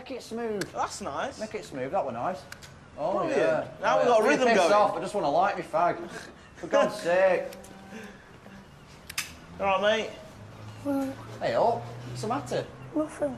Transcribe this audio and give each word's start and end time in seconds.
Make 0.00 0.12
it 0.12 0.22
smooth. 0.22 0.66
Oh, 0.74 0.78
that's 0.78 1.02
nice. 1.02 1.38
Make 1.38 1.54
it 1.54 1.62
smooth. 1.62 1.92
That 1.92 2.06
were 2.06 2.10
nice. 2.12 2.38
Oh 2.98 3.18
Brilliant. 3.18 3.36
yeah. 3.36 3.64
Now 3.82 3.98
we've 3.98 4.06
Oh, 4.06 4.12
got 4.14 4.22
yeah. 4.24 4.28
rhythm 4.30 4.48
Piss 4.48 4.56
going. 4.56 4.72
off. 4.72 4.96
I 4.96 5.00
just 5.00 5.14
want 5.14 5.26
to 5.26 5.28
light 5.28 5.58
me 5.58 5.62
fag. 5.62 5.98
For 6.56 6.68
God's 6.68 6.94
sake. 7.02 7.42
All 9.60 9.66
right, 9.78 10.08
mate. 10.86 11.12
Hey 11.42 11.52
up. 11.54 11.82
What's 12.08 12.22
the 12.22 12.28
matter? 12.28 12.64
Nothing. 12.96 13.36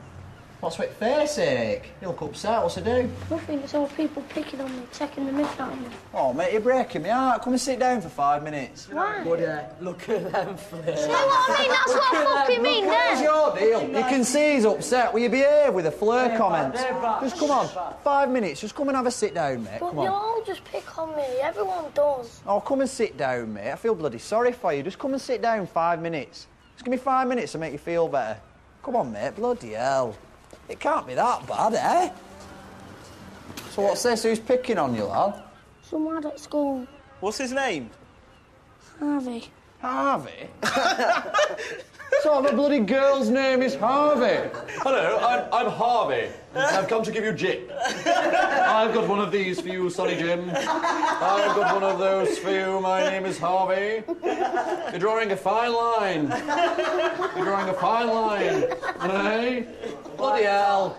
What's 0.63 0.79
with 0.79 0.91
face 0.95 1.39
ache? 1.39 1.91
You 2.01 2.07
look 2.07 2.21
upset. 2.21 2.61
What's 2.63 2.75
to 2.75 2.81
do? 2.81 3.09
Nothing. 3.29 3.59
It's 3.59 3.73
all 3.73 3.89
people 3.89 4.23
picking 4.29 4.61
on 4.61 4.73
me, 4.73 4.83
taking 4.93 5.25
the 5.25 5.33
mick 5.33 5.59
out 5.59 5.73
of 5.73 5.81
me. 5.81 5.87
Oh 6.13 6.31
mate, 6.31 6.53
you're 6.53 6.61
breaking 6.61 7.03
me 7.03 7.09
heart. 7.09 7.41
Come 7.41 7.51
and 7.51 7.61
sit 7.61 7.79
down 7.79 7.99
for 7.99 8.07
five 8.07 8.43
minutes. 8.43 8.87
Why? 8.89 9.23
Look 9.81 10.07
at 10.07 10.31
them 10.31 10.55
flips. 10.55 11.01
You 11.01 11.07
know 11.09 11.13
what 11.15 11.49
I 11.49 11.61
mean? 11.61 11.69
That's 11.69 11.93
what 11.93 12.15
I 12.15 12.45
fucking 12.45 12.63
mean 12.63 12.85
What's 12.85 13.19
there. 13.19 13.23
your 13.23 13.57
deal? 13.57 13.89
You 13.89 14.05
can 14.05 14.23
see 14.23 14.53
he's 14.53 14.63
upset. 14.63 15.13
Will 15.13 15.19
you 15.19 15.27
behave 15.27 15.73
with 15.73 15.83
the 15.83 15.91
flirt 15.91 16.37
comments? 16.37 16.81
Just 16.81 17.37
come 17.37 17.51
on. 17.51 17.67
Five 18.01 18.29
minutes. 18.29 18.61
Just 18.61 18.73
come 18.73 18.87
and 18.87 18.95
have 18.95 19.05
a 19.05 19.11
sit 19.11 19.33
down, 19.33 19.65
mate. 19.65 19.81
But 19.81 19.89
Come 19.89 19.97
you 19.97 20.03
on. 20.05 20.13
all 20.13 20.43
just 20.45 20.63
pick 20.63 20.97
on 20.97 21.13
me. 21.17 21.23
Everyone 21.41 21.91
does. 21.93 22.39
Oh, 22.47 22.61
come 22.61 22.79
and 22.79 22.89
sit 22.89 23.17
down, 23.17 23.53
mate. 23.53 23.69
I 23.73 23.75
feel 23.75 23.95
bloody 23.95 24.17
sorry 24.17 24.53
for 24.53 24.71
you. 24.71 24.81
Just 24.81 24.97
come 24.97 25.11
and 25.11 25.21
sit 25.21 25.41
down 25.41 25.67
five 25.67 26.01
minutes. 26.01 26.47
Just 26.75 26.85
give 26.85 26.91
me 26.93 26.97
five 26.97 27.27
minutes 27.27 27.51
to 27.51 27.57
make 27.57 27.73
you 27.73 27.79
feel 27.79 28.07
better. 28.07 28.39
Come 28.81 28.95
on, 28.95 29.11
mate. 29.11 29.35
Bloody 29.35 29.71
hell. 29.71 30.15
It 30.73 30.79
can't 30.79 31.05
be 31.05 31.13
that 31.13 31.45
bad, 31.45 31.75
eh? 31.75 32.11
So 33.69 33.83
what's 33.83 34.01
this? 34.01 34.23
Who's 34.23 34.39
picking 34.39 34.79
on 34.79 34.95
you, 34.95 35.03
lad? 35.03 35.43
Some 35.83 36.07
lad 36.07 36.25
at 36.25 36.39
school, 36.39 36.87
What's 37.19 37.37
his 37.37 37.51
name? 37.51 37.91
Harvey. 38.99 39.51
Harvey? 39.79 40.49
so 42.21 42.41
the 42.41 42.53
bloody 42.53 42.79
girl's 42.79 43.29
name 43.29 43.61
is 43.61 43.75
Harvey. 43.75 44.49
Hello, 44.81 45.17
I'm, 45.21 45.45
I'm 45.53 45.71
Harvey. 45.71 46.27
I've 46.55 46.87
come 46.87 47.03
to 47.03 47.11
give 47.11 47.23
you 47.23 47.33
jip. 47.33 47.71
I've 48.05 48.93
got 48.93 49.07
one 49.07 49.19
of 49.19 49.31
these 49.31 49.59
for 49.59 49.69
you, 49.69 49.89
Sonny 49.89 50.15
Jim. 50.15 50.51
I've 50.53 51.55
got 51.55 51.73
one 51.73 51.83
of 51.83 51.97
those 51.99 52.37
for 52.37 52.51
you. 52.51 52.79
My 52.79 53.01
name 53.09 53.25
is 53.25 53.39
Harvey. 53.39 54.03
You're 54.91 54.99
drawing 54.99 55.31
a 55.31 55.37
fine 55.37 55.73
line. 55.73 56.29
You're 57.35 57.45
drawing 57.45 57.69
a 57.69 57.73
fine 57.73 58.07
line. 58.07 58.65
Hey? 59.01 59.67
Bloody 60.17 60.43
hell. 60.43 60.97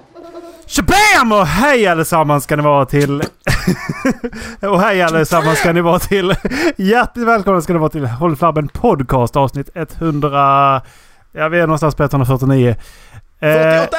Shabam! 0.66 1.32
Och 1.32 1.46
hej 1.46 1.86
allesammans 1.86 2.44
ska 2.44 2.56
ni 2.56 2.62
vara 2.62 2.86
till... 2.86 3.22
och 4.60 4.80
hej 4.80 5.02
allesammans 5.02 5.58
ska 5.58 5.72
ni 5.72 5.80
vara 5.80 5.98
till... 5.98 6.34
Hjärtligt 6.76 7.26
välkomna 7.26 7.60
ska 7.60 7.72
ni 7.72 7.78
vara 7.78 7.90
till 7.90 8.06
Håll 8.06 8.36
Flabben 8.36 8.68
Podcast 8.68 9.36
avsnitt 9.36 9.70
100... 9.74 10.82
Ja, 11.32 11.48
vi 11.48 11.58
är 11.58 11.66
någonstans 11.66 11.94
på 11.94 12.02
149. 12.02 12.68
Eh, 12.68 12.76
48! 13.38 13.96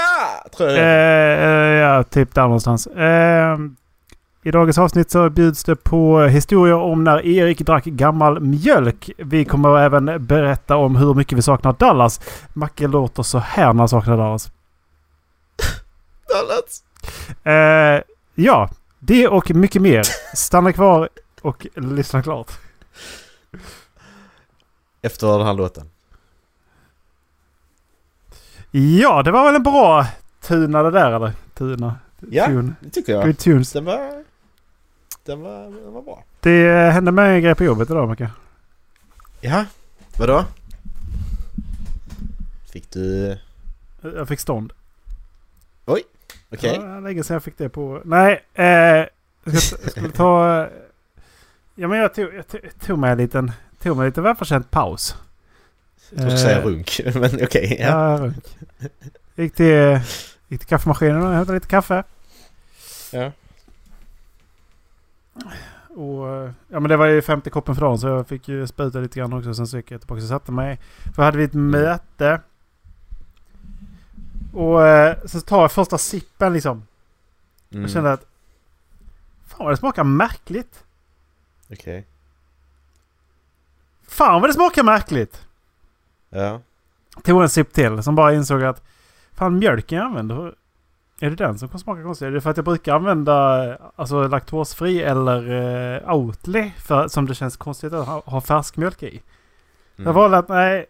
Tror 0.58 0.70
eh, 0.70 0.76
jag. 0.76 1.44
eh, 1.44 1.96
ja, 1.96 2.04
typ 2.04 2.36
där 2.36 2.42
någonstans. 2.42 2.88
Eh, 2.88 3.58
I 4.44 4.52
dagens 4.52 4.78
avsnitt 4.78 5.12
så 5.12 5.30
bjuds 5.30 5.64
det 5.64 5.76
på 5.76 6.22
historier 6.22 6.76
om 6.76 7.04
när 7.04 7.26
Erik 7.26 7.60
drack 7.60 7.86
gammal 7.86 8.40
mjölk. 8.40 9.12
Vi 9.18 9.46
kommer 9.46 9.80
även 9.80 10.26
berätta 10.26 10.76
om 10.76 10.96
hur 10.96 11.14
mycket 11.14 11.38
vi 11.38 11.42
saknar 11.42 11.76
Dallas. 11.80 12.22
Macke 12.54 12.88
låter 12.88 13.24
så 13.24 13.40
här 13.40 13.74
när 13.74 13.80
han 13.80 13.90
saknar 13.90 14.18
Dallas. 14.18 14.52
Dallas. 16.36 16.84
Eh, 17.44 18.04
ja, 18.36 18.70
det 19.00 19.28
och 19.28 19.52
mycket 19.52 19.82
mer. 19.82 20.04
Stanna 20.36 20.74
kvar 20.74 21.10
och 21.42 21.68
lyssna 21.76 22.24
klart. 22.24 22.52
Efter 25.02 25.38
den 25.38 25.48
här 25.48 25.54
låten. 25.54 25.90
Ja, 28.72 29.24
det 29.24 29.32
var 29.32 29.46
väl 29.46 29.56
en 29.56 29.64
bra 29.64 30.08
tuna 30.42 30.84
det 30.84 30.92
där 30.92 31.12
eller? 31.12 31.32
Tuna. 31.54 31.96
Ja, 32.20 32.46
Tune. 32.46 32.74
det 32.80 32.90
tycker 32.90 33.14
jag. 33.14 33.26
Good 33.26 33.38
tunes. 33.38 33.72
Den 33.72 33.86
var... 33.86 34.24
Den 35.24 35.42
var, 35.42 35.64
den 35.64 35.94
var 35.94 36.02
bra. 36.02 36.24
Det 36.40 36.92
hände 36.92 37.12
mig 37.12 37.36
en 37.36 37.42
grej 37.44 37.56
på 37.56 37.64
jobbet 37.64 37.90
idag 37.90 38.08
Macke. 38.08 38.30
Ja, 39.42 39.66
vadå? 40.18 40.46
Fick 42.72 42.92
du... 42.92 43.38
Jag 44.02 44.28
fick 44.28 44.40
stånd. 44.40 44.74
Okej. 46.58 46.80
Ja, 46.82 46.88
var 46.88 47.02
länge 47.02 47.24
sedan 47.24 47.34
jag 47.36 47.44
fick 47.44 47.58
det 47.58 47.70
på... 47.70 48.02
Nej, 48.06 48.44
eh, 48.54 48.66
jag 48.66 49.08
ska- 49.62 49.78
jag 49.82 49.92
skulle 49.92 50.10
ta... 50.12 50.68
Ja 51.76 51.88
men 51.88 52.00
jag 52.00 52.14
tog, 52.14 52.34
jag 52.34 52.46
tog, 52.48 53.00
mig 53.00 53.12
en 53.12 53.18
liten... 53.18 53.52
Tog 53.82 53.98
mig 53.98 54.04
en 54.04 54.10
liten 54.10 54.24
välförtjänt 54.24 54.72
paus. 54.72 55.16
Jag 56.10 56.30
du 56.30 56.38
säga 56.38 56.58
Eh, 56.60 56.66
runk, 56.66 57.02
men 57.16 57.44
okej. 57.44 57.78
ja. 57.80 58.12
Ja, 58.12 58.18
runk. 58.26 58.58
Gick 59.36 59.54
till, 59.56 60.00
gick 60.48 60.60
till 60.60 60.70
kaffemaskinen 60.70 61.22
och 61.24 61.34
hämtade 61.34 61.54
lite 61.58 61.68
kaffe. 61.68 62.04
Ja. 63.12 63.32
Och, 65.96 66.30
eh, 66.30 66.52
ja 66.68 66.80
men 66.80 66.90
det 66.90 66.98
var 66.98 67.06
ju 67.06 67.22
femte 67.22 67.50
koppen 67.50 67.76
för 67.76 67.82
dagen 67.82 67.98
så 68.00 68.08
jag 68.08 68.28
fick 68.28 68.48
ju 68.48 68.68
spruta 68.68 69.00
lite 69.00 69.20
grann 69.20 69.34
också. 69.34 69.54
Sen 69.54 69.68
så 69.68 69.78
gick 69.78 69.92
jag 69.92 70.02
tillbaka 70.02 70.22
och 70.22 70.28
satte 70.28 70.52
mig. 70.52 70.80
För 71.16 71.24
hade 71.24 71.38
vi 71.38 71.44
ett 71.44 71.54
möte. 71.54 72.40
Och 74.56 74.88
eh, 74.88 75.18
så 75.26 75.42
tar 75.42 75.62
jag 75.62 75.72
första 75.72 75.98
sippen 75.98 76.54
liksom. 76.54 76.88
Mm. 77.72 77.82
Jag 77.82 77.92
kände 77.92 78.14
att... 78.14 78.26
Fan 79.48 79.66
vad 79.66 79.74
det 79.74 79.78
smakar 79.78 80.04
märkligt. 80.04 80.84
Okej. 81.72 82.06
Fan 84.08 84.42
vad 84.42 84.50
det 84.50 84.54
smakar 84.54 84.84
märkligt. 84.84 85.48
Ja. 86.30 86.62
Tog 87.24 87.42
en 87.42 87.50
sipp 87.50 87.74
till 87.74 88.04
som 88.04 88.16
bara 88.16 88.34
insåg 88.34 88.64
att... 88.64 88.84
Fan 89.34 89.60
mjölken 89.60 89.98
jag 89.98 90.06
använder. 90.08 90.56
Är 91.20 91.30
det 91.30 91.36
den 91.36 91.60
som 91.60 91.70
kan 91.70 91.80
smaka 91.80 92.04
konstigt? 92.04 92.26
Är 92.26 92.32
det 92.32 92.42
för 92.42 92.50
att 92.50 92.58
jag 92.58 92.66
brukar 92.66 92.96
använda 92.96 93.70
eh, 93.72 93.78
alltså 93.96 94.28
laktosfri 94.28 95.02
eller 95.04 95.50
uh, 95.52 96.14
Oatly 96.16 96.72
för, 96.78 97.08
som 97.08 97.26
det 97.26 97.36
känns 97.36 97.58
konstigt 97.58 97.94
att 97.94 98.08
ha, 98.08 98.22
ha 98.26 98.42
färsk 98.42 98.78
mjölk 98.78 99.04
i? 99.04 99.22
Jag 99.96 100.04
Mm. 100.04 100.16
valde 100.16 100.38
att 100.38 100.50
nej... 100.50 100.86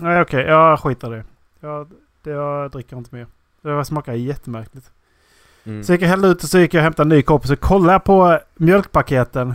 Nej 0.00 0.20
okej, 0.22 0.44
jag 0.44 0.80
skiter 0.80 1.14
i 1.14 1.16
det. 1.16 1.24
Jag, 1.60 1.90
det. 2.24 2.30
Jag 2.30 2.70
dricker 2.70 2.96
inte 2.96 3.14
mer. 3.14 3.26
Det 3.62 3.84
smakar 3.84 4.12
jättemärkligt. 4.12 4.90
Mm. 5.64 5.84
Så 5.84 5.92
gick 5.92 6.02
jag 6.02 6.08
hällde 6.08 6.28
ut 6.28 6.42
och 6.42 6.48
så 6.48 6.58
gick 6.58 6.74
jag 6.74 6.80
och 6.80 6.84
hämtade 6.84 7.04
en 7.04 7.08
ny 7.08 7.22
kopp. 7.22 7.46
Så 7.46 7.56
kollade 7.56 7.92
jag 7.92 8.04
på 8.04 8.40
mjölkpaketen. 8.54 9.54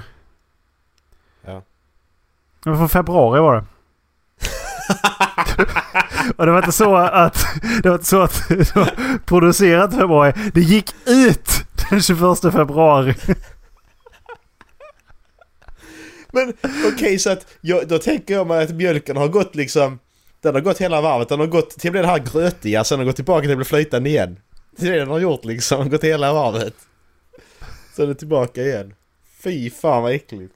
Ja. 1.46 1.64
Det 2.64 2.70
var 2.70 2.78
från 2.78 2.90
februari 2.90 3.40
var 3.40 3.56
det. 3.56 3.66
och 6.38 6.46
det 6.46 6.52
var 6.52 6.58
inte 6.58 6.72
så 6.72 6.96
att 6.96 7.46
det 7.84 7.90
var 7.90 7.96
inte 7.96 8.08
så 8.08 8.22
att 8.22 8.48
det 8.50 8.76
var 8.76 9.20
producerat 9.26 9.92
februari. 9.92 10.34
Det 10.54 10.62
gick 10.62 10.96
ut 11.06 11.50
den 11.90 12.02
21 12.02 12.42
februari. 12.42 13.16
Men 16.32 16.54
okej, 16.94 17.20
så 17.20 17.30
att 17.30 17.48
jag, 17.62 17.88
då 17.88 17.98
tänker 17.98 18.34
jag 18.34 18.48
mig 18.48 18.64
att 18.64 18.76
mjölken 18.76 19.18
har 19.18 19.28
gått 19.28 19.56
liksom... 19.56 20.00
Den 20.42 20.54
har 20.56 20.62
gått 20.62 20.78
hela 20.78 21.02
varvet. 21.02 21.30
Den 21.30 21.40
har 21.40 21.48
gått 21.48 21.70
till 21.70 21.94
det 21.94 22.08
här 22.08 22.20
grötiga, 22.20 22.84
sen 22.84 23.00
har 23.00 23.06
gått 23.06 23.16
tillbaka 23.16 23.42
till 23.42 23.52
att 23.52 23.58
bli 23.58 23.66
flytande 23.66 24.10
igen. 24.10 24.40
Det 24.78 24.88
är 24.88 24.92
det 24.92 25.00
den 25.00 25.08
har 25.10 25.20
gjort 25.20 25.46
liksom. 25.46 25.90
Gått 25.90 26.04
hela 26.04 26.34
varvet. 26.34 26.74
Sen 27.96 28.04
är 28.06 28.08
det 28.08 28.16
tillbaka 28.16 28.62
igen. 28.62 28.94
Fy 29.44 29.70
fan 29.70 30.04
vad 30.04 30.12
äckligt. 30.14 30.56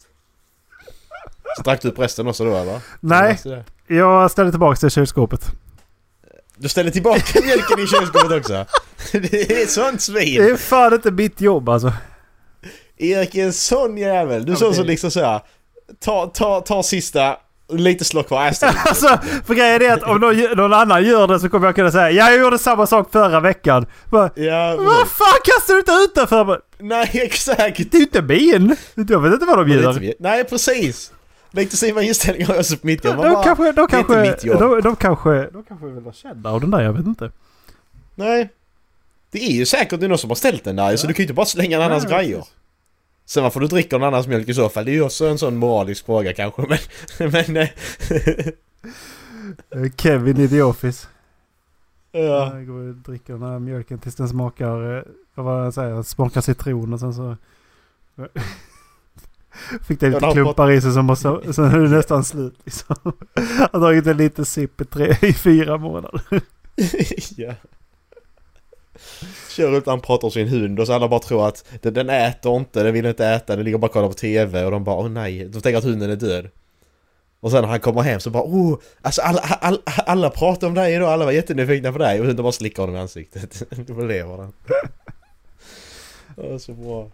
Så 1.57 1.61
drack 1.63 1.81
du 1.81 1.87
upp 1.87 1.99
resten 1.99 2.27
också 2.27 2.45
då 2.45 2.55
eller? 2.55 2.79
Nej, 2.99 3.39
det. 3.43 3.63
jag 3.95 4.31
ställde 4.31 4.51
tillbaka 4.51 4.77
det 4.81 4.87
i 4.87 4.89
kylskåpet. 4.89 5.45
Du 6.57 6.69
ställer 6.69 6.91
tillbaka 6.91 7.41
mjölken 7.43 7.79
i 7.79 7.87
kylskåpet 7.87 8.31
också? 8.37 8.65
Det 9.11 9.61
är 9.61 9.67
sånt 9.67 9.93
Det 9.93 10.01
svin! 10.01 10.41
är 10.41 10.55
fan 10.55 10.93
inte 10.93 11.11
mitt 11.11 11.41
jobb 11.41 11.69
alltså. 11.69 11.93
Erik 12.97 13.35
är 13.35 13.43
en 13.45 13.53
sån 13.53 13.97
jävel. 13.97 14.45
Du 14.45 14.51
är 14.51 14.55
sån 14.55 14.69
det- 14.69 14.75
som 14.75 14.85
liksom 14.85 15.11
såhär... 15.11 15.41
Ta, 15.99 16.27
ta, 16.27 16.61
ta 16.61 16.83
sista... 16.83 17.37
Lite 17.69 18.05
slå 18.05 18.23
kvar 18.23 18.47
Aston. 18.47 18.69
Alltså, 18.85 19.07
för 19.45 19.53
grejen 19.53 19.81
är 19.81 19.93
att 19.93 20.03
om 20.03 20.19
någon, 20.19 20.37
någon 20.57 20.73
annan 20.73 21.03
gör 21.05 21.27
det 21.27 21.39
så 21.39 21.49
kommer 21.49 21.67
jag 21.67 21.75
kunna 21.75 21.91
säga 21.91 22.11
ja, 22.11 22.31
jag 22.31 22.39
gjorde 22.41 22.57
samma 22.57 22.87
sak 22.87 23.11
förra 23.11 23.39
veckan. 23.39 23.85
Bara, 24.09 24.29
Ja, 24.35 24.75
Vad 24.79 25.07
fan 25.07 25.39
kastar 25.43 25.73
du 25.73 25.79
inte 25.79 25.91
ut 25.91 26.15
den 26.15 26.27
för? 26.27 26.61
Nej 26.79 27.09
exakt! 27.13 27.77
Det 27.91 27.93
är 27.93 27.97
ju 27.97 28.03
inte 28.03 28.21
min! 28.21 28.75
Jag 28.95 29.19
vet 29.19 29.33
inte 29.33 29.45
vad 29.45 29.57
de 29.57 29.69
gör. 29.69 30.13
Nej 30.19 30.43
precis! 30.43 31.11
Lite 31.51 31.77
samma 31.77 32.01
inställning 32.01 32.45
har 32.45 32.55
jag 32.55 32.81
på 32.81 32.87
mitt 32.87 33.05
jobb. 33.05 33.15
De 33.17 33.33
bara, 33.33 33.43
kanske, 33.43 33.71
de 33.71 33.87
kanske, 33.87 34.21
mitt 34.21 34.43
jobb. 34.43 34.59
de, 34.59 34.81
de 34.81 34.95
kanske, 34.95 35.49
de 35.53 35.63
kanske 35.63 35.85
vill 35.85 36.03
vara 36.03 36.13
kända 36.13 36.49
av 36.49 36.61
den 36.61 36.71
där, 36.71 36.81
jag 36.81 36.93
vet 36.93 37.05
inte. 37.05 37.31
Nej. 38.15 38.49
Det 39.31 39.39
är 39.43 39.51
ju 39.51 39.65
säkert 39.65 40.01
någon 40.01 40.17
som 40.17 40.29
har 40.29 40.35
ställt 40.35 40.63
den 40.63 40.75
där 40.75 40.97
så 40.97 41.07
du 41.07 41.13
kan 41.13 41.17
ju 41.17 41.23
inte 41.23 41.33
bara 41.33 41.45
slänga 41.45 41.77
en 41.77 41.83
annans 41.83 42.05
grejer. 42.05 42.37
precis. 42.37 42.53
Sen 43.33 43.43
varför 43.43 43.59
du 43.59 43.67
dricker 43.67 43.99
någon 43.99 44.07
annans 44.07 44.27
mjölk 44.27 44.49
i 44.49 44.53
så 44.53 44.69
fall, 44.69 44.85
det 44.85 44.91
är 44.91 44.93
ju 44.93 45.01
också 45.01 45.25
en 45.25 45.37
sån 45.37 45.57
moralisk 45.57 46.05
fråga 46.05 46.33
kanske 46.33 46.61
men... 46.61 47.31
men 47.31 47.57
eh, 47.57 47.69
Eh, 49.69 49.91
Kevin 49.97 50.39
i 50.39 50.47
The 50.47 50.61
Office. 50.61 51.07
ja. 52.11 52.57
Jag 52.57 52.67
går 52.67 52.79
och 52.79 52.95
dricker 52.95 53.33
den 53.33 53.43
här 53.43 53.59
mjölken 53.59 53.99
tills 53.99 54.15
den 54.15 54.29
smakar, 54.29 54.97
eh, 54.97 55.03
vad 55.35 55.45
var 55.45 55.59
det 55.59 55.63
jag 55.63 55.73
säger, 55.73 56.03
smakar 56.03 56.41
citron 56.41 56.93
och 56.93 56.99
sen 56.99 57.13
så... 57.13 57.37
Fick 59.87 59.99
det 59.99 60.09
lite 60.09 60.31
klumpar 60.31 60.71
i 60.71 60.81
sig 60.81 60.93
som 60.93 61.05
måste, 61.05 61.53
sen 61.53 61.65
är 61.65 61.79
det 61.79 61.89
nästan 61.89 62.23
slut 62.23 62.55
liksom. 62.63 62.95
Jag 63.33 63.69
har 63.71 63.79
dragit 63.79 64.07
en 64.07 64.17
liten 64.17 64.45
sipp 64.45 64.81
i, 64.81 64.85
tre, 64.85 65.17
i 65.21 65.33
fyra 65.33 65.77
månader. 65.77 66.21
ja. 67.37 67.53
Kör 69.55 69.77
ut 69.77 69.85
han 69.85 70.01
pratar 70.01 70.27
om 70.27 70.31
sin 70.31 70.47
hund 70.47 70.79
och 70.79 70.87
så 70.87 70.93
alla 70.93 71.07
bara 71.07 71.19
tror 71.19 71.47
att 71.47 71.65
den, 71.81 71.93
den 71.93 72.09
äter 72.09 72.57
inte, 72.57 72.83
den 72.83 72.93
vill 72.93 73.05
inte 73.05 73.25
äta, 73.27 73.55
den 73.55 73.65
ligger 73.65 73.77
bara 73.77 73.87
och 73.87 73.93
kollar 73.93 74.07
på 74.07 74.13
TV 74.13 74.65
och 74.65 74.71
de 74.71 74.83
bara 74.83 74.95
åh 74.95 75.09
nej, 75.09 75.45
de 75.45 75.61
tänker 75.61 75.77
att 75.77 75.83
hunden 75.83 76.09
är 76.09 76.15
död. 76.15 76.49
Och 77.39 77.51
sen 77.51 77.61
när 77.61 77.69
han 77.69 77.79
kommer 77.79 78.01
hem 78.01 78.19
så 78.19 78.29
bara 78.29 78.43
oh, 78.43 78.79
alltså 79.01 79.21
alla, 79.21 79.39
alla, 79.39 79.77
alla 79.85 80.29
pratar 80.29 80.67
om 80.67 80.73
dig 80.73 80.95
idag, 80.95 81.09
alla 81.09 81.25
var 81.25 81.31
jättenyfikna 81.31 81.91
på 81.91 81.97
dig 81.97 82.19
och 82.19 82.25
hunden 82.25 82.43
bara 82.43 82.51
slickar 82.51 82.83
honom 82.83 82.95
i 82.95 82.99
ansiktet. 82.99 83.63
Då 83.87 84.01
lever 84.01 84.37
den. 84.37 84.53
Det 86.35 86.59
så 86.59 86.73
bra. 86.73 87.09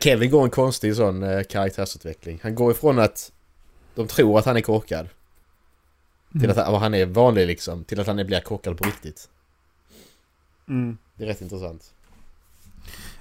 Kevin 0.00 0.30
går 0.30 0.44
en 0.44 0.50
konstig 0.50 0.96
sån 0.96 1.22
eh, 1.22 1.42
karaktärsutveckling. 1.42 2.40
Han 2.42 2.54
går 2.54 2.70
ifrån 2.70 2.98
att 2.98 3.32
de 3.94 4.06
tror 4.06 4.38
att 4.38 4.44
han 4.44 4.56
är 4.56 4.60
korkad. 4.60 5.08
Till 6.40 6.50
att 6.50 6.56
han, 6.56 6.74
han 6.74 6.94
är 6.94 7.06
vanlig 7.06 7.46
liksom. 7.46 7.84
Till 7.84 8.00
att 8.00 8.06
han 8.06 8.16
blir 8.26 8.40
korkad 8.40 8.78
på 8.78 8.84
riktigt. 8.84 9.28
Mm. 10.68 10.98
Det 11.16 11.24
är 11.24 11.28
rätt 11.28 11.40
intressant. 11.40 11.92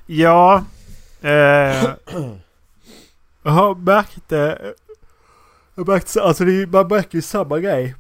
Ja. 0.05 0.63
Eh, 1.21 1.29
jag 3.43 3.51
har 3.51 3.75
märkt 3.75 4.29
det. 4.29 4.73
Jag 5.75 5.83
har 5.85 5.93
märkt, 5.93 6.17
alltså 6.17 6.45
det 6.45 6.61
är, 6.61 6.67
man 6.67 6.87
märker 6.87 7.15
ju 7.17 7.21
samma 7.21 7.59
grej. 7.59 7.95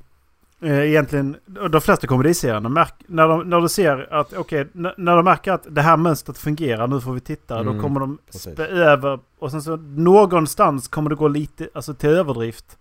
Eh, 0.61 0.79
egentligen, 0.79 1.37
de 1.69 1.81
flesta 1.81 2.07
komediserierna 2.07 2.69
märk, 2.69 2.93
när, 3.07 3.27
de, 3.27 3.49
när 3.49 3.61
du 3.61 3.69
ser 3.69 4.13
att, 4.13 4.33
okej, 4.33 4.61
n- 4.75 4.91
när 4.97 5.15
de 5.15 5.25
märker 5.25 5.51
att 5.51 5.65
det 5.69 5.81
här 5.81 5.97
mönstret 5.97 6.37
fungerar, 6.37 6.87
nu 6.87 7.01
får 7.01 7.13
vi 7.13 7.19
titta, 7.19 7.59
Mm, 7.59 7.75
då 7.77 7.81
kommer 7.83 7.99
de 7.99 8.17
spä 8.29 8.65
över 8.65 9.19
och 9.39 9.51
sen 9.51 9.61
så 9.61 9.75
någonstans 9.75 10.87
kommer 10.87 11.09
det 11.09 11.15
gå 11.15 11.27
lite, 11.27 11.69
alltså 11.73 11.93
till 11.93 12.09
överdrift. 12.09 12.77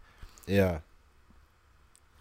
Ja. 0.47 0.77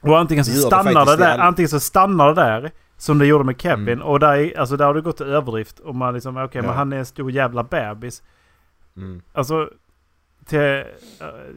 Och 0.02 0.20
antingen 0.20 0.46
så 0.46 0.52
Det 0.52 0.58
det 0.58 0.62
stannar 0.62 1.06
det 1.06 1.14
i 1.14 1.18
där, 1.18 1.38
antingen 1.38 1.70
så 1.70 1.80
stannar 1.80 2.28
det 2.28 2.34
där. 2.42 2.72
Som 3.00 3.18
det 3.18 3.26
gjorde 3.26 3.44
med 3.44 3.62
Kevin. 3.62 3.88
Mm. 3.88 4.02
Och 4.02 4.20
där, 4.20 4.34
är- 4.38 4.60
alltså 4.60 4.78
där 4.78 4.86
har 4.86 4.94
det 4.94 5.02
gått 5.02 5.18
till 5.18 5.26
överdrift. 5.26 5.80
Och 5.80 5.96
man 5.96 6.14
liksom, 6.14 6.38
okej 6.38 6.62
Ja. 6.62 6.68
men 6.68 6.76
han 6.78 6.94
är 6.94 6.98
en 6.98 7.06
stor 7.06 7.32
jävla 7.32 7.64
bebis. 7.64 8.24
Mm. 8.98 9.22
Alltså, 9.34 9.70
till, 10.46 10.60
eh, 10.60 10.78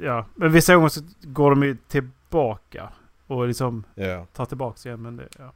ja. 0.03 0.27
Men 0.35 0.53
vissa 0.53 0.75
gånger 0.75 0.89
så 0.89 1.01
går 1.23 1.51
de 1.51 1.63
ju 1.63 1.77
tillbaka. 1.89 2.89
Och 3.27 3.47
liksom 3.49 3.85
Ja. 3.95 4.27
tar 4.37 4.45
tillbaka 4.45 4.89
igen. 4.89 5.03
Men 5.03 5.17
det, 5.17 5.25
ja. 5.39 5.53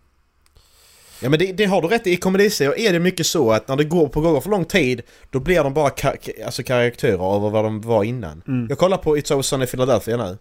Ja 1.21 1.29
men 1.31 1.39
det, 1.39 1.53
det 1.53 1.65
har 1.65 1.83
du 1.83 1.89
rätt 1.89 2.07
i. 2.07 2.11
I 2.13 2.17
komediserier 2.17 2.79
är 2.89 2.93
det 2.93 3.01
mycket 3.01 3.27
så 3.27 3.53
att 3.53 3.69
när 3.69 3.77
det 3.77 3.85
går 3.85 4.09
på 4.09 4.21
gånger 4.21 4.41
för 4.41 4.51
lång 4.51 4.65
tid 4.65 5.03
då 5.31 5.41
blir 5.41 5.65
de 5.65 5.75
bara 5.75 5.89
ka- 5.89 6.45
alltså 6.45 6.63
karaktärer 6.63 7.37
över 7.37 7.51
vad 7.51 7.65
de 7.65 7.81
var 7.81 8.05
innan. 8.05 8.43
Mm. 8.49 8.67
Jag 8.69 8.79
kollar 8.79 8.97
på 8.97 9.17
It's 9.17 9.33
Always 9.33 9.47
Sunny 9.47 9.67
Philadelphia 9.67 10.17
nu. 10.17 10.39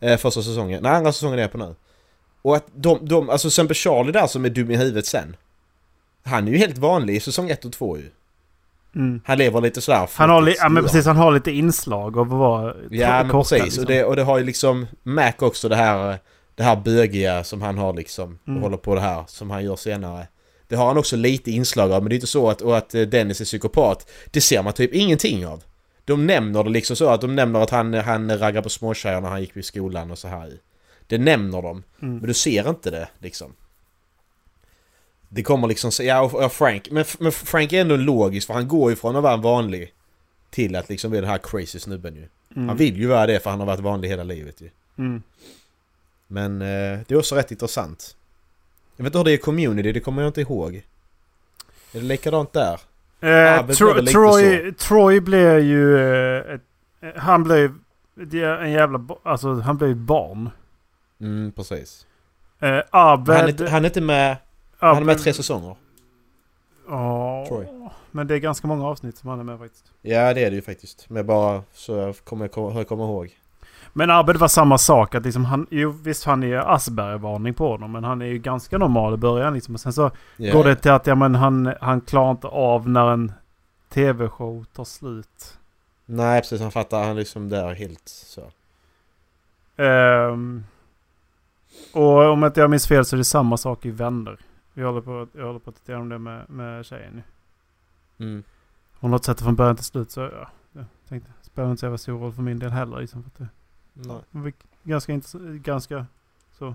Eh, 0.00 0.16
första 0.16 0.42
säsongen. 0.42 0.82
Nej, 0.82 0.92
andra 0.92 1.12
säsongen 1.12 1.38
är 1.38 1.42
jag 1.42 1.52
på 1.52 1.58
nu. 1.58 1.74
Och 2.42 2.56
att 2.56 2.66
de, 2.74 2.98
de 3.08 3.30
alltså 3.30 3.48
exempel 3.48 3.74
Charlie 3.76 4.12
där 4.12 4.26
som 4.26 4.44
är 4.44 4.48
dum 4.48 4.70
i 4.70 4.76
huvudet 4.76 5.06
sen. 5.06 5.36
Han 6.24 6.48
är 6.48 6.52
ju 6.52 6.58
helt 6.58 6.78
vanlig 6.78 7.16
i 7.16 7.20
säsong 7.20 7.50
1 7.50 7.64
och 7.64 7.72
2 7.72 7.96
ju. 7.96 8.10
Mm. 8.94 9.20
Han 9.24 9.38
lever 9.38 9.60
lite 9.60 9.80
sådär 9.80 10.08
Han 10.14 10.30
har, 10.30 10.42
li- 10.42 10.56
ja, 10.58 10.68
men 10.68 10.82
precis, 10.84 11.06
han 11.06 11.16
har 11.16 11.32
lite 11.32 11.50
inslag 11.50 12.18
av 12.18 12.32
att 12.32 12.38
vara 12.38 12.74
Ja 12.90 13.08
men 13.22 13.28
korkad, 13.30 13.42
precis. 13.48 13.64
liksom. 13.64 13.82
Och, 13.84 13.88
det, 13.90 14.04
och 14.04 14.16
det 14.16 14.22
har 14.22 14.38
ju 14.38 14.44
liksom 14.44 14.86
Mac 15.02 15.32
också 15.38 15.68
det 15.68 15.76
här 15.76 16.18
Det 16.54 16.62
här 16.62 16.76
bögiga 16.76 17.44
som 17.44 17.62
han 17.62 17.78
har 17.78 17.92
liksom 17.92 18.38
och 18.42 18.48
Mm. 18.48 18.62
håller 18.62 18.76
på 18.76 18.94
det 18.94 19.00
här 19.00 19.24
som 19.26 19.50
han 19.50 19.64
gör 19.64 19.76
senare. 19.76 20.26
Det 20.68 20.76
har 20.76 20.86
han 20.86 20.98
också 20.98 21.16
lite 21.16 21.50
inslag 21.50 21.92
av 21.92 22.02
men 22.02 22.08
det 22.08 22.12
är 22.14 22.16
inte 22.16 22.26
så 22.26 22.50
att, 22.50 22.60
och 22.60 22.76
att 22.76 22.94
eh, 22.94 23.02
Dennis 23.02 23.40
är 23.40 23.44
psykopat. 23.44 24.10
Det 24.30 24.40
ser 24.40 24.62
man 24.62 24.72
typ 24.72 24.94
ingenting 24.94 25.46
av. 25.46 25.62
De 26.10 26.26
nämner 26.26 26.64
det 26.64 26.70
liksom 26.70 26.96
så 26.96 27.08
att 27.08 27.20
de 27.20 27.36
nämner 27.36 27.60
att 27.60 27.70
han, 27.70 27.94
han 27.94 28.38
raggar 28.38 28.62
på 28.62 28.68
småtjejer 28.68 29.20
när 29.20 29.28
han 29.28 29.40
gick 29.40 29.56
vid 29.56 29.64
skolan 29.64 30.10
och 30.10 30.18
så 30.18 30.28
här. 30.28 30.58
Det 31.06 31.18
nämner 31.18 31.62
de. 31.62 31.82
Mm. 32.02 32.16
Men 32.16 32.26
du 32.26 32.34
ser 32.34 32.68
inte 32.68 32.90
det 32.90 33.08
liksom. 33.18 33.54
Det 35.28 35.42
kommer 35.42 35.68
liksom 35.68 35.90
ja 36.00 36.20
och 36.20 36.52
Frank, 36.52 36.90
men, 36.90 37.04
men 37.18 37.32
Frank 37.32 37.72
är 37.72 37.80
ändå 37.80 37.96
logisk 37.96 38.46
för 38.46 38.54
han 38.54 38.68
går 38.68 38.90
ju 38.90 38.96
från 38.96 39.16
att 39.16 39.22
vara 39.22 39.34
en 39.34 39.42
vanlig 39.42 39.94
till 40.50 40.76
att 40.76 40.88
liksom 40.88 41.10
bli 41.10 41.20
den 41.20 41.30
här 41.30 41.38
crazy 41.38 41.78
snubben 41.78 42.16
ju. 42.16 42.28
Mm. 42.56 42.68
Han 42.68 42.76
vill 42.76 42.96
ju 42.96 43.06
vara 43.06 43.26
det 43.26 43.40
för 43.40 43.50
han 43.50 43.60
har 43.60 43.66
varit 43.66 43.80
vanlig 43.80 44.08
hela 44.08 44.22
livet 44.22 44.60
ju. 44.60 44.70
Mm. 44.98 45.22
Men 46.26 46.62
eh, 46.62 46.98
det 47.06 47.10
är 47.10 47.18
också 47.18 47.34
rätt 47.34 47.50
intressant. 47.50 48.16
Jag 48.96 49.04
vet 49.04 49.10
inte 49.10 49.18
hur 49.18 49.24
det 49.24 49.32
är 49.32 49.34
i 49.34 49.38
community, 49.38 49.92
det 49.92 50.00
kommer 50.00 50.22
jag 50.22 50.28
inte 50.28 50.40
ihåg. 50.40 50.74
Är 51.92 52.00
det 52.00 52.06
likadant 52.06 52.52
där? 52.52 52.80
Eh, 53.20 53.66
Tro- 53.66 54.06
Troy, 54.06 54.72
Troy 54.72 55.20
blev 55.20 55.58
ju... 55.58 55.98
Eh, 55.98 56.54
ett, 56.54 56.62
eh, 57.00 57.10
han 57.16 57.44
blev 57.44 57.74
en 58.62 58.70
jävla... 58.72 59.04
Alltså 59.22 59.54
han 59.54 59.76
blev 59.76 59.88
ju 59.88 59.94
barn. 59.96 60.50
Mm, 61.20 61.52
precis. 61.52 62.06
Eh, 62.60 62.80
Abed... 62.90 63.36
han, 63.36 63.44
är, 63.44 63.48
inte- 63.48 63.68
han 63.68 63.84
är 63.84 63.88
inte 63.88 64.00
med... 64.00 64.36
Han 64.78 64.96
är 64.96 65.04
med 65.04 65.18
tre 65.18 65.32
säsonger. 65.32 65.76
Ja, 66.88 67.44
Troy. 67.48 67.66
men 68.10 68.26
det 68.26 68.34
är 68.34 68.38
ganska 68.38 68.66
många 68.68 68.86
avsnitt 68.86 69.16
som 69.18 69.28
han 69.30 69.40
är 69.40 69.44
med 69.44 69.58
faktiskt. 69.58 69.84
Ja, 70.02 70.34
det 70.34 70.44
är 70.44 70.50
det 70.50 70.56
ju 70.56 70.62
faktiskt. 70.62 71.10
Men 71.10 71.26
bara 71.26 71.62
så 71.72 71.96
jag 71.96 72.16
kommer, 72.24 72.48
kommer, 72.48 72.78
jag 72.78 72.88
kommer 72.88 73.04
ihåg. 73.04 73.36
Men 73.92 74.10
Abed 74.10 74.36
var 74.36 74.48
samma 74.48 74.78
sak. 74.78 75.14
Att 75.14 75.24
liksom 75.24 75.44
han, 75.44 75.66
jo, 75.70 75.90
visst 76.02 76.24
han 76.24 76.42
är 76.42 76.56
Asperger-varning 76.56 77.54
på 77.54 77.68
honom. 77.70 77.92
Men 77.92 78.04
han 78.04 78.22
är 78.22 78.26
ju 78.26 78.38
ganska 78.38 78.78
normal 78.78 79.14
i 79.14 79.16
början. 79.16 79.54
Liksom. 79.54 79.74
Och 79.74 79.80
sen 79.80 79.92
så 79.92 80.10
Ja. 80.36 80.52
går 80.52 80.64
det 80.64 80.76
till 80.76 80.90
att 80.90 81.06
ja, 81.06 81.14
men 81.14 81.34
han, 81.34 81.74
han 81.80 82.00
klarar 82.00 82.30
inte 82.30 82.46
av 82.46 82.88
när 82.88 83.10
en 83.10 83.32
tv-show 83.88 84.64
tar 84.72 84.84
slut. 84.84 85.58
Nej, 86.06 86.40
precis. 86.40 86.60
Han 86.60 86.70
fattar. 86.70 87.00
Han 87.00 87.10
är 87.10 87.14
liksom 87.14 87.48
där 87.48 87.74
helt 87.74 88.08
så. 88.08 88.42
Ehm, 89.76 90.64
och 91.94 92.30
om 92.32 92.44
inte 92.44 92.60
jag 92.60 92.70
minns 92.70 92.86
fel 92.88 93.04
så 93.04 93.16
är 93.16 93.18
det 93.18 93.24
samma 93.24 93.56
sak 93.56 93.86
i 93.86 93.90
Vänner. 93.90 94.38
Vi 94.74 94.82
håller 94.82 95.00
på, 95.00 95.26
jag 95.32 95.46
håller 95.46 95.58
på 95.58 95.70
att 95.70 95.76
titta 95.76 95.96
om 95.96 96.08
det 96.08 96.18
med, 96.18 96.50
med 96.50 96.86
tjejen 96.86 97.22
nu. 98.16 98.26
Mm. 98.26 98.42
Hon 99.00 99.12
har 99.12 99.18
sett 99.18 99.38
det 99.38 99.44
från 99.44 99.56
början 99.56 99.76
till 99.76 99.84
slut 99.84 100.10
så 100.10 100.20
ja. 100.20 100.48
Jag 100.72 100.84
tänkte, 101.08 101.30
spelar 101.42 101.70
inte 101.70 101.80
så 101.80 101.86
jävla 101.86 101.98
stor 101.98 102.18
roll 102.18 102.32
för 102.32 102.42
min 102.42 102.58
del 102.58 102.70
heller. 102.70 103.00
Liksom, 103.00 103.22
för 103.22 103.28
att 103.28 103.38
det, 103.38 103.48
Nej. 103.92 104.52
ganska, 104.82 105.12
intress- 105.12 105.58
ganska 105.58 106.06
så. 106.58 106.74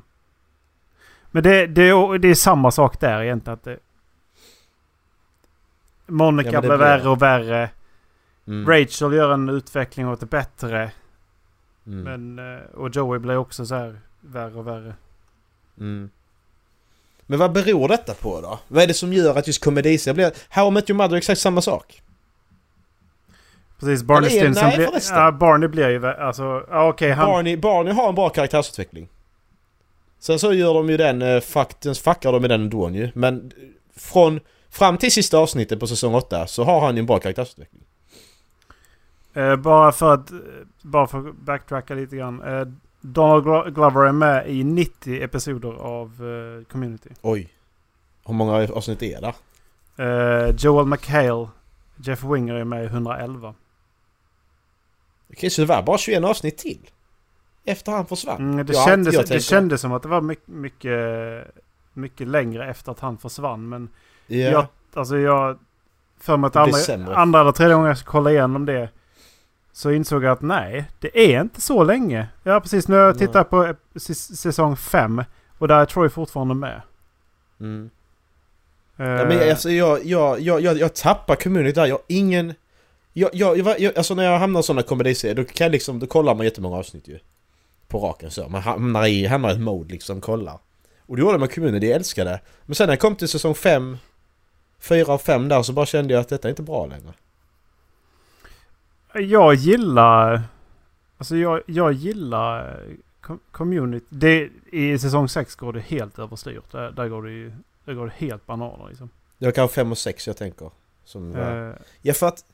Men 1.32 1.44
det, 1.44 1.68
det, 1.68 1.82
är- 1.90 2.18
det 2.18 2.28
är 2.28 2.36
samma 2.36 2.72
sak 2.72 3.00
där 3.00 3.22
egentligen. 3.22 3.54
Att 3.54 3.64
det, 3.64 3.80
Monica 6.06 6.50
Ja, 6.52 6.62
blir 6.62 6.70
värre 6.78 7.10
och 7.10 7.22
värre. 7.22 7.70
Mm. 8.48 8.68
Rachel 8.70 9.14
gör 9.14 9.34
en 9.34 9.50
utveckling 9.50 10.08
åt 10.08 10.20
det 10.20 10.26
bättre. 10.26 10.92
Mm. 11.88 12.34
Men, 12.34 12.56
eh, 12.56 12.62
och 12.64 12.96
Joey 12.96 13.20
blir 13.20 13.38
också 13.38 13.66
så 13.66 13.76
här 13.76 14.00
värre 14.22 14.54
och 14.56 14.68
värre. 14.68 14.94
Mm. 15.80 16.10
Men 17.26 17.40
vad 17.40 17.52
beror 17.52 17.88
detta 17.88 18.14
på 18.14 18.42
då? 18.42 18.60
Vad 18.68 18.84
är 18.84 18.88
det 18.88 18.94
som 18.94 19.14
gör 19.14 19.36
att 19.38 19.48
just 19.48 19.64
komediserier 19.64 20.16
blir... 20.16 20.32
How 20.50 20.68
I 20.68 20.72
Met 20.72 20.90
Your 20.90 20.98
Mother 20.98 21.14
är 21.14 21.18
exakt 21.18 21.42
samma 21.42 21.62
sak. 21.62 22.02
Precis, 23.80 24.04
Barney 24.04 24.30
Eller 24.30 24.40
Stinson 24.42 24.68
nej, 24.68 24.78
blir... 24.78 24.88
förresten. 24.88 25.18
Ja, 25.18 25.32
Barney 25.32 25.68
blir 25.70 25.90
ju... 25.90 26.08
Alltså, 26.08 26.66
ja, 26.70 26.88
okej 26.90 27.12
han... 27.12 27.26
Barney, 27.28 27.58
Barney 27.58 27.94
har 27.94 28.10
en 28.10 28.16
bra 28.16 28.30
karaktärsutveckling. 28.30 29.08
Sen 30.20 30.40
så 30.40 30.54
gör 30.54 30.74
de 30.74 30.90
ju 30.90 30.98
den, 30.98 31.22
eh, 31.22 31.42
den 31.84 31.96
fuckar 31.96 32.32
de 32.32 32.42
med 32.42 32.50
den 32.50 32.62
ändå 32.62 32.90
ju. 32.90 33.12
Men 33.16 33.52
från 33.96 34.40
fram 34.70 34.98
till 34.98 35.12
sista 35.12 35.38
avsnittet 35.38 35.80
på 35.80 35.88
säsong 35.88 36.14
8 36.16 36.48
så 36.48 36.64
har 36.64 36.82
han 36.82 36.96
ju 36.96 37.00
en 37.00 37.06
bra 37.06 37.20
karaktärsutveckling. 37.20 37.82
Eh, 39.34 39.56
bara 39.56 39.92
för 39.92 40.14
att... 40.14 40.32
eh, 40.32 40.38
Bara 40.82 41.08
för 41.08 41.20
att 41.30 41.36
backtracka 41.36 41.94
lite 41.94 42.16
grann. 42.16 42.42
Eh, 42.42 42.68
Donald 43.02 43.46
Glo- 43.46 43.70
Glover 43.72 44.06
är 44.08 44.12
med 44.12 44.50
i 44.50 44.64
90 44.64 45.24
episoder 45.24 45.74
av 45.74 46.08
eh, 46.08 46.72
Community. 46.72 47.10
Oj. 47.22 47.50
Hur 48.26 48.34
många 48.34 48.54
avsnitt 48.74 49.04
är 49.04 49.22
det? 49.22 49.34
Eh, 50.04 50.56
Joel 50.58 50.86
McHale, 50.86 51.48
Jeff 51.96 52.24
Winger 52.24 52.54
är 52.54 52.64
med 52.64 52.84
i 52.84 52.86
111. 52.88 53.54
Okej, 55.36 55.50
så 55.50 55.62
det 55.62 55.68
var 55.68 55.84
bara 55.84 55.98
21 55.98 56.24
avsnitt 56.24 56.58
till? 56.58 56.80
Efter 57.66 57.92
han 57.92 58.06
försvann? 58.06 58.38
Mm, 58.54 58.66
det, 58.66 58.74
Jag- 58.74 58.86
kändes, 58.86 59.14
jag 59.14 59.28
det 59.28 59.40
kändes 59.40 59.82
som 59.82 59.92
att 59.92 60.04
det 60.04 60.10
var 60.10 60.22
mycket, 60.22 60.48
mycket, 60.48 61.00
mycket 61.94 62.28
längre 62.28 62.70
efter 62.70 62.92
att 62.92 63.00
han 63.00 63.18
försvann. 63.18 63.70
Men 63.70 63.90
Ja. 64.28 64.38
jag, 64.38 64.66
alltså 64.94 65.18
jag... 65.18 65.60
För 66.20 66.38
mig 66.38 66.48
att 66.48 66.54
Det 66.54 66.60
andra, 66.94 67.16
andra 67.16 67.42
eller 67.42 67.52
tredje 67.52 67.74
gången 67.76 67.88
jag 67.88 67.98
ska 67.98 68.12
kolla 68.12 68.32
igenom 68.32 68.66
det. 68.66 68.90
Så 69.72 69.92
insåg 69.92 70.24
jag 70.24 70.32
att 70.32 70.42
nej, 70.42 70.86
det 71.00 71.34
är 71.36 71.42
inte 71.42 71.62
så 71.62 71.84
länge. 71.84 72.28
Ja 72.44 72.60
precis, 72.60 72.88
nu 72.88 72.96
har 72.96 73.04
jag 73.04 73.18
tittat 73.20 73.50
på 73.50 73.74
säsong 74.36 74.76
5. 74.78 75.24
Och 75.58 75.68
där 75.68 75.80
är 75.80 75.86
Troy 75.86 76.10
fortfarande 76.10 76.56
med. 76.56 76.82
Mm. 77.60 77.90
Eh, 78.98 79.06
Ja, 79.06 79.26
men 79.26 79.50
alltså, 79.50 79.70
jag, 79.70 80.06
jag, 80.06 80.40
jag, 80.42 80.62
jag, 80.62 80.78
jag 80.78 80.94
tappar 80.96 81.36
community 81.36 81.72
där. 81.74 81.86
Jag 81.86 81.96
har 81.96 82.04
ingen... 82.08 82.54
Jag, 83.18 83.30
jag, 83.34 83.58
jag, 83.58 83.80
jag, 83.80 83.98
alltså 83.98 84.16
när 84.16 84.24
jag 84.24 84.40
hamnar 84.40 84.60
i 84.60 84.64
sådana 84.64 84.82
komediserier 84.82 85.36
då 85.36 85.44
kan 85.44 85.66
jag 85.66 85.72
liksom... 85.72 86.00
Då 86.00 86.08
kollar 86.08 86.36
man 86.36 86.46
jättemånga 86.46 86.78
avsnitt 86.78 87.08
ju. 87.08 87.20
På 87.88 88.00
raken 88.00 88.32
så. 88.32 88.50
Man 88.50 88.62
hamnar 88.62 89.06
i, 89.08 89.26
hamnar 89.26 89.50
i 89.50 89.54
ett 89.54 89.60
mode 89.60 89.94
liksom, 89.94 90.22
kollar. 90.22 90.60
Och 91.06 91.16
det 91.16 91.22
gjorde 91.22 91.38
med 91.38 91.54
community, 91.56 91.88
jag 91.88 91.96
älskade 91.96 92.30
det. 92.30 92.42
Men 92.66 92.76
sen 92.76 92.88
när 92.88 92.94
jag 92.94 93.00
kom 93.00 93.16
till 93.16 93.28
säsong 93.28 93.56
5... 93.56 93.98
4 94.80 95.14
och 95.14 95.22
5 95.22 95.48
där 95.48 95.64
så 95.64 95.74
bara 95.74 95.86
kände 95.86 96.14
jag 96.14 96.22
att 96.22 96.30
detta 96.30 96.48
är 96.48 96.50
inte 96.50 96.64
bra 96.64 96.86
längre. 96.86 97.14
Jag 99.14 99.54
gillar... 99.54 100.42
Alltså 101.18 101.36
jag, 101.36 101.62
jag 101.66 101.94
gillar 101.94 102.84
Com- 103.22 103.40
community. 103.52 104.06
Det, 104.10 104.50
I 104.72 105.00
säsong 105.00 105.30
6 105.30 105.56
går 105.56 105.74
det 105.74 105.80
helt 105.80 106.20
överstyrt. 106.20 106.72
Där, 106.72 106.92
där, 106.92 107.08
går 107.08 107.24
det 107.24 107.32
ju, 107.32 107.52
där 107.86 107.94
går 107.94 108.06
det 108.06 108.14
helt 108.28 108.46
bananer 108.46 108.88
liksom. 108.90 109.10
Det 109.38 109.46
var 109.46 109.52
kanske 109.52 109.76
5 109.76 109.92
och 109.92 109.98
6 109.98 110.28
jag 110.28 110.38
tänker. 110.38 110.72
Som. 111.06 111.36
Eh, 111.36 111.74
Ja 112.02 112.14
för 112.14 112.28
att... 112.28 112.46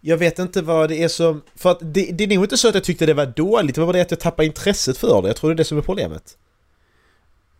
Jag 0.00 0.16
vet 0.16 0.38
inte 0.38 0.62
vad 0.62 0.88
det 0.88 1.02
är 1.02 1.08
som... 1.08 1.42
För 1.54 1.70
att 1.70 1.78
det, 1.80 2.10
det 2.12 2.24
är 2.24 2.28
nog 2.28 2.44
inte 2.44 2.56
så 2.56 2.68
att 2.68 2.74
jag 2.74 2.84
tyckte 2.84 3.06
det 3.06 3.14
var 3.14 3.26
dåligt. 3.26 3.74
Det 3.74 3.80
var 3.80 3.86
bara 3.86 3.92
det 3.92 4.00
att 4.02 4.10
jag 4.10 4.20
tappade 4.20 4.46
intresset 4.46 4.98
för 4.98 5.22
det. 5.22 5.28
Jag 5.28 5.36
tror 5.36 5.50
det 5.50 5.54
är 5.54 5.56
det 5.56 5.64
som 5.64 5.78
är 5.78 5.82
problemet. 5.82 6.38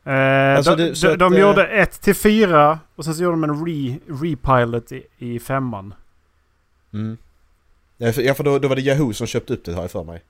Eh, 0.04 0.56
Alltså, 0.56 0.76
de 0.76 0.82
det- 0.82 1.00
de, 1.02 1.12
att, 1.12 1.18
de 1.18 1.34
eh, 1.34 1.40
gjorde 1.40 1.66
1 1.66 2.00
till 2.00 2.14
4 2.14 2.78
och 2.96 3.04
sen 3.04 3.14
så 3.14 3.22
gjorde 3.22 3.36
de 3.36 3.44
en 3.44 3.66
re, 3.66 3.98
repilot 4.06 4.92
i, 4.92 5.02
i 5.18 5.38
femman. 5.40 5.94
Mm. 6.92 7.16
Ja 7.96 8.12
för, 8.12 8.22
ja, 8.22 8.34
för 8.34 8.44
då, 8.44 8.58
då 8.58 8.68
var 8.68 8.76
det 8.76 8.82
Yahoo 8.82 9.12
som 9.12 9.26
köpte 9.26 9.52
upp 9.54 9.64
det 9.64 9.72
har 9.74 9.82
jag 9.82 9.90
för 9.90 10.04
mig. 10.04 10.22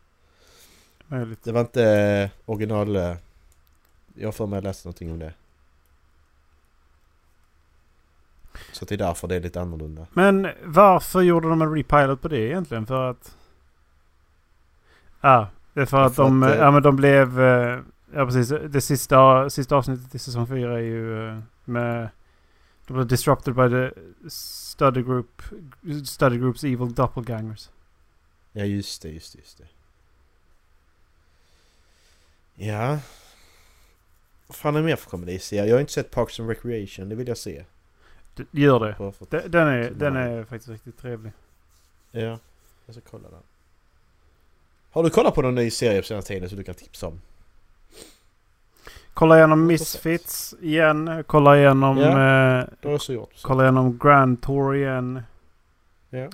Möjligt. 1.07 1.45
Det 1.45 1.53
var 1.53 1.61
inte 1.61 1.85
eh, 1.85 2.31
original... 2.47 2.97
eh, 2.97 3.15
Jag 4.15 4.27
har 4.29 4.33
för 4.33 4.47
mig 4.47 4.57
jag 4.57 4.65
läste 4.65 4.89
någonting 4.89 5.13
om 5.13 5.19
det. 5.19 5.33
Så 8.73 8.85
det 8.85 8.95
är 8.95 8.99
därför 8.99 9.29
det 9.29 9.37
är 9.37 9.41
lite 9.41 9.61
annorlunda. 9.61 10.07
Men 10.13 10.49
varför 10.65 11.21
gjorde 11.21 11.49
de 11.49 11.63
en 11.63 11.75
repilot 11.75 12.23
på 12.23 12.29
det 12.29 12.39
egentligen? 12.41 12.87
För 12.87 13.11
att... 13.11 13.37
Ja, 15.21 15.49
det 15.73 15.81
är 15.81 15.87
för 15.87 16.01
att 16.01 16.15
för 16.15 16.23
de, 16.23 16.43
att, 16.43 16.51
eh, 16.51 16.57
ja, 16.57 16.71
men 16.71 16.83
de 16.83 16.97
blev... 16.97 17.41
eh, 17.41 17.81
Ja 18.15 18.27
precis, 18.27 18.49
det 18.69 18.81
sista, 18.81 19.51
sista 19.51 19.77
avsnittet 19.77 20.15
i 20.15 20.19
säsong 20.19 20.47
4 20.47 20.75
är 20.75 20.79
ju 20.79 21.29
eh, 21.29 21.39
med... 21.65 22.09
De 22.87 22.93
blev 22.95 23.07
disrupted 23.07 23.55
by 23.55 23.69
the 23.71 23.91
study 24.31 25.03
group, 25.03 25.43
study 26.07 26.39
groups 26.39 26.65
evil 26.65 26.95
doppelgangers. 26.95 27.71
Ja 28.53 28.65
just 28.65 29.03
det, 29.03 29.09
just 29.09 29.33
det, 29.33 29.39
just 29.39 29.59
det. 29.59 29.65
Ja. 32.55 32.99
Vad 34.47 34.57
fan 34.57 34.77
är 34.77 34.81
det 34.81 34.87
mer 34.87 34.97
för 34.97 35.11
komediserier? 35.11 35.67
Jag 35.67 35.75
har 35.75 35.81
inte 35.81 35.93
sett 35.93 36.11
Parks 36.11 36.41
and 36.41 36.49
Recreation, 36.49 37.09
det 37.09 37.15
vill 37.15 37.29
jag 37.29 37.39
se. 37.39 37.65
Det 38.37 38.61
gör 38.61 38.81
det. 38.81 39.49
Den 39.49 39.69
är, 39.69 39.89
Så 39.89 39.95
den 39.95 40.17
är 40.17 40.45
faktiskt 40.45 40.69
riktigt 40.69 40.99
trevlig. 40.99 41.33
Ja, 42.11 42.39
jag 42.87 42.95
ska 42.95 43.01
kolla 43.11 43.29
den. 43.31 43.39
Har 44.91 45.03
du 45.03 45.11
kollat 45.11 45.35
på 45.35 45.43
någon 45.43 45.55
ny 45.55 45.71
serie 45.71 46.01
på 46.01 46.07
senaste 46.07 46.29
tiden 46.35 46.49
som 46.49 46.59
du 46.59 46.65
kan 46.65 46.75
tipsa 46.75 47.07
om? 47.07 47.21
Kolla 49.15 49.37
igenom 49.37 49.67
Misfits 49.67 50.55
igen. 50.61 51.25
Kolla 51.27 51.59
igenom... 51.59 51.99
Ja. 51.99 52.07
Eh, 52.09 52.15
Det 52.15 52.19
har 52.19 52.69
jag 52.81 52.95
också 52.95 53.13
gjort. 53.13 53.31
Så. 53.35 53.47
kolla 53.49 53.63
igenom 53.63 53.99
Grand 53.99 54.43
Tour 54.43 54.75
igen. 54.77 55.23
Ja. 56.11 56.29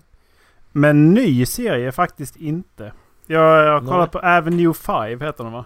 Men 0.72 1.14
ny 1.14 1.46
serie 1.46 1.92
faktiskt 1.92 2.36
inte. 2.36 2.92
Jag, 3.26 3.66
jag 3.66 3.80
har 3.80 3.80
kollat 3.88 4.12
på 4.12 4.18
Avenue 4.18 4.74
5 4.74 5.20
heter 5.20 5.44
den 5.44 5.52
va? 5.52 5.64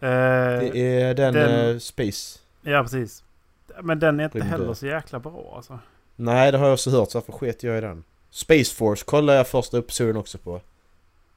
Eh, 0.00 0.08
Det 0.60 0.78
är 1.00 1.14
den, 1.14 1.34
den- 1.34 1.70
eh, 1.74 1.78
Space. 1.78 2.38
Ja 2.62 2.82
precis. 2.82 3.24
Men 3.82 3.98
den 3.98 4.20
är 4.20 4.24
inte 4.24 4.38
Rymd- 4.38 4.42
heller 4.42 4.74
så 4.74 4.86
jäkla 4.86 5.18
bra 5.18 5.52
alltså. 5.56 5.78
Nej, 6.16 6.52
det 6.52 6.58
har 6.58 6.66
jag 6.66 6.74
också 6.74 6.90
hört 6.90 7.10
så 7.10 7.18
därför 7.18 7.32
sket 7.32 7.62
jag 7.62 7.78
i 7.78 7.80
den. 7.80 8.04
Space 8.30 8.74
Force 8.74 9.04
kollade 9.04 9.38
jag 9.38 9.48
första 9.48 9.78
episoden 9.78 10.16
också 10.16 10.38
på. 10.38 10.60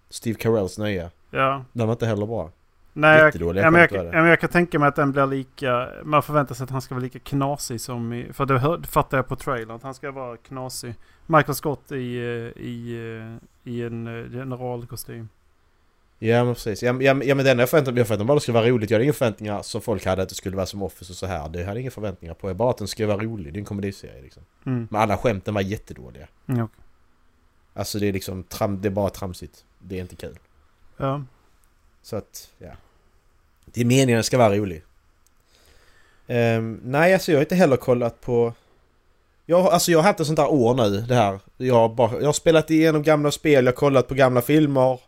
Steve 0.10 0.39
Carells 0.39 0.77
nya. 0.77 1.10
Ja. 1.32 1.63
Den 1.74 1.88
var 1.88 1.94
inte 1.94 2.06
heller 2.06 2.25
bra. 2.25 2.51
Nej, 2.94 3.17
jag, 3.17 3.25
Jättedåliga 3.25 3.63
ja, 3.63 3.72
men 3.72 3.82
jag, 3.82 4.06
ja, 4.06 4.12
men 4.12 4.25
jag 4.25 4.39
kan 4.39 4.50
tänka 4.50 4.79
mig 4.79 4.88
att 4.88 4.96
den 4.96 5.12
blir 5.12 5.25
lika... 5.25 5.89
Man 6.03 6.24
förväntar 6.24 6.56
sig 6.56 6.63
att 6.63 6.70
han 6.70 6.82
ska 6.82 6.96
vara 6.96 7.03
lika 7.03 7.20
knasig 7.20 7.82
som 7.82 8.13
i... 8.13 8.34
För 8.34 8.46
det, 8.46 8.60
hör, 8.60 8.82
fattar 8.82 9.17
jag 9.17 9.27
på 9.27 9.36
trailern. 9.36 9.75
Att 9.75 9.84
han 9.84 9.94
ska 9.94 10.12
vara 10.12 10.38
knasig. 10.38 10.96
Michael 11.25 11.56
Scott 11.56 11.91
i, 11.91 12.17
eh, 12.17 12.63
i, 12.63 12.98
eh, 13.63 13.72
i 13.72 13.84
en 13.84 14.08
eh, 14.08 14.32
generalkostym. 14.32 15.29
Ja 16.20 16.44
men 16.44 16.54
precis. 16.54 16.84
Ja, 16.84 17.02
ja, 17.02 17.24
ja 17.24 17.36
men 17.36 17.46
den 17.46 17.60
jag 17.60 17.70
förväntade 17.70 17.94
mig, 17.94 18.00
jag 18.00 18.08
förväntade 18.08 18.26
mig 18.26 18.28
bara 18.28 18.34
att 18.34 18.42
det 18.42 18.44
skulle 18.44 18.58
vara 18.60 18.70
roligt. 18.70 18.90
Jag 18.90 18.96
hade 18.96 19.04
inga 19.04 19.14
förväntningar 19.14 19.62
som 19.62 19.82
folk 19.82 20.06
hade 20.06 20.22
att 20.22 20.30
det 20.30 20.36
skulle 20.36 20.56
vara 20.56 20.66
som 20.66 20.84
Office 20.84 21.14
och 21.14 21.18
så 21.18 21.26
här. 21.26 21.50
Det 21.50 21.64
hade 21.64 21.82
inga 21.82 21.92
förväntningar 21.92 22.34
på. 22.34 22.50
Jag 22.50 22.56
bara 22.56 22.70
att 22.70 22.78
den 22.78 22.88
skulle 22.88 23.08
vara 23.08 23.24
rolig. 23.24 23.54
Det 23.54 23.58
är 23.58 23.60
en 23.60 23.66
komediserie 23.66 24.22
liksom. 24.22 24.44
Mm. 24.66 24.88
Men 24.92 25.02
alla 25.02 25.18
skämten 25.18 25.54
var 25.54 25.62
jättedåliga. 25.62 26.28
Mm, 26.48 26.64
okej. 26.64 26.84
Alltså 27.74 28.00
det 28.00 28.08
är 28.08 28.14
liksom 28.14 28.44
tram, 28.44 28.82
det 28.82 28.88
är 28.88 28.92
bara 28.92 29.10
tramsigt. 29.10 29.66
Det 29.80 29.98
är 29.98 30.02
inte 30.02 30.16
kul. 30.16 30.40
Ja. 30.98 31.24
Så 32.02 32.16
att, 32.16 32.50
ja. 32.58 32.72
Det 33.66 33.82
är 33.82 33.86
meningen 33.86 34.16
att 34.16 34.18
den 34.18 34.24
ska 34.24 34.38
vara 34.38 34.58
rolig. 34.58 34.84
Ehm, 36.28 36.80
nej, 36.84 37.14
alltså 37.14 37.32
jag 37.32 37.40
har 37.40 37.44
inte 37.44 37.56
heller 37.56 37.78
kollat 37.78 38.22
på... 38.22 38.54
Jag, 39.46 39.66
alltså 39.66 39.92
jag 39.92 40.00
har 40.00 40.04
haft 40.04 40.20
ett 40.20 40.28
sånt 40.28 40.38
där 40.38 40.52
år 40.52 40.74
nu, 40.74 41.02
det 41.02 41.16
här. 41.16 41.40
Jag 41.58 41.76
har, 41.76 41.90
bara, 41.90 42.20
jag 42.20 42.26
har 42.26 42.34
spelat 42.34 42.72
igenom 42.72 43.04
gamla 43.04 43.32
spel, 43.32 43.66
jag 43.66 43.72
har 43.72 43.78
kollat 43.78 44.08
på 44.08 44.14
gamla 44.14 44.42
filmer. 44.42 45.00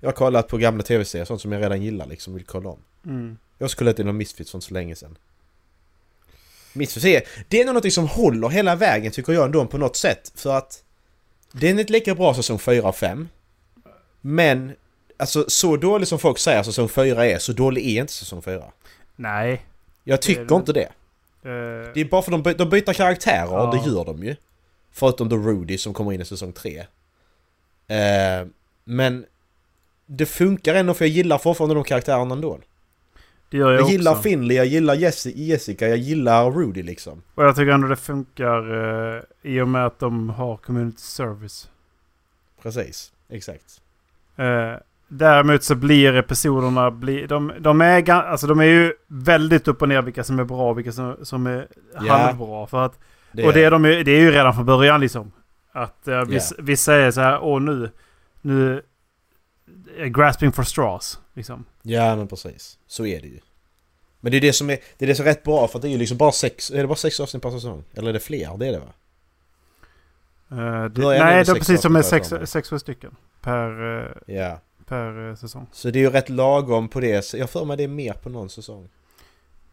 Jag 0.00 0.08
har 0.08 0.12
kollat 0.12 0.48
på 0.48 0.56
gamla 0.58 0.82
tv-serier, 0.82 1.24
sånt 1.24 1.40
som 1.40 1.52
jag 1.52 1.62
redan 1.62 1.82
gillar 1.82 2.06
liksom, 2.06 2.34
vill 2.34 2.44
kolla 2.44 2.68
om. 2.68 2.78
Mm. 3.06 3.38
Jag 3.58 3.64
har 3.68 3.74
kollat 3.74 3.98
igenom 3.98 4.16
Misfits 4.16 4.50
för 4.50 4.60
så 4.60 4.74
länge 4.74 4.96
sedan. 4.96 5.16
Misfits 6.72 7.04
är, 7.06 7.22
det 7.48 7.60
är 7.60 7.64
nog 7.64 7.74
något 7.74 7.92
som 7.92 8.08
håller 8.08 8.48
hela 8.48 8.76
vägen 8.76 9.12
tycker 9.12 9.32
jag 9.32 9.44
ändå 9.44 9.66
på 9.66 9.78
något 9.78 9.96
sätt. 9.96 10.32
För 10.34 10.54
att 10.56 10.82
den 11.52 11.76
är 11.76 11.80
inte 11.80 11.92
lika 11.92 12.14
bra 12.14 12.34
säsong 12.34 12.58
4 12.58 12.88
och 12.88 12.96
5. 12.96 13.28
Men 14.20 14.72
alltså 15.16 15.44
så 15.48 15.76
dålig 15.76 16.08
som 16.08 16.18
folk 16.18 16.38
säger 16.38 16.62
säsong 16.62 16.88
4 16.88 17.26
är, 17.26 17.38
så 17.38 17.52
dålig 17.52 17.96
är 17.96 18.00
inte 18.00 18.12
säsong 18.12 18.42
4. 18.42 18.64
Nej. 19.16 19.62
Jag 20.04 20.18
Det 20.18 20.22
tycker 20.22 20.44
det. 20.44 20.54
inte 20.54 20.72
det. 20.72 20.88
Eh, 21.42 21.92
Det 21.94 22.00
är 22.00 22.04
bara 22.10 22.22
för 22.22 22.32
att 22.34 22.44
de, 22.44 22.50
by- 22.50 22.58
de 22.58 22.70
byter 22.70 22.92
karaktärer, 22.92 23.46
Ja. 23.52 23.70
det 23.84 23.90
gör 23.90 24.04
de 24.04 24.24
ju. 24.24 24.36
Förutom 24.92 25.28
då 25.28 25.36
Rudy 25.36 25.78
som 25.78 25.94
kommer 25.94 26.12
in 26.12 26.20
i 26.20 26.24
säsong 26.24 26.52
3. 26.52 26.78
Eh, 27.88 28.46
men 28.84 29.26
det 30.10 30.26
funkar 30.26 30.74
ändå 30.74 30.94
för 30.94 31.04
jag 31.04 31.12
gillar 31.12 31.38
fortfarande 31.38 31.74
de 31.74 31.84
karaktärerna 31.84 32.34
ändå. 32.34 32.58
det 33.50 33.56
gör 33.56 33.72
jag, 33.72 33.80
Jag 33.80 33.90
gillar 33.90 34.10
också. 34.12 34.22
Finley, 34.22 34.56
jag 34.56 34.66
gillar 34.66 34.94
Jessi- 34.94 35.32
Jessica, 35.36 35.88
jag 35.88 35.98
gillar 35.98 36.50
Rudy 36.50 36.82
liksom. 36.82 37.22
Och 37.34 37.44
jag 37.44 37.56
tycker 37.56 37.72
ändå 37.72 37.88
det 37.88 37.96
funkar 37.96 38.58
eh, 39.16 39.22
i 39.42 39.60
och 39.60 39.68
med 39.68 39.86
att 39.86 39.98
de 39.98 40.30
har 40.30 40.56
community 40.56 41.00
service. 41.02 41.70
Precis, 42.62 43.12
exakt. 43.30 43.80
Eh, 44.36 44.72
däremot 45.08 45.62
så 45.62 45.74
blir 45.74 46.14
episoderna... 46.16 46.90
Bli, 46.90 47.26
de, 47.26 47.52
de, 47.60 47.80
är, 47.80 48.10
alltså 48.10 48.46
de 48.46 48.60
är 48.60 48.64
ju 48.64 48.92
väldigt 49.06 49.68
upp 49.68 49.82
och 49.82 49.88
ner 49.88 50.02
vilka 50.02 50.24
som 50.24 50.38
är 50.38 50.44
bra 50.44 50.70
och 50.70 50.78
vilka 50.78 50.92
som, 50.92 51.16
som 51.22 51.46
är 51.46 51.68
Ja. 52.06 52.12
halvbra. 52.16 52.66
För 52.66 52.84
att, 52.84 52.98
Det 53.32 53.46
och 53.46 53.52
det 53.52 53.64
är, 53.64 53.70
de, 53.70 53.82
det 53.82 54.10
är 54.10 54.20
ju 54.20 54.30
redan 54.30 54.54
från 54.54 54.66
början 54.66 55.00
liksom. 55.00 55.32
Att 55.72 56.08
uh, 56.08 56.24
vissa, 56.24 56.54
Ja. 56.58 56.62
vissa 56.64 56.94
är 56.94 57.10
så 57.10 57.20
här, 57.20 57.38
åh 57.42 57.60
nu... 57.60 57.90
Nu... 58.40 58.82
eh, 59.98 60.06
Grasping 60.06 60.52
for 60.52 60.62
straws. 60.62 61.18
Liksom. 61.34 61.64
Ja 61.82 62.16
men 62.16 62.28
precis, 62.28 62.78
så 62.86 63.06
är 63.06 63.20
det 63.20 63.28
ju. 63.28 63.40
Men 64.20 64.32
det 64.32 64.38
är 64.38 64.40
det 64.40 64.52
som 64.52 64.70
är, 64.70 64.78
det 64.98 65.04
är 65.04 65.06
det 65.06 65.14
som 65.14 65.26
är 65.26 65.30
rätt 65.30 65.42
bra 65.42 65.68
för 65.68 65.78
att 65.78 65.82
det 65.82 65.88
är 65.88 65.92
ju 65.92 65.98
liksom 65.98 66.16
bara 66.16 66.32
sex, 66.32 66.70
är 66.70 66.76
det 66.78 66.86
bara 66.86 66.96
sex 66.96 67.20
avsnitt 67.20 67.42
per 67.42 67.50
säsong? 67.50 67.84
Eller 67.94 68.08
är 68.08 68.12
det 68.12 68.20
fler? 68.20 68.56
Det 68.56 68.66
är 68.66 68.72
det 68.72 68.78
va? 68.78 68.92
Eh, 70.50 70.84
det, 70.84 71.00
nej, 71.02 71.44
det 71.44 71.50
är 71.50 71.54
precis 71.54 71.80
som 71.80 71.92
med 71.92 72.04
sex, 72.04 72.32
sex 72.44 72.68
stycken. 72.78 73.16
Per, 73.40 73.98
eh, 74.26 74.34
Ja. 74.36 74.60
per 74.86 75.28
eh, 75.28 75.34
säsong. 75.34 75.66
Så 75.72 75.90
det 75.90 75.98
är 75.98 76.00
ju 76.00 76.10
rätt 76.10 76.28
lagom 76.28 76.88
på 76.88 77.00
det. 77.00 77.34
Jag 77.34 77.50
för 77.50 77.64
mig 77.64 77.76
det 77.76 77.84
är 77.84 77.88
mer 77.88 78.12
på 78.12 78.28
någon 78.28 78.50
säsong. 78.50 78.88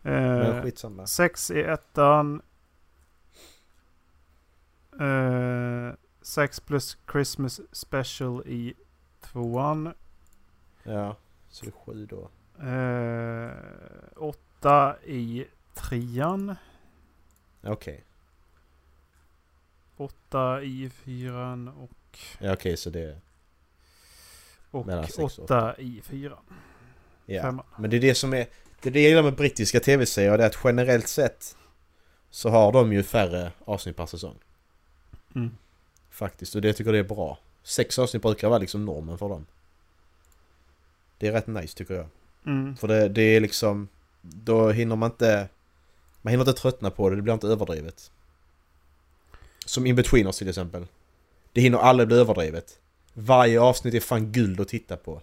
Men 0.02 0.42
Eh, 0.42 0.62
skitsamma. 0.64 1.08
Sex 1.08 1.52
i 1.52 1.62
ettan. 1.62 2.42
Sex 6.22 6.60
plus 6.60 6.98
Christmas 7.12 7.62
special 7.72 8.48
i 8.48 8.74
tvåan. 9.32 9.94
Ja, 10.86 11.16
så 11.50 11.66
det 11.66 11.70
är 11.70 11.86
sju 11.86 12.06
då. 12.06 12.30
Eh, 12.66 13.52
åtta 14.16 14.96
i 15.06 15.46
trean. 15.74 16.56
Okej. 17.64 18.04
Åtta 19.98 20.62
i 20.62 20.90
fyran 20.90 21.68
och, 21.68 22.20
Ja 22.40 22.54
okej 22.54 22.78
så 22.78 22.90
det 22.90 23.02
är... 23.02 23.20
och 24.72 24.88
åtta 25.20 25.76
i 25.78 26.02
fyran. 26.02 26.44
Ja. 27.26 27.42
Femman. 27.42 27.66
Men 27.80 27.90
det 27.90 27.98
är 27.98 28.02
det 28.02 28.16
som 28.16 28.34
är... 28.34 28.48
Det 28.82 28.90
är 28.90 28.94
det 28.94 29.02
jag 29.02 29.10
gillar 29.10 29.24
med 29.24 29.36
brittiska 29.36 29.80
tv-serier. 29.80 30.38
Det 30.38 30.44
är 30.44 30.48
att 30.48 30.60
generellt 30.64 31.08
sett 31.08 31.58
så 32.30 32.50
har 32.50 32.72
de 32.72 32.94
ju 32.94 33.04
färre 33.04 33.52
avsnitt 33.66 33.98
per 33.98 34.06
säsong. 34.06 34.36
Mm. 35.36 35.58
Faktiskt. 36.10 36.56
Och 36.56 36.62
det 36.62 36.74
tycker 36.74 36.94
jag 36.94 37.06
det 37.06 37.12
är 37.12 37.16
bra. 37.16 37.40
Sex 37.64 38.00
avsnitt 38.00 38.22
brukar 38.22 38.50
vara 38.50 38.60
liksom 38.60 38.86
normen 38.86 39.18
för 39.18 39.30
dem. 39.30 39.46
Det 41.26 41.30
är 41.30 41.34
rätt 41.34 41.48
nice 41.48 41.78
tycker 41.78 41.94
jag. 41.94 42.06
Mm. 42.46 42.76
För 42.76 42.88
det, 42.88 43.10
det 43.10 43.22
är 43.22 43.40
liksom... 43.40 43.88
Då 44.22 44.70
hinner 44.72 44.96
man 44.96 45.12
inte... 45.12 45.48
Man 46.22 46.32
hinner 46.32 46.48
inte 46.50 46.62
tröttna 46.62 46.90
på 46.92 47.10
det, 47.10 47.16
det 47.16 47.22
blir 47.22 47.34
inte 47.34 47.48
överdrivet. 47.48 48.12
Som 49.66 49.86
In-Betweeners 49.86 50.38
till 50.38 50.50
exempel. 50.50 50.88
Det 51.54 51.62
hinner 51.62 51.78
aldrig 51.78 52.08
bli 52.08 52.18
överdrivet. 52.18 52.80
Varje 53.14 53.62
avsnitt 53.62 53.94
är 53.94 54.00
fan 54.00 54.32
guld 54.32 54.60
att 54.62 54.68
titta 54.68 54.98
på. 54.98 55.22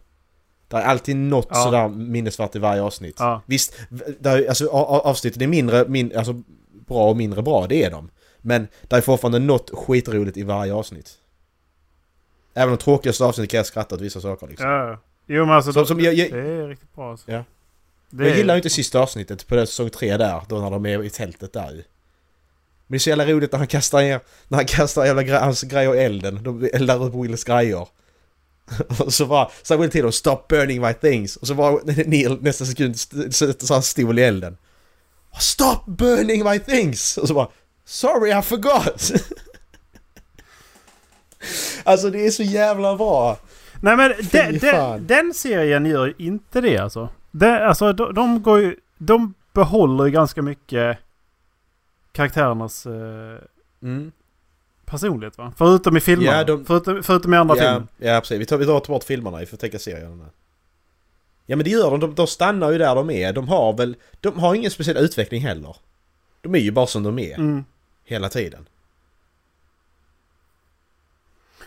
Det 0.69 0.77
är 0.77 0.83
alltid 0.83 1.17
något 1.17 1.47
Ja. 1.51 1.55
sådär 1.65 1.89
minnesvärt 1.89 2.57
i 2.57 2.59
varje 2.59 2.83
avsnitt. 2.83 3.17
Ja. 3.19 3.43
Visst, 3.47 3.75
där, 4.21 4.39
är- 4.39 4.49
alltså, 4.49 4.69
avsnitten 4.69 5.43
är 5.43 5.47
mindre, 5.47 5.89
min, 5.89 6.17
alltså, 6.17 6.43
bra 6.87 7.09
och 7.11 7.17
mindre 7.17 7.43
bra, 7.43 7.67
det 7.67 7.85
är 7.85 7.91
de. 7.91 8.11
Men 8.39 8.69
det 8.83 8.97
är 8.97 9.01
fortfarande 9.01 9.39
något 9.39 9.71
skitroligt 9.71 10.37
i 10.37 10.43
varje 10.43 10.75
avsnitt. 10.75 11.19
Även 12.55 12.77
de 12.77 12.83
tråkigaste 12.83 13.25
avsnitten 13.25 13.49
kan 13.49 13.57
jag 13.59 13.67
skratta 13.67 13.95
åt 13.95 14.01
vissa 14.01 14.21
saker 14.21 14.47
liksom. 14.49 14.69
Ja. 14.69 14.99
Jo 15.27 15.45
men 15.47 15.55
alltså, 15.55 15.73
Som, 15.73 15.83
de- 15.83 15.87
som 15.89 16.01
jag, 16.01 16.15
jag, 16.15 16.31
det 16.31 16.39
är 16.41 16.69
riktigt 16.69 16.95
bra 16.95 17.11
alltså. 17.11 17.33
Ja. 17.33 17.45
Det 18.11 18.25
jag 18.25 18.33
är- 18.33 18.37
gillar 18.37 18.55
ju 18.55 18.59
inte 18.59 18.71
sista 18.71 19.01
avsnittet 19.01 19.47
på 19.47 19.55
den 19.55 19.67
säsong 19.67 19.91
3 19.91 20.17
där, 20.17 20.43
då 20.49 20.61
när 20.61 20.71
de 20.71 20.87
är 20.87 21.03
i 21.05 21.11
tältet 21.11 21.53
där 21.53 21.71
ju. 21.71 21.77
Men 21.77 21.83
det 22.87 22.97
är 22.97 22.99
så 22.99 23.09
jävla 23.09 23.27
roligt 23.27 23.53
när 23.53 23.59
han 23.59 23.69
kastar 23.69 24.03
ner, 24.03 24.21
när 24.49 24.59
han 24.59 24.67
kastar 24.67 25.05
jävla 25.05 25.23
gre- 25.23 25.41
hans 25.41 25.63
grejer 25.63 25.95
i 25.95 25.99
elden. 25.99 26.43
De 26.43 26.71
eldar 26.73 27.05
upp 27.05 27.15
Wills 27.15 27.45
grejer. 27.45 27.89
Och 28.99 29.15
så 29.15 29.27
bara, 29.27 29.51
så 29.63 29.77
Will 29.77 29.91
till 29.91 30.03
dem 30.03 30.13
'Stop 30.13 30.45
burning 30.49 30.81
my 30.81 30.89
things' 30.93 31.37
och 31.39 31.47
så 31.47 31.55
bara 31.55 31.79
Neil 31.85 32.39
nästa 32.43 32.65
sekund 32.67 32.99
sätter 33.01 33.67
så 33.67 33.75
han 33.75 33.83
stol 33.83 34.19
i 34.19 34.23
elden. 34.23 34.57
'Stop 35.41 35.85
burning 35.87 36.45
my 36.45 36.59
things' 36.59 37.19
och 37.19 37.29
så 37.29 37.35
bara 37.35 37.49
'Sorry 37.85 38.31
I 38.31 38.35
forgot' 38.35 39.23
Alltså 41.85 42.11
det 42.11 42.27
är 42.27 42.31
så 42.31 42.43
jävla 42.43 42.97
bra! 42.97 43.39
Nej 43.83 43.97
men 43.97 44.15
Fy 44.15 44.59
den, 44.59 45.07
den, 45.07 45.35
serien 45.35 45.87
gör 45.87 46.07
ju 46.07 46.15
inte 46.19 46.61
det 46.61 46.79
alltså. 46.79 47.09
Det, 47.31 47.67
alltså 47.67 47.93
de, 47.93 48.15
de 48.15 48.43
går 48.43 48.61
ju... 48.61 48.77
De 48.99 49.35
behåller 49.53 50.05
ju 50.05 50.11
ganska 50.11 50.43
mycket 50.43 50.99
karaktärernas 52.13 52.87
eh, 52.87 53.39
Mm. 53.83 54.13
personlighet 54.85 55.39
va? 55.39 55.53
Förutom 55.57 55.97
i 55.97 56.01
filmerna. 56.01 56.37
Ja, 56.39 56.45
de- 56.45 56.65
förutom, 56.65 57.03
förutom 57.03 57.35
i 57.35 57.37
andra 57.37 57.57
Ja, 57.57 57.63
filmer. 57.63 57.87
ja 58.15 58.21
precis. 58.21 58.41
Vi 58.41 58.47
tar, 58.47 58.57
vi 58.59 58.67
tar 58.67 58.81
bort 58.89 59.05
filmerna, 59.05 59.39
vi 59.39 59.47
får 59.47 59.57
tänka 59.57 59.79
serierna. 59.79 60.25
Ja 61.47 61.57
men 61.57 61.65
det 61.65 61.71
gör 61.71 61.91
de, 61.91 62.01
de, 62.01 62.15
de 62.15 62.27
stannar 62.27 62.71
ju 62.71 62.79
där 62.79 62.95
de 62.95 63.11
är. 63.11 63.33
De 63.33 63.49
har 63.49 63.73
väl, 63.73 63.97
de 64.21 64.39
har 64.41 64.55
ingen 64.55 64.71
speciell 64.71 64.97
utveckling 64.97 65.41
heller. 65.43 65.77
De 66.41 66.55
är 66.55 66.59
ju 66.59 66.71
bara 66.71 66.87
som 66.87 67.03
de 67.03 67.19
är, 67.19 67.35
Mm. 67.39 67.65
hela 68.05 68.29
tiden. 68.29 68.67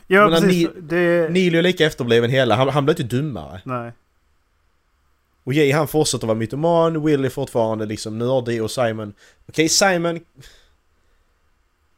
Ja 0.07 0.27
precis. 0.29 0.47
ni- 0.47 0.81
det... 0.81 1.31
Neil 1.31 1.55
är 1.55 1.61
lika 1.61 1.85
efterbliven 1.85 2.29
hela, 2.29 2.55
han, 2.55 2.69
han 2.69 2.85
blir 2.85 3.01
inte 3.01 3.15
dummare. 3.15 3.61
Nej. 3.63 3.91
Och 5.43 5.53
Jay 5.53 5.71
han 5.71 5.87
fortsätter 5.87 6.27
vara 6.27 6.37
mytoman, 6.37 7.03
Will 7.05 7.25
är 7.25 7.29
fortfarande 7.29 7.85
liksom 7.85 8.17
nördig 8.17 8.63
och 8.63 8.71
Simon... 8.71 9.13
Okej 9.49 9.69
Simon... 9.69 10.19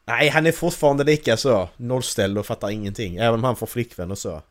Nej 0.06 0.30
han 0.30 0.46
är 0.46 0.52
fortfarande 0.52 1.04
lika 1.04 1.38
så 1.38 1.70
nollställd 1.78 2.38
och 2.38 2.46
fattar 2.46 2.70
ingenting. 2.70 3.16
Även 3.18 3.34
om 3.34 3.44
han 3.44 3.56
får 3.56 3.68
flickvän 3.68 4.12
och 4.12 4.18
så. 4.18 4.42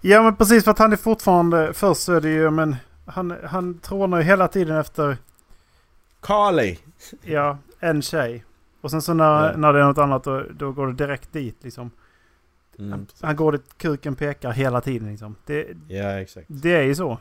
Ja 0.00 0.22
men 0.22 0.36
precis 0.36 0.64
för 0.64 0.70
att 0.70 0.78
han 0.78 0.92
är 0.92 0.96
fortfarande... 0.96 1.72
Först 1.74 2.00
så 2.00 2.12
är 2.12 2.20
det 2.20 2.30
ju 2.30 2.50
men... 2.50 2.76
Han, 3.06 3.36
han 3.44 3.78
trånar 3.78 4.18
ju 4.18 4.24
hela 4.24 4.48
tiden 4.48 4.76
efter... 4.76 5.16
Carly! 6.20 6.76
Ja, 7.22 7.58
en 7.80 8.02
tjej. 8.02 8.44
Och 8.80 8.90
sen 8.90 9.02
så 9.02 9.14
när, 9.14 9.46
Ja. 9.50 9.56
när 9.56 9.72
det 9.72 9.80
är 9.80 9.84
något 9.84 9.98
annat 9.98 10.24
då, 10.24 10.44
då 10.54 10.72
går 10.72 10.86
det 10.86 10.92
direkt 11.06 11.32
dit 11.32 11.56
liksom. 11.62 11.90
Mm. 12.78 13.06
Han 13.20 13.36
går 13.36 13.52
dit 13.52 13.78
kuken 13.78 14.14
pekar 14.16 14.52
hela 14.52 14.80
tiden 14.80 15.08
liksom. 15.08 15.36
Det, 15.46 15.66
Ja 15.88 16.20
exakt. 16.20 16.46
det 16.50 16.74
är 16.74 16.82
ju 16.82 16.94
så. 16.94 17.18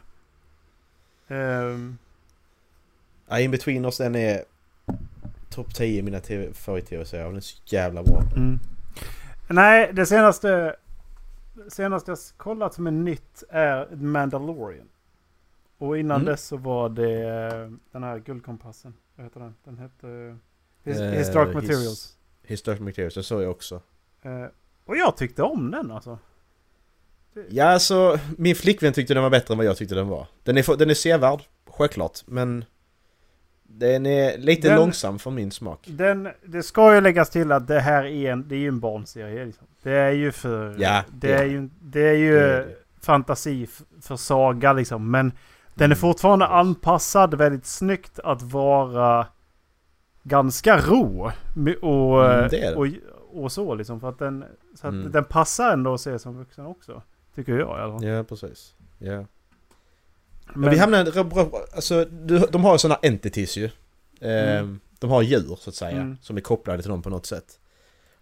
Ja, 3.28 3.40
In 3.40 3.52
Between 3.52 3.86
oss 3.86 3.98
den 3.98 4.16
är 4.16 4.44
topp 5.50 5.74
10 5.76 6.00
i 6.00 6.02
mina 6.02 6.20
TV 6.20 6.54
favorit-tv-serier. 6.54 7.26
Den 7.26 7.36
är 7.36 7.40
så 7.42 7.62
jävla 7.66 8.04
bra. 8.04 8.22
mm. 8.36 8.60
Nej, 9.48 9.90
det 9.94 10.06
senaste... 10.06 10.76
det 11.54 11.72
Senaste 11.72 12.12
jag 12.12 12.18
kollat 12.38 12.74
som 12.74 12.88
är 12.88 12.92
nytt 12.92 13.44
är 13.50 13.96
Mandalorian. 13.96 14.90
Och 15.78 15.98
innan 15.98 16.22
Mm. 16.22 16.26
dess 16.32 16.44
så 16.48 16.58
var 16.58 16.90
det 16.90 17.22
eh, 17.30 17.70
den 17.92 18.04
här 18.04 18.20
guldkompassen. 18.20 18.94
Vad 19.16 19.26
heter 19.26 19.40
den? 19.40 19.56
Den 19.64 19.78
hette... 19.78 20.38
His, 20.84 20.98
Eh, 21.00 21.10
Historic 21.12 21.50
his- 21.50 21.54
Materials. 21.54 22.18
Historic 22.44 22.80
Materials, 22.80 23.14
det 23.16 23.24
såg 23.24 23.44
jag 23.44 23.52
också. 23.52 23.82
Eh, 24.22 24.46
och 24.92 24.98
jag 24.98 25.18
tyckte 25.18 25.44
om 25.44 25.72
den 25.72 25.92
alltså. 25.92 26.18
Ja 27.50 27.66
alltså, 27.66 28.20
min 28.38 28.56
flickvän 28.56 28.94
tyckte 28.94 29.14
den 29.14 29.24
var 29.24 29.30
bättre 29.30 29.54
än 29.54 29.58
vad 29.58 29.66
jag 29.68 29.78
tyckte 29.78 29.96
den 29.96 30.08
var. 30.08 30.28
Den 30.44 30.58
är, 30.58 30.78
den 30.78 30.90
är 30.90 30.94
sevärd, 30.94 31.40
självklart. 31.70 32.20
Men 32.26 32.66
den 33.64 34.06
är 34.06 34.38
lite 34.38 34.68
Den- 34.70 34.78
långsam 34.78 35.20
för 35.20 35.32
min 35.32 35.52
smak. 35.52 35.80
Den, 35.88 36.30
det 36.46 36.64
ska 36.64 36.96
ju 36.96 37.02
läggas 37.02 37.30
till 37.30 37.52
att 37.52 37.68
det 37.68 37.80
här 37.80 38.04
är 38.06 38.32
en, 38.32 38.48
det 38.48 38.56
är 38.56 38.60
ju 38.60 38.68
en 38.68 38.80
barnserie. 38.80 39.46
Liksom. 39.46 39.68
Det 39.84 39.92
är 39.92 40.12
ju 40.12 40.32
för... 40.32 40.76
Ja, 40.80 41.04
det, 41.12 41.28
det 41.28 41.34
är 41.34 41.44
ju, 41.46 41.70
det 41.82 42.08
är 42.10 42.14
ju 42.14 42.34
Det 42.34 42.48
det. 42.48 42.76
fantasi 43.02 43.68
för 44.02 44.16
saga 44.16 44.74
liksom. 44.74 45.12
Men 45.12 45.32
den 45.74 45.92
är 45.92 45.96
Mm, 45.96 45.98
fortfarande 45.98 46.46
anpassad 46.48 47.34
väldigt 47.34 47.66
snyggt 47.66 48.20
att 48.20 48.42
vara 48.42 49.28
ganska 50.24 50.78
rå. 50.78 51.32
Och, 51.82 52.26
Mm, 52.26 52.48
det. 52.52 52.76
och, 52.76 52.88
och 53.44 53.52
så 53.52 53.76
liksom. 53.76 54.00
För 54.00 54.10
att 54.10 54.20
den, 54.20 54.46
så 54.76 54.88
att 54.88 54.94
Mm. 54.94 55.12
den 55.12 55.24
passar 55.26 55.74
ändå 55.74 55.94
att 55.94 56.02
se 56.02 56.20
som 56.20 56.38
vuxen 56.38 56.66
också. 56.66 57.02
Tycker 57.36 57.52
jag 57.52 57.78
i 57.78 57.82
alla 57.82 58.00
fall. 58.00 58.08
Ja, 58.08 58.24
precis. 58.24 58.74
Ja. 59.00 59.12
Men, 59.16 59.28
Men, 60.56 60.70
vi 60.70 60.78
hamnar... 60.78 61.00
Alltså, 61.76 62.06
de 62.52 62.64
har 62.64 62.74
ju 62.74 62.78
sådana 62.78 63.00
entities 63.02 63.58
ju. 63.58 63.66
Eh, 64.22 64.58
Mm. 64.60 64.80
De 65.00 65.10
har 65.10 65.22
djur 65.22 65.58
så 65.60 65.70
att 65.70 65.76
säga, 65.76 65.92
Mm. 66.02 66.18
som 66.22 66.38
är 66.38 66.42
kopplade 66.42 66.82
till 66.82 66.92
dem 66.92 67.02
på 67.02 67.10
något 67.10 67.26
sätt. 67.26 67.58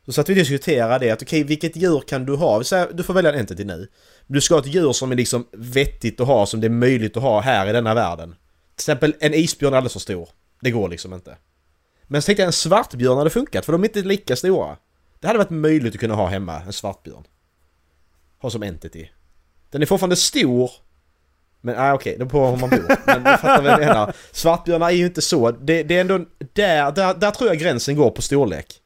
Så 0.06 0.12
satt 0.14 0.30
vi 0.30 0.34
och 0.34 0.38
diskuterade 0.38 1.06
det 1.06 1.12
att 1.12 1.22
okej, 1.22 1.44
vilket 1.44 1.76
djur 1.76 2.00
kan 2.08 2.26
du 2.26 2.36
ha? 2.36 2.64
Säger, 2.64 2.94
du 2.94 3.04
får 3.04 3.14
välja 3.14 3.34
en 3.34 3.40
entity 3.40 3.64
nu. 3.64 3.88
Du 4.28 4.42
ska 4.42 4.54
ha 4.56 4.60
ett 4.62 4.68
djur 4.68 4.92
som 4.94 5.12
är 5.12 5.16
liksom 5.16 5.46
vettigt 5.52 6.20
att 6.20 6.28
ha, 6.28 6.46
som 6.46 6.62
det 6.62 6.68
är 6.68 6.70
möjligt 6.70 7.18
att 7.18 7.24
ha 7.24 7.40
här 7.42 7.68
i 7.70 7.72
denna 7.72 7.94
världen. 7.94 8.30
Till 8.76 8.82
exempel 8.84 9.16
en 9.20 9.34
isbjörn 9.34 9.74
är 9.74 9.78
alldeles 9.78 9.94
för 9.94 10.00
stor. 10.00 10.30
Det 10.62 10.72
går 10.72 10.90
liksom 10.90 11.14
inte. 11.14 11.38
Men 12.08 12.22
så 12.22 12.26
tänkte 12.26 12.42
jag 12.42 12.48
en 12.48 12.54
svartbjörn 12.54 13.18
hade 13.18 13.30
funkat, 13.30 13.66
för 13.66 13.72
de 13.72 13.84
är 13.84 13.88
inte 13.88 14.02
lika 14.02 14.36
stora. 14.36 14.78
Det 15.20 15.28
hade 15.28 15.40
varit 15.40 15.50
möjligt 15.50 15.94
att 15.94 16.00
kunna 16.00 16.16
ha 16.16 16.28
hemma, 16.28 16.62
en 16.62 16.74
svartbjörn. 16.74 17.24
Ha 18.42 18.50
som 18.50 18.64
entity. 18.64 19.12
Den 19.70 19.82
är 19.82 19.86
fortfarande 19.86 20.16
stor. 20.16 20.72
Men 21.62 21.76
ah, 21.78 21.94
okej, 21.94 22.16
det 22.20 22.26
beror 22.26 22.30
på 22.30 22.48
hur 22.48 22.58
man 22.58 22.70
bor. 22.70 22.96
Men 23.06 23.24
du 23.24 23.38
fattar 23.38 23.62
vad 23.62 23.72
jag 23.72 23.80
menar. 23.80 24.14
Svartbjörnar 24.32 24.88
är 24.88 24.92
ju 24.92 25.06
inte 25.06 25.22
så. 25.22 25.52
Det, 25.52 25.84
det 25.84 25.98
är 25.98 26.02
ändå... 26.02 26.18
Där, 26.54 26.92
där, 26.92 27.14
där 27.14 27.32
tror 27.32 27.50
jag 27.50 27.60
gränsen 27.60 27.96
går 27.96 28.12
på 28.12 28.22
storlek. 28.22 28.82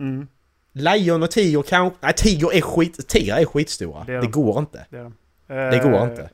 mm, 0.00 0.26
Lejon 0.72 1.22
och 1.22 1.30
tiger 1.30 1.62
kanske... 1.62 1.98
Nej, 2.00 2.12
tiger 2.16 2.54
är 2.54 2.60
skit... 2.60 3.08
Tigrar 3.08 3.36
är 3.38 3.44
skitstora. 3.44 4.04
Det 4.04 4.12
Det, 4.12 4.18
är 4.18 4.22
de. 4.22 4.30
går 4.30 4.58
inte. 4.58 4.86
det, 4.90 4.96
är 4.98 5.02
de. 5.02 5.14
Det 5.76 5.82
går 5.82 5.96
Eh, 5.96 6.02
inte. 6.10 6.30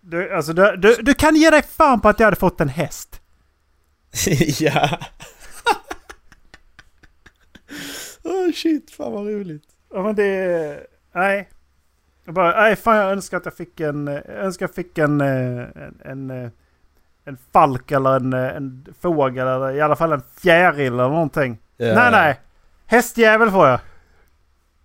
Du, 0.00 0.34
alltså, 0.34 0.52
du, 0.52 0.76
du, 0.76 0.96
du 1.02 1.14
kan 1.14 1.36
ge 1.36 1.50
dig 1.50 1.62
fan 1.62 2.00
på 2.00 2.08
att 2.08 2.20
jag 2.20 2.26
hade 2.26 2.36
fått 2.36 2.60
en 2.60 2.68
häst. 2.68 3.20
ja. 4.60 4.98
Oh 8.24 8.52
shit, 8.52 8.90
fan 8.90 9.12
vad 9.12 9.26
roligt. 9.26 9.64
Ja 9.94 10.02
men 10.02 10.14
det... 10.14 10.86
Nej. 11.14 11.48
Jag 12.24 12.34
bara, 12.34 12.60
nej 12.62 12.76
fan 12.76 12.96
jag 12.96 13.12
önskar 13.12 13.36
att 13.36 13.44
jag 13.44 13.54
fick 13.56 13.80
en... 13.80 14.06
Jag 14.06 14.26
önskar 14.28 14.66
jag 14.66 14.74
fick 14.74 14.98
en... 14.98 15.20
eh, 15.20 15.26
En, 15.76 16.00
en, 16.04 16.30
eh, 16.44 16.50
en 17.24 17.36
falk 17.52 17.90
eller 17.90 18.16
en, 18.16 18.32
eh, 18.32 18.56
en 18.56 18.86
fågel 19.00 19.46
eller 19.48 19.72
i 19.72 19.80
alla 19.80 19.96
fall 19.96 20.12
en 20.12 20.22
fjäril 20.42 20.86
eller 20.92 21.08
någonting. 21.08 21.58
Ja. 21.76 21.94
Nej 21.94 22.10
nej! 22.10 22.40
Hästjävel 22.86 23.50
får 23.50 23.66
jag. 23.68 23.80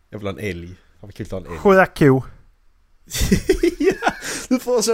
Jag 0.09 0.19
vill 0.19 0.27
ha 0.27 0.33
en 0.33 0.39
älg. 0.39 0.75
Kul 1.13 1.25
att 1.25 1.31
ha 1.31 1.37
en 1.39 1.45
älg. 1.45 1.57
Sjöko. 1.57 2.21
ja, 3.79 4.11
du 4.49 4.59
får 4.59 4.81
så... 4.81 4.93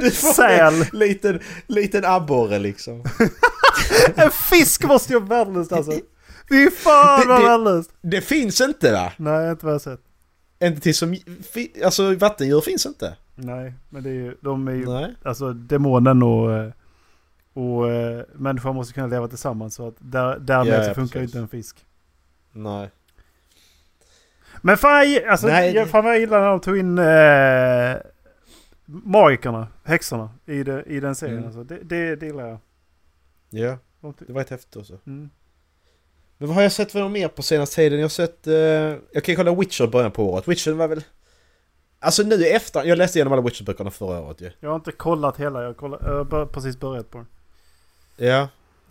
Du 0.00 0.10
får 0.10 0.32
Säl. 0.32 0.74
en 0.74 0.98
liten, 0.98 1.40
liten 1.66 2.04
abborre 2.04 2.58
liksom. 2.58 3.04
En 4.16 4.30
fisk 4.30 4.84
måste 4.84 5.12
ju 5.12 5.20
vara 5.20 5.44
värdelöst 5.44 5.72
alltså. 5.72 5.92
Fy 6.48 6.70
fan 6.70 7.20
Det- 7.20 7.26
vad 7.26 7.42
värdelöst. 7.42 7.90
Det 8.00 8.20
finns 8.20 8.60
inte 8.60 8.92
va? 8.92 9.12
Nej 9.16 9.50
inte 9.50 9.66
vad 9.66 9.74
jag 9.74 9.80
sett. 9.80 10.00
Inte 10.62 10.80
till 10.80 10.94
som... 10.94 11.16
Alltså 11.84 12.14
vattendjur 12.14 12.60
finns 12.60 12.86
inte. 12.86 13.16
Nej 13.34 13.74
men 13.90 14.02
det 14.02 14.10
är 14.10 14.14
ju... 14.14 14.36
De 14.40 14.68
är 14.68 14.72
ju... 14.72 14.86
Nej. 14.86 15.14
Alltså 15.22 15.52
demonen 15.52 16.22
och... 16.22 16.52
eh, 16.52 16.70
Och 17.54 17.90
eh, 17.90 18.24
människan 18.34 18.74
måste 18.74 18.94
kunna 18.94 19.06
leva 19.06 19.28
tillsammans. 19.28 19.74
Så 19.74 19.88
att 19.88 19.94
där, 19.98 20.38
därmed 20.38 20.74
Ja, 20.74 20.88
så 20.88 20.94
funkar 20.94 21.20
ju 21.20 21.26
precis. 21.26 21.34
inte 21.34 21.38
en 21.38 21.48
fisk. 21.48 21.76
Nej. 22.52 22.90
Men 24.62 24.76
fan, 24.76 25.12
jag- 25.12 25.24
alltså, 25.24 25.46
Nej, 25.46 25.74
jag, 25.74 25.88
fan 25.88 26.04
vad 26.04 26.12
jag 26.14 26.20
gillar 26.20 26.40
när 26.40 26.48
de 26.48 26.60
tog 26.60 26.78
in 26.78 26.98
eh, 26.98 27.96
magikerna, 28.86 29.68
häxorna, 29.84 30.30
i, 30.46 30.62
det, 30.64 30.82
i 30.86 31.00
den 31.00 31.14
serien. 31.14 31.36
Mm. 31.38 31.46
Alltså. 31.46 31.64
Det, 31.64 31.78
det, 31.82 32.16
det 32.16 32.26
gillar 32.26 32.46
jag. 32.48 32.58
Ja, 33.50 33.78
De 34.00 34.14
det 34.26 34.32
var 34.32 34.40
ett 34.40 34.50
häftigt 34.50 34.76
också. 34.76 34.98
Mm. 35.06 35.30
Men 36.42 36.48
vad 36.48 36.56
har 36.56 36.62
jag 36.62 36.72
sett 36.72 36.92
för 36.92 37.08
mer 37.08 37.28
på 37.28 37.42
senaste 37.42 37.76
tiden? 37.76 37.98
Jag 37.98 38.04
har 38.04 38.08
sett... 38.08 38.46
Eh, 38.46 38.54
jag 39.12 39.24
kan 39.24 39.36
kolla 39.36 39.54
Witcher 39.54 39.84
i 39.84 39.86
början 39.86 40.10
på 40.10 40.32
året. 40.32 40.48
Witcher 40.48 40.72
var 40.72 40.88
väl... 40.88 41.04
Alltså 41.98 42.22
nu 42.22 42.46
efter... 42.46 42.84
Jag 42.84 42.98
läste 42.98 43.18
igenom 43.18 43.32
alla 43.32 43.42
Witcher-böckerna 43.42 43.90
förra 43.90 44.20
året 44.20 44.40
ju. 44.40 44.50
Jag 44.60 44.68
har 44.68 44.76
inte 44.76 44.92
kollat 44.92 45.36
hela, 45.36 45.62
jag 45.62 45.80
har, 45.80 46.46
precis 46.46 46.80
börjat 46.80 47.10
på 47.10 47.18
den. 47.18 47.26
Ja. 48.28 48.48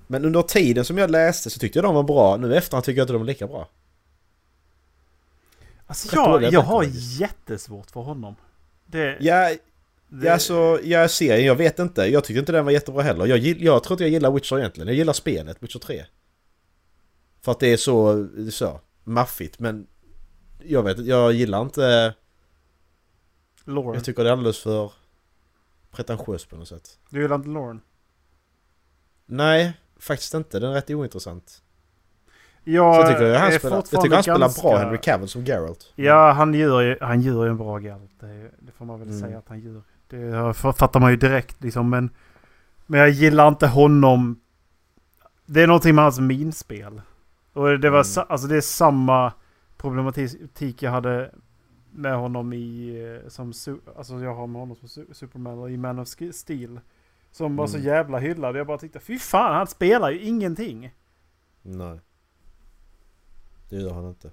Men 0.07 0.25
under 0.25 0.41
tiden 0.41 0.85
som 0.85 0.97
jag 0.97 1.11
läste 1.11 1.49
så 1.49 1.59
tyckte 1.59 1.79
jag 1.79 1.83
de 1.85 1.95
var 1.95 2.03
bra. 2.03 2.37
Nu 2.37 2.55
efterhand 2.55 2.85
tycker 2.85 2.97
jag 2.97 3.03
inte 3.03 3.13
de 3.13 3.21
är 3.21 3.25
lika 3.25 3.47
bra. 3.47 3.67
Alltså 5.87 6.15
jag, 6.15 6.43
jag 6.43 6.61
har 6.61 6.85
jättesvårt 7.19 7.91
för 7.91 7.99
honom. 7.99 8.35
Det, 8.85 9.17
Ja, 9.19 9.49
det, 10.07 10.25
ja 10.25 10.33
alltså, 10.33 10.79
jag 10.83 11.11
ser 11.11 11.37
jag 11.37 11.55
vet 11.55 11.79
inte. 11.79 12.01
Jag 12.01 12.23
tyckte 12.23 12.39
inte 12.39 12.51
den 12.51 12.65
var 12.65 12.71
jättebra 12.71 13.01
heller. 13.01 13.25
Jag, 13.25 13.39
jag 13.39 13.83
tror 13.83 13.93
inte 13.93 14.03
jag 14.03 14.11
gillar 14.11 14.31
Witcher 14.31 14.59
egentligen. 14.59 14.87
Jag 14.87 14.97
gillar 14.97 15.13
spelet, 15.13 15.57
Witcher 15.59 15.79
3. 15.79 16.03
För 17.41 17.51
att 17.51 17.59
det 17.59 17.73
är 17.73 17.77
så, 17.77 18.13
det 18.35 18.47
är 18.47 18.51
så 18.51 18.79
maffigt 19.03 19.59
men... 19.59 19.87
Jag 20.63 20.83
vet 20.83 20.99
jag 21.05 21.33
gillar 21.33 21.61
inte... 21.61 22.13
Lauren. 23.65 23.93
Jag 23.93 24.03
tycker 24.03 24.23
det 24.23 24.29
är 24.29 24.33
alldeles 24.33 24.59
för 24.59 24.91
pretentiöst 25.91 26.49
på 26.49 26.55
något 26.55 26.67
sätt. 26.67 26.99
Du 27.09 27.21
gillar 27.21 27.35
inte 27.35 27.49
Lauren? 27.49 27.81
Nej, 29.25 29.77
faktiskt 29.99 30.33
inte. 30.33 30.59
Den 30.59 30.69
är 30.69 30.73
rätt 30.73 30.89
ointressant. 30.89 31.61
Jag, 32.63 32.95
Så 32.95 33.01
jag 33.01 33.07
tycker 33.09 33.33
han 33.39 33.51
är 33.51 33.57
spelar, 33.59 33.75
jag 33.75 33.85
tycker 34.01 34.15
han 34.15 34.23
spelar 34.23 34.39
ganska- 34.39 34.61
bra 34.61 34.77
Henry 34.77 34.97
Cavill 34.97 35.27
som 35.29 35.45
Geralt. 35.45 35.93
Ja, 35.95 36.31
han 36.31 36.53
gör 36.53 36.81
ju, 36.81 36.97
han 37.01 37.21
gör 37.21 37.43
ju 37.43 37.49
en 37.49 37.57
bra 37.57 37.79
Geralt. 37.81 38.11
Det, 38.19 38.51
det 38.59 38.71
får 38.71 38.85
man 38.85 38.99
väl 38.99 39.07
Mm. 39.09 39.19
säga 39.21 39.37
att 39.37 39.47
han 39.47 39.59
gör. 39.59 39.81
Det 40.07 40.53
fattar 40.53 40.99
man 40.99 41.11
ju 41.11 41.17
direkt 41.17 41.63
liksom. 41.63 41.89
Men, 41.89 42.09
men 42.85 42.99
jag 42.99 43.09
gillar 43.09 43.47
inte 43.47 43.67
honom. 43.67 44.41
Det 45.45 45.61
är 45.61 45.67
någonting 45.67 45.95
med 45.95 46.03
hans 46.03 46.19
minspel. 46.19 47.01
Och 47.53 47.79
det 47.79 47.89
var 47.89 48.17
Mm. 48.17 48.25
alltså 48.29 48.47
det 48.47 48.57
är 48.57 48.61
samma 48.61 49.33
problematik 49.77 50.83
jag 50.83 50.91
hade 50.91 51.31
med 51.91 52.15
honom 52.15 52.53
i 52.53 52.97
eh, 53.23 53.29
som 53.29 53.53
alltså 53.97 54.19
jag 54.19 54.35
har 54.35 54.47
med 54.47 54.59
honom 54.61 54.75
som 54.75 54.87
su, 54.87 55.05
Superman 55.13 55.59
och 55.59 55.71
i 55.71 55.77
Man 55.77 55.99
of 55.99 56.07
Steel. 56.31 56.79
Som 57.31 57.55
var 57.55 57.67
så 57.67 57.77
Mm. 57.77 57.87
jävla 57.87 58.19
hyllad. 58.19 58.55
Jag 58.55 58.67
bara 58.67 58.77
tyckte 58.77 58.99
fy 58.99 59.19
fan 59.19 59.53
han 59.55 59.67
spelar 59.67 60.11
ju 60.11 60.19
ingenting. 60.21 60.95
Nej. 61.61 61.99
Det 63.69 63.75
gör 63.75 63.93
han 63.93 64.05
inte. 64.09 64.31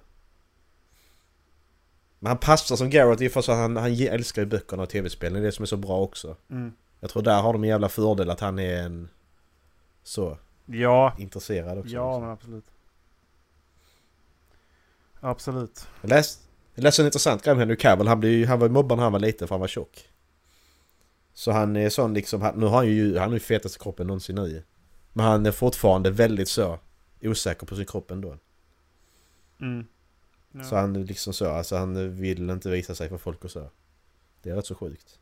Men 2.19 2.27
han 2.27 2.37
passar 2.37 2.75
som 2.75 2.89
i 3.21 3.29
för 3.29 3.39
att 3.39 3.47
han, 3.47 3.77
han 3.77 3.93
älskar 3.93 4.41
ju 4.41 4.45
böckerna 4.47 4.83
och 4.83 4.89
tv-spelen. 4.89 5.33
Det 5.33 5.39
är 5.39 5.43
det 5.45 5.51
som 5.51 5.63
är 5.63 5.67
så 5.67 5.77
bra 5.77 6.01
också. 6.01 6.35
Mm. 6.49 6.73
Jag 6.99 7.09
tror 7.09 7.23
där 7.23 7.41
har 7.41 7.53
de 7.53 7.63
en 7.63 7.69
jävla 7.69 7.89
fördel 7.89 8.29
att 8.29 8.39
han 8.39 8.59
är 8.59 8.83
en... 8.83 9.09
Så, 10.03 10.37
Ja, 10.65 11.13
intresserad 11.17 11.77
också. 11.77 11.91
ja 11.95 12.09
liksom. 12.09 12.21
men 12.23 12.31
absolut. 12.31 12.65
Absolut. 15.19 15.87
Jag 16.01 16.09
läste, 16.09 16.43
jag 16.75 16.83
läste 16.83 17.01
en 17.01 17.05
intressant 17.05 17.43
grej 17.43 17.53
om 17.53 17.59
Henry 17.59 17.77
Cavill. 17.77 18.07
Han, 18.07 18.19
blev, 18.19 18.47
han 18.47 18.59
var 18.59 18.67
ju 18.67 18.73
mobbad 18.73 18.97
när 18.97 19.03
han 19.03 19.13
var 19.13 19.19
liten 19.19 19.47
för 19.47 19.55
han 19.55 19.61
var 19.61 19.67
tjock. 19.67 20.09
Så 21.33 21.51
han 21.51 21.75
är 21.75 21.89
sån 21.89 22.13
liksom, 22.13 22.51
nu 22.55 22.65
har 22.65 22.75
han 22.77 22.87
ju, 22.87 23.17
han 23.17 23.29
har 23.29 23.33
ju 23.33 23.39
fetaste 23.39 23.79
kroppen 23.79 24.07
någonsin 24.07 24.35
nu 24.35 24.63
Men 25.13 25.25
han 25.25 25.45
är 25.45 25.51
fortfarande 25.51 26.11
väldigt 26.11 26.49
så 26.49 26.79
osäker 27.21 27.65
på 27.65 27.75
sin 27.75 27.85
kropp 27.85 28.11
ändå. 28.11 28.37
Mm. 29.61 29.85
Ja. 30.51 30.63
Så 30.63 30.75
han 30.75 30.95
är 30.95 30.99
liksom 30.99 31.33
så, 31.33 31.49
alltså 31.49 31.75
han 31.75 32.15
vill 32.15 32.49
inte 32.49 32.69
visa 32.69 32.95
sig 32.95 33.09
för 33.09 33.17
folk 33.17 33.43
och 33.43 33.51
så. 33.51 33.69
Det 34.41 34.49
är 34.49 34.55
rätt 34.55 34.65
så 34.65 34.75
sjukt. 34.75 35.19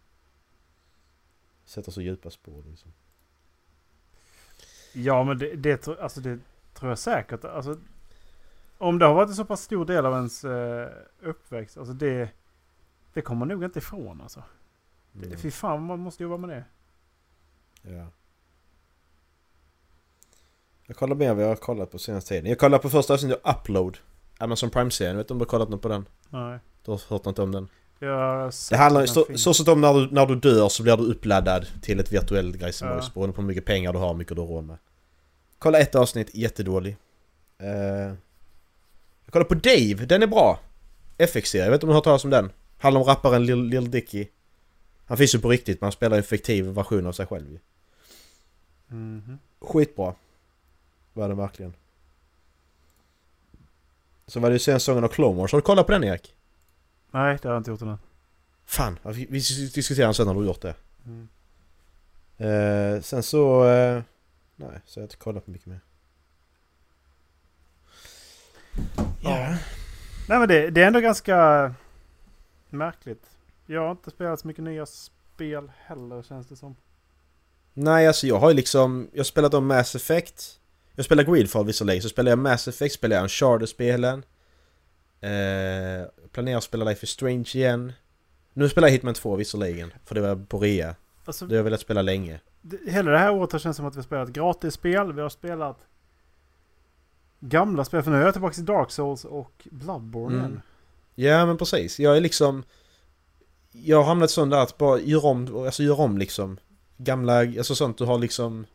Sätter 1.65 1.91
så 1.91 2.01
djupa 2.01 2.29
spår 2.29 2.63
liksom. 2.69 2.93
Ja, 4.93 5.23
men 5.23 5.37
det, 5.37 5.55
det, 5.55 5.87
alltså 5.87 6.21
det 6.21 6.39
tror 6.73 6.91
jag 6.91 6.99
säkert. 6.99 7.45
Alltså, 7.45 7.79
om 8.77 8.99
det 8.99 9.05
har 9.05 9.13
varit 9.13 9.29
en 9.29 9.35
så 9.35 9.45
pass 9.45 9.61
stor 9.61 9.85
del 9.85 10.05
av 10.05 10.13
ens 10.13 10.43
eh, 10.45 10.87
uppväxt, 11.21 11.77
alltså 11.77 11.93
det, 11.93 12.29
det 13.13 13.21
kommer 13.21 13.39
man 13.39 13.47
nog 13.47 13.63
inte 13.63 13.79
ifrån 13.79 14.21
alltså. 14.21 14.43
Det, 15.11 15.25
Mm. 15.25 15.37
Fy 15.37 15.51
fan, 15.51 15.81
man 15.83 15.99
måste 15.99 16.23
jobba 16.23 16.37
med 16.37 16.49
det. 16.49 16.63
Ja. 17.81 18.05
Jag 20.87 20.97
kollar 20.97 21.15
mer 21.15 21.33
vad 21.33 21.43
jag 21.43 21.47
har 21.49 21.55
kollat 21.55 21.91
på 21.91 21.99
senaste 21.99 22.29
tiden. 22.29 22.45
Jag 22.49 22.59
kollade 22.59 22.81
på 22.83 22.89
första 22.89 23.13
avsnittet 23.13 23.41
av 23.43 23.55
Upload. 23.55 23.97
Amazon 24.37 24.69
Prime-serien. 24.69 25.17
Vet 25.17 25.27
du 25.27 25.33
om 25.33 25.37
du 25.37 25.45
har 25.45 25.49
kollat 25.49 25.69
något 25.69 25.81
på 25.81 25.87
den? 25.87 26.05
Nej. 26.29 26.59
Du 26.85 26.91
har 26.91 27.01
hört 27.09 27.25
något 27.25 27.39
om 27.39 27.51
den? 27.51 27.67
Jag 27.99 28.51
Det 28.69 28.77
handlar 28.77 29.05
filmen. 29.05 29.37
så 29.37 29.53
sett 29.53 29.67
om 29.67 29.81
när 29.81 29.93
du, 29.93 30.11
när 30.11 30.25
du 30.25 30.35
dör 30.35 30.69
så 30.69 30.83
blir 30.83 30.97
du 30.97 31.03
uppladdad 31.03 31.67
till 31.81 31.99
ett 31.99 32.11
virtuellt 32.13 32.55
grejsimojs 32.55 33.05
Ja. 33.05 33.11
beroende 33.13 33.35
på 33.35 33.41
hur 33.41 33.47
mycket 33.47 33.65
pengar 33.65 33.93
du 33.93 33.99
har 33.99 34.09
och 34.09 34.17
mycket 34.17 34.35
du 34.35 34.41
har 34.41 34.47
råd 34.49 34.63
med. 34.63 34.77
Kolla 35.59 35.79
ett 35.79 35.95
avsnitt, 35.95 36.35
jättedålig. 36.35 36.97
Uh, 37.63 38.13
jag 39.27 39.33
kollar 39.33 39.45
på 39.45 39.55
Dave, 39.55 40.05
den 40.05 40.23
är 40.23 40.27
bra. 40.27 40.59
FX-serie, 41.17 41.65
jag 41.65 41.71
vet 41.71 41.77
inte 41.77 41.85
om 41.85 41.89
du 41.89 41.93
har 41.93 41.97
hört 41.97 42.03
talas 42.03 42.23
om 42.23 42.29
den? 42.29 42.51
Handlar 42.77 43.01
om 43.01 43.07
rapparen 43.07 43.45
Lil, 43.45 43.63
Lil 43.63 43.91
Dicky. 43.91 44.27
Han 45.05 45.17
finns 45.17 45.35
ju 45.35 45.39
på 45.39 45.49
riktigt 45.49 45.81
men 45.81 45.85
han 45.85 45.91
spelar 45.91 46.17
en 46.17 46.23
fiktiv 46.23 46.65
version 46.65 47.07
av 47.07 47.11
sig 47.11 47.25
själv 47.25 47.51
ju. 47.51 47.59
Mhm. 48.87 49.39
Skitbra. 49.59 50.15
Var 51.13 51.27
den 51.27 51.37
verkligen. 51.37 51.73
Så 54.27 54.39
var 54.39 54.49
det 54.49 54.53
ju 54.53 54.59
senaste 54.59 54.83
säsongen 54.83 55.03
av 55.03 55.07
Clone 55.07 55.37
Wars. 55.37 55.51
Har 55.51 55.59
du 55.59 55.63
kollat 55.65 55.85
på 55.85 55.91
den 55.91 56.03
Erik? 56.03 56.35
Nej, 57.11 57.37
det 57.41 57.47
har 57.47 57.55
jag 57.55 57.59
inte 57.59 57.71
gjort 57.71 57.81
än. 57.81 57.97
Fan, 58.65 58.99
vi, 59.03 59.27
vi 59.29 59.39
diskuterar 59.75 60.07
den 60.07 60.13
sen 60.13 60.27
när 60.27 60.33
du 60.33 60.39
har 60.39 60.45
gjort 60.45 60.61
det. 60.61 60.75
Mm. 61.05 61.27
Eh, 62.37 63.01
sen 63.01 63.23
så... 63.23 63.67
Eh, 63.67 64.01
nej, 64.55 64.81
så 64.85 64.99
jag 64.99 65.01
har 65.01 65.05
inte 65.05 65.15
kollat 65.15 65.45
på 65.45 65.51
mycket 65.51 65.67
mer. 65.67 65.79
Ja. 69.21 69.57
Nej 70.29 70.39
men 70.39 70.47
det, 70.47 70.69
det 70.69 70.81
är 70.83 70.87
ändå 70.87 70.99
ganska 70.99 71.73
märkligt. 72.69 73.23
Jag 73.65 73.81
har 73.81 73.91
inte 73.91 74.11
spelat 74.11 74.39
så 74.39 74.47
mycket 74.47 74.63
nya 74.63 74.85
spel 74.85 75.71
heller 75.85 76.23
känns 76.23 76.47
det 76.47 76.55
som. 76.55 76.75
Nej, 77.73 78.07
alltså 78.07 78.27
jag 78.27 78.39
har 78.39 78.49
ju 78.49 78.55
liksom... 78.55 79.07
Jag 79.11 79.19
har 79.19 79.23
spelat 79.23 79.53
om 79.53 79.67
Mass 79.67 79.95
Effect. 79.95 80.59
Jag 80.95 81.05
spelar 81.05 81.23
Greedfall 81.23 81.65
visserligen, 81.65 82.01
så 82.01 82.09
spelar 82.09 82.31
jag 82.31 82.39
Mass 82.39 82.67
Effect, 82.67 82.95
spelar 82.95 83.15
jag 83.15 83.23
Uncharted-spelen. 83.23 84.23
Eh, 85.21 86.07
planerar 86.31 86.57
att 86.57 86.63
spela 86.63 86.85
Life 86.85 87.03
is 87.03 87.09
Strange 87.09 87.49
igen. 87.53 87.93
Nu 88.53 88.69
spelar 88.69 88.87
jag 88.87 88.93
Hitman 88.93 89.13
2 89.13 89.35
visserligen, 89.35 89.93
för 90.05 90.15
det 90.15 90.21
var 90.21 90.35
på 90.35 90.59
rea. 90.59 90.95
Alltså, 91.25 91.45
Det 91.45 91.53
har 91.53 91.57
jag 91.57 91.63
velat 91.63 91.79
spela 91.81 92.01
länge. 92.01 92.39
det, 92.61 92.91
hela 92.91 93.11
det 93.11 93.17
här 93.17 93.31
året 93.31 93.51
har 93.51 93.59
känts 93.59 93.77
som 93.77 93.85
att 93.85 93.95
vi 93.95 93.97
har 93.97 94.03
spelat 94.03 94.29
gratisspel. 94.29 95.13
Vi 95.13 95.21
har 95.21 95.29
spelat 95.29 95.77
gamla 97.39 97.85
spel. 97.85 98.03
För 98.03 98.11
nu 98.11 98.17
är 98.17 98.21
jag 98.21 98.33
tillbaka 98.33 98.53
till 98.53 98.65
Dark 98.65 98.91
Souls 98.91 99.25
och 99.25 99.67
Bloodborne 99.71 100.37
Mm. 100.39 100.61
Ja 101.15 101.45
men 101.45 101.57
precis, 101.57 101.99
jag 101.99 102.17
är 102.17 102.21
liksom... 102.21 102.63
Jag 103.71 103.97
har 103.97 104.03
hamnat 104.03 104.31
sån 104.31 104.49
där 104.49 104.57
att 104.57 104.77
bara 104.77 104.99
göra 104.99 105.27
om, 105.27 105.65
alltså 105.65 105.83
göra 105.83 106.03
om 106.03 106.17
liksom. 106.17 106.59
Gamla, 106.97 107.39
alltså 107.39 107.75
sånt 107.75 107.97
du 107.97 108.05
har 108.05 108.19
liksom 108.19 108.65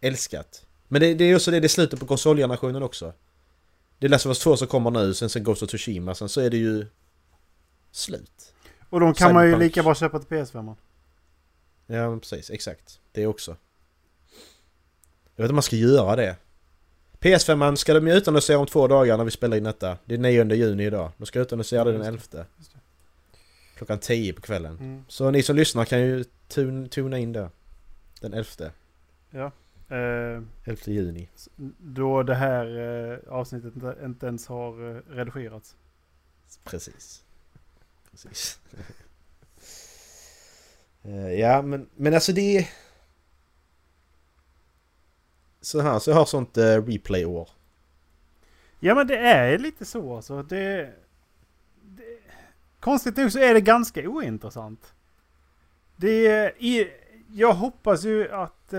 älskat. 0.00 0.66
Men 0.88 1.00
det, 1.00 1.14
det 1.14 1.24
är 1.24 1.36
också 1.36 1.50
det, 1.50 1.60
det 1.60 1.66
är 1.66 1.68
slutet 1.68 2.00
på 2.00 2.06
konsolgenerationen 2.06 2.82
också. 2.82 3.12
Det 3.98 4.06
är 4.06 4.10
Last 4.10 4.26
of 4.26 4.30
Us 4.30 4.38
2 4.38 4.56
som 4.56 4.68
kommer 4.68 4.90
nu, 4.90 5.14
sen, 5.14 5.30
sen 5.30 5.44
Ghost 5.44 5.62
of 5.62 5.68
Tsushima, 5.68 6.14
sen 6.14 6.28
så 6.28 6.40
är 6.40 6.50
det 6.50 6.56
ju... 6.56 6.86
Slut. 7.90 8.54
Och 8.90 9.00
de 9.00 9.14
kan 9.14 9.34
man 9.34 9.44
ju 9.44 9.50
Cyberpunk. 9.50 9.68
lika 9.68 9.82
bra 9.82 9.94
köpa 9.94 10.18
till 10.18 10.28
PS5. 10.28 10.74
Ja 11.86 12.10
men 12.10 12.20
precis, 12.20 12.50
exakt. 12.50 13.00
Det 13.12 13.26
också. 13.26 13.56
Jag 15.36 15.42
vet 15.42 15.44
inte 15.44 15.52
om 15.52 15.56
man 15.56 15.62
ska 15.62 15.76
göra 15.76 16.16
det. 16.16 16.36
PS5 17.26 17.74
ska 17.76 17.94
de 17.94 18.06
ju 18.08 18.12
utannonsera 18.14 18.58
om 18.58 18.66
två 18.66 18.86
dagar 18.88 19.16
när 19.16 19.24
vi 19.24 19.30
spelar 19.30 19.56
in 19.56 19.64
detta. 19.64 19.98
Det 20.04 20.14
är 20.14 20.18
9 20.18 20.54
juni 20.54 20.84
idag. 20.84 21.10
De 21.16 21.26
ska 21.26 21.40
utannonsera 21.40 21.84
det 21.84 21.92
den 21.92 22.02
11. 22.02 22.12
Just 22.16 22.32
det. 22.32 22.46
Klockan 23.76 23.98
10 23.98 24.32
på 24.32 24.40
kvällen. 24.42 24.78
Mm. 24.78 25.04
Så 25.08 25.30
ni 25.30 25.42
som 25.42 25.56
lyssnar 25.56 25.84
kan 25.84 26.00
ju 26.00 26.24
tun- 26.48 26.88
tuna 26.88 27.18
in 27.18 27.32
där. 27.32 27.50
Den 28.20 28.34
11. 28.34 28.46
Ja. 29.30 29.52
Eh, 29.96 30.42
11 30.64 30.82
juni. 30.84 31.28
då 31.78 32.22
det 32.22 32.34
här 32.34 32.78
eh, 33.12 33.18
avsnittet 33.32 33.72
inte, 34.04 34.26
ens 34.26 34.46
har 34.46 34.90
eh, 34.96 35.00
redigerats. 35.10 35.76
Precis. 36.64 37.24
Precis. 38.10 38.58
Eh, 41.08 41.32
ja 41.32 41.62
men, 41.62 41.88
men 41.96 42.14
alltså 42.14 42.32
det. 42.32 42.68
Så 45.66 45.80
här, 45.80 45.98
så 45.98 46.10
jag 46.10 46.16
har 46.16 46.24
sånt 46.24 46.58
uh, 46.58 46.62
replay-år. 46.86 47.48
Ja 48.80 48.94
men 48.94 49.06
det 49.06 49.16
är 49.18 49.58
lite 49.58 49.84
så 49.84 50.16
alltså. 50.16 50.42
Det, 50.42 50.92
det, 51.82 52.02
konstigt 52.80 53.16
nog 53.16 53.32
så 53.32 53.38
är 53.38 53.54
det 53.54 53.60
ganska 53.60 54.08
ointressant. 54.08 54.94
Det 55.96 56.26
är, 56.26 56.52
jag 57.32 57.52
hoppas 57.52 58.04
ju 58.04 58.32
att 58.32 58.72
eh, 58.72 58.78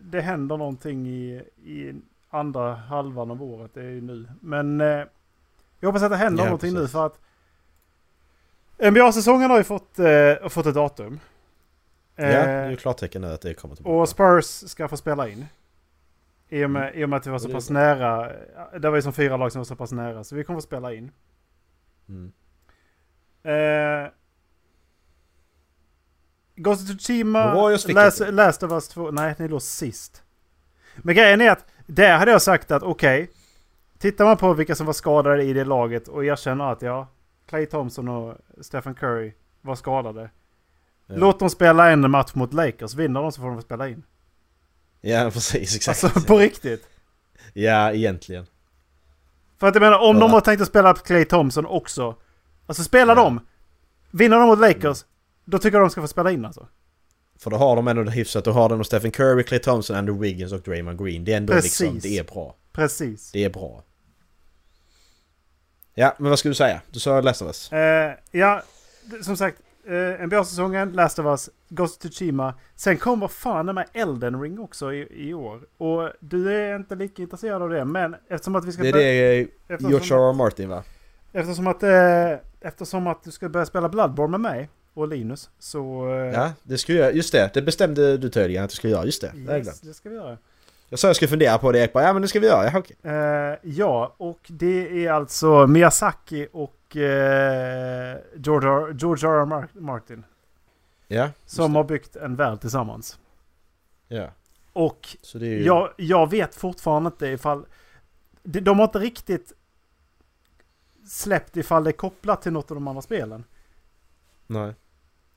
det 0.00 0.20
händer 0.20 0.56
någonting 0.56 1.06
i, 1.06 1.42
i 1.64 1.94
andra 2.30 2.74
halvan 2.74 3.30
av 3.30 3.42
året. 3.42 3.70
Det 3.74 3.80
är 3.80 3.90
ju 3.90 4.00
nu. 4.00 4.28
Men 4.40 4.80
eh, 4.80 4.86
jag 5.80 5.88
hoppas 5.88 6.02
att 6.02 6.10
det 6.10 6.16
händer 6.16 6.42
Ja, 6.42 6.48
någonting 6.48 6.72
nu 6.74 6.80
precis. 6.80 6.92
för 6.92 7.06
att 7.06 7.20
NBA-säsongen 8.92 9.50
har 9.50 9.58
ju 9.58 9.64
fått, 9.64 9.98
eh, 9.98 10.48
fått 10.48 10.66
ett 10.66 10.74
datum. 10.74 11.20
Ja, 12.16 12.24
det 12.24 12.32
är 12.32 12.64
Eh, 12.64 12.70
ju 12.70 12.76
klartecken 12.76 13.22
nu 13.22 13.28
att 13.28 13.40
det 13.40 13.54
kommer 13.54 13.74
tillbaka. 13.74 13.94
och 13.96 14.08
Spurs 14.08 14.44
ska 14.70 14.88
få 14.88 14.96
spela 14.96 15.28
in. 15.28 15.46
I 16.48 16.64
och 16.64 16.70
med, 16.70 16.96
i 16.96 17.04
och 17.04 17.08
med 17.08 17.16
att 17.16 17.26
vi 17.26 17.30
var 17.30 17.38
så 17.38 17.48
pass 17.48 17.70
nära. 17.70 18.32
Det 18.78 18.90
var 18.90 18.96
ju 18.96 19.02
som 19.02 19.12
fyra 19.12 19.36
lag 19.36 19.52
som 19.52 19.60
var 19.60 19.64
så 19.64 19.76
pass 19.76 19.92
nära. 19.92 20.24
Så 20.24 20.36
vi 20.36 20.44
kommer 20.44 20.60
få 20.60 20.66
spela 20.66 20.94
in. 20.94 21.10
Mm. 22.08 22.32
Eh, 23.42 24.10
Ghost 26.56 26.90
of 26.90 26.96
Tsushima, 26.96 27.70
Last. 27.88 28.20
Last 28.30 28.62
of 28.62 28.72
Us 28.72 28.88
2. 28.88 29.10
Nej, 29.10 29.34
ni 29.38 29.48
låg 29.48 29.62
sist. 29.62 30.22
Men 30.96 31.14
grejen 31.14 31.40
är 31.40 31.50
att 31.50 31.66
där 31.86 32.18
hade 32.18 32.30
jag 32.30 32.42
sagt 32.42 32.70
att 32.70 32.82
okej. 32.82 33.30
tittar 33.98 34.24
man 34.24 34.36
på 34.36 34.54
vilka 34.54 34.74
som 34.74 34.86
var 34.86 34.92
skadade 34.92 35.42
i 35.42 35.52
det 35.52 35.64
laget 35.64 36.08
och 36.08 36.24
erkänner 36.24 36.72
att 36.72 36.82
ja, 36.82 37.08
Clay 37.46 37.66
Thompson 37.66 38.08
och 38.08 38.36
Stephen 38.60 38.94
Curry 38.94 39.32
var 39.60 39.74
skadade. 39.74 40.30
Ja. 41.06 41.14
Låt 41.16 41.38
dem 41.38 41.50
spela 41.50 41.90
en 41.90 42.10
match 42.10 42.34
mot 42.34 42.52
Lakers. 42.52 42.94
Vinner 42.94 43.22
de 43.22 43.32
så 43.32 43.40
får 43.40 43.48
de 43.48 43.62
spela 43.62 43.88
in. 43.88 44.02
Ja 45.00 45.30
precis, 45.32 45.76
exakt. 45.76 46.04
Alltså 46.04 46.20
på 46.20 46.38
riktigt. 46.38 46.86
Ja, 47.52 47.92
egentligen. 47.92 48.46
För 49.60 49.66
att 49.66 49.74
jag 49.74 49.80
menar 49.82 49.98
om 49.98 50.16
Ja. 50.16 50.20
de 50.20 50.30
har 50.30 50.40
tänkt 50.40 50.60
att 50.60 50.68
spela 50.68 50.94
Clay 50.94 51.24
Thompson 51.24 51.66
också. 51.66 52.16
Alltså 52.66 52.84
spela 52.84 53.12
Ja. 53.12 53.22
dem. 53.22 53.46
Vinner 54.10 54.38
de 54.38 54.48
mot 54.48 54.58
Lakers. 54.58 55.04
Då 55.44 55.58
tycker 55.58 55.78
jag 55.78 55.84
de 55.86 55.90
ska 55.90 56.00
få 56.00 56.08
spela 56.08 56.30
in 56.30 56.44
alltså. 56.44 56.68
För 57.38 57.50
då 57.50 57.56
har 57.56 57.76
de 57.76 57.88
ändå 57.88 58.02
det 58.02 58.10
hyfsat. 58.10 58.44
Då 58.44 58.50
har 58.52 58.68
de 58.68 58.84
Stephen 58.84 59.10
Curry, 59.10 59.42
Clay 59.44 59.58
Thompson, 59.60 59.96
Andrew 59.96 60.28
Wiggins 60.28 60.52
och 60.52 60.60
Draymond 60.60 60.98
Green. 61.04 61.24
Det 61.24 61.32
är 61.32 61.36
ändå 61.36 61.52
Precis. 61.52 61.80
liksom, 61.80 61.98
det 62.00 62.18
är 62.18 62.24
bra. 62.24 62.56
Precis. 62.72 63.32
Det 63.32 63.44
är 63.44 63.50
bra. 63.50 63.84
Ja, 65.94 66.14
men 66.18 66.30
vad 66.30 66.38
ska 66.38 66.48
du 66.48 66.54
säga? 66.54 66.80
Du 66.90 67.00
sa 67.00 67.20
Last 67.20 67.42
of 67.42 67.46
Us. 67.46 67.72
Eh, 67.72 68.12
ja, 68.30 68.62
som 69.22 69.36
sagt. 69.36 69.58
Eh, 69.88 70.26
NBA-säsongen, 70.26 70.92
Last 70.92 71.18
of 71.18 71.26
Us, 71.26 71.50
Ghost 71.68 72.04
of 72.04 72.10
Tsushima. 72.10 72.54
Sen 72.76 72.96
kommer 72.96 73.28
fan 73.28 73.74
med 73.74 73.86
Elden 73.92 74.40
Ring 74.40 74.58
också 74.58 74.92
i, 74.92 75.28
i 75.28 75.34
år. 75.34 75.60
Och 75.78 76.10
du 76.20 76.52
är 76.52 76.76
inte 76.76 76.94
lika 76.94 77.22
intresserad 77.22 77.62
av 77.62 77.70
det. 77.70 77.84
Men 77.84 78.16
eftersom 78.28 78.56
att 78.56 78.64
vi 78.64 78.72
ska... 78.72 78.82
Det 78.82 78.88
är 78.88 78.92
bör- 78.92 78.98
det 79.78 79.94
R. 79.96 80.12
R. 80.12 80.32
Martin 80.32 80.68
va? 80.68 80.82
eftersom, 81.32 81.66
att, 81.66 81.82
eh, 81.82 82.32
eftersom 82.60 83.06
att 83.06 83.24
du 83.24 83.30
ska 83.30 83.48
börja 83.48 83.66
spela 83.66 83.88
Bloodborne 83.88 84.30
med 84.38 84.40
mig 84.40 84.68
och 84.94 85.08
Linus. 85.08 85.50
Så... 85.58 86.08
Eh, 86.14 86.14
Ja, 86.16 86.52
det 86.62 86.78
skulle 86.78 86.98
jag. 86.98 87.16
Just 87.16 87.32
det, 87.32 87.50
det 87.54 87.62
bestämde 87.62 88.16
du 88.16 88.28
tydligen 88.28 88.64
att 88.64 88.70
du 88.70 88.76
skulle 88.76 88.92
göra. 88.92 89.04
Just 89.04 89.22
det, 89.22 89.32
det 89.34 89.56
yes, 89.56 89.62
glömt. 89.62 89.82
det 89.82 89.94
ska 89.94 90.08
vi 90.08 90.14
göra. 90.14 90.36
Jag 90.88 90.98
sa 90.98 91.06
jag 91.06 91.16
skulle 91.16 91.28
fundera 91.28 91.58
på 91.58 91.72
det, 91.72 91.78
jag 91.78 91.90
bara, 91.92 92.04
ja 92.04 92.12
men 92.12 92.22
det 92.22 92.28
ska 92.28 92.40
vi 92.40 92.46
göra. 92.46 92.64
Ja, 92.64 92.78
okej. 92.78 92.96
Eh, 93.02 93.58
ja, 93.62 94.14
och 94.18 94.40
det 94.46 95.06
är 95.06 95.12
alltså 95.12 95.66
Miyazaki 95.66 96.48
och 96.52 96.74
eh, 96.96 98.16
George, 98.36 98.68
R, 98.70 98.92
George 98.98 99.28
R. 99.28 99.32
R. 99.40 99.44
Mar- 99.46 99.80
Martin. 99.80 100.24
Ja, 101.08 101.30
Som 101.46 101.74
har 101.74 101.84
byggt 101.84 102.16
en 102.16 102.36
värld 102.36 102.60
tillsammans. 102.60 103.18
ja. 104.08 104.30
Och 104.72 105.16
det 105.34 105.46
ju... 105.46 105.64
jag, 105.64 105.90
jag 105.96 106.30
vet 106.30 106.54
fortfarande 106.54 107.06
inte 107.08 107.26
ifall... 107.26 107.66
de- 108.42 108.60
De 108.60 108.78
har 108.78 108.84
inte 108.86 108.98
riktigt 108.98 109.52
släppt 111.06 111.56
ifall 111.56 111.84
det 111.84 111.90
är 111.90 111.92
kopplat 111.92 112.42
till 112.42 112.52
något 112.52 112.70
av 112.70 112.74
de 112.74 112.88
andra 112.88 113.02
spelen. 113.02 113.44
Nej. 114.46 114.74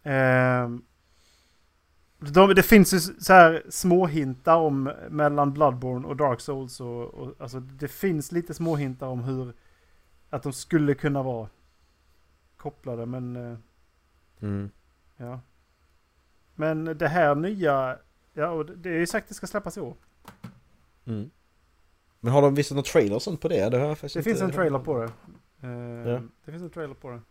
Ehm, 0.04 0.82
de, 2.20 2.54
det 2.56 2.64
finns 2.64 2.94
ju 2.94 3.00
så 3.00 3.34
här 3.34 3.64
små 3.70 4.06
hintar 4.08 4.56
om 4.56 4.92
mellan 5.10 5.54
Bloodborne 5.54 6.08
och 6.08 6.16
Dark 6.16 6.40
Souls 6.42 6.80
och, 6.80 7.14
och 7.14 7.34
alltså 7.40 7.60
det 7.60 7.88
finns 7.88 8.32
lite 8.32 8.54
små 8.54 8.76
hintar 8.76 9.08
om 9.08 9.24
hur 9.24 9.54
att 10.32 10.44
de 10.44 10.54
skulle 10.54 10.94
kunna 10.94 11.24
vara 11.24 11.50
kopplade 12.58 13.06
men 13.06 13.36
eh, 13.36 13.58
Mm. 14.42 14.70
ja. 15.18 15.40
Men 16.56 16.86
det 16.86 17.08
här 17.08 17.36
nya, 17.36 17.98
ja 18.34 18.50
och 18.50 18.66
det 18.66 18.90
är 18.90 18.94
ju 19.00 19.08
sagt 19.08 19.24
att 19.26 19.30
det 19.30 19.34
ska 19.36 19.48
släppas 19.48 19.78
i 19.78 19.82
år. 19.82 19.96
Mm. 21.06 21.30
Men 22.20 22.34
har 22.34 22.42
de 22.42 22.56
visat 22.56 22.76
någon 22.76 22.84
trailer 22.84 23.16
och 23.16 23.22
sånt 23.22 23.42
på 23.42 23.48
det? 23.48 23.70
Det, 23.70 23.78
har 23.78 23.88
jag 23.88 23.98
faktiskt 23.98 24.16
Det 24.16 24.24
finns 24.24 24.42
en 24.42 24.52
trailer 24.52 24.80
på 24.80 24.98
det. 25.00 25.12
Ehm, 25.68 26.08
Ja. 26.08 26.22
Det 26.46 26.52
finns 26.52 26.64
en 26.64 26.70
trailer 26.70 26.94
på 26.94 27.10
det. 27.10 27.22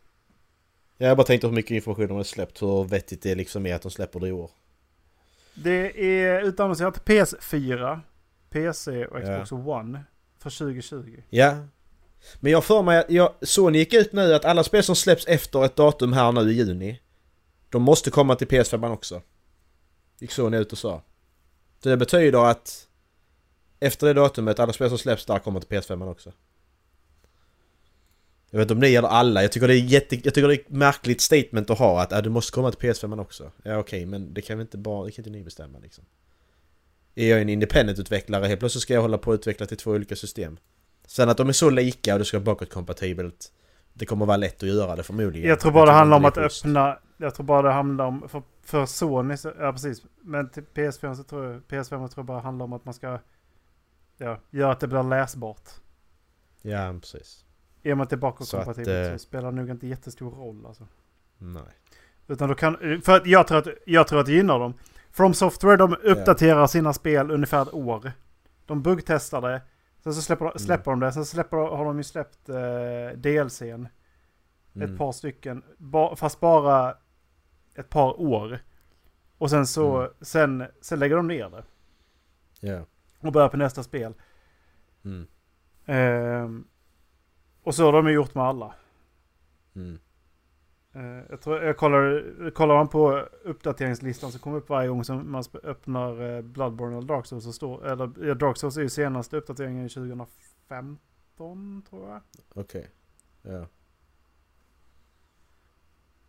Jag 0.96 1.16
bara 1.16 1.26
tänkt 1.26 1.44
hur 1.44 1.50
mycket 1.52 1.70
information 1.70 2.06
de 2.08 2.16
har 2.16 2.22
släppt, 2.24 2.62
hur 2.62 2.84
vettigt 2.84 3.22
det 3.22 3.34
liksom 3.34 3.66
är 3.66 3.74
att 3.74 3.82
de 3.82 3.90
släpper 3.90 4.20
det 4.20 4.28
i 4.28 4.32
år. 4.32 4.50
Det 5.54 6.04
är 6.22 6.42
utannonserat 6.42 7.04
PS4, 7.06 8.00
PC 8.50 9.06
och 9.06 9.20
Ja. 9.20 9.44
Xbox 9.44 9.52
One 9.52 10.04
för 10.38 10.50
2020. 10.50 11.22
Ja. 11.30 11.56
Men 12.40 12.52
jag 12.52 12.56
har 12.56 12.62
för 12.62 12.82
mig 12.82 12.98
att 12.98 13.10
jag, 13.10 13.34
Sony 13.42 13.78
gick 13.78 13.94
ut 13.94 14.12
nu 14.12 14.34
att 14.34 14.44
alla 14.44 14.64
spel 14.64 14.82
som 14.82 14.96
släpps 14.96 15.26
efter 15.26 15.64
ett 15.64 15.76
datum 15.76 16.12
här 16.12 16.32
nu 16.32 16.50
i 16.50 16.54
juni 16.54 17.00
De 17.68 17.82
måste 17.82 18.10
komma 18.10 18.36
till 18.36 18.46
PS5 18.46 18.92
också. 18.92 19.22
Gick 20.18 20.32
Sony 20.32 20.56
ut 20.56 20.72
och 20.72 20.78
sa. 20.78 21.02
Så 21.82 21.88
det 21.88 21.96
betyder 21.96 22.50
att 22.50 22.88
efter 23.80 24.06
det 24.06 24.12
datumet, 24.12 24.58
alla 24.58 24.72
spel 24.72 24.88
som 24.88 24.98
släpps 24.98 25.26
där 25.26 25.38
kommer 25.38 25.60
till 25.60 25.78
PS5 25.78 26.10
också. 26.10 26.32
Jag 28.50 28.58
vet 28.58 28.64
inte 28.64 28.74
om 28.74 28.80
det 28.80 28.88
gäller 28.88 29.08
alla, 29.08 29.42
jag 29.42 29.52
tycker 29.52 29.68
det 29.68 29.74
är 29.74 29.84
jätte, 29.84 30.14
jag 30.14 30.34
tycker 30.34 30.48
det 30.48 30.54
är 30.54 30.60
ett 30.60 30.70
märkligt 30.70 31.20
statement 31.20 31.70
att 31.70 31.78
ha 31.78 32.02
att 32.02 32.12
äh, 32.12 32.22
du 32.22 32.30
måste 32.30 32.52
komma 32.52 32.72
till 32.72 32.90
PS5 32.90 33.20
också. 33.20 33.52
Ja 33.62 33.78
okej, 33.78 34.06
men 34.06 34.34
det 34.34 34.42
kan 34.42 34.58
vi 34.58 34.62
inte 34.62 34.78
bara, 34.78 35.06
det 35.06 35.12
kan 35.12 35.22
inte 35.22 35.30
ni 35.30 35.44
bestämma 35.44 35.78
liksom. 35.78 36.04
Är 37.14 37.30
jag 37.30 37.40
en 37.40 37.48
independent-utvecklare, 37.48 38.46
helt 38.46 38.60
plötsligt 38.60 38.82
ska 38.82 38.94
jag 38.94 39.02
hålla 39.02 39.18
på 39.18 39.32
att 39.32 39.40
utveckla 39.40 39.66
till 39.66 39.76
två 39.76 39.90
olika 39.90 40.16
system. 40.16 40.58
Sen 41.10 41.28
att 41.28 41.36
de 41.36 41.48
är 41.48 41.52
så 41.52 41.70
lika 41.70 42.12
och 42.12 42.18
det 42.18 42.24
ska 42.24 42.38
vara 42.38 42.44
bakåtkompatibelt 42.44 43.52
Det 43.92 44.06
kommer 44.06 44.26
vara 44.26 44.36
lätt 44.36 44.62
att 44.62 44.68
göra 44.68 44.96
det 44.96 45.02
förmodligen. 45.02 45.48
Jag 45.48 45.60
tror 45.60 45.72
bara 45.72 45.86
det 45.86 45.92
handlar 45.92 46.16
om 46.16 46.24
att 46.24 46.34
det 46.34 46.42
schysst. 46.42 46.64
öppna... 46.64 46.98
Jag 47.16 47.34
tror 47.34 47.46
bara 47.46 47.62
det 47.62 47.72
handlar 47.72 48.04
om... 48.04 48.28
För, 48.28 48.42
för 48.62 48.86
Sony 48.86 49.36
så, 49.36 49.52
Ja 49.58 49.72
precis. 49.72 50.02
Men 50.20 50.50
till 50.50 50.62
PS5 50.74 51.14
så 51.14 51.22
tror 51.22 51.44
jag... 51.44 51.62
PS5 51.68 51.88
tror 51.88 52.10
jag 52.16 52.24
bara 52.24 52.40
handlar 52.40 52.64
om 52.64 52.72
att 52.72 52.84
man 52.84 52.94
ska... 52.94 53.18
Ja, 54.18 54.40
göra 54.50 54.72
att 54.72 54.80
det 54.80 54.88
blir 54.88 55.02
läsbart. 55.02 55.70
Ja, 56.62 56.94
precis. 57.00 57.44
I 57.82 57.92
och 57.92 57.96
med 57.96 58.04
att 58.04 58.10
det 58.10 58.14
är 58.14 58.18
Så 58.18 58.20
bakåtkompatibelt 58.20 58.86
så, 58.86 59.06
att, 59.06 59.12
eh, 59.12 59.16
spelar 59.16 59.50
det 59.50 59.56
nog 59.56 59.70
inte 59.70 59.86
jättestor 59.86 60.30
roll 60.30 60.66
alltså. 60.66 60.86
Nej. 61.38 61.62
Utan 62.28 62.48
då 62.48 62.54
kan... 62.54 63.00
För 63.04 63.16
att 63.16 63.26
jag 63.26 63.46
tror 63.46 63.58
att, 63.58 63.68
jag 63.86 64.08
tror 64.08 64.20
att 64.20 64.26
det 64.26 64.32
gynnar 64.32 64.58
dem. 64.58 64.74
From 65.10 65.34
Software 65.34 65.76
de 65.76 65.96
uppdaterar 66.02 66.66
sina 66.66 66.92
spel 66.92 67.30
ungefär 67.30 67.62
ett 67.62 67.74
år. 67.74 68.12
De 68.66 68.82
buggtestar 68.82 69.40
det. 69.40 69.62
Sen 70.02 70.14
så 70.14 70.22
släpper, 70.22 70.44
de- 70.44 70.58
släpper 70.58 70.90
de 70.90 71.00
det. 71.00 71.12
Sen 71.12 71.24
släpper, 71.26 71.56
har 71.56 71.84
de 71.84 71.96
ju 71.96 72.02
släppt 72.04 72.48
eh, 72.48 73.16
DLCn. 73.16 73.88
Mm. 74.74 74.92
Ett 74.92 74.98
par 74.98 75.12
stycken. 75.12 75.62
Ba, 75.78 76.16
fast 76.16 76.40
bara 76.40 76.96
ett 77.74 77.88
par 77.90 78.20
år. 78.20 78.58
Och 79.38 79.50
sen 79.50 79.66
så, 79.66 79.96
Mm. 80.00 80.12
sen, 80.20 80.64
sen 80.80 80.98
lägger 80.98 81.16
de 81.16 81.26
ner 81.26 81.50
det. 81.50 81.64
Ja. 82.60 82.84
Och 83.20 83.32
börjar 83.32 83.48
på 83.48 83.56
nästa 83.56 83.82
spel. 83.82 84.14
Mm. 85.04 85.26
Ehm, 85.86 86.64
och 87.62 87.74
så 87.74 87.84
har 87.84 87.92
de 87.92 88.12
gjort 88.12 88.34
med 88.34 88.44
alla. 88.44 88.74
Mm. 89.74 89.98
Eh, 90.94 91.02
jag, 91.30 91.40
tror, 91.40 91.62
jag 91.62 91.76
kollar, 91.76 92.50
kollar 92.50 92.74
man 92.74 92.88
på 92.88 93.28
uppdateringslistan 93.44 94.32
så 94.32 94.38
kommer 94.38 94.56
upp 94.56 94.68
varje 94.68 94.88
gång 94.88 95.04
som 95.04 95.32
man 95.32 95.44
öppnar 95.64 96.36
eh, 96.36 96.42
Bloodborne 96.42 96.96
eller 96.96 97.08
Dark 97.08 97.26
Souls. 97.26 97.44
Så 97.44 97.52
står, 97.52 97.86
eller 97.86 98.10
ja, 98.28 98.34
Dark 98.34 98.56
Souls 98.56 98.76
är 98.76 98.82
ju 98.82 98.88
senaste 98.88 99.36
uppdateringen 99.36 99.88
2015 99.88 101.82
tror 101.90 102.08
jag. 102.08 102.20
Okej. 102.54 102.90
Ja. 103.42 103.66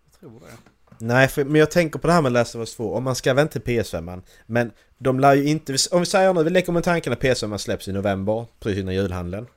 Jag 0.04 0.20
tror 0.20 0.40
det. 0.40 0.58
Nej, 0.98 1.28
för, 1.28 1.46
men 1.46 1.56
jag 1.56 1.72
tänker 1.72 2.00
på 2.00 2.08
det 2.08 2.14
här 2.14 2.22
med 2.22 2.32
Last 2.32 2.56
of 2.56 2.60
Us 2.60 2.76
2. 2.76 2.94
Om 2.96 3.04
man 3.04 3.16
ska 3.16 3.34
vänta 3.34 3.60
till 3.60 3.80
PS5. 3.80 4.22
Men 4.46 4.72
de 4.98 5.20
lär 5.20 5.34
ju 5.34 5.48
inte... 5.48 5.76
Om 5.92 6.00
vi 6.00 6.06
säger 6.06 6.34
nu, 6.34 6.44
vi 6.44 6.50
leker 6.50 6.72
med 6.72 6.84
tanken 6.84 7.14
att 7.14 7.20
PS5 7.20 7.58
släpps 7.58 7.88
i 7.88 7.92
november, 7.92 8.46
precis 8.60 8.80
innan 8.80 8.94
julhandeln. 8.94 9.48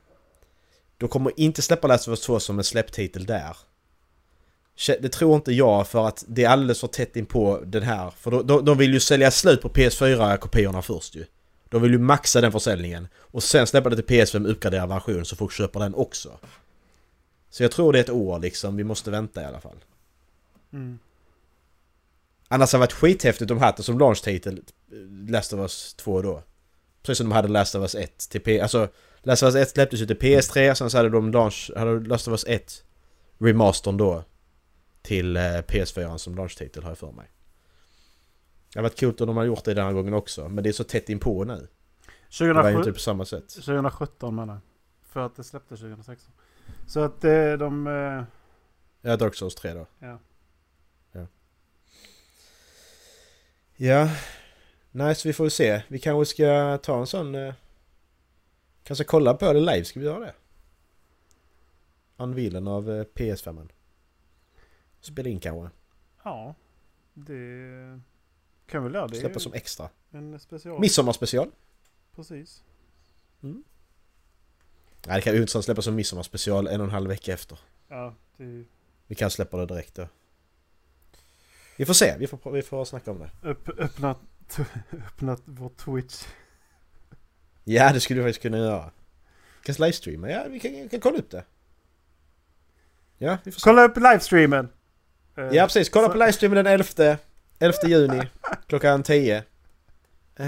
Då 0.97 1.07
kommer 1.07 1.39
inte 1.39 1.61
släppa 1.61 1.87
Last 1.87 2.07
of 2.07 2.11
Us 2.11 2.21
2 2.21 2.39
som 2.39 2.57
en 2.57 2.63
släpptitel 2.63 3.25
där. 3.25 3.57
Det 4.77 5.09
tror 5.09 5.35
inte 5.35 5.51
jag 5.51 5.87
för 5.87 6.07
att 6.07 6.23
det 6.27 6.43
är 6.43 6.49
alldeles 6.49 6.79
för 6.79 6.87
tätt 6.87 7.15
in 7.15 7.25
på 7.25 7.61
den 7.65 7.83
här. 7.83 8.09
För 8.09 8.31
då, 8.31 8.41
de, 8.41 8.65
de 8.65 8.77
vill 8.77 8.93
ju 8.93 8.99
sälja 8.99 9.31
slut 9.31 9.61
på 9.61 9.69
PS4-kopiorna 9.69 10.81
först 10.81 11.15
ju. 11.15 11.25
De 11.69 11.81
vill 11.81 11.91
ju 11.91 11.97
maxa 11.97 12.41
den 12.41 12.51
försäljningen. 12.51 13.07
Och 13.17 13.43
sen 13.43 13.67
släppa 13.67 13.89
det 13.89 13.95
till 13.95 14.05
PS5 14.05 14.47
uppgraderad 14.47 14.89
version 14.89 15.25
så 15.25 15.35
folk 15.35 15.51
köper 15.51 15.79
den 15.79 15.95
också. 15.95 16.39
Så 17.49 17.63
jag 17.63 17.71
tror 17.71 17.93
det 17.93 17.99
är 17.99 18.03
ett 18.03 18.09
år 18.09 18.39
liksom, 18.39 18.75
vi 18.75 18.83
måste 18.83 19.11
vänta 19.11 19.41
i 19.41 19.45
alla 19.45 19.59
fall. 19.59 19.77
Mm. 20.73 20.99
Annars 22.47 22.73
hade 22.73 22.79
det 22.79 22.85
varit 22.85 22.93
skithäftigt 22.93 23.51
om 23.51 23.57
de 23.57 23.63
hade 23.63 23.83
som 23.83 23.99
launch-titel 23.99 24.53
eh, 24.91 25.31
Last 25.31 25.53
of 25.53 25.59
Us 25.59 25.93
2 25.93 26.21
då. 26.21 26.43
Precis 27.03 27.17
som 27.17 27.29
de 27.29 27.35
hade 27.35 27.47
Last 27.47 27.75
of 27.75 27.81
Us 27.81 27.95
1 27.95 28.29
till 28.29 28.41
P... 28.41 28.59
Alltså 28.59 28.87
Last 29.23 29.43
of 29.43 29.55
Us 29.55 29.67
1 29.67 29.69
släpptes 29.69 30.01
ju 30.01 30.05
till 30.05 30.17
PS3, 30.17 30.73
sen 30.73 30.89
så 30.89 30.97
hade 30.97 31.09
de 31.09 31.31
launch... 31.31 31.71
Hade 31.75 31.99
Last 31.99 32.27
of 32.27 32.31
Us 32.31 32.45
1 32.47 32.83
remastern 33.37 33.97
då 33.97 34.23
till 35.05 35.37
eh, 35.37 35.41
PS4 35.41 36.17
som 36.17 36.35
launch-titel 36.35 36.83
har 36.83 36.89
jag 36.89 36.97
för 36.97 37.11
mig. 37.11 37.27
Det 38.73 38.79
hade 38.79 38.89
varit 38.89 38.99
coolt 38.99 39.21
om 39.21 39.27
de 39.27 39.37
hade 39.37 39.47
gjort 39.47 39.63
det 39.63 39.73
den 39.73 39.85
här 39.85 39.93
gången 39.93 40.13
också, 40.13 40.49
men 40.49 40.63
det 40.63 40.69
är 40.69 40.73
så 40.73 40.83
tätt 40.83 41.09
inpå 41.09 41.43
nu. 41.43 41.53
Det 41.53 41.59
var 41.59 42.47
ju 42.47 42.53
2007, 42.53 42.77
inte 42.77 42.91
på 42.93 42.99
samma 42.99 43.25
sätt. 43.25 43.49
2017 43.49 44.35
menar 44.35 44.53
jag. 44.53 44.61
För 45.03 45.19
att 45.25 45.35
det 45.35 45.43
släppte 45.43 45.75
2016. 45.77 46.33
Så 46.87 46.99
att 46.99 47.23
eh, 47.23 47.53
de... 47.53 47.87
Eh, 47.87 48.23
Ja, 49.01 49.17
Dark 49.17 49.35
Souls 49.35 49.55
3 49.55 49.73
då. 49.73 49.87
ja. 49.99 50.19
Ja. 53.77 54.09
Nice, 54.91 55.27
vi 55.27 55.33
får 55.33 55.49
se. 55.49 55.81
Vi 55.87 55.99
kanske 55.99 56.33
ska 56.33 56.77
ta 56.77 56.99
en 56.99 57.07
sån... 57.07 57.35
Eh, 57.35 57.53
kanske 58.83 59.03
kolla 59.03 59.33
på 59.33 59.53
det 59.53 59.59
live, 59.59 59.83
ska 59.85 59.99
vi 59.99 60.05
göra 60.05 60.19
det? 60.19 60.33
Unvealen 62.17 62.67
av 62.67 62.91
eh, 62.91 63.03
PS5. 63.13 63.69
Spela 65.05 65.29
in 65.29 65.39
kanske. 65.39 65.69
ja. 66.23 66.55
Det 67.13 68.01
kan 68.67 68.83
vi 68.83 68.93
göra. 68.93 69.09
Släppa 69.09 69.39
som 69.39 69.53
extra. 69.53 69.89
en 70.11 70.39
special. 70.39 70.79
Midsommarspecial. 70.79 71.51
Precis. 72.15 72.63
Nej, 75.07 75.15
det 75.15 75.21
kan 75.21 75.33
ju 75.33 75.41
inte 75.41 75.63
släppa 75.63 75.81
som 75.81 75.95
midsommarspecial 75.95 76.67
en 76.67 76.81
och 76.81 76.85
en 76.85 76.91
halv 76.91 77.07
vecka 77.07 77.33
efter. 77.33 77.59
Ja, 77.87 78.15
det 78.37 78.65
Vi 79.07 79.15
kan 79.15 79.31
släppa 79.31 79.57
det 79.57 79.65
direkt 79.65 79.95
då. 79.95 80.07
Vi 81.77 81.85
får 81.85 81.93
se, 81.93 82.15
vi 82.19 82.27
får, 82.27 82.51
vi 82.51 82.61
får 82.61 82.85
snacka 82.85 83.11
om 83.11 83.19
det. 83.19 83.49
Upp, 83.49 83.69
öppnat, 83.69 84.19
öppnat 84.91 85.41
vår 85.45 85.69
Twitch. 85.69 86.27
Ja, 87.63 87.93
det 87.93 87.99
skulle 87.99 88.19
vi 88.19 88.25
faktiskt 88.27 88.41
kunna 88.41 88.57
göra. 88.57 88.91
Vi 89.59 89.73
kan 89.73 89.85
livestreama, 89.85 90.29
ja 90.29 90.45
vi 90.49 90.59
kan, 90.59 90.71
vi 90.71 90.89
kan 90.89 90.99
kolla 90.99 91.17
upp 91.17 91.31
det. 91.31 91.43
Ja, 93.17 93.37
vi 93.43 93.51
får 93.51 93.59
se. 93.59 93.63
Kolla 93.63 93.83
upp 93.83 93.97
livestreamen! 93.97 94.69
Eh, 95.37 95.49
Ja 95.51 95.63
precis, 95.65 95.89
kolla 95.89 96.07
så- 96.07 96.11
på 96.13 96.17
livestreamen 96.17 96.65
den 96.65 96.73
11, 96.73 97.17
11 97.59 97.77
juni 97.87 98.29
klockan 98.67 99.03
10. 99.03 99.43
Eh, 100.35 100.47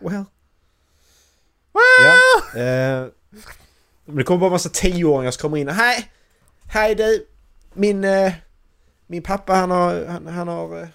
well. 0.00 0.24
Ja. 2.02 2.60
Eh, 2.60 3.06
men 4.04 4.16
det 4.16 4.24
kommer 4.24 4.40
bara 4.40 4.50
massa 4.50 4.68
tioåringar 4.68 5.30
som 5.30 5.40
kommer 5.40 5.56
in. 5.56 5.68
Hej! 5.68 6.10
Hej 6.68 6.94
du! 6.94 7.26
Min, 7.74 8.04
eh, 8.04 8.32
min 9.06 9.22
pappa 9.22 9.54
han 9.54 9.70
har, 9.70 10.04
han, 10.06 10.26
han 10.26 10.48
har, 10.48 10.82
eh, 10.82 10.88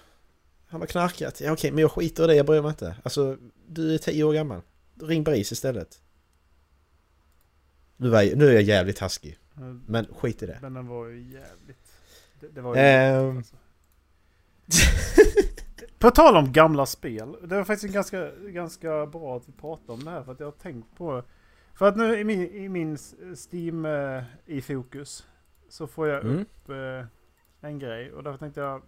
han 0.68 0.80
har 0.80 0.86
knarkat. 0.86 1.40
Ja 1.40 1.52
okej, 1.52 1.70
men 1.70 1.78
jag 1.82 1.90
skiter 1.92 2.24
i 2.24 2.26
det, 2.26 2.34
jag 2.34 2.46
bryr 2.46 2.62
mig 2.62 2.68
inte. 2.68 2.96
Alltså, 3.02 3.36
du 3.68 3.94
är 3.94 3.98
tio 3.98 4.24
år 4.24 4.32
gammal. 4.32 4.60
Ring 5.02 5.24
BRIS 5.24 5.52
istället. 5.52 6.00
Nu, 7.96 8.08
var 8.08 8.22
jag, 8.22 8.38
nu 8.38 8.48
är 8.48 8.52
jag 8.52 8.62
jävligt 8.62 8.96
taskig. 8.96 9.38
Men 9.86 10.06
skit 10.18 10.42
i 10.42 10.46
det. 10.46 10.58
Men 10.62 10.74
den 10.74 10.86
var 10.86 11.06
ju 11.06 11.20
jävligt... 11.22 11.85
Det, 12.40 12.48
det 12.48 12.60
var 12.60 12.74
ju... 12.74 12.80
Ehm. 12.80 13.36
alltså. 13.36 13.56
På 15.98 16.10
tal 16.10 16.36
om 16.36 16.52
gamla 16.52 16.86
spel. 16.86 17.36
Det 17.42 17.56
var 17.56 17.64
faktiskt 17.64 17.94
ganska, 17.94 18.30
ganska 18.36 19.06
bra 19.06 19.36
att 19.36 19.48
vi 19.48 19.52
pratade 19.52 19.92
om 19.92 20.04
det 20.04 20.10
här. 20.10 20.22
För 20.22 20.32
att 20.32 20.40
jag 20.40 20.46
har 20.46 20.52
tänkt 20.52 20.96
på... 20.96 21.22
För 21.74 21.88
att 21.88 21.96
nu 21.96 22.18
i 22.20 22.24
min, 22.24 22.50
i 22.50 22.68
min 22.68 22.98
Steam 23.52 23.84
eh, 23.86 24.22
i 24.46 24.60
fokus. 24.60 25.26
Så 25.68 25.86
får 25.86 26.08
jag 26.08 26.24
Mm. 26.24 26.40
upp 26.40 26.68
eh, 26.68 27.06
en 27.60 27.78
grej. 27.78 28.12
Och 28.12 28.22
därför 28.22 28.38
tänkte 28.38 28.60
jag 28.60 28.82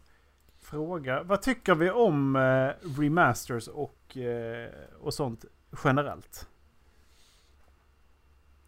fråga. 0.61 1.23
Vad 1.23 1.43
tycker 1.43 1.75
vi 1.75 1.91
om 1.91 2.37
eh, 2.37 3.01
remasters 3.01 3.69
och, 3.69 4.17
eh, 4.17 4.69
och 5.01 5.15
sånt 5.15 5.45
generellt? 5.85 6.47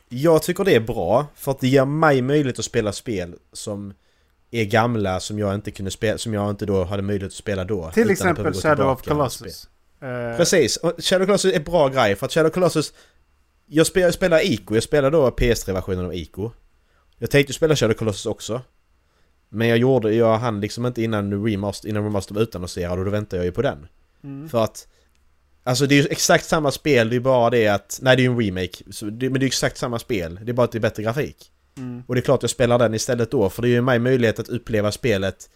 Jag 0.08 0.42
tycker 0.42 0.64
det 0.64 0.74
är 0.74 0.80
bra 0.80 1.26
för 1.34 1.50
att 1.50 1.60
det 1.60 1.68
ger 1.68 1.84
mig 1.84 2.22
möjlighet 2.22 2.58
att 2.58 2.64
spela 2.64 2.92
spel 2.92 3.38
som 3.52 3.94
är 4.50 4.64
gamla 4.64 5.20
som 5.20 5.38
jag 5.38 5.54
inte 5.54 5.70
kunde 5.70 5.90
spela, 5.90 6.18
som 6.18 6.34
jag 6.34 6.50
inte 6.50 6.66
då 6.66 6.84
hade 6.84 7.02
möjlighet 7.02 7.32
att 7.32 7.36
spela 7.36 7.64
då. 7.64 7.90
Till 7.90 8.10
exempel 8.10 8.54
Shadow 8.54 8.90
of. 8.90 9.02
Colossus. 9.02 9.68
Eh, 10.02 10.36
Precis, 10.36 10.78
Shadow 10.98 11.22
of 11.22 11.26
Colossus 11.26 11.54
är 11.54 11.60
bra 11.60 11.88
grej 11.88 12.16
för 12.16 12.26
att 12.26 12.32
Shadow 12.32 12.48
of 12.48 12.54
Colossus 12.54 12.92
Jag 13.66 13.86
spelar, 13.86 14.06
jag 14.06 14.14
spelar 14.14 14.44
Ico, 14.44 14.74
jag 14.74 14.82
spelar 14.82 15.10
då 15.10 15.30
PS3-versionen 15.30 16.04
av 16.04 16.14
Ico 16.14 16.50
Jag 17.18 17.30
tänkte 17.30 17.52
spela 17.52 17.76
Shadow 17.76 17.94
of 17.94 17.98
Colossus 17.98 18.26
också 18.26 18.62
Men 19.48 19.68
jag 19.68 19.78
gjorde, 19.78 20.14
jag 20.14 20.38
hann 20.38 20.60
liksom 20.60 20.86
inte 20.86 21.02
innan 21.02 21.46
Remaster, 21.46 21.88
innan 21.88 22.04
Remaster 22.04 22.34
var 22.34 22.42
utannonserad 22.42 22.98
och 22.98 23.04
då 23.04 23.10
väntade 23.10 23.36
jag 23.36 23.44
ju 23.44 23.52
på 23.52 23.62
den 23.62 23.86
mm. 24.24 24.48
För 24.48 24.64
att 24.64 24.86
Alltså 25.62 25.86
det 25.86 25.94
är 25.94 26.02
ju 26.02 26.08
exakt 26.10 26.44
samma 26.44 26.70
spel, 26.70 27.10
det 27.10 27.16
är 27.16 27.20
bara 27.20 27.50
det 27.50 27.68
att 27.68 27.98
Nej 28.02 28.16
det 28.16 28.22
är 28.22 28.24
ju 28.24 28.30
en 28.30 28.40
remake, 28.40 28.84
så 28.90 29.04
det, 29.04 29.30
men 29.30 29.40
det 29.40 29.44
är 29.44 29.46
exakt 29.46 29.76
samma 29.76 29.98
spel 29.98 30.40
Det 30.42 30.50
är 30.50 30.54
bara 30.54 30.64
att 30.64 30.72
det 30.72 30.78
är 30.78 30.80
bättre 30.80 31.02
grafik 31.02 31.52
Mm. 31.76 32.02
Och 32.06 32.14
det 32.14 32.20
är 32.20 32.22
klart 32.22 32.42
jag 32.42 32.50
spelar 32.50 32.78
den 32.78 32.94
istället 32.94 33.30
då 33.30 33.48
för 33.50 33.62
det 33.62 33.68
ger 33.68 33.80
mig 33.80 33.98
möjlighet 33.98 34.38
att 34.38 34.48
uppleva 34.48 34.92
spelet 34.92 35.50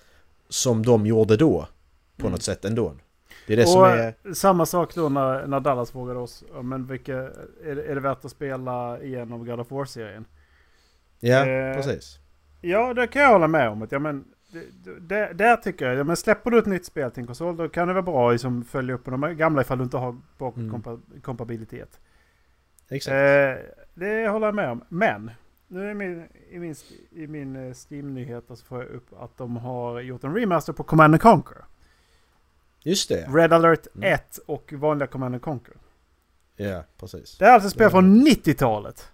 Som 0.48 0.82
de 0.82 1.06
gjorde 1.06 1.36
då 1.36 1.68
På 2.16 2.22
Mm. 2.22 2.32
något 2.32 2.42
sätt 2.42 2.64
ändå 2.64 2.94
Det 3.46 3.52
är 3.52 3.56
det 3.56 3.62
och 3.62 3.68
som 3.68 3.84
är... 3.84 4.34
samma 4.34 4.66
sak 4.66 4.94
då 4.94 5.08
när, 5.08 5.46
när 5.46 5.60
Dallas 5.60 5.90
frågade 5.90 6.18
oss. 6.18 6.44
Men 6.62 6.86
vilka, 6.86 7.16
är, 7.64 7.74
det- 7.74 7.84
är 7.84 7.94
det 7.94 8.00
värt 8.00 8.24
att 8.24 8.30
spela 8.30 9.00
igenom 9.02 9.46
God 9.46 9.60
of 9.60 9.70
War-serien? 9.70 10.24
Ja, 11.20 11.46
eh, 11.46 11.76
precis 11.76 12.18
Ja, 12.60 12.94
det 12.94 13.06
kan 13.06 13.22
jag 13.22 13.28
hålla 13.32 13.48
med 13.48 13.68
om. 13.68 13.82
Att, 13.82 13.92
ja, 13.92 13.98
men, 13.98 14.24
det, 14.52 15.00
det, 15.00 15.32
där 15.34 15.56
tycker 15.56 15.86
jag, 15.88 15.96
ja, 15.98 16.04
men 16.04 16.16
släpper 16.16 16.50
du 16.50 16.58
ett 16.58 16.66
nytt 16.66 16.84
spel 16.86 17.10
till 17.10 17.20
en 17.20 17.26
konsol 17.26 17.56
då 17.56 17.68
kan 17.68 17.88
det 17.88 17.94
vara 17.94 18.02
bra 18.02 18.28
att 18.28 18.34
liksom, 18.34 18.64
följa 18.64 18.94
upp 18.94 19.04
på 19.04 19.10
de 19.10 19.36
gamla 19.36 19.60
ifall 19.62 19.78
du 19.78 19.84
inte 19.84 19.96
har 19.96 20.08
Mm. 20.08 20.22
bakåtkompatibilitet. 20.38 22.00
Exakt 22.88 23.12
Eh, 23.12 23.70
det 23.94 24.28
håller 24.28 24.46
jag 24.46 24.54
med 24.54 24.70
om. 24.70 24.84
Men, 24.88 25.30
nu 25.68 25.90
i 25.90 25.94
min, 25.94 26.28
i 26.50 26.58
min, 26.58 26.74
i 27.10 27.26
min 27.26 27.56
eh, 27.56 27.74
Steam-nyheter 27.74 28.54
så 28.54 28.64
får 28.64 28.82
jag 28.82 28.90
upp 28.90 29.12
att 29.12 29.36
de 29.36 29.56
har 29.56 30.00
gjort 30.00 30.24
en 30.24 30.34
remaster 30.34 30.72
på 30.72 30.82
Command 30.84 31.20
Conquer. 31.20 31.64
Just 32.82 33.08
det, 33.08 33.26
Red 33.28 33.52
alert 33.52 33.86
Mm. 33.94 34.12
1 34.14 34.38
och 34.46 34.72
vanliga 34.72 35.06
Command 35.06 35.42
Conquer. 35.42 35.76
ja 36.56 36.84
precis 36.96 37.38
Det 37.38 37.44
är 37.44 37.52
alltså 37.52 37.66
ett 37.66 37.74
spel 37.74 37.90
från 37.90 38.26
90-talet. 38.26 39.10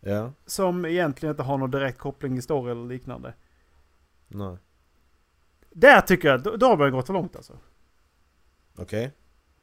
Ja, 0.00 0.32
Som 0.46 0.84
egentligen 0.84 1.30
inte 1.32 1.42
har 1.42 1.58
någon 1.58 1.70
direkt 1.70 1.98
koppling 1.98 2.38
i 2.38 2.42
story 2.42 2.70
eller 2.70 2.86
liknande. 2.86 3.34
nej 4.28 4.56
Där 5.70 6.00
tycker 6.00 6.28
jag, 6.28 6.42
då, 6.42 6.56
då 6.56 6.66
har 6.66 6.76
man 6.76 6.92
gått 6.92 7.06
för 7.06 7.12
långt 7.14 7.36
alltså. 7.36 7.58
Okej, 8.78 9.12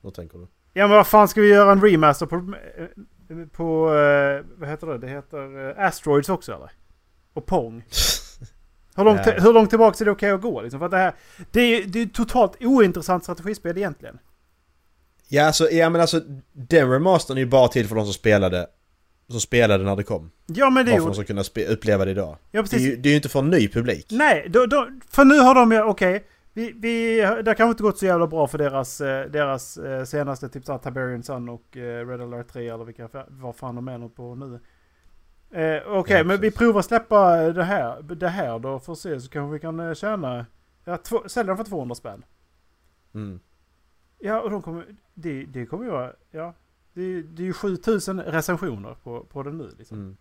vad 0.02 0.14
tänker 0.14 0.38
du? 0.38 0.48
Ja 0.74 0.88
men 0.88 0.98
vad 0.98 1.08
fan 1.08 1.28
ska 1.28 1.42
vi 1.42 1.50
göra 1.50 1.72
en 1.72 1.82
remaster 1.82 2.26
på, 2.26 2.36
eh, 2.36 2.88
på 3.52 3.96
eh, 3.96 4.46
vad 4.58 4.70
heter 4.70 4.88
det? 4.88 4.98
Det 4.98 5.08
heter 5.08 5.70
eh, 5.80 5.86
Asteroids 5.88 6.30
också 6.30 6.54
eller? 6.54 6.72
Och 7.34 7.46
Pong. 7.46 7.84
Hur 8.96 9.04
långt, 9.04 9.22
Ja. 9.26 9.34
hur 9.38 9.54
långt 9.54 9.70
tillbaka 9.70 10.04
är 10.04 10.06
det 10.06 10.12
okej 10.12 10.32
att 10.32 10.42
gå 10.42 10.62
liksom? 10.62 10.80
För 10.80 10.86
att 10.86 10.92
det 10.92 10.98
här, 10.98 11.14
det 11.52 11.62
är 11.62 11.84
det 11.88 12.00
är 12.00 12.06
ett 12.06 12.14
totalt 12.14 12.58
ointressant 12.62 13.24
strategispel 13.24 13.78
egentligen. 13.78 14.20
Ja, 15.28 15.46
alltså, 15.46 15.70
ja 15.70 15.90
men 15.90 16.02
alltså 16.02 16.22
den 16.54 16.92
remastern 16.92 17.38
är 17.38 17.42
ju 17.42 17.48
bara 17.48 17.68
till 17.68 17.88
för 17.88 17.96
de 17.96 18.06
som 18.06 18.14
spelade 18.14 18.68
Som 19.30 19.40
spelade 19.40 19.84
när 19.84 19.96
det 19.96 20.04
kom 20.04 20.32
Ja 20.46 20.70
men 20.70 20.86
det 20.86 20.92
är 20.92 20.96
för 20.96 21.02
de 21.02 21.10
ju... 21.10 21.16
som 21.16 21.26
kunna 21.26 21.44
uppleva 21.70 22.06
det 22.06 22.12
idag 22.12 22.30
Ja 22.30 22.38
det 22.52 22.58
är, 22.58 22.62
precis. 22.62 22.82
ju, 22.82 22.96
det 22.96 23.10
är 23.10 23.12
ju 23.12 23.16
inte 23.16 23.30
för 23.30 23.40
en 23.40 23.50
ny 23.50 23.68
publik 23.68 24.08
Nej, 24.10 24.48
då, 24.50 24.66
då, 24.66 24.88
för 25.10 25.26
nu 25.26 25.40
har 25.40 25.56
de 25.56 25.72
ju, 25.72 25.82
okej. 25.82 26.28
Vi, 26.54 26.72
vi, 26.72 27.16
det 27.18 27.26
har 27.26 27.44
kanske 27.44 27.72
inte 27.72 27.84
gått 27.84 27.98
så 27.98 28.06
jävla 28.06 28.28
bra 28.28 28.48
för 28.48 28.58
deras, 28.58 29.02
eh, 29.02 29.32
deras 29.32 29.78
eh, 29.78 30.04
senaste, 30.04 30.50
typ 30.50 30.66
såhär 30.66 30.80
Tiberian 30.80 31.24
Sun 31.24 31.50
och 31.50 31.78
eh, 31.78 32.08
Red 32.08 32.22
Alert 32.22 32.48
3 32.48 32.70
eller 32.70 32.86
vilka, 32.86 33.10
vad 33.28 33.56
fan 33.56 33.76
de 33.76 33.88
är 33.88 33.98
nog 33.98 34.16
på 34.16 34.36
nu. 34.36 34.60
Eh, 35.52 35.82
okej, 35.88 36.18
Ja, 36.18 36.24
men 36.24 36.42
vi 36.42 36.52
provar 36.52 36.82
släppa 36.82 37.36
det 37.36 37.64
här, 37.64 38.02
det 38.02 38.28
här 38.28 38.60
då 38.60 38.80
för 38.80 38.92
att 38.94 39.00
se 39.00 39.22
så 39.22 39.30
kanske 39.30 39.54
vi 39.54 39.60
kan 39.60 39.96
tjäna, 39.96 40.46
ja, 40.86 40.98
två, 40.98 41.30
sälja 41.30 41.48
dem 41.48 41.58
för 41.58 41.64
200 41.64 41.96
spänn. 41.96 42.26
mm. 43.14 43.40
Ja, 44.24 44.42
och 44.42 44.50
de 44.50 44.62
kommer, 44.62 44.86
det, 45.14 45.46
det 45.46 45.66
kommer 45.66 45.86
ju 45.86 45.92
vara, 45.92 46.14
ja. 46.32 46.54
Det, 46.94 47.22
det 47.22 47.44
är 47.44 47.46
ju 47.46 47.54
7000 47.54 48.22
recensioner 48.22 48.96
på, 49.04 49.24
på 49.24 49.44
den 49.44 49.58
nu 49.58 49.72
liksom. 49.78 49.98
Mm. 49.98 50.18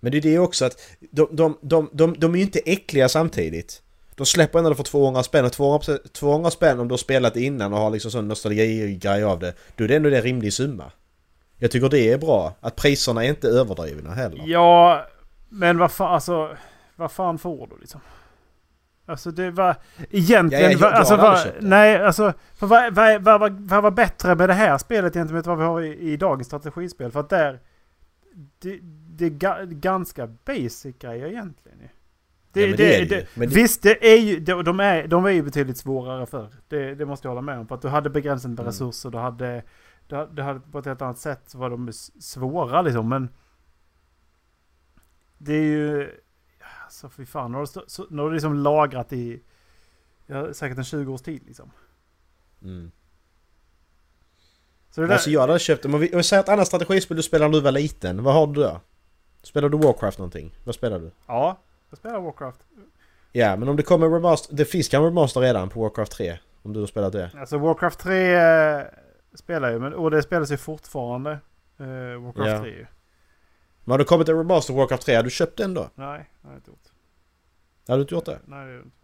Men 0.00 0.12
det 0.12 0.18
är 0.18 0.22
det 0.22 0.38
också 0.38 0.64
att 0.64 0.96
de, 1.10 1.28
de, 1.32 1.58
de, 1.62 1.90
de, 1.92 2.14
de 2.18 2.32
är 2.32 2.36
ju 2.36 2.44
inte 2.44 2.58
äckliga 2.58 3.08
samtidigt. 3.08 3.82
De 4.14 4.26
släpper 4.26 4.58
ändå 4.58 4.74
för 4.74 4.82
200 4.84 5.22
spänn 5.22 5.44
och 5.44 5.52
200, 5.52 5.98
200 6.12 6.50
spänn 6.50 6.80
om 6.80 6.88
du 6.88 6.92
har 6.92 6.98
spelat 6.98 7.36
innan 7.36 7.72
och 7.72 7.78
har 7.78 7.90
liksom 7.90 8.10
sån 8.10 8.28
nostalgi-grej 8.28 9.24
av 9.24 9.38
det. 9.38 9.54
Då 9.76 9.84
är 9.84 9.88
det 9.88 9.96
ändå 9.96 10.08
en 10.08 10.22
rimlig 10.22 10.52
summa. 10.52 10.92
Jag 11.58 11.70
tycker 11.70 11.88
det 11.88 12.12
är 12.12 12.18
bra. 12.18 12.54
Att 12.60 12.76
priserna 12.76 13.24
är 13.24 13.28
inte 13.28 13.48
överdrivna 13.48 14.14
heller. 14.14 14.42
Ja, 14.46 15.06
men 15.48 15.78
vad 15.78 15.92
fan, 15.92 16.14
alltså, 16.14 16.56
vad 16.96 17.12
fan 17.12 17.38
får 17.38 17.66
du 17.66 17.76
liksom? 17.80 18.00
Alltså 19.06 19.30
det 19.30 19.50
var 19.50 19.76
egentligen... 20.10 20.62
Ja, 20.64 20.68
ja, 20.68 20.72
jag- 20.72 20.78
va- 20.78 20.90
jag 20.90 20.98
alltså, 20.98 21.14
har 21.16 21.26
aldrig 21.28 21.44
va, 21.44 21.50
köpt 21.50 21.60
det. 21.62 21.68
nej, 21.68 21.96
alltså... 22.04 22.32
För 22.54 22.66
vad, 22.66 22.94
vad, 22.94 23.22
vad, 23.22 23.40
vad, 23.40 23.60
vad 23.60 23.82
var 23.82 23.90
bättre 23.90 24.34
med 24.34 24.48
det 24.48 24.52
här 24.54 24.78
spelet 24.78 25.14
gentemot 25.14 25.46
vad 25.46 25.58
vi 25.58 25.64
har 25.64 25.80
i, 25.80 25.98
i 26.12 26.16
dagens 26.16 26.46
strategispel? 26.46 27.10
För 27.12 27.20
att 27.20 27.28
där... 27.30 27.60
Det, 28.58 28.78
det 29.08 29.24
är 29.24 29.30
ga, 29.30 29.58
ganska 29.64 30.26
basic 30.26 30.96
grejer 30.98 31.26
egentligen 31.26 31.78
ju. 31.80 31.88
Det, 32.52 32.60
Ja, 32.66 32.76
det 32.76 33.04
det 33.04 33.26
det- 33.34 33.46
Visst, 33.46 33.82
det 33.82 34.12
är 34.14 34.20
ju, 34.20 34.40
de, 34.40 34.80
är, 34.80 35.06
de 35.06 35.24
är 35.24 35.30
ju 35.30 35.42
betydligt 35.42 35.76
svårare 35.78 36.26
för. 36.26 36.48
Det, 36.68 37.04
måste 37.06 37.26
jag 37.28 37.30
hålla 37.30 37.40
med 37.42 37.58
om. 37.58 37.68
För 37.68 37.74
att 37.74 37.82
du 37.82 37.88
hade 37.88 38.10
begränsat 38.10 38.50
med 38.50 38.58
Mm. 38.60 38.66
resurser. 38.66 39.10
Du 39.10 39.18
hade, 39.18 39.62
du, 40.06 40.28
du 40.32 40.42
hade 40.42 40.60
på 40.60 40.78
ett 40.78 40.86
helt 40.86 41.02
annat 41.02 41.18
sätt 41.18 41.40
så 41.46 41.58
var 41.58 41.70
de 41.70 41.92
svåra 42.20 42.82
liksom. 42.82 43.08
Men 43.08 43.28
det 45.38 45.52
är 45.54 45.62
ju... 45.62 46.10
Alltså 46.84 47.08
fy 47.10 47.26
fan. 47.26 47.52
Nu 47.52 47.58
har 47.58 47.66
du, 47.74 47.84
så, 47.86 48.06
nu 48.10 48.22
har 48.22 48.28
du 48.28 48.34
liksom 48.34 48.54
lagrat 48.54 49.12
i 49.12 49.42
ja, 50.26 50.54
säkert 50.54 50.78
en 50.78 50.84
20 50.84 51.12
års 51.12 51.22
tid 51.22 51.42
liksom. 51.46 51.70
Mm. 52.62 52.90
Så 54.90 55.00
det 55.00 55.06
där, 55.06 55.14
Alltså 55.14 55.30
jag 55.30 55.40
hade 55.40 55.58
köpt 55.58 55.84
om 55.84 55.98
vi 56.00 56.22
säger 56.22 56.42
ett 56.42 56.48
annat 56.48 56.66
strategispel 56.66 57.16
du 57.16 57.22
spelade 57.22 57.50
när 57.50 57.58
du 57.58 57.64
var 57.64 57.72
liten. 57.72 58.22
Vad 58.22 58.34
har 58.34 58.46
du 58.46 58.60
då? 58.62 58.80
Spelar 59.42 59.68
du 59.68 59.78
Warcraft 59.78 60.18
någonting? 60.18 60.54
Vad 60.64 60.74
spelar 60.74 60.98
du? 60.98 61.10
Ja, 61.26 61.58
jag 61.92 61.98
spelar 61.98 62.20
Warcraft. 62.20 62.60
Ja, 63.32 63.56
men 63.56 63.68
om 63.68 63.76
det 63.76 63.82
kommer 63.82 64.08
remaster... 64.08 64.54
Det 64.56 64.64
finns 64.64 64.88
kanske 64.88 65.06
remaster 65.06 65.40
redan 65.40 65.68
på 65.68 65.80
Warcraft 65.82 66.12
3. 66.12 66.38
Om 66.62 66.72
du 66.72 66.80
har 66.80 66.86
spelat 66.86 67.12
det. 67.12 67.30
Alltså 67.38 67.58
Warcraft 67.58 67.98
3 67.98 68.34
eh, 68.34 68.82
spelar 69.34 69.70
jag 69.70 69.80
men, 69.80 69.94
och 69.94 70.10
det 70.10 70.22
spelas 70.22 70.52
ju 70.52 70.56
fortfarande. 70.56 71.30
Eh, 71.78 71.86
Warcraft 72.24 72.48
Ja. 72.50 72.58
3 72.60 72.68
ju. 72.70 72.86
Men 73.84 73.90
har 73.90 73.98
det 73.98 74.04
kommit 74.04 74.28
en 74.28 74.38
remaster 74.38 74.72
på 74.72 74.78
Warcraft 74.78 75.02
3? 75.06 75.14
Har 75.14 75.22
du 75.22 75.30
köpt 75.30 75.56
den 75.58 75.74
då? 75.74 75.90
Nej, 75.94 76.30
det 76.42 76.46
har 76.48 76.54
jag 76.54 76.58
inte 76.58 76.70
gjort. 76.70 76.86
Har 77.88 77.96
du 77.96 78.02
inte 78.02 78.14
gjort 78.14 78.24
det? 78.24 78.38
Nej, 78.44 78.58
det 78.66 78.70
har 78.70 78.74
jag 78.76 78.82
inte. 78.84 78.96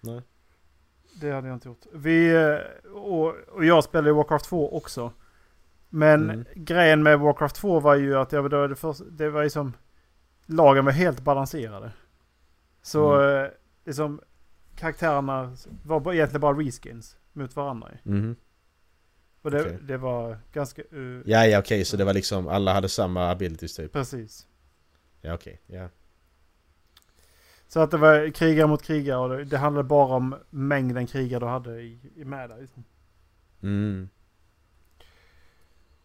Nej. 0.00 0.20
Det 1.20 1.30
hade 1.30 1.48
jag 1.48 1.56
inte 1.56 1.68
gjort. 1.68 1.86
Vi, 1.92 2.34
eh, 2.34 2.90
och, 2.92 3.34
och 3.48 3.64
jag 3.64 3.84
spelade 3.84 4.08
ju 4.08 4.14
Warcraft 4.14 4.44
2 4.44 4.76
också. 4.76 5.12
Men 5.88 6.30
Mm. 6.30 6.44
grejen 6.54 7.02
med 7.02 7.20
Warcraft 7.20 7.56
2 7.56 7.80
var 7.80 7.94
ju 7.94 8.16
att 8.18 8.32
jag, 8.32 8.50
det, 8.50 8.56
var 8.56 8.68
det, 8.68 8.76
först, 8.76 9.00
det 9.10 9.30
var 9.30 9.42
ju 9.42 9.50
som... 9.50 9.72
Lagen 10.46 10.84
var 10.84 10.92
helt 10.92 11.20
balanserade. 11.20 11.92
Så 12.82 13.14
Mm. 13.14 13.44
eh, 13.44 13.50
liksom 13.84 14.20
karaktärerna 14.76 15.56
var 15.84 16.12
egentligen 16.14 16.40
bara 16.40 16.58
reskins 16.58 17.16
mot 17.32 17.56
varandra. 17.56 17.88
Mhm. 18.02 18.36
Och 19.42 19.50
det, 19.50 19.60
Okej. 19.60 19.78
det 19.82 19.96
var 19.96 20.38
ganska... 20.52 20.82
Uh, 20.92 21.22
Ja, 21.26 21.46
ja 21.46 21.58
okej, 21.58 21.84
så 21.84 21.96
det 21.96 22.04
var 22.04 22.14
liksom 22.14 22.48
alla 22.48 22.72
hade 22.72 22.88
samma 22.88 23.30
abilities 23.30 23.76
typ. 23.76 23.92
Precis. 23.92 24.46
Ja 25.20 25.34
okej, 25.34 25.60
ja. 25.66 25.88
Så 27.68 27.80
att 27.80 27.90
det 27.90 27.96
var 27.96 28.30
krigare 28.30 28.66
mot 28.66 28.82
krigare 28.82 29.18
och 29.18 29.28
det, 29.28 29.44
det 29.44 29.58
handlade 29.58 29.88
bara 29.88 30.14
om 30.14 30.34
mängden 30.50 31.06
krigare 31.06 31.40
du 31.40 31.46
hade 31.46 31.80
i, 31.82 31.98
i 32.16 32.24
med 32.24 32.50
dig. 32.50 32.60
Liksom. 32.60 32.84
Mm. 33.62 34.08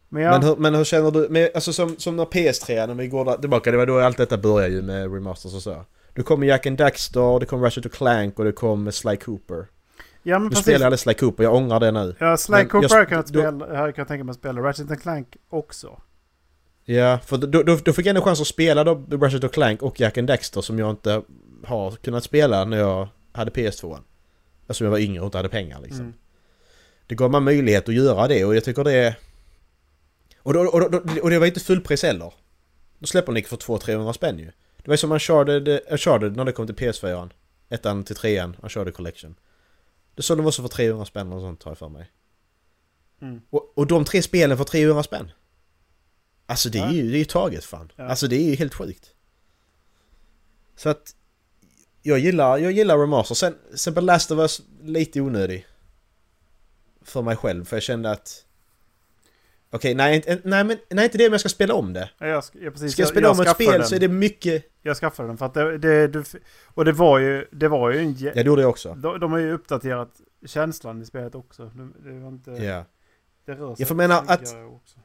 Men 0.09 0.23
ja, 0.23 0.31
Men, 0.31 0.43
hur, 0.43 0.55
men 0.55 0.75
hur 0.75 0.83
känner 0.83 1.11
du? 1.11 1.27
Men, 1.29 1.49
alltså 1.55 1.73
som, 1.73 1.95
som 1.97 2.15
när 2.15 2.25
PS3, 2.25 2.87
när 2.87 2.93
vi 2.93 3.07
går 3.07 3.25
där, 3.25 3.37
tillbaka, 3.37 3.71
det 3.71 3.77
var 3.77 3.85
då 3.85 3.99
allt 3.99 4.17
detta 4.17 4.37
började 4.37 4.73
ju 4.73 4.81
med 4.81 5.13
remasters 5.13 5.53
och 5.55 5.61
så. 5.61 5.85
Du 6.13 6.23
kom 6.23 6.43
Jack 6.43 6.65
and 6.65 6.77
Daxter, 6.77 7.39
det 7.39 7.45
kom 7.45 7.61
Ratchet 7.63 7.85
och 7.85 7.91
Clank 7.91 8.39
och 8.39 8.45
det 8.45 8.51
kom 8.51 8.91
Sly 8.91 9.15
Cooper. 9.17 9.65
ja 10.23 10.39
men 10.39 10.43
Nu 10.43 10.49
precis. 10.49 10.63
spelar 10.65 10.79
jag 10.79 10.85
aldrig 10.85 10.99
Sly 10.99 11.13
Cooper, 11.13 11.43
jag 11.43 11.55
ångrar 11.55 11.79
det 11.79 11.91
nu. 11.91 12.15
Ja, 12.19 12.37
Sly 12.37 12.51
Men 12.55 12.67
Cooper 12.69 12.89
jag- 12.95 12.99
jag 13.01 13.09
kunnat 13.09 13.27
då- 13.27 13.39
spela, 13.39 13.77
hade 13.77 13.93
jag 13.95 14.07
tänka 14.07 14.23
mig 14.23 14.31
att 14.31 14.37
spela. 14.37 14.61
Ratchet 14.61 14.91
and 14.91 15.01
Clank 15.01 15.37
också. 15.49 16.01
Ja, 16.85 17.19
för 17.25 17.37
då, 17.37 17.63
då, 17.63 17.75
då 17.85 17.93
fick 17.93 18.05
jag 18.05 18.09
ändå 18.09 18.21
chans 18.21 18.41
att 18.41 18.47
spela 18.47 18.83
då 18.83 19.03
Ratchet 19.11 19.43
och 19.43 19.53
Clank 19.53 19.81
och 19.81 19.99
Jack 19.99 20.17
and 20.17 20.27
Daxter 20.27 20.61
som 20.61 20.79
jag 20.79 20.89
inte 20.89 21.21
har 21.65 21.91
kunnat 21.91 22.23
spela 22.23 22.65
när 22.65 22.77
jag 22.77 23.07
hade 23.31 23.51
PS2. 23.51 23.97
Alltså 24.67 24.83
jag 24.83 24.91
var 24.91 24.97
yngre 24.99 25.19
och 25.21 25.25
inte 25.25 25.37
hade 25.37 25.49
pengar 25.49 25.79
liksom. 25.81 25.99
Mm. 26.01 26.13
Det 27.07 27.15
gav 27.15 27.31
man 27.31 27.43
möjlighet 27.43 27.89
att 27.89 27.95
göra 27.95 28.27
det 28.27 28.45
och 28.45 28.55
jag 28.55 28.63
tycker 28.63 28.83
det 28.83 28.93
är... 28.93 29.15
Och, 30.47 30.53
då, 30.53 30.59
och, 30.59 30.91
då, 30.91 30.97
och 31.21 31.29
det 31.29 31.39
var 31.39 31.45
inte 31.45 31.59
fullpris 31.59 32.03
heller. 32.03 32.33
Då 32.99 33.07
släpper 33.07 33.33
de 33.33 33.43
för 33.43 33.57
200-300 33.57 34.13
spänn 34.13 34.39
ju. 34.39 34.51
Det 34.77 34.89
var 34.89 34.95
som 34.97 35.11
Uncharted, 35.11 35.79
Uncharted 35.89 36.35
när 36.35 36.45
det 36.45 36.51
kom 36.51 36.67
till 36.67 36.75
PS4. 36.75 37.29
Ettan 37.69 38.03
till 38.03 38.15
trean, 38.15 38.55
Uncharted 38.63 38.93
Collection. 38.93 39.35
Det 40.15 40.21
såg 40.21 40.37
de 40.37 40.45
också 40.45 40.61
för 40.61 40.69
300 40.69 41.05
spänn 41.05 41.33
och 41.33 41.41
sånt 41.41 41.63
har 41.63 41.71
jag 41.71 41.77
för 41.77 41.89
mig. 41.89 42.11
Mm. 43.21 43.41
Och, 43.49 43.77
och 43.77 43.87
de 43.87 44.05
tre 44.05 44.21
spelen 44.21 44.57
för 44.57 44.63
300 44.63 45.03
spänn. 45.03 45.31
Alltså 46.45 46.69
det 46.69 46.79
är 46.79 46.91
ju, 46.91 47.11
det 47.11 47.17
är 47.17 47.19
ju 47.19 47.25
taget 47.25 47.65
fan. 47.65 47.91
Ja. 47.95 48.03
Alltså 48.03 48.27
det 48.27 48.35
är 48.35 48.49
ju 48.49 48.55
helt 48.55 48.73
sjukt. 48.73 49.13
Så 50.75 50.89
att... 50.89 51.15
Jag 52.01 52.19
gillar, 52.19 52.57
jag 52.57 52.71
gillar 52.71 52.97
remaster. 52.97 53.35
Sen, 53.35 53.57
sen 53.75 53.93
på 53.93 54.01
Last 54.01 54.31
of 54.31 54.39
Us 54.39 54.61
lite 54.81 55.21
onödig. 55.21 55.65
För 57.01 57.21
mig 57.21 57.35
själv, 57.35 57.65
för 57.65 57.75
jag 57.75 57.83
kände 57.83 58.11
att... 58.11 58.43
Okej, 59.69 59.95
nej, 59.95 60.23
nej, 60.43 60.63
men, 60.63 60.77
nej 60.89 61.05
inte 61.05 61.17
det 61.17 61.25
om 61.27 61.31
jag 61.31 61.39
ska 61.39 61.49
spela 61.49 61.73
om 61.73 61.93
det. 61.93 62.09
Ja, 62.17 62.27
jag, 62.27 62.41
sk- 62.41 62.57
ja, 62.61 62.71
precis. 62.71 62.91
Ska 62.91 63.01
jag 63.01 63.09
spela 63.09 63.31
om 63.31 63.39
ett 63.39 63.49
spel 63.49 63.71
den. 63.71 63.83
så 63.87 63.95
är 63.95 63.99
det 63.99 64.07
mycket... 64.07 64.65
Jag 64.81 64.97
skaffade 64.97 65.29
den 65.29 65.37
för 65.37 65.45
att 65.45 65.53
det, 65.53 65.77
det, 65.77 66.07
det... 66.07 66.25
Och 66.65 66.85
det 66.85 66.91
var 66.91 67.19
ju, 67.19 67.45
det 67.51 67.67
var 67.67 67.91
ju 67.91 67.99
en... 67.99 68.13
det 68.13 68.45
gjorde 68.45 68.61
jag 68.61 68.69
också. 68.69 68.93
De, 68.93 69.19
de 69.19 69.31
har 69.31 69.39
ju 69.39 69.51
uppdaterat 69.51 70.09
känslan 70.45 71.01
i 71.01 71.05
spelet 71.05 71.35
också. 71.35 71.71
Det, 71.75 72.09
det 72.11 72.19
var 72.19 72.27
inte... 72.29 72.51
Ja. 72.51 72.85
Det 73.45 73.51
rör 73.53 73.75
sig 73.75 73.81
Jag 73.81 73.87
får 73.87 73.95
mena 73.95 74.15
att- 74.17 74.41
Också. 74.75 74.97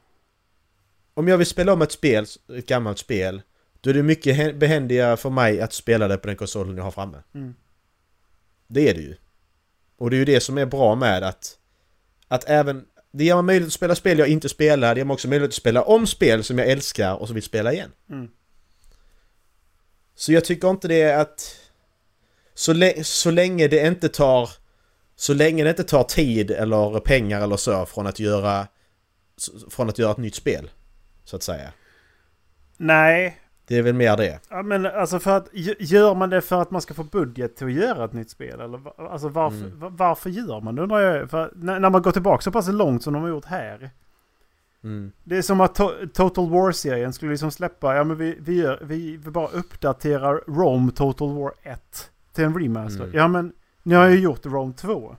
Om 1.13 1.27
jag 1.27 1.37
vill 1.37 1.47
spela 1.47 1.73
om 1.73 1.81
ett 1.81 1.91
spel, 1.91 2.25
ett 2.57 2.65
gammalt 2.67 2.97
spel, 2.99 3.41
då 3.81 3.89
är 3.89 3.93
det 3.93 4.03
mycket 4.03 4.35
hä- 4.37 4.53
behändigare 4.57 5.17
för 5.17 5.29
mig 5.29 5.61
att 5.61 5.73
spela 5.73 6.07
det 6.07 6.17
på 6.17 6.27
den 6.27 6.35
konsolen 6.35 6.77
jag 6.77 6.83
har 6.83 6.91
framme. 6.91 7.17
Mm. 7.33 7.55
Det 8.67 8.89
är 8.89 8.93
det 8.93 9.01
ju. 9.01 9.15
Och 9.97 10.09
det 10.09 10.15
är 10.15 10.17
ju 10.17 10.25
det 10.25 10.39
som 10.39 10.57
är 10.57 10.65
bra 10.65 10.95
med 10.95 11.23
att... 11.23 11.57
Att 12.27 12.49
även... 12.49 12.85
Det 13.13 13.23
ger 13.23 13.35
mig 13.35 13.43
möjlighet 13.43 13.67
att 13.67 13.73
spela 13.73 13.95
spel 13.95 14.19
jag 14.19 14.27
inte 14.27 14.49
spelar, 14.49 14.95
det 14.95 14.99
ger 14.99 15.05
mig 15.05 15.13
också 15.13 15.27
möjlighet 15.27 15.49
att 15.49 15.55
spela 15.55 15.81
om 15.83 16.07
spel 16.07 16.43
som 16.43 16.57
jag 16.57 16.67
älskar 16.67 17.15
och 17.15 17.27
som 17.27 17.33
vill 17.33 17.43
spela 17.43 17.73
igen. 17.73 17.91
Mm. 18.09 18.29
Så 20.15 20.33
jag 20.33 20.45
tycker 20.45 20.69
inte 20.69 20.87
det 20.87 21.01
är 21.01 21.19
att... 21.19 21.59
Så, 22.53 22.93
så 23.03 23.31
länge 23.31 23.67
det 23.67 23.87
inte 23.87 24.09
tar... 24.09 24.49
Så 25.15 25.33
länge 25.33 25.63
det 25.63 25.69
inte 25.69 25.83
tar 25.83 26.03
tid 26.03 26.51
eller 26.51 26.99
pengar 26.99 27.41
eller 27.41 27.57
så 27.57 27.85
från 27.85 28.07
att 28.07 28.19
göra... 28.19 28.67
Från 29.69 29.89
att 29.89 29.99
göra 29.99 30.11
ett 30.11 30.17
nytt 30.17 30.35
spel. 30.35 30.71
Så 31.23 31.35
att 31.35 31.43
säga. 31.43 31.73
Nej, 32.77 33.42
Det 33.67 33.77
är 33.77 33.81
väl 33.81 33.93
mer 33.93 34.17
det. 34.17 34.39
Ja, 34.49 34.63
men 34.63 34.85
alltså 34.85 35.19
för 35.19 35.37
att 35.37 35.51
gö- 35.53 35.75
gör 35.79 36.15
man 36.15 36.29
det 36.29 36.41
för 36.41 36.61
att 36.61 36.71
man 36.71 36.81
ska 36.81 36.93
få 36.93 37.03
budget 37.03 37.55
till 37.55 37.67
att 37.67 37.73
göra 37.73 38.05
ett 38.05 38.13
nytt 38.13 38.29
spel? 38.29 38.59
Eller 38.61 39.09
alltså 39.11 39.27
varför, 39.29 39.57
Mm. 39.65 39.79
va- 39.79 39.89
varför 39.97 40.29
gör 40.29 40.61
man 40.61 40.75
det 40.75 40.81
undrar 40.81 40.99
jag. 40.99 41.29
För 41.29 41.51
när, 41.55 41.79
när 41.79 41.89
man 41.89 42.01
går 42.01 42.11
tillbaka 42.11 42.41
så 42.41 42.51
pass 42.51 42.67
långt 42.67 43.03
som 43.03 43.13
de 43.13 43.21
har 43.21 43.29
gjort 43.29 43.45
här. 43.45 43.89
Mm. 44.83 45.11
Det 45.23 45.37
är 45.37 45.41
som 45.41 45.61
att 45.61 45.75
to 45.75 45.89
Total 46.13 46.49
War-serien 46.49 47.13
skulle 47.13 47.31
liksom 47.31 47.51
släppa, 47.51 47.95
ja 47.95 48.03
men 48.03 48.17
vi, 48.17 48.37
vi, 48.41 48.61
gör, 48.61 48.79
vi, 48.83 49.17
vi 49.17 49.31
bara 49.31 49.47
uppdaterar 49.47 50.41
Rome 50.47 50.91
Total 50.91 51.33
War 51.37 51.51
1 51.61 52.11
till 52.33 52.43
en 52.43 52.59
remaster. 52.59 53.03
Mm. 53.03 53.15
Ja 53.15 53.27
men 53.27 53.53
ni 53.83 53.95
har 53.95 54.07
ju 54.09 54.19
gjort 54.19 54.45
Rome 54.45 54.73
2. 54.73 55.15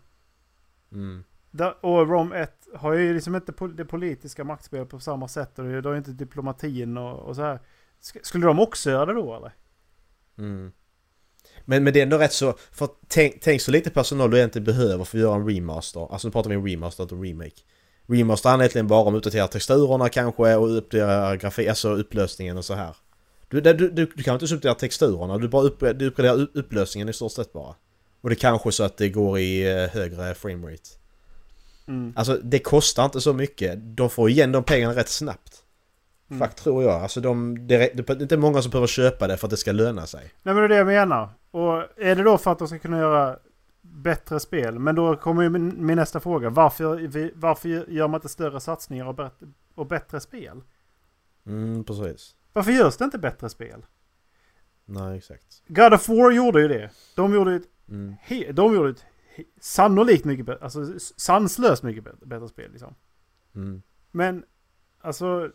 Mm. 0.92 1.24
Där, 1.50 1.74
och 1.84 2.08
Rome 2.08 2.36
1 2.36 2.52
har 2.74 2.92
ju 2.92 3.14
liksom 3.14 3.34
inte 3.34 3.52
det 3.74 3.84
politiska 3.84 4.44
maktspelet 4.44 4.88
på 4.88 5.00
samma 5.00 5.28
sätt 5.28 5.58
och 5.58 5.64
det 5.64 5.84
har 5.88 5.92
ju 5.92 5.98
inte 5.98 6.10
diplomatin 6.10 6.98
och, 6.98 7.18
och 7.18 7.36
så 7.36 7.42
här. 7.42 7.58
Sk- 8.04 8.22
Skulle 8.22 8.46
de 8.46 8.60
också 8.60 8.90
göra 8.90 9.06
det 9.06 9.12
då 9.14 9.36
eller? 9.36 9.52
Mm. 10.38 10.72
Men, 11.64 11.84
men 11.84 11.92
det 11.92 11.98
är 11.98 12.02
ändå 12.02 12.18
rätt 12.18 12.32
så... 12.32 12.54
För 12.72 12.88
tänk, 13.08 13.40
tänk 13.40 13.60
så 13.60 13.70
lite 13.70 13.90
personal 13.90 14.30
du 14.30 14.36
egentligen 14.36 14.64
behöver 14.64 15.04
för 15.04 15.18
att 15.18 15.22
göra 15.22 15.34
en 15.34 15.48
remaster. 15.48 16.12
Alltså 16.12 16.28
nu 16.28 16.32
pratar 16.32 16.50
vi 16.50 16.56
om 16.56 16.66
remaster, 16.66 17.02
inte 17.02 17.14
remake. 17.14 17.60
Remaster 18.06 18.48
handlar 18.48 18.64
egentligen 18.64 18.86
bara 18.86 19.00
om 19.00 19.14
att 19.14 19.18
uppdatera 19.18 19.48
texturerna 19.48 20.08
kanske 20.08 20.54
och 20.54 20.76
uppdatera 20.76 21.36
grafik, 21.36 21.68
alltså 21.68 21.88
upplösningen 21.88 22.56
och 22.58 22.64
så 22.64 22.74
här. 22.74 22.96
Du, 23.48 23.60
du, 23.60 23.72
du, 23.72 24.06
du 24.16 24.22
kan 24.22 24.34
inte 24.34 24.44
uppdatera 24.54 24.74
texturerna, 24.74 25.38
du 25.38 25.48
bara 25.48 25.62
upp, 25.62 25.80
du 25.80 26.06
uppgraderar 26.06 26.48
upplösningen 26.54 27.08
i 27.08 27.12
stort 27.12 27.32
sett 27.32 27.52
bara. 27.52 27.74
Och 28.20 28.30
det 28.30 28.36
kanske 28.36 28.72
så 28.72 28.84
att 28.84 28.96
det 28.96 29.08
går 29.08 29.38
i 29.38 29.72
eh, 29.72 29.88
högre 29.88 30.34
framerate. 30.34 30.90
Mm. 31.88 32.12
Alltså 32.16 32.40
det 32.42 32.58
kostar 32.58 33.04
inte 33.04 33.20
så 33.20 33.32
mycket. 33.32 33.78
De 33.96 34.10
får 34.10 34.30
igen 34.30 34.52
de 34.52 34.64
pengarna 34.64 34.94
rätt 34.94 35.08
snabbt. 35.08 35.53
Mm. 36.34 36.38
Fakt 36.48 36.58
tror 36.58 36.82
jag. 36.82 37.02
Alltså 37.02 37.20
de, 37.20 37.66
det, 37.68 37.74
är- 37.74 37.96
det 37.96 38.10
är 38.10 38.22
inte 38.22 38.36
många 38.36 38.62
som 38.62 38.70
behöver 38.70 38.86
köpa 38.86 39.26
det 39.26 39.36
för 39.36 39.46
att 39.46 39.50
det 39.50 39.56
ska 39.56 39.72
löna 39.72 40.06
sig. 40.06 40.20
Nej 40.42 40.54
men 40.54 40.56
det 40.56 40.62
är 40.64 40.68
det 40.68 40.76
jag 40.76 40.86
menar. 40.86 41.28
Och 41.50 41.72
är 41.98 42.16
det 42.16 42.22
då 42.22 42.38
för 42.38 42.52
att 42.52 42.58
de 42.58 42.68
ska 42.68 42.78
kunna 42.78 42.98
göra 42.98 43.38
bättre 43.82 44.40
spel? 44.40 44.78
Men 44.78 44.94
då 44.94 45.16
kommer 45.16 45.42
ju 45.42 45.48
min, 45.50 45.86
min 45.86 45.96
nästa 45.96 46.20
fråga. 46.20 46.50
Varför, 46.50 47.30
varför 47.34 47.68
gör 47.68 48.08
man 48.08 48.18
inte 48.18 48.28
större 48.28 48.60
satsningar 48.60 49.06
och 49.06 49.14
bättre, 49.14 49.46
och 49.74 49.86
bättre 49.86 50.20
spel? 50.20 50.60
Mm, 51.46 51.84
precis. 51.84 52.34
Varför 52.52 52.70
görs 52.72 52.96
det 52.96 53.04
inte 53.04 53.18
bättre 53.18 53.48
spel? 53.48 53.84
Nej, 54.84 55.18
exakt. 55.18 55.62
God 55.68 55.94
of 55.94 56.08
War 56.08 56.30
gjorde 56.30 56.60
ju 56.62 56.68
det. 56.68 56.90
De 57.16 57.34
gjorde 57.34 57.54
ett, 57.54 57.62
Mm. 57.88 58.14
he, 58.22 58.52
de 58.52 58.74
gjorde 58.74 58.90
ett 58.90 59.04
he, 59.36 59.44
sannolikt 59.60 60.24
mycket 60.24 60.46
bättre, 60.46 60.64
alltså 60.64 60.86
sanslöst 61.16 61.82
mycket 61.82 62.04
bättre, 62.04 62.26
bättre 62.26 62.48
spel 62.48 62.70
liksom. 62.70 62.94
Mm. 63.54 63.82
Men 64.10 64.44
alltså... 65.00 65.50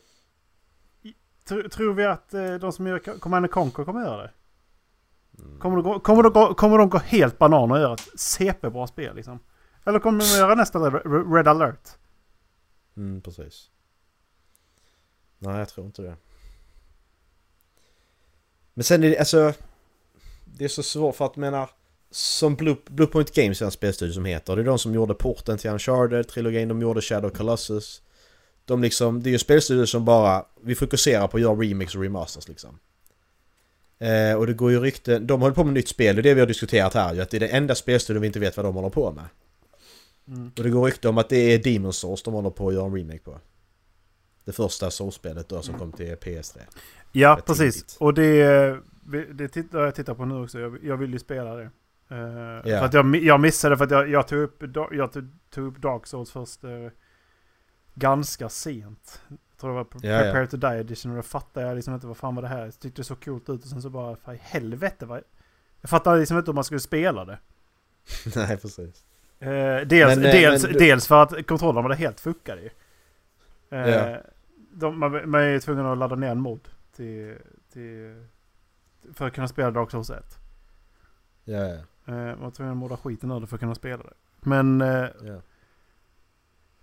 Tror 1.50 1.94
vi 1.94 2.06
att 2.06 2.34
eh, 2.34 2.54
de 2.54 2.72
som 2.72 2.88
gör 2.88 3.20
Command 3.20 3.52
Conquer 3.52 3.84
kommer 3.84 4.02
göra 4.02 4.22
det? 4.22 4.32
Mm. 5.40 5.60
Kommer 5.60 5.76
de, 5.76 5.84
gå, 5.84 6.00
kommer, 6.00 6.24
de 6.24 6.34
gå, 6.34 6.54
kommer 6.54 6.78
de 6.78 6.90
gå 6.90 6.98
helt 6.98 7.38
banan 7.38 7.72
och 7.72 7.80
göra 7.80 7.94
ett 7.94 8.20
CP-bra 8.20 8.88
spel 8.88 9.16
liksom? 9.16 9.40
Eller 9.86 10.00
kommer 10.00 10.20
de 10.20 10.26
göra 10.26 10.56
nästa 10.56 10.80
Red, 10.80 11.48
alert? 11.48 11.90
Mm, 12.98 13.22
precis. 13.22 13.70
Nej, 15.40 15.60
jag 15.60 15.70
tror 15.70 15.86
inte 15.86 16.02
det. 16.02 16.16
Men 18.74 18.84
sen 18.84 19.04
är 19.04 19.10
det 19.10 19.20
alltså... 19.20 19.54
Det 20.46 20.64
är 20.64 20.70
så 20.70 20.84
svårt 20.84 21.16
för 21.16 21.26
att 21.26 21.36
menar... 21.36 21.70
Som 22.12 22.56
Blue, 22.56 22.76
Bluepoint 22.86 23.34
Games 23.34 23.62
är 23.62 23.66
en 23.66 23.72
spelstudio 23.72 24.14
som 24.14 24.26
heter. 24.26 24.56
Det 24.56 24.62
är 24.62 24.66
de 24.66 24.80
som 24.80 24.94
gjorde 24.94 25.14
porten 25.14 25.58
till 25.58 25.70
Uncharted-trilogin, 25.70 26.68
de 26.68 26.82
gjorde 26.82 27.02
Shadow 27.02 27.30
Colossus. 27.30 28.02
De 28.70 28.82
liksom, 28.82 29.24
det 29.24 29.30
är 29.30 29.32
ju 29.32 29.38
spelstudior 29.38 29.86
som 29.86 30.06
bara... 30.06 30.46
Vi 30.62 30.76
fokuserar 30.76 31.28
på 31.28 31.38
att 31.38 31.42
göra 31.44 31.54
remix 31.54 31.96
och 31.96 32.02
remasters 32.02 32.48
liksom. 32.48 32.80
Eh, 34.00 34.38
och 34.38 34.48
det 34.48 34.54
går 34.54 34.72
ju 34.72 34.80
rykten... 34.80 35.28
De 35.28 35.42
håller 35.42 35.56
på 35.56 35.64
med 35.64 35.74
nytt 35.74 35.88
spel, 35.88 36.16
det 36.16 36.22
är 36.22 36.24
det 36.24 36.34
vi 36.34 36.40
har 36.40 36.48
diskuterat 36.48 36.94
här 36.94 37.14
ju. 37.14 37.22
Att 37.22 37.30
det 37.30 37.38
är 37.38 37.40
den 37.40 37.50
enda 37.50 37.76
spelstudion 37.76 38.22
vi 38.22 38.28
inte 38.28 38.40
vet 38.40 38.58
vad 38.58 38.66
de 38.66 38.76
håller 38.76 38.90
på 38.90 39.12
med. 39.12 39.26
Mm. 40.28 40.52
Och 40.58 40.64
det 40.64 40.70
går 40.70 40.86
rykte 40.86 41.10
om 41.10 41.18
att 41.18 41.30
det 41.30 41.38
är 41.38 41.74
Demon 41.74 41.94
Souls 41.94 42.24
de 42.24 42.34
håller 42.34 42.50
på 42.50 42.68
att 42.68 42.74
göra 42.74 42.86
en 42.86 42.96
remake 42.96 43.20
på. 43.20 43.40
Det 44.46 44.52
första 44.52 44.92
Souls-spelet 44.92 45.50
då 45.50 45.62
som 45.62 45.80
kom 45.80 45.92
till 45.92 46.16
PS3. 46.16 46.60
Ja, 47.12 47.36
Rätt 47.38 47.46
precis. 47.46 47.76
tidigt. 47.76 47.98
Och 48.00 48.14
det, 48.14 48.80
det 49.34 49.48
tittar 49.48 49.80
jag 49.80 49.96
tittar 49.96 50.14
på 50.14 50.26
nu 50.26 50.44
också. 50.44 50.60
Jag, 50.60 50.84
jag 50.84 50.98
vill 50.98 51.14
ju 51.14 51.20
spela 51.20 51.56
det. 51.56 51.70
Eh, 52.10 52.64
För 52.64 52.86
att 52.86 52.94
jag, 52.94 53.16
jag 53.16 53.40
missade 53.40 53.78
för 53.78 53.86
att 53.86 53.92
jag, 53.92 54.10
jag, 54.10 54.28
tog, 54.28 54.40
upp, 54.40 54.64
jag 54.92 55.14
tog, 55.14 55.28
tog 55.50 55.68
upp 55.68 55.82
Dark 55.82 56.08
Souls 56.08 56.32
först 56.32 56.64
eh, 56.64 56.70
ganska 58.00 58.50
sent. 58.50 59.22
Jag 59.28 59.58
tror 59.58 59.70
det 59.70 59.76
var. 59.76 59.84
Prepare 59.84 60.48
to 60.48 60.58
Die 60.58 60.68
edition 60.80 61.12
och 61.12 61.16
då 61.18 61.24
fattade 61.24 61.68
jag 61.68 61.76
liksom 61.76 61.94
inte 61.94 62.08
vad 62.08 62.18
fan 62.18 62.36
var 62.36 62.42
det 62.42 62.48
här. 62.48 62.66
Jag 62.66 62.80
tyckte 62.80 63.00
det 63.02 63.06
såg 63.06 63.24
coolt 63.24 63.50
ut 63.50 63.64
och 63.64 63.68
sen 63.70 63.82
så 63.82 63.90
bara, 63.90 64.16
fan 64.16 64.36
i 64.36 64.40
helvete 64.42 65.06
vad... 65.06 65.22
Jag 65.82 65.90
fattade 65.90 66.20
liksom 66.20 66.38
inte 66.38 66.52
hur 66.52 66.56
man 66.56 66.64
skulle 66.64 66.80
spela 66.80 67.26
det. 67.26 67.40
Nej, 68.36 68.58
precis. 68.58 69.06
Eh, 69.40 69.48
dels, 69.88 70.16
Men, 70.18 70.26
eh, 70.26 70.32
dels, 70.32 70.64
men 70.64 70.74
dels 70.74 71.08
för 71.08 71.24
att 71.24 71.48
kontrollerna 71.48 71.88
var 71.88 71.96
helt 71.96 72.20
fuckade 72.20 72.62
ju. 72.62 72.70
Eh, 73.70 73.90
Ja. 73.90 74.18
de, 74.72 75.00
man, 75.00 75.30
man 75.30 75.42
är 75.42 75.48
ju 75.48 75.60
tvungen 75.60 75.86
att 75.86 75.98
ladda 75.98 76.16
ner 76.16 76.32
en 76.32 76.42
mod 76.42 76.70
till, 76.96 77.38
till, 77.74 78.26
för 79.14 79.28
att 79.28 79.34
kunna 79.34 79.48
spela 79.48 79.72
Dark 79.72 79.92
Souls 79.92 80.10
1. 80.10 80.38
Ja, 81.44 81.58
ja. 81.58 81.74
Eh, 82.06 82.14
man 82.16 82.40
var 82.40 82.52
tvungen 82.52 82.72
att 82.72 82.78
modda 82.78 82.98
skiten 82.98 83.32
ur 83.32 83.40
det 83.40 83.48
för 83.48 83.56
att 83.56 83.60
kunna 83.60 83.76
spela 83.76 84.04
det. 84.04 84.14
Men, 84.42 84.82
eh. 84.82 85.06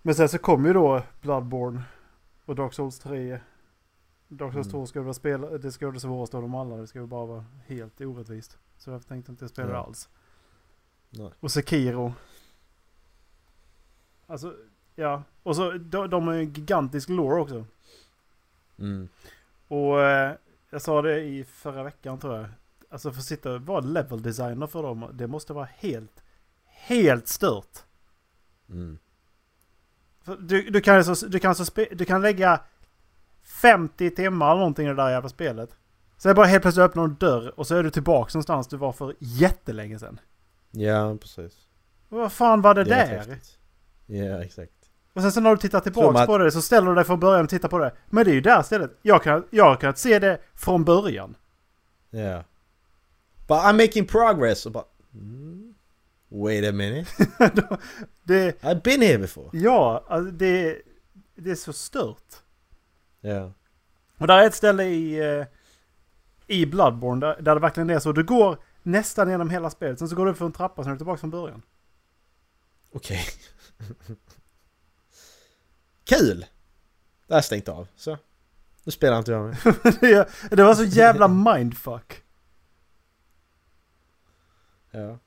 Men 0.07 0.15
sen 0.15 0.29
så 0.29 0.37
kom 0.37 0.65
ju 0.65 0.73
då 0.73 1.03
Bloodborne 1.21 1.83
och 2.45 2.55
Dark 2.55 2.73
Souls 2.73 2.99
3. 2.99 3.39
Dark 4.27 4.53
Souls 4.53 4.67
Mm. 4.67 4.71
2 4.71 4.85
ska 4.85 5.01
vara 5.01 5.13
spela, 5.13 5.57
det 5.57 5.71
ska 5.71 5.85
vara 5.85 5.93
det 5.93 5.99
svåraste 5.99 6.37
av 6.37 6.43
dem 6.43 6.55
alla. 6.55 6.77
Det 6.77 6.87
ska 6.87 6.99
ju 6.99 7.05
bara 7.05 7.25
vara 7.25 7.45
helt 7.65 8.01
orättvist. 8.01 8.57
Så 8.77 8.89
jag 8.89 9.07
tänkte 9.07 9.31
inte 9.31 9.49
spela 9.49 9.67
det 9.67 9.77
alls. 9.77 10.09
Nej. 11.09 11.31
Och 11.39 11.51
Sekiro. 11.51 12.13
Alltså, 14.27 14.55
ja. 14.95 15.23
Och 15.43 15.55
så, 15.55 15.71
de, 15.71 16.09
de 16.09 16.27
har 16.27 16.33
ju 16.33 16.39
en 16.39 16.53
gigantisk 16.53 17.09
lore 17.09 17.41
också. 17.41 17.65
Mm. 18.79 19.09
Och 19.67 20.01
eh, 20.01 20.35
jag 20.69 20.81
sa 20.81 21.01
det 21.01 21.21
i 21.21 21.43
förra 21.43 21.83
veckan 21.83 22.19
tror 22.19 22.35
jag. 22.35 22.47
Alltså 22.89 23.11
för 23.11 23.19
att 23.19 23.25
sitta 23.25 23.53
och 23.53 23.61
vara 23.61 23.79
level 23.79 24.21
designer 24.21 24.67
för 24.67 24.83
dem, 24.83 25.09
det 25.13 25.27
måste 25.27 25.53
vara 25.53 25.69
helt, 25.77 26.23
helt 26.65 27.27
stört. 27.27 27.83
Mm. 28.69 28.99
Du, 30.35 30.69
du, 30.69 30.81
kan 30.81 30.95
alltså, 30.97 31.27
du, 31.27 31.39
kan 31.39 31.49
alltså 31.49 31.65
spe, 31.65 31.87
du 31.91 32.05
kan 32.05 32.21
lägga 32.21 32.59
50 33.43 34.09
timmar 34.09 34.49
eller 34.51 34.59
någonting 34.59 34.85
i 34.85 34.89
det 34.89 34.95
där 34.95 35.09
jävla 35.09 35.29
spelet. 35.29 35.69
Så 36.17 36.27
är 36.29 36.33
det 36.33 36.35
bara 36.35 36.45
helt 36.45 36.61
plötsligt 36.61 36.83
öppnar 36.85 37.03
en 37.03 37.15
dörr 37.15 37.59
och 37.59 37.67
så 37.67 37.75
är 37.75 37.83
du 37.83 37.89
tillbaka 37.89 38.29
någonstans 38.33 38.67
du 38.67 38.77
var 38.77 38.91
för 38.91 39.15
jättelänge 39.19 39.99
sedan. 39.99 40.19
Ja, 40.71 41.17
precis. 41.21 41.53
Och 42.09 42.17
vad 42.17 42.31
fan 42.31 42.61
var 42.61 42.73
det 42.75 42.83
Det 42.83 42.95
är 42.95 43.25
där? 43.27 43.37
Ja, 44.05 44.43
exakt. 44.43 44.71
Och 45.13 45.21
sen 45.21 45.31
så 45.31 45.39
när 45.41 45.49
du 45.49 45.57
tittar 45.57 46.03
man 46.13 46.15
att- 46.17 46.27
på 46.27 46.37
det 46.37 46.51
så 46.51 46.61
ställer 46.61 46.87
du 46.87 46.95
dig 46.95 47.03
från 47.03 47.19
början 47.19 47.43
och 47.43 47.49
tittar 47.49 47.69
på 47.69 47.77
det. 47.79 47.91
Men 48.09 48.25
det 48.25 48.31
är 48.31 48.35
ju 48.35 48.41
där 48.41 48.61
stället. 48.63 48.97
Jag 49.01 49.23
kan, 49.23 49.43
jag 49.49 49.81
kan 49.81 49.95
se 49.95 50.19
det 50.19 50.41
från 50.53 50.83
början. 50.83 51.35
Ja. 52.09 52.43
But 53.47 53.57
I'm 53.57 53.73
making 53.85 54.05
progress. 54.05 54.67
Bara... 54.67 54.83
Mm. 55.13 55.66
Wait 56.29 56.69
a 56.69 56.71
minute. 56.71 57.11
det, 58.23 58.63
I've 58.63 58.81
been 58.81 59.01
here 59.01 59.17
before. 59.17 59.49
ja, 59.53 60.05
alltså 60.07 60.31
det, 60.31 60.81
det 61.35 61.51
är 61.51 61.55
så 61.55 61.73
stört. 61.73 62.35
Ja. 63.21 63.51
Och 64.17 64.27
där 64.27 64.37
är 64.37 64.47
ett 64.47 64.55
ställe 64.55 64.83
i, 64.83 65.19
eh, 65.19 65.45
i 66.47 66.65
Bloodborne 66.65 67.25
där, 67.25 67.41
där 67.41 67.55
det 67.55 67.61
verkligen 67.61 67.89
är 67.89 67.99
så. 67.99 68.11
Du 68.11 68.23
går 68.23 68.57
nästan 68.83 69.29
genom 69.29 69.49
hela 69.49 69.69
spelet. 69.69 69.99
Sen 69.99 70.09
så 70.09 70.15
går 70.15 70.25
du 70.25 70.31
upp 70.31 70.37
för 70.37 70.45
en 70.45 70.51
trappa 70.51 70.83
sen 70.83 70.89
är 70.89 70.95
du 70.95 70.97
tillbaka 70.97 71.19
från 71.19 71.29
början. 71.29 71.61
Okej. 72.91 73.25
Kul! 76.03 76.45
Det 77.27 77.33
har 77.33 77.41
stängt 77.41 77.69
av. 77.69 77.87
Så. 77.95 78.17
Nu 78.83 78.91
spelar 78.91 79.17
inte 79.17 79.31
jag 79.31 79.45
med. 79.45 79.57
det, 80.01 80.29
det 80.51 80.63
var 80.63 80.75
så 80.75 80.83
jävla 80.83 81.27
mindfuck. 81.27 82.23
Ja. 84.91 85.19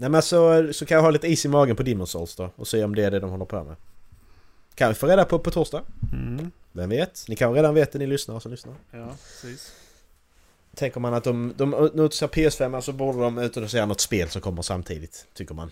Nej 0.00 0.10
men 0.10 0.22
så, 0.22 0.72
så 0.72 0.86
kan 0.86 0.94
jag 0.94 1.02
ha 1.02 1.10
lite 1.10 1.28
is 1.28 1.44
i 1.44 1.48
magen 1.48 1.76
på 1.76 1.82
Demon's 1.82 2.06
Souls 2.06 2.36
då 2.36 2.50
och 2.56 2.68
se 2.68 2.84
om 2.84 2.94
det 2.94 3.04
är 3.04 3.10
det 3.10 3.20
de 3.20 3.30
håller 3.30 3.44
på 3.44 3.64
med. 3.64 3.76
Kan 4.74 4.88
vi 4.88 4.94
få 4.94 5.06
reda 5.06 5.24
på 5.24 5.38
på 5.38 5.50
torsdag? 5.50 5.82
Mm. 6.12 6.50
Vem 6.72 6.90
vet? 6.90 7.24
Ni 7.28 7.36
kan 7.36 7.54
redan 7.54 7.74
veta 7.74 7.98
ni 7.98 8.06
lyssnare 8.06 8.40
som 8.40 8.50
lyssnar. 8.50 8.74
Ja, 8.90 9.08
precis. 9.08 9.72
Tänker 10.74 11.00
man 11.00 11.14
att 11.14 11.24
de, 11.24 11.52
de 11.56 11.74
utannonserar 11.74 12.30
PS5 12.30 12.80
så 12.80 12.92
borde 12.92 13.18
de 13.18 13.38
utannonsera 13.38 13.86
något 13.86 14.00
spel 14.00 14.28
som 14.28 14.42
kommer 14.42 14.62
samtidigt. 14.62 15.26
Tycker 15.34 15.54
man. 15.54 15.70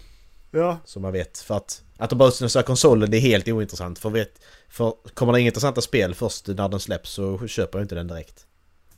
Ja, 0.50 0.78
Så 0.84 1.00
man 1.00 1.12
vet. 1.12 1.38
För 1.38 1.56
att, 1.56 1.82
att 1.96 2.10
de 2.10 2.18
bara 2.18 2.28
utannonserar 2.28 2.62
konsolen 2.62 3.10
det 3.10 3.16
är 3.16 3.20
helt 3.20 3.48
ointressant. 3.48 3.98
För, 3.98 4.10
vet, 4.10 4.40
för 4.68 4.94
kommer 5.14 5.32
det 5.32 5.40
inga 5.40 5.46
intressanta 5.46 5.80
spel 5.80 6.14
först 6.14 6.46
när 6.46 6.68
den 6.68 6.80
släpps 6.80 7.10
så 7.10 7.46
köper 7.46 7.78
jag 7.78 7.84
inte 7.84 7.94
den 7.94 8.06
direkt. 8.06 8.46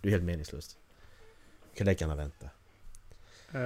Det 0.03 0.09
är 0.09 0.13
helt 0.13 0.25
meningslöst. 0.25 0.77
Kan 1.75 1.87
lika 1.87 2.05
gärna 2.05 2.17
vänta. 2.17 2.47
Eh, 3.53 3.61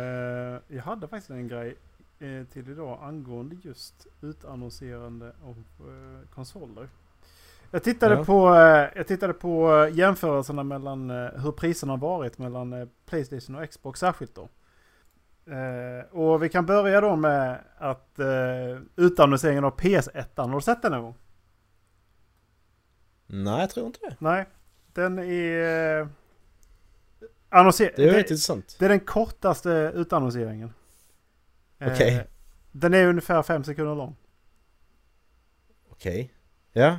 jag 0.77 0.83
hade 0.83 1.09
faktiskt 1.09 1.31
en 1.31 1.49
grej 1.49 1.77
eh, 2.19 2.45
till 2.53 2.71
idag 2.71 2.99
angående 3.03 3.57
just 3.63 4.07
utannonserande 4.21 5.33
av 5.45 5.65
eh, 5.89 6.29
konsoler. 6.35 6.89
Jag 7.71 7.83
tittade, 7.83 8.15
Ja. 8.15 8.25
på, 8.25 8.49
jag 8.99 9.07
tittade 9.07 9.33
på 9.33 9.89
jämförelserna 9.93 10.63
mellan 10.63 11.11
hur 11.11 11.53
priserna 11.53 11.93
har 11.93 11.99
varit 11.99 12.39
mellan 12.39 12.91
Playstation 13.07 13.57
och 13.57 13.71
Xbox 13.71 14.01
särskilt 14.01 14.35
då. 14.35 14.49
Och 16.11 16.43
vi 16.43 16.49
kan 16.49 16.67
börja 16.67 17.01
då 17.01 17.17
med 17.17 17.59
att 17.79 18.19
utannonseringen 18.97 19.65
av 19.65 19.77
PS1. 19.77 20.25
Har 20.37 20.55
du 20.55 20.61
sett 20.61 20.83
den 20.83 20.93
någon 20.93 21.03
gång? 21.03 21.15
Nej, 23.27 23.61
jag 23.61 23.71
tror 23.71 23.87
inte 23.87 23.99
det. 24.03 24.17
Nej. 24.19 24.47
Den 24.93 25.19
är... 25.19 26.09
Annonser- 27.55 27.93
Det 27.97 28.03
är 28.09 28.13
det- 28.13 28.19
intressant. 28.21 28.77
det 28.79 28.85
är 28.85 28.89
den 28.89 29.01
kortaste 29.01 29.93
utannonseringen. 29.95 30.73
Eh, 31.79 31.93
Okej. 31.93 32.27
Den 32.73 32.95
är 32.95 33.07
ungefär 33.07 33.43
fem 33.43 33.65
sekunder 33.65 33.95
lång. 33.95 34.17
Okej. 35.91 36.35
Ja. 36.73 36.99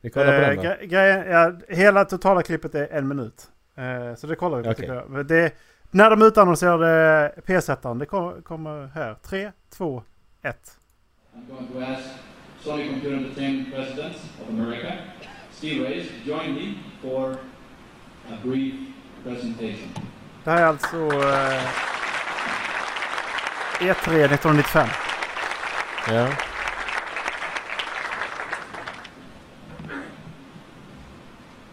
Vi 0.00 0.10
kollar 0.10 0.26
på 0.26 0.32
Eh, 0.32 0.48
den 0.48 0.56
då. 0.56 0.62
gre- 0.62 0.84
grejen, 0.86 1.30
ja, 1.30 1.52
hela 1.68 2.04
totala 2.04 2.42
klippet 2.42 2.74
är 2.74 2.88
en 2.88 3.08
minut. 3.08 3.50
Eh, 3.74 4.14
så 4.14 4.26
det 4.26 4.34
kollar 4.36 4.58
vi 4.58 4.64
på 4.64 4.70
Okej. 4.70 4.80
tycker 4.86 4.94
jag. 5.10 5.26
Det, 5.26 5.52
när 5.90 6.10
de 6.10 6.22
utannonserade 6.22 7.32
PS1, 7.46 7.98
det 7.98 8.06
kommer, 8.42 8.86
här. 8.86 9.14
3, 9.22 9.52
2, 9.70 10.02
1. 10.42 10.78
I'm 11.34 11.48
going 11.54 11.66
to 11.86 11.92
ask 11.92 12.08
Sony 12.60 12.88
Computer 12.88 13.16
Entertainment 13.16 13.74
President 13.74 14.16
of 14.42 14.48
America, 14.48 14.92
Steve 15.52 15.84
Reyes, 15.88 16.08
to 16.08 16.14
join 16.30 16.54
me 16.54 16.74
for 17.02 17.32
a 18.30 18.38
brief 18.44 18.74
presentation. 19.26 19.90
Det 20.44 20.50
här 20.50 20.62
är 20.62 20.66
alltså 20.66 20.96
eh, 20.96 21.62
E3 23.80 24.24
1995. 24.24 24.88
Ja. 26.08 26.28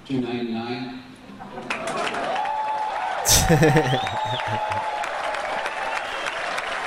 Two 0.08 0.14
ninety 0.14 0.54
nine. 0.54 1.00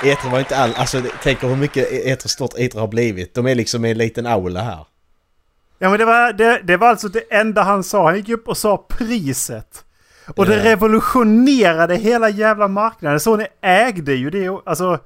E3 0.01 0.31
var 0.31 0.39
inte 0.39 0.57
all... 0.57 0.73
Alltså 0.75 1.01
tänk 1.23 1.43
hur 1.43 1.55
mycket 1.55 1.91
E3 1.91 2.27
stort 2.27 2.53
E3 2.53 2.79
har 2.79 2.87
blivit. 2.87 3.33
De 3.33 3.47
är 3.47 3.55
liksom 3.55 3.85
i 3.85 3.91
en 3.91 3.97
liten 3.97 4.25
aula 4.25 4.61
här. 4.61 4.85
Ja 5.79 5.89
men 5.89 5.99
det 5.99 6.05
var, 6.05 6.33
det, 6.33 6.61
det 6.63 6.77
var 6.77 6.87
alltså 6.87 7.07
det 7.07 7.33
enda 7.33 7.63
han 7.63 7.83
sa. 7.83 8.05
Han 8.05 8.15
gick 8.15 8.29
upp 8.29 8.47
och 8.47 8.57
sa 8.57 8.85
priset. 8.89 9.83
Och 10.35 10.45
det 10.45 10.63
revolutionerade 10.63 11.95
hela 11.95 12.29
jävla 12.29 12.67
marknaden. 12.67 13.19
Sony 13.19 13.45
ägde 13.61 14.13
ju 14.13 14.29
det. 14.29 14.61
Alltså, 14.65 14.99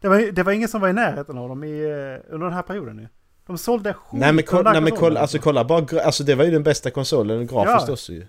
det 0.00 0.08
var, 0.08 0.32
det 0.32 0.42
var 0.42 0.52
ingen 0.52 0.68
som 0.68 0.80
var 0.80 0.88
i 0.88 0.92
närheten 0.92 1.38
av 1.38 1.48
dem 1.48 1.64
i, 1.64 1.82
eh, 1.82 2.34
under 2.34 2.46
den 2.46 2.52
här 2.52 2.62
perioden 2.62 2.98
ju. 2.98 3.08
De 3.46 3.58
sålde 3.58 3.94
skit 3.94 4.20
Nej 4.20 4.32
men, 4.32 4.44
här 4.52 4.62
nej, 4.72 4.80
men 4.80 4.92
kolla, 4.92 5.20
alltså 5.20 5.38
kolla 5.38 5.64
bara... 5.64 6.02
Alltså 6.02 6.24
det 6.24 6.34
var 6.34 6.44
ju 6.44 6.50
den 6.50 6.62
bästa 6.62 6.90
konsolen 6.90 7.46
grafiskt 7.46 7.88
Ja. 7.88 7.92
också 7.92 8.12
ju. 8.12 8.26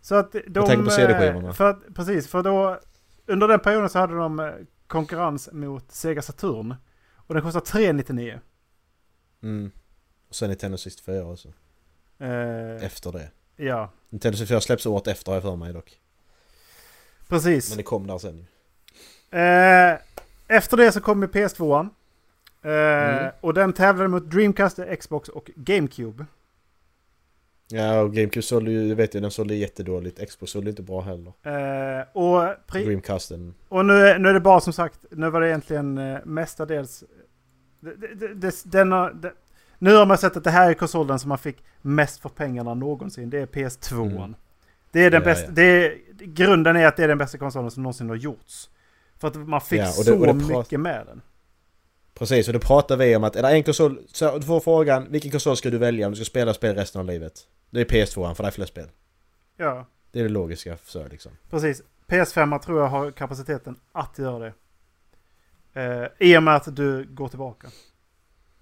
Så 0.00 0.14
att 0.14 0.32
de... 0.32 0.66
tänker 0.66 0.84
på 0.84 0.90
CD-skivorna. 0.90 1.48
eh, 1.48 1.54
För 1.54 1.70
att, 1.70 1.94
precis, 1.94 2.28
för 2.28 2.42
då... 2.42 2.78
Under 3.26 3.48
den 3.48 3.60
perioden 3.60 3.88
så 3.88 3.98
hade 3.98 4.14
de 4.16 4.40
eh, 4.40 4.50
konkurrens 4.86 5.48
mot 5.52 5.92
Sega 5.92 6.22
Saturn. 6.22 6.74
Och 7.16 7.34
den 7.34 7.42
kostade 7.42 7.66
399. 7.66 8.40
Mm. 9.42 9.70
Och 10.28 10.34
sen 10.34 10.48
Nintendo 10.48 10.78
64 10.78 11.26
också. 11.26 11.48
Eh, 12.18 12.84
Efter 12.84 13.12
det. 13.12 13.30
Ja, 13.56 13.90
Nintendo 14.08 14.36
64 14.38 14.60
släpps 14.60 14.86
året 14.86 15.06
efter 15.06 15.30
har 15.32 15.36
jag 15.36 15.42
för 15.42 15.56
mig 15.56 15.72
dock. 15.72 15.98
precis. 17.28 17.68
Men 17.70 17.76
det 17.76 17.82
kom 17.82 18.06
där 18.06 18.18
sen. 18.18 18.46
Eh, 19.30 19.98
efter 20.56 20.76
det 20.76 20.92
så 20.92 21.00
kom 21.00 21.22
ju 21.22 21.28
PS2. 21.28 21.80
Eh, 21.80 21.86
Mm. 22.62 23.32
Och 23.40 23.54
den 23.54 23.72
tävlade 23.72 24.08
mot 24.08 24.30
Dreamcast, 24.30 24.78
Xbox 25.00 25.28
och 25.28 25.50
GameCube. 25.56 26.26
Ja 27.68 28.00
och 28.00 28.14
GameCube 28.14 28.42
sålde 28.42 28.70
ju, 28.70 28.94
vet 28.94 29.14
jag, 29.14 29.22
den 29.22 29.30
sålde 29.30 29.54
jättedåligt. 29.54 30.28
Xbox 30.28 30.52
sålde 30.52 30.70
inte 30.70 30.82
bra 30.82 31.00
heller. 31.00 31.32
Eh, 31.42 32.04
och 32.12 32.54
Dreamcasten. 32.72 33.54
och 33.68 33.86
nu, 33.86 34.18
nu 34.18 34.28
är 34.28 34.32
det 34.34 34.40
bara 34.40 34.60
som 34.60 34.72
sagt, 34.72 35.00
nu 35.10 35.30
var 35.30 35.40
det 35.40 35.48
egentligen 35.48 35.98
eh, 35.98 36.18
mestadels... 36.24 37.04
Det, 37.80 38.34
det, 38.34 38.52
nu 39.78 39.94
har 39.94 40.06
man 40.06 40.18
sett 40.18 40.36
att 40.36 40.44
det 40.44 40.50
här 40.50 40.70
är 40.70 40.74
konsolen 40.74 41.18
som 41.18 41.28
man 41.28 41.38
fick 41.38 41.56
mest 41.82 42.20
för 42.20 42.28
pengarna 42.28 42.74
någonsin. 42.74 43.30
Det 43.30 43.38
är 43.38 43.46
PS2. 43.46 44.16
Mm. 44.16 44.34
Det 44.90 45.04
är 45.04 45.10
den 45.10 45.20
Ja, 45.20 45.24
bästa, 45.24 45.46
ja. 45.46 45.52
det 45.52 45.62
är, 45.62 45.98
grunden 46.26 46.76
är 46.76 46.86
att 46.86 46.96
det 46.96 47.04
är 47.04 47.08
den 47.08 47.18
bästa 47.18 47.38
konsolen 47.38 47.70
som 47.70 47.82
någonsin 47.82 48.08
har 48.08 48.16
gjorts. 48.16 48.70
För 49.18 49.28
att 49.28 49.34
man 49.36 49.60
fick 49.60 49.80
Ja, 49.80 49.84
det- 49.86 49.92
så 50.04 50.34
mycket 50.34 50.80
med 50.80 51.06
den. 51.06 51.22
Precis, 52.14 52.46
och 52.48 52.54
då 52.54 52.60
pratar 52.60 52.96
vi 52.96 53.16
om 53.16 53.24
att 53.24 53.36
är 53.36 53.42
det 53.42 53.48
en 53.48 53.62
konsol... 53.62 53.98
Så 54.12 54.38
du 54.38 54.46
får 54.46 54.60
frågan, 54.60 55.06
vilken 55.10 55.30
konsol 55.30 55.56
ska 55.56 55.70
du 55.70 55.78
välja 55.78 56.06
om 56.06 56.12
du 56.12 56.16
ska 56.16 56.24
spela 56.24 56.54
spel 56.54 56.74
resten 56.76 57.00
av 57.00 57.06
livet? 57.06 57.32
Det 57.70 57.80
är 57.80 57.84
PS2 57.84 58.34
för 58.34 58.42
det 58.42 58.48
är 58.48 58.50
fler 58.52 58.66
spel. 58.66 58.88
Ja, 59.56 59.86
Det 60.12 60.18
är 60.18 60.22
det 60.22 60.28
logiska 60.28 60.76
så 60.84 61.08
liksom. 61.08 61.32
precis. 61.50 61.82
PS5 62.06 62.58
tror 62.58 62.80
jag 62.80 62.88
har 62.88 63.10
kapaciteten 63.10 63.76
att 63.92 64.18
göra 64.18 64.38
det. 64.38 64.52
Eh, 65.82 66.08
I 66.28 66.36
och 66.38 66.42
med 66.42 66.56
att 66.56 66.76
du 66.76 67.06
går 67.10 67.28
tillbaka. 67.28 67.68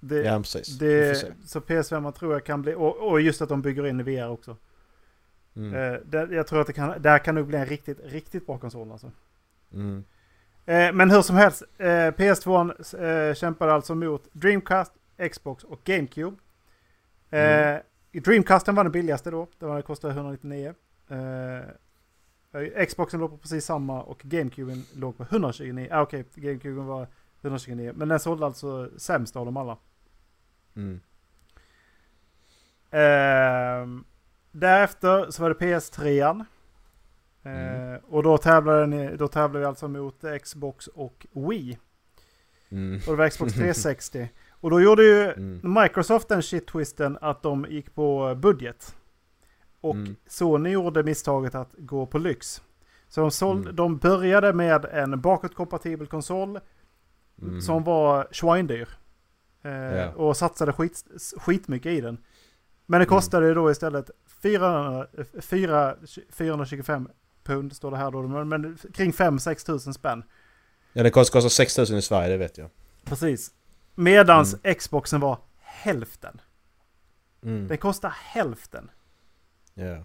Det, 0.09 0.23
Ja 0.23 0.39
precis. 0.39 0.79
Det, 0.79 1.33
så 1.47 1.61
PS5 1.61 2.13
tror 2.13 2.33
jag 2.33 2.45
kan 2.45 2.63
bli, 2.63 2.75
och, 2.75 3.11
och 3.11 3.21
just 3.21 3.43
att 3.43 3.49
de 3.49 3.63
bygger 3.63 3.87
in 3.87 4.05
VR 4.05 4.29
också. 4.29 4.57
Mm. 5.57 5.75
Eh, 5.75 6.01
det, 6.05 6.35
jag 6.35 6.47
tror 6.47 6.61
att 6.61 6.67
det 6.67 6.73
kan, 6.73 7.03
där 7.03 7.19
kan 7.19 7.35
nog 7.35 7.47
bli 7.47 7.59
en 7.59 7.67
riktigt, 7.67 7.99
riktigt 8.05 8.47
bra 8.47 8.59
konsol 8.59 8.93
alltså. 8.93 9.11
Mm. 9.73 10.05
Eh, 10.67 10.93
men 10.93 11.11
hur 11.11 11.23
som 11.23 11.37
helst, 11.37 11.63
eh, 11.79 11.87
PS2 11.87 12.71
eh, 13.05 13.35
kämpade 13.35 13.73
alltså 13.73 13.95
mot 13.95 14.29
Dreamcast, 14.33 14.93
Xbox 15.31 15.65
och 15.65 15.81
GameCube. 15.85 16.37
Eh, 17.31 17.79
Mm. 18.15 18.23
Dreamcasten 18.25 18.75
var 18.75 18.85
den 18.85 18.93
billigaste 18.93 19.31
då, 19.31 19.49
det 19.59 19.83
kostade 19.83 20.15
199. 20.15 20.75
Eh, 21.09 21.17
Eh, 22.55 22.87
Xboxen 22.87 23.21
låg 23.21 23.31
på 23.31 23.37
precis 23.37 23.65
samma 23.65 24.03
och 24.03 24.21
GameCuben 24.25 24.85
låg 24.95 25.17
på 25.17 25.23
129. 25.23 25.89
Ah, 25.91 26.03
Okej, 26.03 26.25
GameCuben 26.35 26.87
var 26.87 27.07
129. 27.43 27.93
Men 27.97 28.09
den 28.09 28.21
sålde 28.21 28.47
alltså 28.47 28.91
sämst 28.97 29.37
av 29.37 29.45
dem 29.45 29.57
alla. 29.57 29.77
Mm. 30.77 31.01
Ehm, 32.91 34.05
därefter 34.53 35.31
så 35.31 35.43
var 35.43 35.49
det 35.51 35.55
PS3. 35.67 36.45
Mm. 37.45 37.93
Eh, 37.93 38.01
och 38.09 38.23
då 38.23 38.39
tävlade, 38.39 38.87
ni, 38.87 39.17
då 39.17 39.29
tävlade 39.29 39.59
vi 39.59 39.65
alltså 39.65 39.89
mot 39.89 40.25
Xbox 40.43 40.87
och 40.87 41.27
Wii. 41.33 41.79
Mm. 42.71 42.95
Och 43.07 43.13
det 43.13 43.17
var 43.17 43.29
Xbox 43.29 43.53
360. 43.55 44.29
Och 44.51 44.71
då 44.71 44.81
gjorde 44.81 45.03
ju 45.05 45.33
Mm. 45.33 45.75
Microsoft 45.83 46.29
den 46.29 46.41
shit-twisten 46.43 47.19
att 47.21 47.43
de 47.43 47.67
gick 47.71 47.95
på 47.95 48.35
budget. 48.35 48.97
Och 49.81 49.95
Mm. 49.95 50.17
Sony 50.27 50.71
gjorde 50.71 51.03
misstaget 51.03 51.55
att 51.55 51.71
gå 51.79 52.07
på 52.07 52.19
lyx. 52.19 52.63
Så 53.09 53.21
de, 53.21 53.31
såld, 53.31 53.63
Mm. 53.65 53.77
de 53.77 53.99
började 53.99 54.53
med 54.53 54.85
en 54.85 55.21
bakåtkompatibel 55.21 56.07
konsol 56.07 56.61
Mm. 57.43 57.61
som 57.61 57.85
var 57.85 58.29
svindyr. 58.31 58.89
Ja. 59.71 60.11
Och 60.11 60.37
satsade 60.37 60.73
skit, 60.73 61.05
skitmycket 61.37 61.93
i 61.93 62.01
den. 62.01 62.19
Men 62.87 63.01
det 63.01 63.05
Mm. 63.05 63.17
kostade 63.17 63.47
ju 63.47 63.55
då 63.55 63.71
istället 63.71 64.11
400, 64.43 65.07
4, 65.41 65.97
425 66.33 67.09
pund 67.45 67.77
står 67.77 67.91
det 67.91 67.97
här 67.97 68.11
då. 68.11 68.23
Men, 68.23 68.49
men 68.49 68.79
kring 68.95 69.13
5-6 69.13 69.67
tusen 69.67 69.95
spänn. 69.95 70.25
Ja 70.93 71.03
det 71.03 71.11
kostar, 71.11 71.33
kostar 71.41 71.49
6000 71.49 71.97
i 71.99 72.03
Sverige, 72.03 72.29
det 72.29 72.37
vet 72.37 72.59
jag. 72.59 72.71
Precis. 73.05 73.51
Medans 73.95 74.57
Xboxen 74.79 75.21
var 75.21 75.39
hälften. 75.61 76.41
Mm. 77.43 77.69
Den 77.69 77.79
kostar 77.79 78.11
hälften. 78.17 78.91
Ja. 79.75 80.05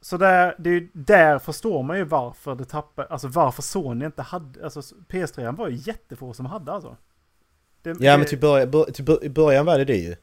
Så 0.00 0.16
där, 0.16 0.54
det 0.58 0.88
där 0.92 1.38
förstår 1.38 1.82
man 1.82 1.96
ju 1.98 2.04
varför 2.04 2.54
det 2.54 2.64
tappar, 2.64 3.04
alltså 3.10 3.28
varför 3.28 3.62
Sony 3.62 4.04
inte 4.04 4.22
hade, 4.22 4.64
alltså 4.64 4.80
PS3 5.08 5.56
var 5.56 5.68
ju 5.68 5.76
jättefå 5.76 6.32
som 6.34 6.46
hade 6.46 6.72
alltså. 6.72 6.96
Det, 7.82 7.90
Ja 7.90 7.96
men 8.00 8.20
det- 8.20 8.26
till, 8.26 8.38
början, 8.38 8.70
bör, 8.70 8.84
till 8.84 9.18
i 9.22 9.28
början 9.28 9.66
var 9.66 9.78
det 9.78 9.84
det 9.84 9.96
ju. 9.96 10.16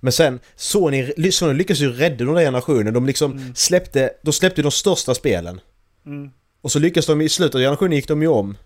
Men 0.00 0.12
sen, 0.12 0.40
Sony, 0.56 1.30
Sony 1.32 1.54
lyckades 1.54 1.80
ju 1.80 1.92
rädda 1.92 2.24
den 2.24 2.34
där 2.34 2.40
generationen. 2.42 2.94
De 2.94 3.06
liksom 3.06 3.32
Mm. 3.32 3.54
släppte, 3.54 4.10
de 4.22 4.32
släppte 4.32 4.62
de 4.62 4.70
största 4.70 5.14
spelen. 5.14 5.60
Mm, 6.06 6.30
Och 6.60 6.72
så 6.72 6.78
lyckades 6.78 7.06
de 7.06 7.20
i 7.20 7.28
slutet 7.28 7.54
av 7.54 7.60
generationen 7.60 7.92
gick 7.92 8.08
de 8.08 8.22
ju 8.22 8.28
om. 8.28 8.56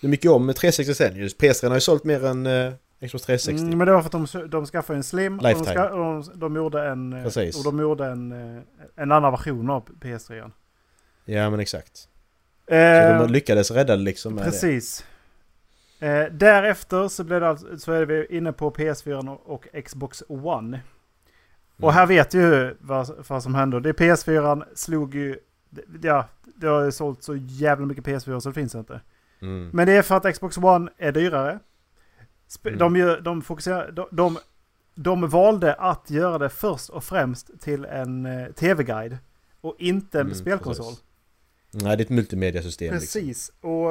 De 0.00 0.10
gick 0.10 0.24
ju 0.24 0.30
om 0.30 0.46
med 0.46 0.56
360 0.56 0.94
sen 0.94 1.16
ju. 1.16 1.28
PS3 1.28 1.68
har 1.68 1.74
ju 1.74 1.80
sålt 1.80 2.04
mer 2.04 2.24
än 2.24 2.46
eh, 2.46 2.72
Xbox 3.06 3.24
360. 3.24 3.50
mm, 3.64 3.78
men 3.78 3.86
det 3.86 3.92
var 3.92 4.02
för 4.02 4.18
att 4.18 4.32
de, 4.32 4.48
de 4.48 4.66
skaffade 4.66 4.96
en 4.96 5.02
Slim 5.04 5.36
och 5.38 5.42
de, 5.42 5.48
Lifetime. 5.48 5.74
ska, 5.74 5.88
och 5.88 5.98
de, 6.24 6.38
de 6.40 6.56
gjorde 6.56 6.88
en, 6.88 7.12
eh, 7.12 7.22
Precis. 7.22 7.56
och 7.58 7.64
de 7.64 7.80
gjorde 7.80 8.06
en, 8.06 8.32
eh, 8.56 8.62
en 8.96 9.12
annan 9.12 9.32
version 9.32 9.70
av 9.70 9.88
PS3. 10.00 10.50
Ja 11.24 11.50
men 11.50 11.60
exakt. 11.60 11.96
Så 12.68 12.74
Eh, 12.74 13.18
de 13.22 13.32
lyckades 13.32 13.70
rädda 13.70 13.96
det 13.96 14.02
liksom 14.02 14.34
med 14.34 14.44
Precis. 14.44 15.04
Eh, 16.02 16.24
därefter 16.32 17.08
så, 17.08 17.24
blev 17.24 17.40
det 17.40 17.48
alltså, 17.48 17.78
så 17.78 17.92
är 17.92 18.06
vi 18.06 18.26
inne 18.26 18.52
på 18.52 18.70
PS4 18.70 19.28
och, 19.36 19.66
Xbox 19.84 20.22
One. 20.28 20.80
det. 21.76 21.86
Och 21.86 21.92
här 21.92 22.06
vet 22.06 22.34
ju 22.34 22.76
vad, 22.80 23.10
vad 23.28 23.42
som 23.42 23.54
hände. 23.54 23.80
Det 23.80 23.92
PS4 23.92 24.64
slog 24.74 25.14
ju... 25.14 25.38
Ja, 26.02 26.28
det 26.44 26.66
har 26.66 26.84
ju 26.84 26.92
sålt 26.92 27.22
så 27.22 27.36
jävla 27.36 27.86
mycket 27.86 28.04
PS4 28.04 28.40
så 28.40 28.48
det 28.48 28.54
finns 28.54 28.74
inte. 28.74 29.00
Mm. 29.42 29.70
Men 29.72 29.86
det 29.86 29.92
är 29.92 30.02
för 30.02 30.16
att 30.16 30.34
Xbox 30.34 30.58
One 30.58 30.90
är 30.98 31.12
dyrare. 31.12 31.58
Sp- 32.48 32.66
Mm. 32.68 32.78
De, 32.78 32.96
gör, 32.96 33.20
de, 33.20 33.42
fokuserar, 33.42 33.90
de, 33.92 34.06
de, 34.10 34.38
de 34.94 35.28
valde 35.28 35.74
att 35.74 36.10
göra 36.10 36.38
det 36.38 36.48
först 36.48 36.90
och 36.90 37.04
främst 37.04 37.60
till 37.60 37.84
en 37.84 38.26
eh, 38.26 38.46
tv-guide. 38.52 39.18
Och 39.60 39.76
inte 39.78 40.18
en 40.20 40.26
Mm, 40.26 40.34
spelkonsol. 40.34 40.84
precis. 40.86 41.04
Nej 41.72 41.96
det 41.96 42.00
är 42.02 42.04
ett 42.04 42.10
multimediasystem 42.10 42.94
liksom. 42.94 43.20
Precis. 43.20 43.52
Och 43.60 43.90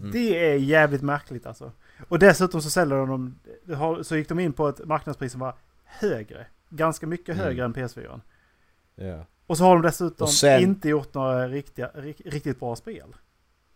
Mm. 0.00 0.10
det 0.12 0.50
är 0.50 0.54
jävligt 0.56 1.02
märkligt 1.02 1.46
alltså. 1.46 1.72
Och 2.08 2.18
dessutom 2.18 2.62
så 2.62 2.70
säljer 2.70 2.96
de, 2.96 3.38
de 3.64 3.74
har- 3.74 4.02
så 4.02 4.16
gick 4.16 4.28
de 4.28 4.38
in 4.40 4.52
på 4.52 4.68
ett 4.68 4.84
marknadspris 4.86 5.32
som 5.32 5.40
var 5.40 5.54
högre. 5.84 6.46
Ganska 6.68 7.06
mycket 7.06 7.28
Mm. 7.34 7.44
högre 7.44 7.64
än 7.64 7.72
PS4. 7.74 8.20
Ja. 8.94 9.26
Och 9.46 9.58
så 9.58 9.64
har 9.64 9.72
de 9.76 9.82
dessutom 9.82 10.24
Och 10.24 10.30
sen- 10.32 10.62
inte 10.62 10.88
gjort 10.88 11.14
några 11.14 11.48
riktiga, 11.48 11.90
ri- 11.94 12.30
riktigt 12.30 12.60
bra 12.60 12.76
spel. 12.76 13.16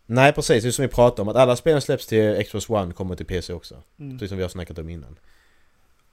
Nej 0.05 0.33
precis, 0.33 0.63
det 0.63 0.69
är 0.69 0.71
som 0.71 0.83
vi 0.83 0.89
pratade 0.91 1.21
om. 1.21 1.27
Att 1.29 1.35
alla 1.35 1.55
spel 1.55 1.73
som 1.73 1.81
släpps 1.81 2.07
till 2.07 2.43
Xbox 2.45 2.69
One 2.69 2.93
kommer 2.93 3.15
till 3.15 3.25
PC 3.25 3.53
också. 3.53 3.75
Mm. 3.99 4.11
Precis 4.17 4.29
som 4.29 4.37
vi 4.37 4.43
har 4.43 4.49
snackat 4.49 4.77
om 4.77 4.89
innan. 4.89 5.19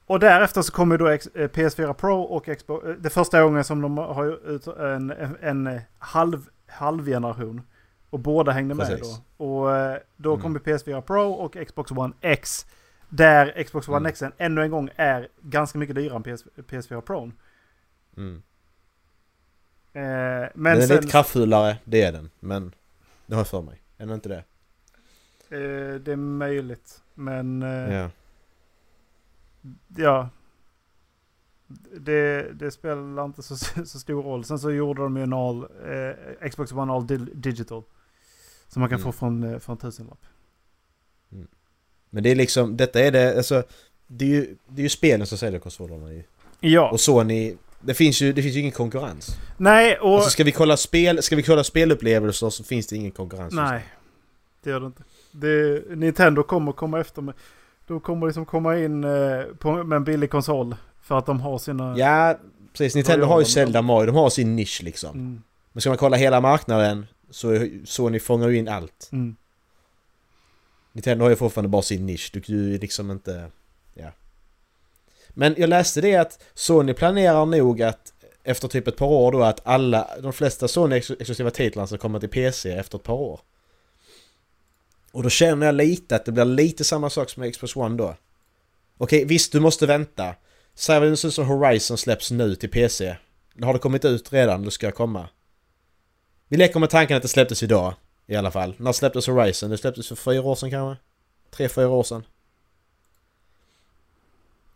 Och 0.07 0.21
därefter 0.21 0.63
så 0.63 0.73
kommer 0.73 0.99
då 0.99 1.09
eh, 1.09 1.17
PS4 1.49 1.93
Pro 1.93 2.21
och 2.21 2.49
Xbox... 2.59 2.87
eh, 2.87 2.95
Det 2.95 3.11
första 3.11 3.43
gången 3.43 3.65
som 3.65 3.81
de 3.81 3.99
har 3.99 4.51
ut 4.51 4.67
en, 4.67 5.11
en, 5.11 5.37
en 5.67 5.81
halv, 5.99 6.49
halvgeneration. 6.69 7.63
Och 8.11 8.19
båda 8.19 8.53
hängde 8.53 8.75
med 8.75 8.87
Precis. 8.89 9.21
då. 9.37 9.45
Och 9.45 9.77
eh, 9.77 9.99
då 10.17 10.31
Mm. 10.33 10.43
kommer 10.43 10.61
PS4 10.61 11.01
Pro 11.01 11.31
och 11.33 11.57
Xbox 11.67 11.91
One 11.91 12.15
X. 12.21 12.67
Där 13.09 13.63
Xbox 13.65 13.89
One 13.89 13.97
Mm. 13.97 14.07
X 14.07 14.23
ännu 14.39 14.63
en 14.63 14.71
gång 14.71 14.91
är 14.97 15.29
ganska 15.43 15.79
mycket 15.79 15.97
dyrare 15.97 16.17
än 16.17 16.23
PS, 16.23 16.45
PS4 16.57 17.01
Pro. 17.01 17.33
Mm. 18.17 18.43
Eh, 19.93 20.03
Men 20.03 20.51
men 20.55 20.73
den 20.75 20.83
är 20.83 20.87
sen... 20.87 20.97
lite 20.97 21.09
kraftfullare, 21.09 21.77
det 21.85 22.03
är 22.03 22.13
den. 22.13 22.31
Men 22.41 22.75
det 23.27 23.35
har 23.35 23.41
jag 23.41 23.49
för 23.49 23.63
mig. 23.63 23.83
Är 23.99 24.07
den 24.07 24.15
inte 24.15 24.29
det? 24.29 24.45
Eh, 25.57 25.95
det 26.01 26.13
är 26.13 26.17
möjligt. 26.17 27.03
Men... 27.15 27.63
Eh, 27.63 27.95
Ja. 27.95 28.11
ja. 29.97 30.29
Det, 32.01 32.53
det 32.55 32.71
spelar 32.71 33.25
inte 33.25 33.43
så, 33.43 33.57
så 33.87 33.99
stor 33.99 34.23
roll. 34.23 34.45
Sen 34.45 34.59
så 34.59 34.71
gjorde 34.71 35.03
de 35.03 35.17
ju 35.17 35.23
en 35.23 35.33
all, 35.33 35.63
eh, 35.63 36.49
Xbox 36.51 36.73
One 36.73 36.93
All 36.93 37.07
Di- 37.07 37.31
Digital. 37.35 37.83
Som 38.69 38.81
man 38.81 38.89
kan 38.89 38.99
Mm. 39.01 39.05
få 39.05 39.19
från, 39.19 39.43
eh, 39.43 39.59
från 39.59 39.77
tusenlapp. 39.77 40.27
Men 42.11 42.23
det 42.23 42.31
är 42.31 42.35
liksom, 42.35 42.77
detta 42.77 43.01
är 43.01 43.11
det, 43.13 43.37
alltså 43.37 43.63
Det 44.07 44.25
är 44.25 44.29
ju, 44.29 44.57
det 44.69 44.81
är 44.81 44.83
ju 44.83 44.89
spelen 44.89 45.27
som 45.27 45.39
säljer 45.39 45.61
konsolerna 45.61 46.13
ju. 46.13 46.23
Ja. 46.61 46.91
Och 46.91 47.01
Sony, 47.01 47.57
det 47.81 47.95
finns 47.95 48.23
ju, 48.23 48.33
det 48.33 48.43
finns 48.43 48.55
ju 48.57 48.61
ingen 48.61 48.73
konkurrens. 48.73 49.37
Nej, 49.57 49.99
och... 49.99 50.15
Alltså 50.15 50.31
ska 50.31 50.45
vi 50.45 50.53
kolla 50.53 50.77
spel, 50.77 51.23
ska 51.23 51.37
vi 51.37 51.43
kolla 51.43 51.65
spelupplevelser 51.65 52.51
så 52.51 52.65
finns 52.65 52.87
det 52.87 52.97
ingen 52.97 53.11
konkurrens. 53.11 53.55
nej. 53.55 53.85
Det 54.63 54.71
gör 54.71 54.81
det 54.81 54.87
inte. 54.87 55.03
Det, 55.33 55.83
Nintendo 55.97 56.43
kommer 56.43 56.73
komma 56.73 57.01
efter 57.01 57.23
med... 57.23 57.35
De 57.87 58.01
kommer 58.01 58.27
liksom 58.27 58.47
komma 58.47 58.79
in 58.79 59.05
eh, 59.05 59.43
på, 59.59 59.85
med 59.85 59.97
en 59.97 60.05
billig 60.05 60.31
konsol. 60.31 60.77
För 61.09 61.19
att 61.19 61.27
de 61.27 61.41
har 61.41 61.59
sina... 61.59 61.99
Ja, 61.99 62.39
precis. 62.73 62.95
Nintendo 62.95 63.27
har 63.27 63.39
ju? 63.41 63.45
Zelda 63.45 63.83
Mario, 63.83 64.07
de 64.07 64.17
har 64.17 64.31
sin 64.31 64.57
nisch 64.57 64.83
liksom. 64.83 65.11
Mm, 65.11 65.43
Men 65.73 65.81
ska 65.81 65.91
man 65.91 65.99
kolla 65.99 66.17
hela 66.17 66.41
marknaden 66.41 67.07
så 67.31 67.69
Sony 67.85 68.21
fångar 68.21 68.49
ju 68.49 68.57
in 68.57 68.69
allt. 68.69 69.09
mm. 69.13 69.37
Nintendo 70.93 71.25
har 71.25 71.31
ju 71.31 71.37
fortfarande 71.37 71.69
bara 71.69 71.83
sin 71.83 72.07
nisch, 72.07 72.31
du 72.33 72.41
kan 72.41 72.55
ju 72.55 72.79
liksom 72.79 73.11
inte... 73.11 73.51
Ja. 73.95 74.11
Men 75.29 75.55
jag 75.59 75.69
läste 75.69 76.01
det 76.01 76.17
att 76.17 76.43
Sony 76.55 76.95
planerar 76.95 77.47
nog 77.47 77.83
att 77.83 78.13
efter 78.45 78.69
typ 78.69 78.89
ett 78.89 78.97
par 78.97 79.07
år 79.07 79.33
då 79.33 79.43
att 79.43 79.67
alla, 79.67 80.09
de 80.23 80.33
flesta 80.33 80.69
Sony-exklusiva 80.69 81.51
titlarna 81.51 81.87
ska 81.87 81.99
komma 81.99 82.21
till 82.21 82.29
PC 82.29 82.73
efter 82.73 82.99
ett 82.99 83.05
par 83.05 83.15
år. 83.15 83.41
Och 85.13 85.23
då 85.23 85.29
känner 85.29 85.67
jag 85.67 85.75
lite 85.75 86.17
att 86.17 86.25
det 86.25 86.33
blir 86.33 86.45
lite 86.45 86.85
samma 86.85 87.11
sak 87.11 87.31
som 87.31 87.41
med 87.41 87.53
Xbox 87.53 87.77
One 87.77 87.97
då. 87.97 88.15
Okej, 88.99 89.25
visst 89.25 89.53
du 89.53 89.61
måste 89.61 89.87
vänta. 89.87 90.35
Ser 90.79 91.05
ut 91.05 91.35
som 91.35 91.47
Horizon 91.47 91.99
släpps 91.99 92.31
nu 92.31 92.55
till 92.55 92.71
PC. 92.71 93.17
Har 93.63 93.73
det 93.73 93.79
kommit 93.79 94.05
ut 94.05 94.33
redan? 94.33 94.63
Det 94.63 94.71
ska 94.71 94.93
komma. 94.93 95.29
Vi 96.49 96.57
leker 96.57 96.81
med 96.81 96.91
tanken 96.91 97.17
att 97.17 97.23
det 97.23 97.29
släpptes 97.29 97.63
idag. 97.63 97.95
I 98.27 98.37
alla 98.37 98.51
fall. 98.51 98.75
När 98.79 98.93
släpptes 98.93 99.27
Horizon? 99.27 99.71
Det 99.71 99.79
släpptes 99.79 100.09
för 100.09 100.17
fyra 100.17 100.43
år 100.43 100.55
sedan 100.55 100.71
kanske? 100.71 101.03
Tre, 101.51 101.69
fyra 101.69 101.89
år 101.89 102.03
sedan. 102.03 102.25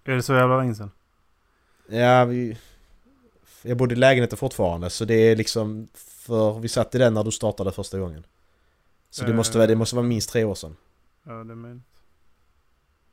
Är 0.04 0.12
det 0.12 0.22
så 0.22 0.34
jävla 0.34 0.58
länge 0.58 0.74
sedan? 0.74 0.90
Ja, 1.88 2.24
vi... 2.24 2.58
Jag 3.62 3.76
bodde 3.76 3.94
i 3.94 3.98
lägenheten 3.98 4.38
fortfarande 4.38 4.90
så 4.90 5.04
det 5.04 5.14
är 5.14 5.36
liksom... 5.36 5.88
För 5.94 6.58
vi 6.58 6.68
satt 6.68 6.94
i 6.94 6.98
den 6.98 7.14
när 7.14 7.24
du 7.24 7.30
startade 7.30 7.72
första 7.72 7.98
gången. 7.98 8.26
Så 9.10 9.24
det 9.24 9.34
måste, 9.34 9.58
vara, 9.58 9.66
det 9.66 9.76
måste 9.76 9.96
vara 9.96 10.06
minst 10.06 10.30
tre 10.30 10.44
år 10.44 10.54
sedan. 10.54 10.76
Ja, 11.26 11.32
det 11.32 11.52
är 11.52 11.56
möjligt. 11.56 11.82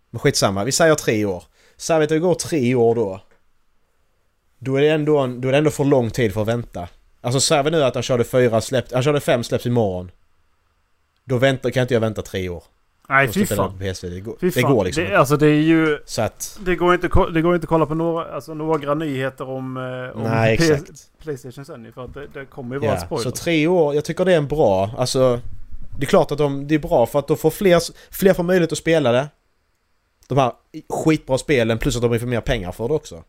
Men 0.09 0.19
skitsamma, 0.19 0.63
vi 0.63 0.71
säger 0.71 0.95
tre 0.95 1.25
år. 1.25 1.43
Det 1.87 2.19
går 2.19 2.35
tre 2.35 2.75
år 2.75 2.95
då. 2.95 3.21
Då 4.59 4.75
är 4.75 4.81
det 4.81 4.89
ändå, 4.89 5.17
en, 5.17 5.41
då 5.41 5.47
är 5.47 5.51
det 5.51 5.57
ändå 5.57 5.71
för 5.71 5.83
lång 5.83 6.09
tid 6.09 6.33
för 6.33 6.41
att 6.41 6.47
vänta. 6.47 6.87
Alltså 7.21 7.39
säger 7.39 7.63
vi 7.63 7.71
nu 7.71 7.83
att 7.83 7.93
han 7.93 8.03
körde 8.03 8.23
fyra 8.23 8.61
släpp, 8.61 8.93
han 8.93 9.03
körde 9.03 9.19
fem 9.19 9.43
släpps 9.43 9.65
imorgon. 9.65 10.11
Då 11.25 11.37
väntar, 11.37 11.69
kan 11.69 11.81
inte 11.81 11.93
jag 11.93 12.01
vänta 12.01 12.21
tre 12.21 12.49
år. 12.49 12.63
Nej, 13.09 13.27
fy 13.27 13.45
fan. 13.45 13.77
Det 13.79 14.19
går, 14.19 14.37
det 14.53 14.61
går 14.61 14.83
liksom 14.85 15.03
det. 15.03 15.15
Alltså 15.19 15.37
det 15.37 15.47
är 15.47 15.61
ju... 15.61 15.99
Så 16.05 16.21
att... 16.21 16.59
Det 16.65 16.75
går 16.75 16.93
inte, 16.93 17.09
det 17.33 17.41
går 17.41 17.55
inte 17.55 17.65
att 17.65 17.69
kolla 17.69 17.85
på 17.85 17.95
några, 17.95 18.25
alltså, 18.33 18.53
några 18.53 18.93
nyheter 18.93 19.49
om, 19.49 19.77
eh, 19.77 20.17
om 20.17 20.23
Nej, 20.23 20.57
P- 20.57 20.63
exakt. 20.63 20.91
Playstation 21.23 21.65
sen 21.65 21.91
för 21.93 22.05
att 22.05 22.13
det, 22.13 22.27
det 22.33 22.45
kommer 22.45 22.75
ju 22.75 22.79
vara 22.81 22.91
Ja, 22.91 22.99
spoiler. 22.99 23.23
så 23.23 23.31
tre 23.31 23.67
år, 23.67 23.95
jag 23.95 24.05
tycker 24.05 24.25
det 24.25 24.33
är 24.33 24.37
en 24.37 24.47
bra, 24.47 24.89
alltså... 24.97 25.39
Det 25.97 26.05
är 26.05 26.07
klart 26.07 26.31
att 26.31 26.37
de, 26.37 26.67
det 26.67 26.75
är 26.75 26.79
bra 26.79 27.05
för 27.05 27.19
att 27.19 27.27
då 27.27 27.35
får 27.35 27.49
fler, 27.49 27.81
fler 28.11 28.33
får 28.33 28.43
möjlighet 28.43 28.71
att 28.71 28.77
spela 28.77 29.11
det. 29.11 29.27
De 30.29 30.37
här 30.37 30.51
skitbra 30.89 31.37
spelen 31.37 31.77
plus 31.77 31.95
att 31.95 32.01
de 32.01 32.19
får 32.19 32.27
mer 32.27 32.41
pengar 32.41 32.71
för 32.71 32.87
det 32.87 32.93
också. 32.93 33.23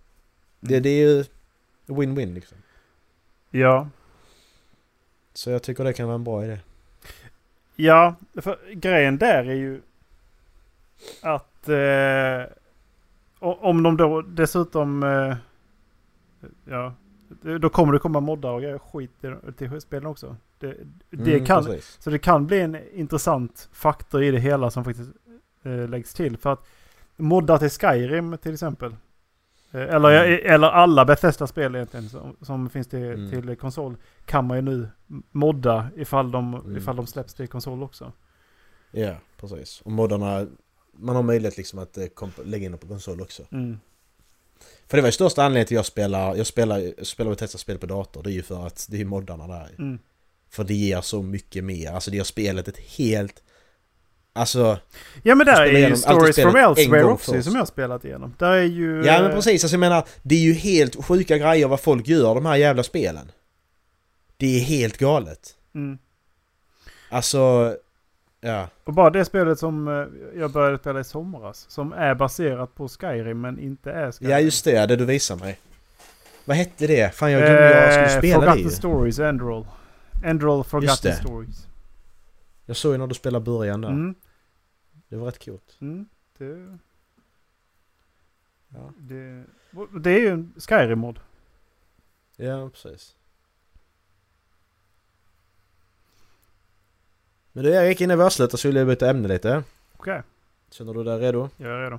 Det, 0.61 0.81
det 0.81 0.89
är 0.91 1.09
ju 1.09 1.25
win-win 1.87 2.35
liksom. 2.35 2.59
Ja. 3.51 3.89
Så 5.35 5.51
jag 5.51 5.63
tycker 5.63 5.85
det 5.85 5.93
kan 5.93 6.07
vara 6.07 6.15
en 6.15 6.25
bra 6.25 6.45
idé. 6.45 6.59
Ja, 7.77 8.15
för 8.37 8.59
grejen 8.75 9.19
där 9.19 9.45
är 9.45 9.55
ju 9.55 9.81
att 11.23 11.69
eh, 11.69 12.53
om 13.39 13.83
de 13.83 13.97
då 13.97 14.23
dessutom... 14.23 15.03
Eh, 15.03 15.37
ja, 16.65 16.95
då 17.61 17.69
kommer 17.71 17.93
det 17.93 17.99
komma 17.99 18.21
moddar 18.21 18.51
och 18.51 18.61
grejer 18.63 18.79
skit 18.79 19.11
till 19.57 19.81
spelen 19.81 20.07
också. 20.07 20.37
Det, 20.59 20.77
det 21.11 21.33
Mm, 21.35 21.47
kan, 21.47 21.65
precis. 21.65 21.97
så 22.01 22.11
det 22.11 22.19
kan 22.19 22.47
bli 22.47 22.61
en 22.61 22.77
intressant 22.95 23.69
faktor 23.73 24.23
i 24.23 24.31
det 24.31 24.39
hela 24.41 24.71
som 24.71 24.85
faktiskt 24.85 25.11
eh, 25.63 25.89
läggs 25.89 26.15
till. 26.15 26.37
För 26.37 26.53
att 26.53 26.69
modda 27.21 27.59
till 27.59 27.71
Skyrim 27.71 28.39
till 28.39 28.53
exempel. 28.53 28.97
Eh, 29.73 29.81
eller, 29.81 30.25
Mm. 30.25 30.55
eller 30.55 30.69
alla 30.69 31.05
Bethesda-spel 31.05 31.75
egentligen 31.75 32.09
som, 32.09 32.37
som 32.41 32.71
finns 32.71 32.89
till, 32.89 33.05
Mm. 33.05 33.31
till 33.31 33.57
konsol. 33.57 33.97
Kan 34.25 34.47
man 34.47 34.57
ju 34.57 34.63
nu 34.63 34.89
modda 35.31 35.89
ifall 35.97 36.31
de, 36.31 36.55
Mm. 36.55 36.77
ifall 36.77 36.97
de 36.97 37.07
släpps 37.07 37.35
till 37.35 37.49
konsol 37.49 37.83
också. 37.83 38.13
Ja, 38.91 39.15
precis. 39.37 39.81
Och 39.81 39.93
moddarna... 39.93 40.47
Man 40.93 41.17
har 41.17 41.23
möjlighet 41.23 41.57
liksom 41.57 41.79
att 41.79 41.99
eh, 41.99 42.05
lägga 42.45 42.65
in 42.67 42.73
dem 42.73 42.79
på 42.79 42.87
konsol 42.89 43.21
också. 43.21 43.43
Mm. 43.53 43.79
För 44.87 44.97
det 44.97 45.03
var 45.03 45.09
ju 45.09 45.13
största 45.13 45.43
anledningen 45.45 45.67
till 45.67 45.77
att 45.77 45.79
jag 45.79 45.87
spelar... 45.87 46.35
Jag 46.37 46.47
spelar, 46.47 47.05
spelar 47.05 47.31
Bethesda-spel 47.31 47.79
på 47.79 47.87
dator. 47.87 48.23
Det 48.23 48.31
är 48.31 48.33
ju 48.33 48.43
för 48.43 48.67
att 48.67 48.87
det 48.91 49.01
är 49.01 49.05
moddarna 49.05 49.47
där. 49.47 49.75
Mm. 49.79 49.99
För 50.51 50.65
det 50.65 50.75
ger 50.75 51.01
så 51.01 51.23
mycket 51.23 51.65
mer. 51.65 51.93
Alltså 51.93 52.11
det 52.11 52.17
gör 52.17 52.25
spelet 52.25 52.69
ett 52.69 52.79
helt... 52.79 53.43
Alltså... 54.33 54.79
Ja 55.23 55.35
men 55.35 55.47
där 55.47 55.63
är 55.63 55.89
ju 55.89 55.97
Stories 55.97 56.37
from 56.37 56.57
Elsewhere 56.57 57.05
också 57.05 57.33
först. 57.33 57.45
som 57.45 57.57
jag 57.57 57.69
spelat 57.69 58.05
igenom. 58.05 58.35
Där 58.39 58.53
är 58.53 58.63
ju... 58.63 59.03
Ja 59.07 59.23
men 59.23 59.31
eh, 59.31 59.37
precis, 59.37 59.65
alltså 59.65 59.75
jag 59.75 59.81
menar 59.81 60.05
det 60.23 60.35
är 60.35 60.39
ju 60.41 60.53
helt 60.53 61.05
sjuka 61.05 61.39
grejer 61.39 61.69
vad 61.69 61.81
folk 61.81 62.09
gör 62.09 62.35
de 62.35 62.47
här 62.47 62.57
jävla 62.57 62.83
spelen. 62.83 63.33
Det 64.37 64.57
är 64.57 64.61
helt 64.61 64.97
galet. 64.99 65.55
Mm. 65.75 65.99
Alltså... 67.11 67.77
Ja. 68.41 68.69
Och 68.85 68.93
bara 68.93 69.11
det 69.11 69.25
spelet 69.25 69.59
som 69.59 69.89
eh, 69.89 70.41
jag 70.41 70.51
började 70.53 70.79
spela 70.79 71.01
i 71.01 71.05
somras. 71.05 71.67
Som 71.69 71.93
är 71.93 72.15
baserat 72.15 72.75
på 72.75 72.89
Skyrim 72.89 73.41
men 73.41 73.59
inte 73.59 73.91
är 73.93 74.13
Skyrim. 74.13 74.31
Ja 74.31 74.41
just 74.41 74.65
det, 74.65 74.87
det 74.87 74.97
du 74.97 75.05
visar 75.05 75.37
mig. 75.37 75.59
Vad 76.45 76.57
hette 76.57 76.87
det? 76.87 77.15
Fan 77.15 77.33
jag 77.33 77.41
glömde 77.43 77.63
jag 77.63 77.93
skulle 77.93 78.07
Eh, 78.15 78.19
spela 78.19 78.41
det 78.41 78.47
Forgotten. 78.47 78.71
Stories, 78.71 79.19
Endroll. 79.19 79.67
Endroll 80.25 80.65
Forgotten. 80.65 81.17
Stories. 81.17 81.67
Jag 82.71 82.77
såg 82.77 82.93
ju 82.93 82.99
när 82.99 83.07
du 83.07 83.15
spelade 83.15 83.45
början 83.45 83.81
där. 83.81 83.89
Mm. 83.89 84.15
Det 85.09 85.17
var 85.17 85.27
rätt 85.27 85.45
coolt. 85.45 85.77
Mm. 85.81 86.07
Det, 86.39 86.79
Ja. 88.69 88.93
det, 88.99 89.45
det 90.01 90.11
är 90.11 90.19
ju 90.21 90.29
en 90.29 90.55
Skyrim-mod. 90.57 91.21
Ja, 92.37 92.71
precis. 92.71 93.17
Men 97.53 97.65
du 97.65 97.71
Erik, 97.71 98.01
innan 98.01 98.19
vi 98.19 98.25
avslutar 98.25 98.59
så 98.59 98.69
vill 98.69 98.77
jag 98.77 98.87
byta 98.87 99.11
ämne 99.11 99.29
lite. 99.29 99.63
Okej, 99.97 100.23
Känner 100.71 100.95
du 100.95 101.05
dig 101.05 101.19
redo? 101.19 101.49
jag 101.57 101.71
är 101.73 101.83
redo. 101.83 101.99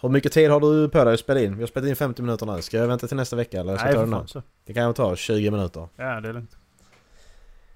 Hur 0.00 0.08
mycket 0.08 0.32
tid 0.32 0.50
har 0.50 0.60
du 0.60 0.88
på 0.88 1.04
dig 1.04 1.14
att 1.14 1.20
spela 1.20 1.40
in? 1.40 1.54
Vi 1.56 1.62
har 1.62 1.66
spelat 1.68 1.88
in 1.88 1.96
50 1.96 2.22
minuter 2.22 2.46
nu. 2.46 2.62
Ska 2.62 2.76
jag 2.76 2.86
vänta 2.88 3.08
till 3.08 3.16
nästa 3.16 3.36
vecka 3.36 3.60
eller 3.60 3.76
ska 3.76 3.84
Nej, 3.84 3.94
jag 3.94 4.10
ta 4.10 4.16
det 4.20 4.34
nu? 4.34 4.42
Det 4.64 4.72
kan 4.74 4.82
jag 4.82 4.96
ta 4.96 5.16
20 5.16 5.50
minuter. 5.50 5.88
Ja, 5.96 6.20
det 6.20 6.28
är 6.28 6.32
lugnt. 6.32 6.56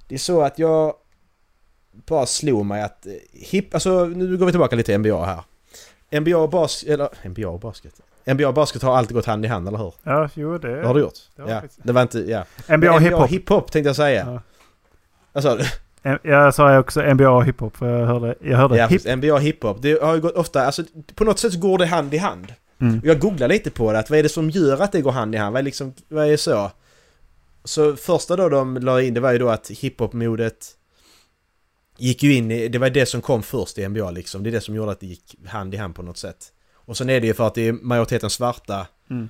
Det 0.08 0.14
är 0.14 0.18
så 0.18 0.42
att 0.42 0.58
jag 0.58 0.94
bara 2.06 2.26
slog 2.26 2.66
mig 2.66 2.82
att 2.82 3.06
eh, 3.06 3.12
hip, 3.32 3.74
alltså 3.74 4.04
nu 4.04 4.36
går 4.36 4.46
vi 4.46 4.52
tillbaka 4.52 4.76
lite 4.76 4.92
till 4.92 4.98
NBA 4.98 5.24
här. 5.24 5.40
NBA 6.20 6.38
och 6.38 6.50
basket, 6.50 6.88
eller 6.88 7.28
NBA 7.28 7.48
och 7.48 7.60
basket. 7.60 7.94
NBA 8.24 8.48
och 8.48 8.54
basket 8.54 8.82
har 8.82 8.96
alltid 8.96 9.14
gått 9.14 9.26
hand 9.26 9.44
i 9.44 9.48
hand, 9.48 9.68
eller 9.68 9.78
hur? 9.78 9.94
Ja, 10.02 10.28
jo 10.34 10.58
det... 10.58 10.80
Det 10.80 10.86
har 10.86 10.94
du 10.94 11.00
gjort? 11.00 11.18
det 11.36 11.42
ja. 11.42 11.60
faktiskt. 11.60 11.80
Det 11.82 11.92
var 11.92 12.02
inte, 12.02 12.18
ja. 12.18 12.44
NBA 12.76 12.92
och 12.92 13.00
hiphop. 13.00 13.30
hiphop 13.30 13.72
tänkte 13.72 13.88
jag 13.88 13.96
säga. 13.96 14.26
Ja. 14.26 14.40
Alltså, 15.32 15.58
Eh, 16.06 16.16
Jag 16.22 16.54
sa 16.54 16.78
också 16.78 17.14
NBA 17.14 17.30
och 17.30 17.44
hiphop 17.44 17.76
för 17.76 17.98
jag 17.98 18.06
hörde, 18.06 18.34
jag 18.40 18.56
hörde 18.56 18.76
ja, 18.76 18.86
hip. 18.86 19.16
NBA 19.16 19.34
och 19.34 19.40
hiphop. 19.40 19.82
Det 19.82 20.02
har 20.02 20.14
ju 20.14 20.20
gått 20.20 20.34
ofta, 20.34 20.66
alltså 20.66 20.82
på 21.14 21.24
något 21.24 21.38
sätt 21.38 21.52
så 21.52 21.58
går 21.58 21.78
det 21.78 21.86
hand 21.86 22.14
i 22.14 22.18
hand. 22.18 22.52
Mm. 22.80 23.00
Jag 23.04 23.20
googlade 23.20 23.54
lite 23.54 23.70
på 23.70 23.92
det, 23.92 23.98
att 23.98 24.10
vad 24.10 24.18
är 24.18 24.22
det 24.22 24.28
som 24.28 24.50
gör 24.50 24.82
att 24.82 24.92
det 24.92 25.00
går 25.00 25.12
hand 25.12 25.34
i 25.34 25.38
hand? 25.38 25.52
Vad 25.52 25.60
är 25.60 25.64
liksom, 25.64 25.94
vad 26.08 26.26
är 26.26 26.36
så? 26.36 26.70
Så 27.64 27.96
första 27.96 28.36
då 28.36 28.48
de 28.48 28.76
la 28.76 29.02
in, 29.02 29.14
det 29.14 29.20
var 29.20 29.32
ju 29.32 29.38
då 29.38 29.48
att 29.48 29.70
hiphop-modet 29.70 30.75
gick 31.98 32.22
ju 32.22 32.34
in 32.34 32.50
i, 32.50 32.68
det 32.68 32.78
var 32.78 32.90
det 32.90 33.06
som 33.06 33.22
kom 33.22 33.42
först 33.42 33.78
i 33.78 33.88
NBA 33.88 34.10
liksom. 34.10 34.42
Det 34.42 34.50
är 34.50 34.52
det 34.52 34.60
som 34.60 34.74
gjorde 34.74 34.92
att 34.92 35.00
det 35.00 35.06
gick 35.06 35.36
hand 35.46 35.74
i 35.74 35.76
hand 35.76 35.94
på 35.94 36.02
något 36.02 36.18
sätt. 36.18 36.52
Och 36.74 36.96
sen 36.96 37.10
är 37.10 37.20
det 37.20 37.26
ju 37.26 37.34
för 37.34 37.46
att 37.46 37.54
det 37.54 37.68
är 37.68 37.72
majoriteten 37.72 38.30
svarta 38.30 38.86
Mm. 39.10 39.28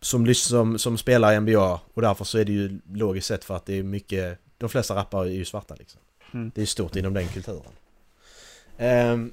som, 0.00 0.34
som, 0.34 0.78
som 0.78 0.98
spelar 0.98 1.32
i 1.32 1.40
NBA 1.40 1.80
och 1.94 2.02
därför 2.02 2.24
så 2.24 2.38
är 2.38 2.44
det 2.44 2.52
ju 2.52 2.80
logiskt 2.92 3.26
sett 3.26 3.44
för 3.44 3.56
att 3.56 3.66
det 3.66 3.78
är 3.78 3.82
mycket, 3.82 4.38
de 4.58 4.68
flesta 4.68 4.94
rappare 4.94 5.28
är 5.28 5.32
ju 5.32 5.44
svarta 5.44 5.74
liksom. 5.78 6.00
Mm. 6.34 6.50
Det 6.54 6.62
är 6.62 6.66
stort 6.66 6.96
inom 6.96 7.14
den 7.14 7.28
kulturen. 7.28 7.72
Ehm, 8.78 9.32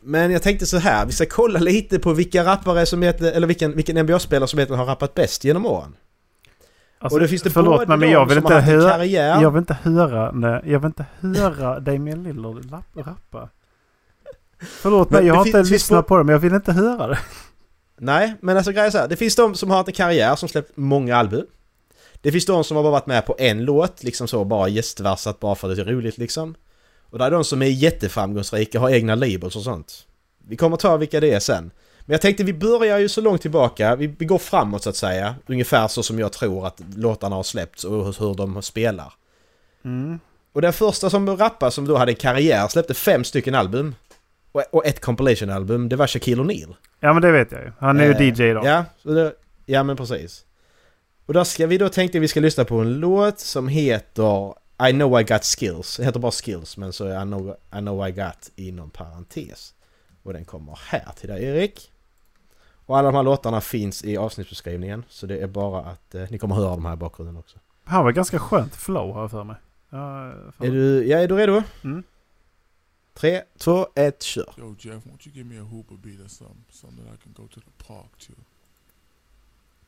men 0.00 0.30
jag 0.30 0.42
tänkte 0.42 0.66
så 0.66 0.76
här, 0.76 1.06
vi 1.06 1.12
ska 1.12 1.26
kolla 1.26 1.60
lite 1.60 1.98
på 1.98 2.12
vilka 2.12 2.44
rappare 2.44 2.86
som 2.86 3.02
heter, 3.02 3.32
eller 3.32 3.46
vilken, 3.46 3.76
vilken 3.76 3.98
NBA-spelare 3.98 4.48
som 4.48 4.58
heter 4.58 4.74
har 4.74 4.86
rappat 4.86 5.14
bäst 5.14 5.44
genom 5.44 5.66
åren. 5.66 5.96
Alltså, 7.02 7.16
och 7.16 7.20
det 7.20 7.28
finns 7.28 7.42
det 7.42 7.50
förlåt 7.50 7.88
mig 7.88 7.96
men 7.98 8.10
jag 8.10 8.26
vill 8.28 8.38
inte 8.38 8.54
höra... 8.60 9.04
Jag 9.40 9.50
vill 9.50 9.58
inte 9.58 9.76
höra, 9.82 10.30
nej, 10.34 10.62
jag 10.66 10.78
vill 10.80 10.86
inte 10.86 11.04
höra 11.20 11.80
Damian 11.80 12.22
Lillard 12.24 12.64
lapp- 12.64 12.96
rappa. 13.06 13.48
Förlåt 14.60 15.10
mig, 15.10 15.26
jag 15.26 15.34
har 15.34 15.46
inte 15.46 15.62
lyssnat 15.62 16.04
på- 16.06 16.08
på 16.08 16.16
det 16.18 16.24
men 16.24 16.32
jag 16.32 16.40
vill 16.40 16.54
inte 16.54 16.72
höra 16.72 17.06
det. 17.06 17.18
Nej, 17.98 18.34
men 18.40 18.56
alltså 18.56 18.72
grejen 18.72 18.86
är 18.86 18.90
så 18.90 18.98
här, 18.98 19.08
det 19.08 19.16
finns 19.16 19.36
de 19.36 19.54
som 19.54 19.70
har 19.70 19.76
haft 19.76 19.88
en 19.88 19.94
karriär 19.94 20.36
som 20.36 20.48
släppt 20.48 20.72
många 20.76 21.16
album. 21.16 21.46
Det 22.20 22.32
finns 22.32 22.46
de 22.46 22.64
som 22.64 22.76
har 22.76 22.84
bara 22.84 22.90
varit 22.92 23.06
med 23.06 23.26
på 23.26 23.34
en 23.38 23.64
låt, 23.64 24.02
liksom 24.02 24.28
så 24.28 24.44
bara 24.44 24.68
gästversat 24.68 25.40
bara 25.40 25.54
för 25.54 25.70
att 25.70 25.76
det 25.76 25.82
är 25.82 25.86
roligt 25.86 26.18
liksom. 26.18 26.54
Och 27.10 27.18
det 27.18 27.24
är 27.24 27.30
de 27.30 27.44
som 27.44 27.62
är 27.62 27.66
jätteframgångsrika, 27.66 28.80
har 28.80 28.90
egna 28.90 29.14
labels 29.14 29.56
och 29.56 29.62
sånt. 29.62 30.06
Vi 30.48 30.56
kommer 30.56 30.76
ta 30.76 30.96
vilka 30.96 31.20
det 31.20 31.32
är 31.32 31.40
sen. 31.40 31.70
Men 32.06 32.14
jag 32.14 32.20
tänkte 32.20 32.44
vi 32.44 32.52
börjar 32.52 32.98
ju 32.98 33.08
så 33.08 33.20
långt 33.20 33.42
tillbaka, 33.42 33.96
vi, 33.96 34.06
vi 34.06 34.24
går 34.24 34.38
framåt 34.38 34.82
så 34.82 34.90
att 34.90 34.96
säga. 34.96 35.34
Ungefär 35.46 35.88
så 35.88 36.02
som 36.02 36.18
jag 36.18 36.32
tror 36.32 36.66
att 36.66 36.80
låtarna 36.96 37.36
har 37.36 37.42
släppts 37.42 37.84
och 37.84 38.04
hur, 38.04 38.34
de 38.34 38.62
spelar. 38.62 39.12
Mm. 39.84 40.18
Och 40.52 40.62
den 40.62 40.72
första 40.72 41.10
som 41.10 41.36
rappade 41.36 41.72
som 41.72 41.86
då 41.86 41.96
hade 41.96 42.12
en 42.12 42.16
karriär 42.16 42.68
släppte 42.68 42.94
fem 42.94 43.24
stycken 43.24 43.54
album. 43.54 43.94
Och, 44.52 44.62
och 44.70 44.86
ett 44.86 45.00
compilation-album, 45.00 45.88
det 45.88 45.96
var 45.96 46.06
Shaquille 46.06 46.42
O'Neal. 46.42 46.74
Ja 47.00 47.12
men 47.12 47.22
det 47.22 47.32
vet 47.32 47.52
jag 47.52 47.60
ju. 47.60 47.72
Han 47.78 48.00
är 48.00 48.04
ju 48.04 48.12
Eh, 48.12 48.22
DJ 48.22 48.50
idag. 48.50 48.66
Ja, 48.66 48.84
det, 49.12 49.34
ja 49.66 49.82
men 49.82 49.96
precis. 49.96 50.44
Och 51.26 51.34
då 51.34 51.44
ska 51.44 51.66
vi 51.66 51.78
då 51.78 51.88
tänkte 51.88 52.18
vi 52.18 52.28
ska 52.28 52.40
lyssna 52.40 52.64
på 52.64 52.76
en 52.76 52.94
låt 53.00 53.38
som 53.38 53.68
heter 53.68 54.54
I 54.88 54.92
know 54.92 55.20
I 55.20 55.24
got 55.24 55.44
skills. 55.44 55.96
Det 55.96 56.04
heter 56.04 56.20
bara 56.20 56.32
skills 56.32 56.76
men 56.76 56.92
så 56.92 57.04
är 57.04 57.22
I 57.22 57.24
know, 57.24 57.56
I 57.74 57.78
know 57.78 58.08
I 58.08 58.12
got 58.12 58.50
inom 58.56 58.90
parentes. 58.90 59.74
Och 60.22 60.32
den 60.32 60.44
kommer 60.44 60.78
här 60.82 61.08
till 61.20 61.28
dig 61.28 61.44
Erik. 61.44 61.91
Och 62.86 62.98
alla 62.98 63.08
de 63.10 63.14
här 63.16 63.22
låtarna 63.22 63.60
finns 63.60 64.04
i 64.04 64.16
avsnittsbeskrivningen. 64.16 65.04
Så 65.08 65.26
det 65.26 65.38
är 65.38 65.46
bara 65.46 65.80
att 65.84 66.14
eh, 66.14 66.24
ni 66.30 66.38
kommer 66.38 66.54
höra 66.54 66.70
de 66.70 66.84
här 66.84 66.92
i 66.92 66.96
bakgrunden 66.96 67.36
också. 67.36 67.58
Han 67.84 68.04
var 68.04 68.12
ganska 68.12 68.38
skönt 68.38 68.76
flow 68.76 69.14
har 69.14 69.20
jag 69.20 69.30
för 69.30 69.44
mig. 69.44 69.56
Ja. 69.90 70.26
Är 70.60 70.70
du, 70.70 71.06
ja, 71.06 71.18
är 71.18 71.28
du 71.28 71.36
redo? 71.36 71.62
Mm. 71.84 72.02
Tre, 73.14 73.42
två, 73.58 73.86
ett, 73.94 74.22
kör. 74.22 74.54
Yo, 74.58 74.74
Jeff, 74.78 74.94
won't 75.04 75.28
you 75.28 75.34
give 75.36 75.44
me 75.54 75.60
a 75.60 75.64
hooper 75.70 75.94
beat 75.96 76.20
or 76.24 76.28
something, 76.28 76.64
something 76.70 77.04
that 77.06 77.14
I 77.14 77.22
can 77.22 77.32
go 77.36 77.48
to 77.54 77.60
the 77.60 77.84
park 77.86 78.10
to? 78.26 78.32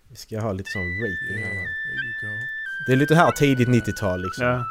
Vi 0.09 0.16
ska 0.16 0.40
ha 0.40 0.53
lite 0.53 0.70
sån 0.70 0.82
rating 0.82 1.38
Yeah, 1.38 1.49
här. 1.49 1.55
there 1.55 2.05
you 2.07 2.38
go. 2.38 2.47
Det 2.86 2.92
är 2.92 2.97
lite 2.97 3.14
här 3.14 3.30
tidigt 3.32 3.68
90-tal 3.68 4.22
liksom. 4.22 4.45
Ja. 4.47 4.64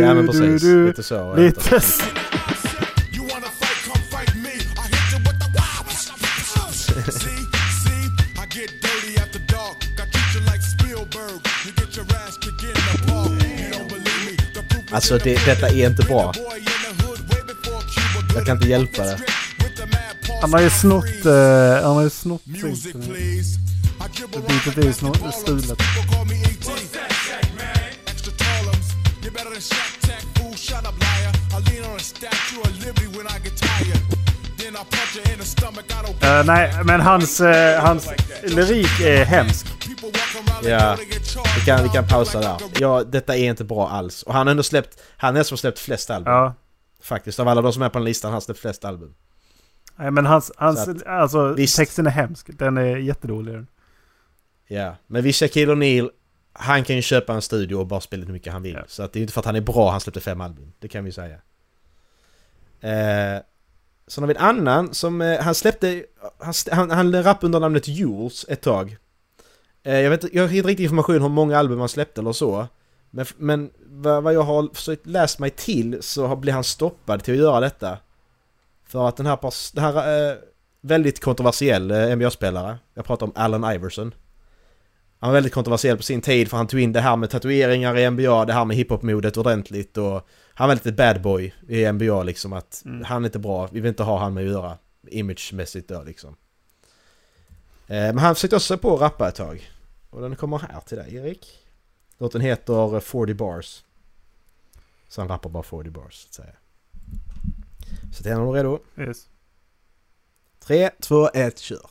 Ja 0.00 0.14
men 0.14 0.26
precis, 0.26 0.62
lite 0.62 1.02
så. 1.02 1.36
Lite 1.36 1.76
s- 1.76 2.02
Alltså 14.92 15.18
det, 15.18 15.44
detta 15.46 15.68
är 15.68 15.86
inte 15.86 16.02
bra. 16.02 16.32
Jag 18.34 18.46
kan 18.46 18.56
inte 18.56 18.68
hjälpa 18.68 19.02
det. 19.02 19.18
Han 20.40 20.52
har 20.52 20.60
ju 20.60 20.70
snott... 20.70 21.26
Uh, 21.26 21.32
han 21.82 21.94
har 21.94 22.02
ju 22.02 22.10
snott 22.10 22.46
Music, 22.46 22.92
Det 24.32 24.38
beatet 24.48 24.78
är 24.78 24.82
ju 24.82 24.92
stulet. 25.32 25.80
Uh, 36.22 36.44
nej, 36.44 36.72
men 36.84 37.00
hans, 37.00 37.40
uh, 37.40 37.48
hans 37.80 38.08
lyrik 38.42 39.00
är 39.00 39.24
hemsk. 39.24 39.66
Ja. 40.62 40.98
Vi 41.58 41.64
kan, 41.66 41.82
vi 41.82 41.88
kan 41.88 42.08
pausa 42.08 42.40
där. 42.40 42.56
Ja, 42.80 43.04
detta 43.04 43.36
är 43.36 43.48
inte 43.48 43.64
bra 43.64 43.88
alls. 43.88 44.22
Och 44.22 44.34
han 44.34 44.46
har 44.46 44.50
ändå 44.50 44.62
släppt... 44.62 45.02
Han 45.16 45.36
är 45.36 45.42
som 45.42 45.58
släppt 45.58 45.78
flest 45.78 46.10
album. 46.10 46.32
Ja. 46.32 46.54
Faktiskt. 47.02 47.40
Av 47.40 47.48
alla 47.48 47.62
de 47.62 47.72
som 47.72 47.82
är 47.82 47.88
på 47.88 47.98
den 47.98 48.04
listan 48.04 48.28
har 48.28 48.32
han 48.32 48.40
släppt 48.40 48.60
flest 48.60 48.84
album. 48.84 49.14
Nej, 49.96 50.10
men 50.10 50.26
hans, 50.26 50.52
hans 50.56 50.88
att, 50.88 51.06
alltså 51.06 51.52
visst. 51.52 51.76
texten 51.76 52.06
är 52.06 52.10
hemsk. 52.10 52.46
Den 52.58 52.76
är 52.76 52.96
jättedålig. 52.96 53.66
Ja. 54.66 54.96
Men 55.06 55.22
vi 55.22 55.32
Shaquille 55.32 55.72
O'Neal 55.72 56.10
han 56.52 56.84
kan 56.84 56.96
ju 56.96 57.02
köpa 57.02 57.32
en 57.32 57.42
studio 57.42 57.76
och 57.76 57.86
bara 57.86 58.00
spela 58.00 58.24
hur 58.24 58.32
mycket 58.32 58.52
han 58.52 58.62
vill. 58.62 58.74
Ja. 58.74 58.84
Så 58.86 59.02
att 59.02 59.12
det 59.12 59.18
är 59.18 59.20
inte 59.20 59.32
för 59.32 59.40
att 59.40 59.46
han 59.46 59.56
är 59.56 59.60
bra 59.60 59.90
han 59.90 60.00
släppte 60.00 60.20
fem 60.20 60.40
album. 60.40 60.72
Det 60.78 60.88
kan 60.88 61.04
vi 61.04 61.12
säga. 61.12 61.36
Eh, 62.80 63.42
sen 64.06 64.22
har 64.22 64.26
vi 64.26 64.34
en 64.34 64.40
annan 64.40 64.94
som... 64.94 65.20
Eh, 65.20 65.40
han 65.40 65.54
släppte... 65.54 66.04
Han, 66.38 66.54
han, 66.72 66.90
han 66.90 67.22
rappade 67.22 67.46
under 67.46 67.60
namnet 67.60 67.88
Jules 67.88 68.46
ett 68.48 68.60
tag. 68.60 68.96
Eh, 69.82 70.00
jag, 70.00 70.10
vet, 70.10 70.34
jag 70.34 70.42
har 70.48 70.54
inte 70.56 70.68
riktigt 70.68 70.84
information 70.84 71.16
om 71.16 71.22
hur 71.22 71.28
många 71.28 71.58
album 71.58 71.78
han 71.80 71.88
släppte 71.88 72.20
eller 72.20 72.32
så. 72.32 72.66
Men, 73.10 73.26
men 73.36 73.70
vad, 73.84 74.34
jag 74.34 74.42
har 74.42 74.74
försökt 74.74 75.06
läst 75.06 75.38
mig 75.38 75.50
till 75.50 75.98
så 76.02 76.26
har- 76.26 76.36
blir 76.36 76.52
han 76.52 76.64
stoppad 76.64 77.22
till 77.24 77.34
att 77.34 77.40
göra 77.40 77.60
detta. 77.60 77.98
För 78.86 79.08
att 79.08 79.16
den 79.16 79.26
här, 79.26 79.36
pers- 79.36 79.74
den 79.74 79.84
här 79.84 80.30
eh, 80.30 80.36
väldigt 80.80 81.20
kontroversiell 81.20 81.90
eh, 81.90 82.16
NBA-spelare, 82.16 82.78
jag 82.94 83.04
pratar 83.04 83.26
om 83.26 83.32
Allen 83.34 83.64
Iverson. 83.74 84.14
Han 85.18 85.30
var 85.30 85.34
väldigt 85.34 85.52
kontroversiell 85.52 85.96
på 85.96 86.02
sin 86.02 86.20
tid 86.20 86.48
för 86.50 86.56
han 86.56 86.66
tog 86.66 86.80
in 86.80 86.92
det 86.92 87.00
här 87.00 87.16
med 87.16 87.30
tatueringar 87.30 87.98
i 87.98 88.10
NBA, 88.10 88.44
det 88.44 88.52
här 88.52 88.64
med 88.64 88.76
hiphop-modet 88.76 89.36
ordentligt 89.36 89.96
och 89.98 90.28
han 90.54 90.68
var 90.68 90.74
lite 90.74 90.92
bad 90.92 91.22
boy 91.22 91.54
i 91.68 91.92
NBA 91.92 92.22
liksom 92.22 92.52
att 92.52 92.82
Mm. 92.84 93.04
han 93.04 93.22
är 93.22 93.26
inte 93.28 93.38
bra, 93.38 93.68
vi 93.72 93.80
vill 93.80 93.88
inte 93.88 94.02
ha 94.02 94.18
han 94.18 94.34
med 94.34 94.44
att 94.46 94.50
göra 94.52 94.76
imagemässigt 95.10 95.88
då 95.88 96.02
liksom. 96.02 96.36
Eh, 97.92 97.98
men 97.98 98.18
han 98.18 98.34
försökte 98.34 98.56
också 98.56 98.78
på 98.78 98.94
att 98.94 99.00
rappa 99.00 99.28
ett 99.28 99.34
tag. 99.34 99.70
Och 100.10 100.20
den 100.20 100.36
kommer 100.36 100.58
här 100.58 100.80
till 100.80 100.96
dig 100.96 101.14
Erik. 101.14 101.58
Låten 102.18 102.40
heter 102.40 103.00
40 103.00 103.34
bars. 103.34 103.84
Så 105.08 105.20
han 105.20 105.28
rappar 105.28 105.50
bara 105.50 105.62
40 105.62 105.90
bars 105.90 106.14
så 106.14 106.28
att 106.28 106.34
säga. 106.34 106.56
Så 108.12 108.28
är 108.28 108.36
du 108.36 108.52
redo? 108.52 108.78
Yes. 108.98 109.28
3, 110.60 110.90
2, 111.00 111.28
1, 111.28 111.58
kör! 111.58 111.90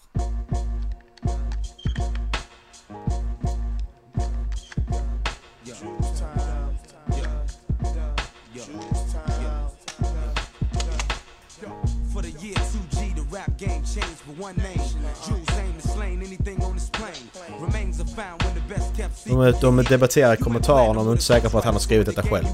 Game 13.62 13.86
changed 13.86 14.20
for 14.26 14.34
one 14.48 14.56
name. 14.58 14.88
Jules 15.26 15.52
aim 15.60 15.74
is 15.78 15.94
slain 15.94 16.18
anything 16.22 16.58
on 16.64 16.74
this 16.74 16.90
plane. 16.90 17.26
Remains 17.60 18.00
are 18.02 18.12
found 18.20 18.42
when 18.44 18.54
the 18.56 18.74
best 18.74 18.96
kept 18.98 19.26
De, 19.26 19.54
de 19.62 19.84
debatterar 19.84 20.34
i 20.34 20.38
kommentarerna 20.38 21.00
om 21.00 21.06
de 21.06 21.08
är 21.08 21.12
inte 21.12 21.24
säkra 21.24 21.50
på 21.50 21.58
att 21.58 21.66
han 21.66 21.74
har 21.74 21.80
skrivit 21.80 22.08
detta 22.08 22.24
själv. 22.24 22.46
To 22.46 22.54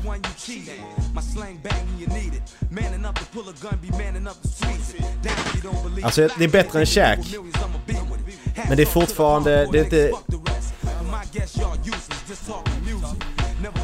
to 5.61 6.03
Alltså 6.03 6.29
det 6.37 6.43
är 6.43 6.47
bättre 6.47 6.79
än 6.79 6.85
Shaq. 6.85 7.19
Men 8.67 8.77
det 8.77 8.83
är 8.83 8.85
fortfarande... 8.85 9.67
Det 9.71 9.79
är 9.79 9.83
inte, 9.83 10.11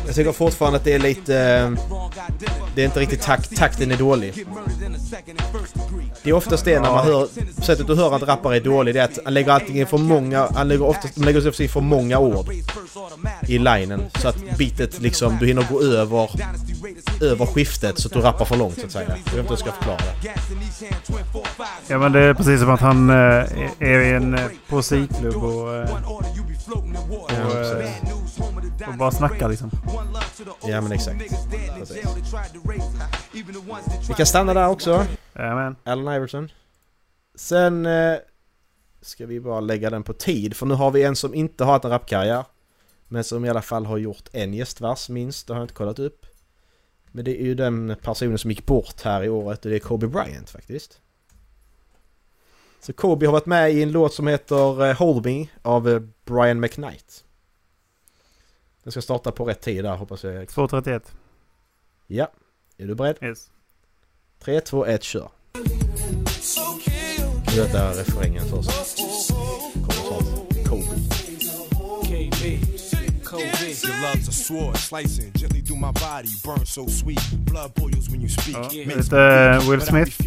jag 0.05 0.15
tycker 0.15 0.32
fortfarande 0.32 0.78
att 0.78 0.84
det 0.84 0.93
är 0.93 0.99
lite... 0.99 1.36
eh, 1.38 1.71
Det 2.76 2.82
är 2.82 2.86
inte 2.86 2.99
riktigt 2.99 3.21
takt, 3.21 3.57
takten 3.57 3.91
är 3.91 3.97
dålig. 3.97 4.45
Det 6.24 6.30
är 6.30 6.34
oftast 6.34 6.65
det 6.65 6.80
när 6.80 6.91
man 6.91 7.05
hör... 7.05 7.28
Sättet 7.61 7.88
du 7.88 7.95
hör 7.95 8.15
att 8.15 8.21
rappare 8.21 8.55
är 8.55 8.61
dålig 8.61 8.95
det 8.95 8.99
är 8.99 9.05
att 9.05 9.19
han 9.24 9.34
lägger 9.34 9.51
alltid 9.51 9.76
in 9.76 9.88
för 9.88 9.97
många... 9.97 10.47
Han 10.55 10.67
lägger 10.67 10.86
oftast, 10.86 11.15
de 11.15 11.24
lägger 11.24 11.61
in 11.61 11.69
för 11.69 11.82
många 11.82 12.19
ord 12.19 12.49
i 13.47 13.57
linen. 13.57 14.01
Så 14.21 14.28
att 14.28 14.57
bitet 14.57 14.99
liksom, 15.01 15.38
du 15.39 15.47
hinner 15.47 15.67
gå 15.71 15.82
över... 15.82 16.30
Över 17.21 17.45
skiftet 17.45 17.99
så 17.99 18.07
att 18.07 18.13
du 18.13 18.19
rappar 18.19 18.45
för 18.45 18.55
långt 18.57 18.80
så 18.80 18.86
att 18.86 18.91
säga. 18.91 19.05
Jag 19.07 19.15
vet 19.15 19.17
inte 19.26 19.32
hur 19.41 19.49
jag 19.49 19.59
ska 19.59 19.71
förklara 19.71 19.97
det. 19.97 20.30
Ja 21.88 21.97
men 21.97 22.11
det 22.11 22.19
är 22.19 22.34
precis 22.34 22.59
som 22.59 22.69
att 22.69 22.80
han 22.80 23.09
eh, 23.09 23.15
är 23.80 23.99
i 23.99 24.13
en 24.13 24.34
eh, 24.34 24.41
poesiklubb 24.69 25.36
och, 25.36 25.61
och, 25.63 25.76
eh, 27.32 27.89
och 28.88 28.97
bara 28.97 29.11
snackar 29.11 29.49
liksom. 29.49 29.71
Ja 30.63 30.81
men 30.81 30.91
exakt. 30.91 31.19
Precis. 31.77 32.05
Vi 34.09 34.13
kan 34.13 34.25
stanna 34.25 34.53
där 34.53 34.69
också. 34.69 35.05
Jajamän. 35.36 35.75
Allen 35.84 36.15
Iverson. 36.15 36.51
Sen 37.36 37.86
eh, 37.86 38.15
ska 39.01 39.25
vi 39.25 39.39
bara 39.39 39.59
lägga 39.59 39.89
den 39.89 40.03
på 40.03 40.13
tid 40.13 40.55
för 40.55 40.65
nu 40.65 40.73
har 40.73 40.91
vi 40.91 41.03
en 41.03 41.15
som 41.15 41.34
inte 41.34 41.63
har 41.63 41.71
haft 41.71 41.86
en 41.86 41.91
rapkarriär. 41.91 42.45
Men 43.07 43.23
som 43.23 43.45
i 43.45 43.49
alla 43.49 43.61
fall 43.61 43.86
har 43.86 43.97
gjort 43.97 44.29
en 44.31 44.53
gästvers 44.53 45.09
minst, 45.09 45.47
det 45.47 45.53
har 45.53 45.59
jag 45.59 45.63
inte 45.63 45.73
kollat 45.73 45.99
upp. 45.99 46.25
Men 47.11 47.25
det 47.25 47.41
är 47.41 47.45
ju 47.45 47.55
den 47.55 47.95
personen 48.01 48.38
som 48.38 48.51
gick 48.51 48.65
bort 48.65 49.01
här 49.01 49.23
i 49.23 49.29
året 49.29 49.65
och 49.65 49.71
det 49.71 49.77
är 49.77 49.79
Kobe 49.79 50.07
Bryant 50.07 50.49
faktiskt. 50.49 50.99
Så 52.79 52.93
Kobe 52.93 53.25
har 53.25 53.34
varit 53.34 53.45
med 53.45 53.73
i 53.73 53.84
en 53.84 53.91
låt 53.91 54.13
som 54.13 54.27
heter 54.27 54.86
eh, 54.86 54.95
Hold 54.95 55.25
Me 55.25 55.47
av 55.61 55.89
eh, 55.89 56.01
Brian 56.25 56.59
McKnight. 56.59 57.23
Den 58.84 58.91
ska 58.91 59.01
starta 59.01 59.31
på 59.31 59.45
rätt 59.45 59.61
tid 59.61 59.84
där 59.84 59.95
hoppas 59.95 60.23
jag. 60.23 60.34
2.31. 60.45 61.01
Ja, 62.07 62.31
är 62.77 62.88
du 62.88 62.95
beredd? 62.95 63.17
Yes. 63.21 63.51
3, 64.39 64.61
2, 64.61 64.86
1, 64.86 65.03
kör. 65.03 65.29
Nu 67.47 67.61
detta 67.61 67.91
refrängen 67.91 68.43
först. 68.45 68.69
Your 74.03 74.11
love's 74.11 74.27
a 74.27 74.31
sword, 74.31 74.77
slicing 74.77 75.31
gently 75.33 75.61
through 75.61 75.77
my 75.77 75.91
body, 75.91 76.27
burn 76.43 76.65
so 76.65 76.87
sweet. 76.87 77.19
Blood 77.45 77.73
boils 77.75 78.09
when 78.09 78.21
you 78.21 78.27
speak. 78.29 78.55
Ja, 78.55 78.85
Makes 78.85 79.11
lite 79.11 79.59
Will 79.69 79.81
Smith. 79.81 80.19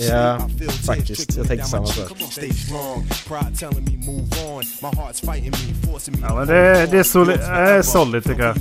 Ja, 0.00 0.38
faktiskt. 0.86 1.36
Jag 1.36 1.46
tänkte 1.46 1.68
samma 1.68 1.86
sak. 1.86 2.10
Stay 2.30 2.52
strong, 2.52 3.06
pride 3.28 3.56
telling 3.58 3.84
me 3.84 4.06
move 4.06 4.28
on. 4.46 4.62
My 4.82 4.88
heart's 5.00 5.20
fighting 5.20 5.50
me, 5.50 5.90
forcing 5.92 6.14
me 6.14 6.20
Ja 6.22 6.28
to 6.28 6.34
men 6.34 6.46
det, 6.46 6.86
det 6.90 6.98
är 6.98 7.02
solid, 7.02 7.40
Yours 7.40 7.48
äh, 7.76 7.82
solid 7.82 8.24
tycker 8.24 8.42
jag. 8.42 8.56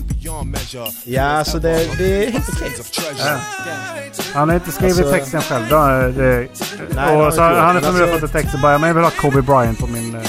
Ja, 1.03 1.21
alltså 1.21 1.59
det, 1.59 1.97
det 1.97 2.25
är 2.25 2.31
helt 2.31 2.49
okej. 2.49 2.71
Of 2.79 2.91
treasure. 2.91 3.39
Ja. 3.65 4.23
Han 4.33 4.49
har 4.49 4.55
inte 4.55 4.71
skrivit 4.71 4.97
Alltså- 4.97 5.13
texten 5.13 5.41
själv. 5.41 5.65
Då, 5.69 5.77
det, 6.21 6.47
har 6.95 7.27
och 7.27 7.33
så 7.33 7.41
han 7.41 7.73
men 7.73 7.83
förmodligen 7.83 8.13
fått 8.13 8.35
en 8.35 8.41
text 8.41 8.53
och 8.53 8.61
bara 8.61 8.77
men 8.77 8.87
jag 8.87 8.95
vill 8.95 9.03
ha 9.03 9.11
Kobe 9.11 9.41
Bryant 9.41 9.79
på 9.79 9.87
min, 9.87 10.15
eh, 10.15 10.21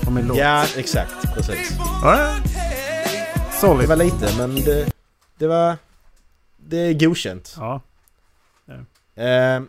på 0.00 0.10
min 0.10 0.26
låt. 0.26 0.38
Ja, 0.38 0.64
exakt. 0.76 1.34
Precis. 1.34 1.72
Ja, 2.02 2.28
ja. 3.62 3.74
Det 3.74 3.86
var 3.86 3.96
lite, 3.96 4.38
men 4.38 4.54
det, 4.54 4.92
det 5.38 5.46
var... 5.46 5.76
Det 6.56 6.76
är 6.76 6.94
godkänt. 6.94 7.56
Ja. 7.58 7.80
Eh, 9.14 9.62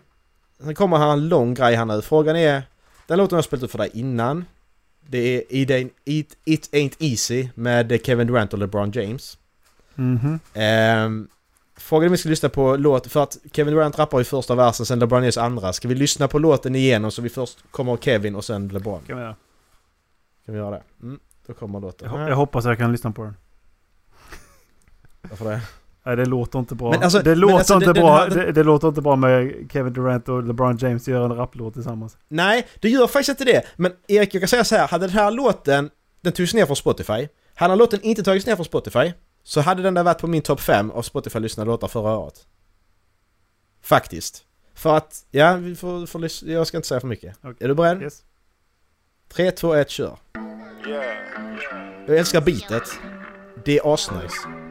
sen 0.59 0.75
kommer 0.75 0.97
här 0.97 1.13
en 1.13 1.29
lång 1.29 1.53
grej 1.53 1.75
här 1.75 1.85
nu. 1.85 2.01
Frågan 2.01 2.35
är... 2.35 2.63
Den 3.07 3.17
låten 3.17 3.35
har 3.35 3.37
jag 3.37 3.45
spelat 3.45 3.63
upp 3.63 3.71
för 3.71 3.77
dig 3.77 3.89
innan. 3.93 4.45
Det 5.09 5.17
är 5.17 5.43
It 5.49 5.69
Ain't, 5.69 5.89
It, 6.05 6.37
It 6.45 6.69
Ain't 6.73 6.95
Easy 6.99 7.47
med 7.55 7.99
Kevin 8.03 8.27
Durant 8.27 8.53
och 8.53 8.59
LeBron 8.59 8.91
James. 8.91 9.37
Mhm. 9.95 10.39
Ehm, 10.53 11.27
frågan 11.77 12.03
är 12.03 12.07
om 12.07 12.11
vi 12.11 12.17
ska 12.17 12.29
lyssna 12.29 12.49
på 12.49 12.75
låt 12.75 13.07
för 13.07 13.23
att 13.23 13.37
Kevin 13.51 13.73
Durant 13.73 13.99
rappar 13.99 14.21
i 14.21 14.23
första 14.23 14.55
versen, 14.55 14.85
sen 14.85 14.99
LeBron 14.99 15.21
James 15.21 15.37
andra. 15.37 15.73
Ska 15.73 15.87
vi 15.87 15.95
lyssna 15.95 16.27
på 16.27 16.39
låten 16.39 16.75
igenom 16.75 17.11
så 17.11 17.21
vi 17.21 17.29
först 17.29 17.71
kommer 17.71 17.97
Kevin 17.97 18.35
och 18.35 18.45
sen 18.45 18.67
LeBron? 18.67 19.01
Kan 19.07 19.17
vi 19.17 19.23
göra. 19.23 19.35
Kan 20.45 20.53
vi 20.53 20.59
göra 20.59 20.71
det? 20.71 20.83
Mm, 21.01 21.19
då 21.45 21.53
kommer 21.53 21.79
låten. 21.79 22.11
Jag, 22.13 22.29
jag 22.29 22.35
hoppas 22.35 22.65
jag 22.65 22.77
kan 22.77 22.91
lyssna 22.91 23.11
på 23.11 23.23
den. 23.23 23.35
Varför 25.29 25.45
det? 25.45 25.61
Nej, 26.03 26.15
det 26.15 26.25
låter 26.25 26.59
inte 26.59 26.75
bra. 26.75 26.93
Alltså- 26.93 27.19
det, 27.19 27.35
låter 27.35 27.55
alltså, 27.55 27.73
inte 27.73 27.85
den 27.85 27.93
bra. 27.93 28.25
den- 28.25 28.37
det, 28.37 28.51
det 28.51 28.63
låter 28.63 28.87
inte 28.87 29.01
bra 29.01 29.15
med 29.15 29.53
Kevin 29.71 29.93
Durant 29.93 30.29
och 30.29 30.43
LeBron 30.43 30.77
James 30.77 31.07
gör 31.07 31.25
en 31.25 31.35
rapplåt 31.35 31.73
tillsammans. 31.73 32.17
Nej, 32.27 32.67
det 32.79 32.89
gör 32.89 33.07
faktiskt 33.07 33.29
inte 33.29 33.45
det. 33.45 33.63
Men 33.75 33.91
Erik, 34.07 34.33
jag 34.33 34.41
kan 34.41 34.47
säga 34.47 34.63
så 34.63 34.75
här. 34.75 34.87
Hade 34.87 35.07
den 35.07 35.15
här 35.15 35.31
låten, 35.31 35.89
den 36.21 36.33
togs 36.33 36.53
ner 36.53 36.65
från 36.65 36.75
Spotify. 36.75 37.27
Hade 37.55 37.71
den 37.71 37.77
låten 37.77 38.01
inte 38.01 38.23
tagits 38.23 38.45
ner 38.45 38.55
från 38.55 38.65
Spotify 38.65 39.13
så 39.43 39.61
hade 39.61 39.81
den 39.81 39.93
där 39.93 40.03
varit 40.03 40.17
på 40.21 40.27
min 40.27 40.41
topp 40.41 40.59
5 40.61 40.91
av 40.91 41.01
Spotify-lyssnade 41.01 41.67
låtar 41.71 41.87
förra 41.87 42.17
året. 42.17 42.45
Faktiskt. 43.81 44.43
För 44.73 44.97
att, 44.97 45.25
ja, 45.31 45.53
vi 45.55 45.75
får, 45.75 46.05
får 46.05 46.49
jag 46.49 46.67
ska 46.67 46.77
inte 46.77 46.87
säga 46.87 46.99
för 46.99 47.07
mycket. 47.07 47.35
Okej. 47.41 47.55
Är 47.59 47.67
du 47.67 47.75
beredd? 47.75 48.01
Yes. 48.01 48.23
3, 49.33 49.51
2, 49.51 49.73
1, 49.73 49.89
kör. 49.89 50.17
Jag 52.07 52.17
älskar 52.17 52.41
beatet. 52.41 52.89
Det 53.65 53.77
är 53.77 53.93
asnice. 53.93 54.66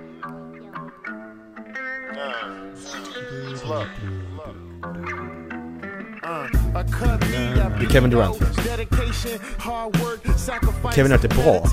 Det 7.78 7.86
är 7.86 7.90
Kevin 7.90 8.10
Durant 8.10 8.36
först. 8.36 8.60
Kevin 10.94 11.10
Durant 11.10 11.24
är 11.24 11.28
bra. 11.28 11.66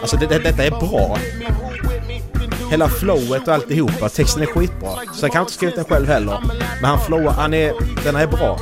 Alltså 0.00 0.16
det, 0.16 0.26
det, 0.26 0.38
detta 0.38 0.64
är 0.64 0.70
bra. 0.70 1.18
Hela 2.70 2.88
flowet 2.88 3.48
och 3.48 3.54
alltihopa. 3.54 4.08
Texten 4.08 4.42
är 4.42 4.46
skitbra. 4.46 4.90
Så 5.14 5.24
jag 5.24 5.32
kan 5.32 5.40
inte 5.40 5.52
skrivit 5.52 5.76
den 5.76 5.84
själv 5.84 6.06
heller. 6.06 6.38
Men 6.80 6.90
han 6.90 7.00
flowar, 7.00 7.32
han 7.32 7.54
är, 7.54 7.72
den 8.04 8.16
är 8.16 8.26
bra. 8.26 8.58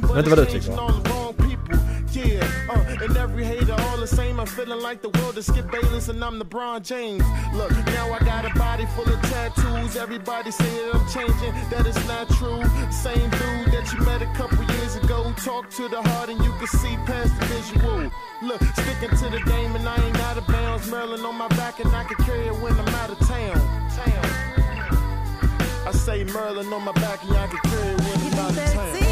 But 0.00 0.16
Vet 0.16 0.24
du 0.24 0.30
vad 0.30 0.38
du 0.38 0.44
tycker? 0.44 1.57
Yeah, 2.18 2.42
uh, 2.68 3.04
and 3.04 3.16
every 3.16 3.44
hater 3.44 3.76
all 3.78 3.96
the 3.96 4.06
same. 4.06 4.40
I'm 4.40 4.46
feeling 4.46 4.80
like 4.80 5.02
the 5.02 5.10
world 5.20 5.38
is 5.38 5.46
Skip 5.46 5.70
Bayless 5.70 6.08
and 6.08 6.22
I'm 6.24 6.40
LeBron 6.40 6.82
James. 6.82 7.22
Look, 7.54 7.70
now 7.94 8.12
I 8.12 8.18
got 8.18 8.44
a 8.44 8.52
body 8.58 8.86
full 8.96 9.08
of 9.08 9.22
tattoos. 9.22 9.94
Everybody 9.94 10.50
say 10.50 10.68
that 10.82 10.96
I'm 10.96 11.06
changing, 11.06 11.52
that 11.70 11.86
is 11.86 11.96
not 12.08 12.28
true. 12.30 12.60
Same 12.90 13.30
dude 13.30 13.70
that 13.70 13.92
you 13.92 14.00
met 14.04 14.20
a 14.22 14.26
couple 14.34 14.58
years 14.74 14.96
ago. 14.96 15.32
Talk 15.44 15.70
to 15.70 15.88
the 15.88 16.02
heart 16.02 16.28
and 16.28 16.42
you 16.42 16.50
can 16.58 16.66
see 16.66 16.96
past 17.06 17.38
the 17.38 17.46
visual. 17.46 18.10
Look, 18.42 18.62
sticking 18.74 19.16
to 19.16 19.30
the 19.30 19.42
game 19.46 19.76
and 19.76 19.88
I 19.88 19.96
ain't 20.04 20.18
out 20.22 20.38
of 20.38 20.46
bounds. 20.48 20.90
Merlin 20.90 21.24
on 21.24 21.36
my 21.36 21.48
back 21.48 21.78
and 21.78 21.94
I 21.94 22.02
can 22.02 22.16
carry 22.24 22.48
it 22.48 22.56
when 22.58 22.72
I'm 22.72 22.94
out 22.96 23.10
of 23.10 23.18
town. 23.28 23.54
Town. 23.94 24.24
I 25.86 25.92
say 25.92 26.24
Merlin 26.24 26.72
on 26.72 26.82
my 26.84 26.92
back 26.92 27.22
and 27.22 27.36
I 27.36 27.46
can 27.46 27.60
carry 27.70 27.92
it 27.94 28.00
when 28.00 28.32
I'm 28.32 28.38
out 28.40 28.50
of 28.50 28.72
town. 28.72 29.07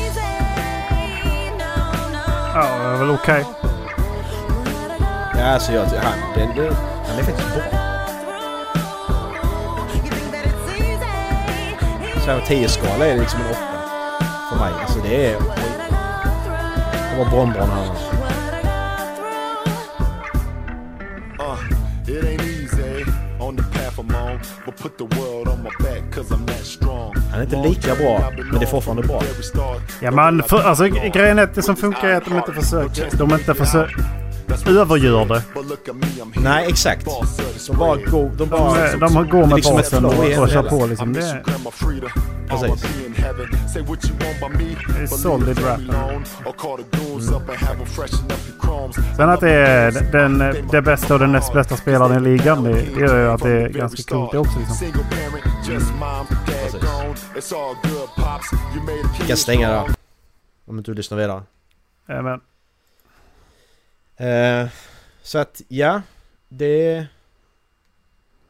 Ja, 2.59 2.78
det 2.78 2.88
är 2.88 2.98
väl 2.98 3.11
okej. 3.11 3.44
Ja, 5.34 5.44
alltså 5.44 5.72
jag, 5.72 5.84
han, 5.84 6.18
den, 6.34 6.57
den, 6.57 6.74
han 7.07 7.18
är 7.18 7.22
faktiskt 7.22 7.54
bra. 7.54 7.62
Så 12.24 12.30
här 12.30 12.40
10 12.46 12.68
skala 12.68 13.07
är 13.07 13.18
liksom 13.18 13.40
en 13.40 13.50
8 13.50 13.59
för 14.50 14.59
mig. 14.59 14.72
Alltså 14.80 14.98
det 15.02 15.26
är... 15.26 15.38
Det 17.11 17.18
var 17.18 17.30
bonbon 17.30 17.68
han. 17.68 17.96
It 22.09 22.24
ain't 22.24 22.42
easy 22.42 23.04
on 23.40 23.57
the 23.57 23.62
path 23.62 23.98
I'm 23.98 24.14
on, 24.14 24.40
but 24.64 24.76
put 24.76 24.98
the 24.98 25.04
inte 27.47 27.68
lika 27.68 27.94
bra, 27.94 28.32
men 28.51 28.59
det 28.59 28.64
är 28.64 28.70
fortfarande 28.70 29.03
bra. 29.03 29.22
Ja, 30.01 30.11
men 30.11 30.42
för, 30.42 30.62
alltså, 30.62 30.84
grejen 30.88 31.38
är 31.38 31.42
att 31.42 31.55
det 31.55 31.62
som 31.62 31.76
funkar 31.76 32.09
är 32.09 32.16
att 32.16 32.24
de 32.24 32.36
inte 32.36 32.53
försöker... 32.53 33.18
De 33.18 33.32
inte 33.34 33.55
försöker... 33.55 34.05
Övergör 34.68 35.24
det. 35.24 35.42
Nej, 36.40 36.66
exakt. 36.68 37.07
De 37.66 37.76
bara 37.76 37.97
går... 37.97 38.30
De, 38.38 38.49
bara, 38.49 38.90
De, 38.92 39.14
de 39.14 39.28
går 39.28 39.47
med 39.47 39.57
liksom 39.57 39.76
basen 39.76 40.05
och, 40.05 40.12
och 40.12 40.49
kör 40.49 40.62
på 40.62 40.86
liksom. 40.86 41.12
Det 41.12 41.20
är, 41.20 41.42
Precis. 42.49 42.82
det 44.88 45.03
är 45.03 45.07
solid 45.07 45.59
rap. 45.59 45.80
Sen 49.16 49.28
att 49.28 49.40
det 49.40 49.51
är 49.51 50.12
den, 50.12 50.38
det 50.70 50.82
bästa 50.82 51.14
och 51.14 51.20
den 51.20 51.32
näst 51.32 51.53
bästa 51.53 51.76
spelaren 51.76 52.26
i 52.26 52.28
ligan, 52.28 52.64
det, 52.64 52.72
det 52.72 53.01
gör 53.01 53.22
ju 53.22 53.28
att 53.30 53.42
det 53.42 53.51
är 53.51 53.68
ganska 53.68 54.14
coolt 54.14 54.32
det 54.32 54.38
också. 54.38 54.59
Liksom. 54.59 54.92
Vi 59.20 59.26
kan 59.26 59.36
stänga 59.36 59.70
där. 59.70 59.84
Om 60.64 60.78
inte 60.78 60.90
du 60.90 60.94
lyssnar 60.94 61.18
vidare. 61.18 61.42
Ja, 62.07 62.22
men, 62.22 62.40
Eh, 64.16 64.68
så 65.22 65.38
att 65.38 65.62
ja, 65.68 66.03
det... 66.49 67.07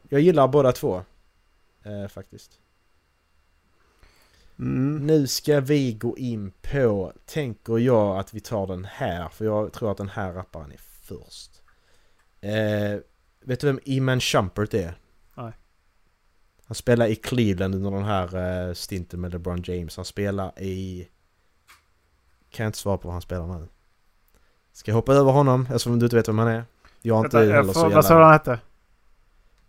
Jag 0.09 0.21
gillar 0.21 0.47
båda 0.47 0.71
två. 0.71 1.03
Eh, 1.83 2.07
faktiskt. 2.07 2.51
Mm, 4.59 5.07
Nu 5.07 5.27
ska 5.27 5.59
vi 5.59 5.93
gå 5.93 6.17
in 6.17 6.51
på, 6.61 7.13
tänker 7.25 7.77
jag 7.77 8.17
att 8.17 8.33
vi 8.33 8.39
tar 8.39 8.67
den 8.67 8.85
här, 8.85 9.29
för 9.29 9.45
jag 9.45 9.73
tror 9.73 9.91
att 9.91 9.97
den 9.97 10.09
här 10.09 10.33
rapparen 10.33 10.71
är 10.71 10.81
först. 11.01 11.61
Eh, 12.41 12.99
vet 13.41 13.59
du 13.59 13.67
vem 13.67 13.79
Iman 13.83 14.19
Shumpert 14.19 14.73
är? 14.73 14.99
Nej. 15.35 15.51
Han 16.67 16.75
spelar 16.75 17.07
i 17.07 17.15
Cleveland 17.15 17.75
under 17.75 17.91
den 17.91 18.03
här 18.03 18.67
eh, 18.67 18.73
stinten 18.73 19.21
med 19.21 19.31
LeBron 19.31 19.61
James. 19.65 19.95
Han 19.95 20.05
spelar 20.05 20.59
i... 20.59 21.07
Kan 22.49 22.63
jag 22.63 22.69
inte 22.69 22.77
svara 22.79 22.97
på 22.97 23.07
vad 23.07 23.13
han 23.13 23.21
spelar 23.21 23.47
nu. 23.59 23.67
Ska 24.73 24.91
jag 24.91 24.95
hoppa 24.95 25.13
över 25.13 25.31
honom 25.31 25.61
eftersom 25.61 25.99
du 25.99 26.05
inte 26.05 26.15
vet 26.15 26.27
vem 26.27 26.37
han 26.37 26.47
är? 26.47 26.65
Jag 27.01 27.15
har 27.15 27.25
inte 27.25 27.37
vänta, 27.37 27.55
heller 27.55 27.73
så 27.73 27.89
vad 27.89 28.05
sa 28.05 28.13
du 28.13 28.19
jävla... 28.19 28.25
han 28.25 28.33
hette? 28.33 28.59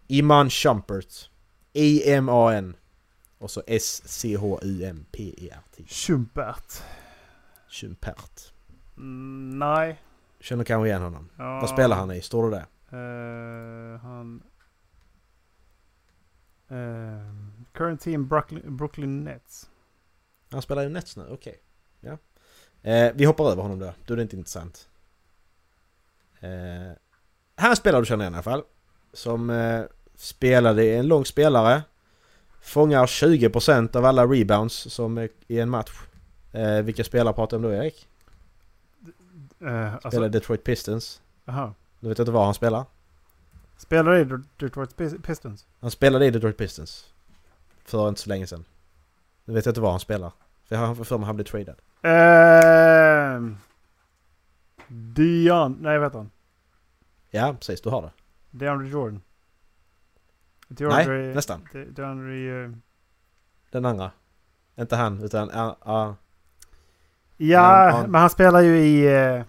Iman 0.07 0.51
Shumpert. 0.51 1.31
I-M-A-N. 1.73 2.77
Och 3.39 3.51
så 3.51 3.63
S-C-H-U-M-P-E-R-T. 3.67 5.85
Schumpert. 5.89 6.83
Shumpert. 7.69 8.53
Mm, 8.97 9.59
nej. 9.59 10.03
Känner 10.41 10.65
kanske 10.65 10.89
igen 10.89 11.03
honom. 11.03 11.29
Ja, 11.37 11.61
Vad 11.61 11.71
spelar 11.71 11.97
han 11.97 12.11
i? 12.11 12.21
Står 12.21 12.51
det 12.51 12.57
där? 12.57 12.67
eh, 12.91 14.01
han... 14.01 14.43
eh, 16.69 17.35
current 17.73 18.01
team 18.01 18.29
Brooklyn, 18.29 18.77
Brooklyn 18.77 19.25
Nets. 19.25 19.71
Han 20.51 20.63
spelar 20.63 20.83
i 20.85 20.89
Nets 20.89 21.17
nu, 21.17 21.27
okej. 21.31 21.61
Ja. 22.01 22.19
Eh, 22.91 23.13
vi 23.15 23.25
hoppar 23.25 23.51
över 23.51 23.63
honom 23.63 23.79
då, 23.79 23.93
då 24.07 24.15
är 24.15 24.17
det 24.17 24.23
inte 24.23 24.37
intressant. 24.37 24.89
Eh, 26.41 26.93
han 27.57 27.77
spelar 27.77 28.01
du 28.01 28.07
känner 28.07 28.25
igen 28.25 28.33
i 28.33 28.37
alla 28.37 28.43
fall. 28.43 28.63
Som 29.13 29.51
eh, 29.51 29.83
spelade, 30.15 30.85
en 30.97 31.07
lång 31.07 31.25
spelare. 31.25 31.83
Fångar 32.61 33.07
20% 33.07 33.97
av 33.97 34.05
alla 34.05 34.27
rebounds 34.27 34.75
som 34.75 35.19
är 35.19 35.29
i 35.47 35.61
en 35.61 35.71
match. 35.71 35.91
Eh, 36.53 36.83
vilka 36.83 37.05
spelare 37.05 37.35
pratar 37.35 37.59
du 37.59 37.67
om 37.67 37.73
då 37.73 37.79
Erik? 37.79 38.09
Eh, 39.61 39.95
alltså, 39.95 40.11
Spelar 40.11 40.29
Detroit 40.29 40.65
Pistons. 40.65 41.21
aha. 41.47 41.75
Du 42.01 42.09
vet 42.09 42.19
inte 42.19 42.31
var 42.33 42.45
han 42.45 42.55
spelar? 42.55 42.85
Spelar 43.77 44.15
i 44.17 44.25
Det- 44.25 44.43
Detroit 44.57 44.97
Pis- 44.97 45.23
Pistons? 45.23 45.67
Han 45.81 45.91
spelade 45.91 46.27
i 46.27 46.31
Detroit 46.31 46.57
Pistons. 46.57 47.13
För 47.85 48.09
inte 48.09 48.21
så 48.21 48.29
länge 48.29 48.47
sedan. 48.47 48.65
Nu 49.45 49.55
vet 49.55 49.67
jag 49.67 49.71
inte 49.71 49.81
var 49.81 49.91
han 49.91 50.01
spelar. 50.01 50.33
För 50.65 50.77
jag 50.77 50.87
har 50.87 50.95
för 51.05 51.19
mig 51.19 51.27
han 51.27 51.37
blev 51.37 51.45
tradad. 51.45 51.77
Uh, 52.05 53.57
Dion... 54.89 55.79
Nej, 55.81 55.99
vad 55.99 56.07
heter 56.07 56.19
han? 56.19 56.31
Ja, 57.31 57.55
precis. 57.59 57.81
Du 57.81 57.89
har 57.91 58.03
det. 58.03 58.11
DeAndre 58.51 58.89
Jordan. 58.89 59.23
Nej, 60.69 61.35
nästan. 61.35 61.69
De, 61.73 61.85
DeAndre... 61.85 62.65
eh, 62.65 62.71
Den 63.71 63.85
andra. 63.85 64.11
Inte 64.77 64.97
han, 64.97 65.23
utan... 65.23 65.51
ja, 65.53 65.77
ja. 65.85 66.17
ja, 67.37 67.61
Han- 67.61 67.93
han- 67.95 68.11
men 68.11 68.21
han 68.21 68.31
spelar 68.31 68.61
ju 68.61 68.79
i... 68.79 69.17
eh, 69.37 69.45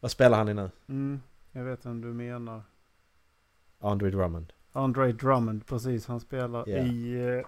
vad 0.00 0.10
spelar 0.10 0.38
han 0.38 0.48
i 0.48 0.54
nu? 0.54 0.70
mm, 0.88 1.22
jag 1.52 1.64
vet 1.64 1.86
vem 1.86 2.00
du 2.00 2.08
menar. 2.08 2.62
Andre 3.80 4.10
Drummond. 4.10 4.52
Andre 4.72 5.12
Drummond, 5.12 5.66
precis. 5.66 6.06
Han 6.06 6.20
spelar 6.20 6.64
Ja. 6.68 6.76
i... 6.78 7.14
eh, 7.38 7.46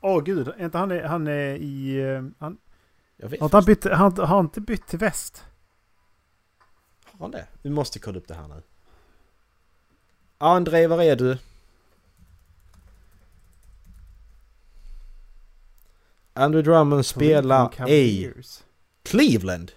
Åh 0.00 0.22
gud, 0.24 0.48
är 0.48 0.64
inte 0.64 0.78
han, 0.78 0.90
är- 0.90 1.02
han 1.04 1.26
är 1.26 1.54
i... 1.54 2.02
Han, 2.38 2.58
Jag 3.16 3.28
vet 3.28 3.40
har, 3.40 3.46
inte 3.46 3.56
han, 3.56 3.64
bytt, 3.64 3.84
han 3.84 4.16
har 4.18 4.40
inte 4.40 4.60
bytt 4.60 4.86
till 4.86 4.98
väst? 4.98 5.44
Har 7.04 7.18
han 7.18 7.30
det? 7.30 7.46
Vi 7.62 7.70
måste 7.70 7.98
kolla 7.98 8.18
upp 8.18 8.28
det 8.28 8.34
här 8.34 8.48
nu. 8.48 8.62
André, 10.42 10.86
var 10.86 11.02
är 11.02 11.16
du? 11.16 11.38
Andrew 16.34 16.62
Drummond 16.70 17.06
spelar 17.06 17.88
i. 17.90 18.32
Cleveland. 19.04 19.72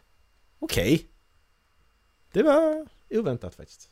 Okej. 0.59 1.05
Det 2.31 2.43
var 2.43 2.87
oväntat 3.09 3.55
faktiskt. 3.55 3.89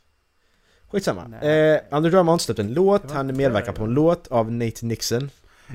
Skitsamma. 0.91 1.27
Nej. 1.27 1.73
Eh, 1.73 1.81
Andrew 1.91 2.09
Drummond 2.09 2.27
har 2.29 2.33
inte 2.33 2.43
släppt 2.45 2.59
en 2.59 2.73
låt. 2.73 3.11
Han 3.11 3.37
medverkar 3.37 3.71
på 3.73 3.83
en 3.83 3.93
låt 3.93 4.27
av 4.27 4.51
Nate 4.51 4.85
Nixon. 4.85 5.29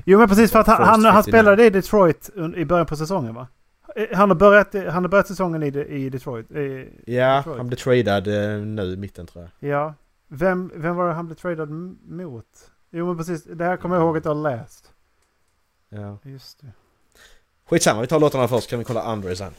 Jo 0.05 0.19
men 0.19 0.27
precis 0.29 0.51
för 0.51 0.59
att 0.59 0.67
han, 0.67 0.77
han, 0.83 1.05
han 1.05 1.23
59. 1.23 1.31
spelade 1.31 1.65
i 1.65 1.69
Detroit 1.69 2.29
i 2.55 2.65
början 2.65 2.85
på 2.85 2.95
säsongen 2.95 3.35
va? 3.35 3.47
Eh, 3.95 4.07
Han 4.17 4.29
har 4.29 4.35
börjat, 4.35 4.73
han 4.73 5.03
har 5.03 5.07
börjat 5.07 5.27
säsongen 5.27 5.63
i, 5.63 5.67
i 5.67 6.09
Detroit. 6.09 6.51
I, 6.51 6.89
Ja, 7.05 7.37
Detroit. 7.37 7.57
han 7.57 7.67
blev 7.67 7.77
tradad 7.77 8.27
eh, 8.27 8.59
nu 8.65 8.81
i 8.93 8.97
mitten 8.97 9.27
tror 9.27 9.49
jag. 9.59 9.69
Ja. 9.69 9.93
Vem, 10.31 10.71
vem 10.75 10.95
var 10.95 11.07
det 11.07 11.13
han 11.13 11.25
blev 11.25 11.35
tradad 11.35 11.69
mot? 11.69 12.71
Jo 12.89 13.07
men 13.07 13.17
precis, 13.17 13.43
det 13.43 13.65
här 13.65 13.77
kommer 13.77 13.95
jag 13.95 14.03
ihåg 14.03 14.17
att 14.17 14.25
jag 14.25 14.35
har 14.35 14.41
läst. 14.41 14.93
Ja. 15.89 16.17
Just 16.23 16.59
det. 16.61 16.71
Skitsamma, 17.65 18.01
vi 18.01 18.07
tar 18.07 18.19
låtarna 18.19 18.47
först 18.47 18.69
kan 18.69 18.79
vi 18.79 18.85
kolla 18.85 19.01
Andre 19.01 19.35
sen. 19.35 19.53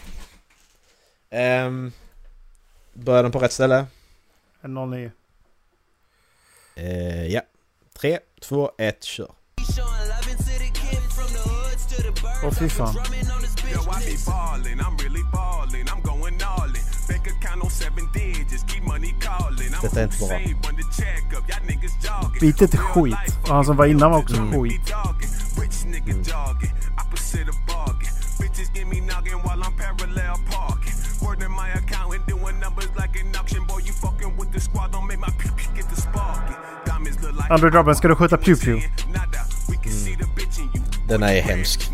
Um, 1.67 1.93
börjar 2.93 3.23
den 3.23 3.33
på 3.33 3.39
rätt 3.39 3.53
ställe? 3.53 3.87
En 4.61 4.75
09. 4.75 5.11
Eh, 6.75 7.27
ja. 7.27 7.41
3, 7.93 8.19
2, 8.41 8.71
1, 8.79 9.05
kör. 9.05 9.33
Åh 12.45 12.53
fy 12.53 12.69
fan. 12.69 12.95
Detta 19.83 20.01
är 20.01 20.05
inte 20.05 20.19
bra. 20.19 20.39
Beatet 22.41 22.75
är 22.75 22.79
skit. 22.79 23.15
Och 23.43 23.49
han 23.55 23.65
som 23.65 23.77
var 23.77 23.87
innan 23.87 24.11
var 24.11 24.19
också 24.19 24.37
Mm. 24.37 24.63
skit. 24.63 24.81
Like 37.37 37.53
Andrew 37.53 37.71
Drummond, 37.71 37.97
ska 37.97 38.09
du 38.09 38.15
skjuta 38.17 38.37
pew 38.37 38.57
pew? 38.65 38.73
You. 38.73 38.91
Den 41.09 41.23
är 41.23 41.43
hemsk. 41.43 41.91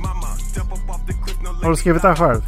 Har 1.63 1.71
du 1.71 1.77
skrivit 1.77 2.03
den 2.03 2.17
själv? 2.17 2.43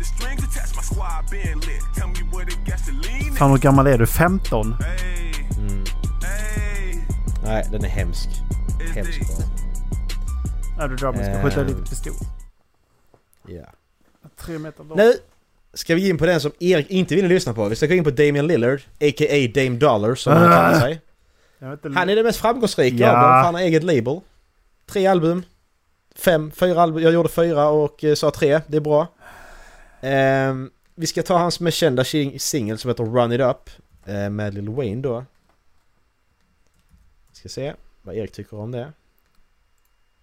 Fan 3.39 3.51
hur 3.51 3.59
gammal 3.59 3.87
är 3.87 3.99
du? 3.99 4.07
15? 4.07 4.75
Nej, 7.45 7.67
den 7.73 7.85
är 7.85 7.89
hemsk. 7.89 8.29
Hemsk 8.95 9.21
bara. 9.21 9.47
Nej 10.79 10.89
du 10.89 10.97
drar 10.97 11.13
man 11.13 11.25
ska 11.25 11.43
skjuta 11.43 11.63
lite 11.63 11.91
pistol. 11.91 12.13
Ja. 13.47 13.63
Tre 14.41 14.59
meter 14.59 14.85
lång. 14.85 14.97
Nu 14.99 15.13
ska 15.75 15.95
vi 15.95 16.09
in 16.09 16.19
på 16.19 16.27
den 16.27 16.41
som 16.41 16.53
Erik 16.59 16.91
inte 16.91 17.15
ville 17.15 17.29
lyssna 17.29 17.55
på. 17.55 17.69
Vi 17.69 17.77
ska 17.77 17.87
gå 17.87 17.95
in 17.95 18.05
på 18.05 18.11
Damian 18.11 18.47
Lillard, 18.47 18.81
a.k.a. 19.01 19.51
Dame 19.55 19.77
Dollar 19.79 20.15
som 20.15 20.33
han 20.33 20.43
kallar 20.53 20.81
sig. 20.81 21.01
Vet 21.59 21.85
inte, 21.85 21.99
Han 21.99 22.11
är 22.11 22.17
den 22.17 22.25
mest 22.25 22.39
framgångsrika 22.41 22.97
Ja. 22.97 23.09
av 23.17 23.23
dem, 23.23 23.45
han 23.45 23.55
har 23.55 23.61
eget 23.61 23.83
label. 23.85 24.21
Tre 24.87 25.07
album. 25.07 25.43
Fem, 26.17 26.51
fyra 26.51 26.83
album. 26.83 27.03
Jag 27.03 27.13
gjorde 27.13 27.29
fyra 27.29 27.69
och 27.69 28.05
eh, 28.05 28.15
sa 28.15 28.31
tre. 28.31 28.61
Det 28.67 28.77
är 28.77 28.81
bra. 28.81 29.07
Ehm, 30.01 30.71
vi 30.99 31.07
ska 31.07 31.23
ta 31.23 31.39
hans 31.39 31.61
mest 31.61 31.77
kända 31.77 32.03
sing- 32.03 32.39
singel 32.39 32.79
som 32.79 32.89
heter 32.89 33.05
Run 33.05 33.33
It 33.33 33.41
Up. 33.41 33.71
eh, 34.05 34.31
med 34.31 34.55
Lil 34.55 34.69
Wayne 34.69 35.03
då. 35.03 35.25
Ska 37.33 37.49
se 37.49 37.75
vad 38.03 38.15
Erik 38.17 38.33
tycker 38.33 38.57
om 38.57 38.71
det. 38.71 38.93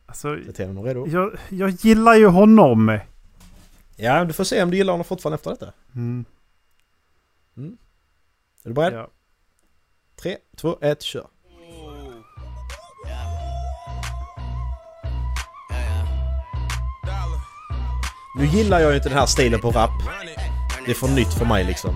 alltså, 0.06 0.36
redo. 0.84 1.08
jag, 1.08 1.38
jag 1.50 1.70
gillar 1.70 2.16
ju 2.16 2.28
honom. 2.28 3.00
Ja, 3.96 4.26
du 4.26 4.34
får 4.34 4.44
se 4.44 4.64
om 4.64 4.72
du 4.72 4.78
gillar 4.78 4.94
honom 4.94 5.06
fortfarande 5.06 5.36
efter 5.36 5.50
detta. 5.50 5.74
Mm, 5.96 6.26
Är 8.64 8.68
du 8.70 8.74
beredd? 8.74 8.94
ja. 8.94 9.08
Tre, 10.16 10.38
två, 10.56 10.78
ett, 10.82 11.02
kör. 11.02 11.28
Nu 18.38 18.46
gillar 18.46 18.80
jag 18.80 18.90
ju 18.92 18.96
inte 18.98 19.10
den 19.10 19.18
här 19.18 19.26
stilen 19.26 19.60
på 19.62 19.72
rap. 19.72 19.90
Det 20.86 20.92
är 20.92 20.96
för 20.96 21.08
nytt 21.08 21.34
för 21.34 21.46
mig 21.46 21.64
liksom. 21.64 21.96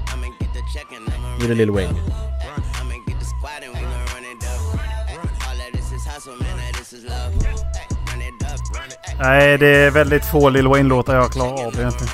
Nu 1.40 1.46
är 1.46 1.50
det 1.50 1.56
Lil 1.56 1.72
Wayne. 1.72 1.94
Nej, 9.20 9.58
det 9.58 9.68
är 9.68 9.92
väldigt 9.92 10.26
få 10.26 10.50
Lil 10.50 10.68
Wayne-låtar 10.68 11.16
jag 11.16 11.32
klarar 11.32 11.68
av 11.68 11.80
egentligen. 11.80 12.14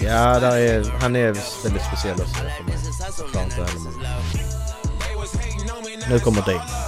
Ja, 0.00 0.40
där 0.40 0.56
är, 0.56 0.84
han 1.00 1.16
är 1.16 1.32
väldigt 1.62 1.82
speciell 1.82 2.20
också 2.20 2.34
för 2.34 2.44
mig. 2.44 2.54
Nu 6.10 6.18
kommer 6.18 6.42
Dave. 6.42 6.85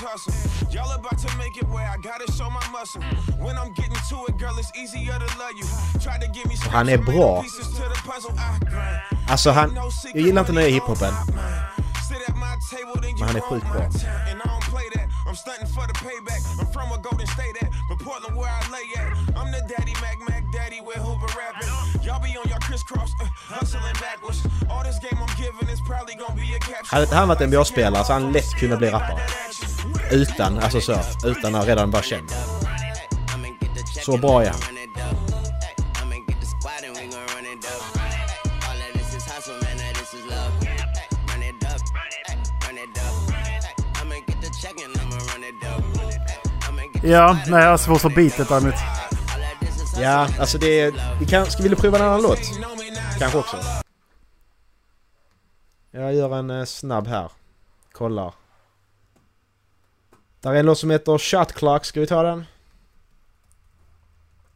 Hustle. 0.00 0.34
Y'all 0.70 0.92
about 0.92 1.18
to 1.18 1.30
make 1.36 1.56
it 1.56 1.68
where 1.68 1.86
I 1.86 1.96
gotta 1.96 2.30
show 2.32 2.48
my 2.50 2.66
muscle. 2.72 3.02
When 3.38 3.56
I'm 3.56 3.72
getting 3.72 4.00
to 4.10 4.16
it, 4.28 4.38
girl, 4.38 4.56
it's 4.58 4.72
easier 4.76 5.12
to 5.12 5.28
love 5.38 5.54
you. 5.56 5.66
Try 6.00 6.18
to 6.18 6.28
give 6.28 6.46
me 6.46 6.56
some 6.56 6.70
Han 6.72 6.88
är 6.88 6.98
bra. 6.98 7.42
pieces 7.42 7.68
to 7.76 7.82
the 7.82 8.00
puzzle. 8.08 8.32
I 8.38 8.58
grind. 8.64 9.00
Alltså 9.28 9.50
han... 9.50 9.74
Jag 10.14 10.22
gillar 10.22 10.40
inte 10.40 10.52
nya 10.52 10.68
hiphopen. 10.68 11.14
Sit 12.08 12.28
at 12.28 12.36
my 12.36 12.54
table, 12.70 13.00
then 13.02 13.10
you 13.10 13.18
Men 13.20 13.28
han 13.28 13.36
är 13.36 13.40
sjukt 13.40 13.66
my 13.66 13.72
bra. 13.72 13.82
And 14.30 14.42
I 14.44 14.46
don't 14.52 14.66
play 14.72 14.88
that. 14.94 15.06
I'm 15.26 15.36
stunting 15.36 15.68
for 15.76 15.86
the 15.86 15.94
payback. 16.06 16.42
I'm 16.60 16.66
from 16.72 16.88
a 16.92 16.98
Golden 16.98 17.26
State 17.26 17.56
at, 17.62 17.70
but 17.88 17.98
Portland 18.06 18.36
where 18.36 18.50
I 18.50 18.62
lay 18.76 18.86
at. 19.02 19.10
I'm 19.38 19.52
the 19.52 19.62
daddy, 19.72 19.94
Mac 20.04 20.18
Mac 20.28 20.42
daddy 20.52 20.80
with 20.80 20.96
Hoover 21.06 21.30
rapping. 21.38 21.68
Y'all 22.02 22.18
be 22.18 22.34
on 22.38 22.48
your 22.48 22.58
crisscross, 22.60 23.12
uh, 23.20 23.26
hustling 23.54 23.82
backwards. 24.00 24.42
All 24.70 24.82
this 24.84 24.98
game 24.98 25.18
I'm 25.22 25.36
giving 25.36 25.68
is 25.68 25.80
probably 25.80 26.14
gonna 26.14 26.34
be 26.34 26.54
a 26.56 26.58
capture. 26.58 26.96
Hade 26.96 27.16
han 27.16 27.28
varit 27.28 27.40
NBA-spelare 27.40 28.04
så 28.04 28.12
hade 28.12 28.24
han 28.24 28.32
lätt 28.32 28.50
kunnat 28.54 28.78
bli 28.78 28.90
rappare. 28.90 29.20
Utan, 30.10 30.58
alltså 30.58 30.80
så. 30.80 31.00
Utan 31.24 31.54
att 31.54 31.66
redan 31.66 31.90
vara 31.90 32.02
känd. 32.02 32.30
Så 34.04 34.16
bra 34.16 34.42
är 34.42 34.50
han. 34.50 34.60
Ja, 47.02 47.38
nej 47.48 47.62
jag 47.62 47.70
har 47.70 47.76
svårt 47.76 48.00
för 48.00 48.08
beatet 48.08 48.48
däremot. 48.48 48.74
Ja, 50.02 50.28
alltså 50.38 50.58
det 50.58 50.80
är... 50.80 51.18
Vi 51.20 51.26
kan, 51.26 51.46
ska 51.46 51.62
vi 51.62 51.76
prova 51.76 51.98
en 51.98 52.04
annan 52.04 52.22
låt? 52.22 52.38
Kanske 53.18 53.38
också. 53.38 53.56
Jag 55.90 56.14
gör 56.14 56.36
en 56.38 56.50
eh, 56.50 56.64
snabb 56.64 57.06
här. 57.06 57.30
Kollar. 57.92 58.34
Där 60.40 60.50
är 60.50 60.54
en 60.54 60.66
låt 60.66 60.78
som 60.78 60.90
heter 60.90 61.18
Shot 61.18 61.52
Clock. 61.52 61.84
Ska 61.84 62.00
vi 62.00 62.06
ta 62.06 62.22
den? 62.22 62.44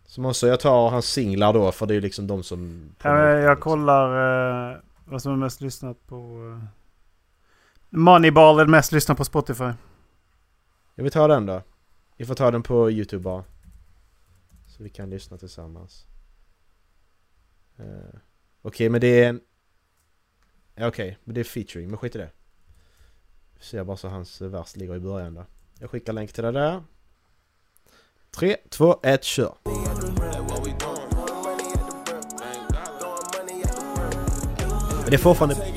Som 0.06 0.26
också, 0.26 0.46
jag 0.46 0.60
tar 0.60 0.90
hans 0.90 1.06
singlar 1.06 1.52
då 1.52 1.72
för 1.72 1.86
det 1.86 1.94
är 1.94 2.00
liksom 2.00 2.26
de 2.26 2.42
som... 2.42 2.90
Ja, 3.02 3.14
men 3.14 3.40
jag 3.40 3.60
kollar 3.60 4.72
eh, 4.72 4.76
vad 5.04 5.22
som 5.22 5.32
är 5.32 5.36
mest 5.36 5.60
lyssnat 5.60 6.06
på... 6.06 6.16
Eh. 6.16 6.68
Moneyball 7.90 8.60
är 8.60 8.66
mest 8.66 8.92
lyssnat 8.92 9.18
på 9.18 9.24
Spotify. 9.24 9.70
Jag 10.94 11.04
vill 11.04 11.12
ta 11.12 11.28
den 11.28 11.46
då. 11.46 11.62
Vi 12.16 12.24
får 12.24 12.34
ta 12.34 12.50
den 12.50 12.62
på 12.62 12.90
Youtube 12.90 13.22
bara. 13.22 13.44
Vi 14.84 14.90
kan 14.90 15.10
lyssna 15.10 15.38
tillsammans. 15.38 16.06
Uh, 17.80 17.86
Okej, 17.86 18.20
okay, 18.62 18.88
men 18.88 19.00
det 19.00 19.06
är 19.24 19.28
en... 19.28 19.40
Okej, 20.74 20.88
okay, 20.88 21.16
men 21.24 21.34
det 21.34 21.40
är 21.40 21.44
featuring, 21.44 21.88
men 21.88 21.98
skit 21.98 22.14
i 22.14 22.18
det. 22.18 22.30
Vi 23.54 23.64
ser 23.64 23.84
bara 23.84 23.96
så 23.96 24.08
hans 24.08 24.40
vers 24.40 24.76
ligger 24.76 24.96
i 24.96 25.00
början 25.00 25.34
då. 25.34 25.46
Jag 25.78 25.90
skickar 25.90 26.12
länk 26.12 26.32
till 26.32 26.44
det 26.44 26.52
där. 26.52 26.82
3, 28.30 28.56
2, 28.68 29.00
1, 29.02 29.24
kör! 29.24 29.54
Men 35.00 35.10
det 35.10 35.16
är 35.16 35.18
fortfarande... 35.18 35.73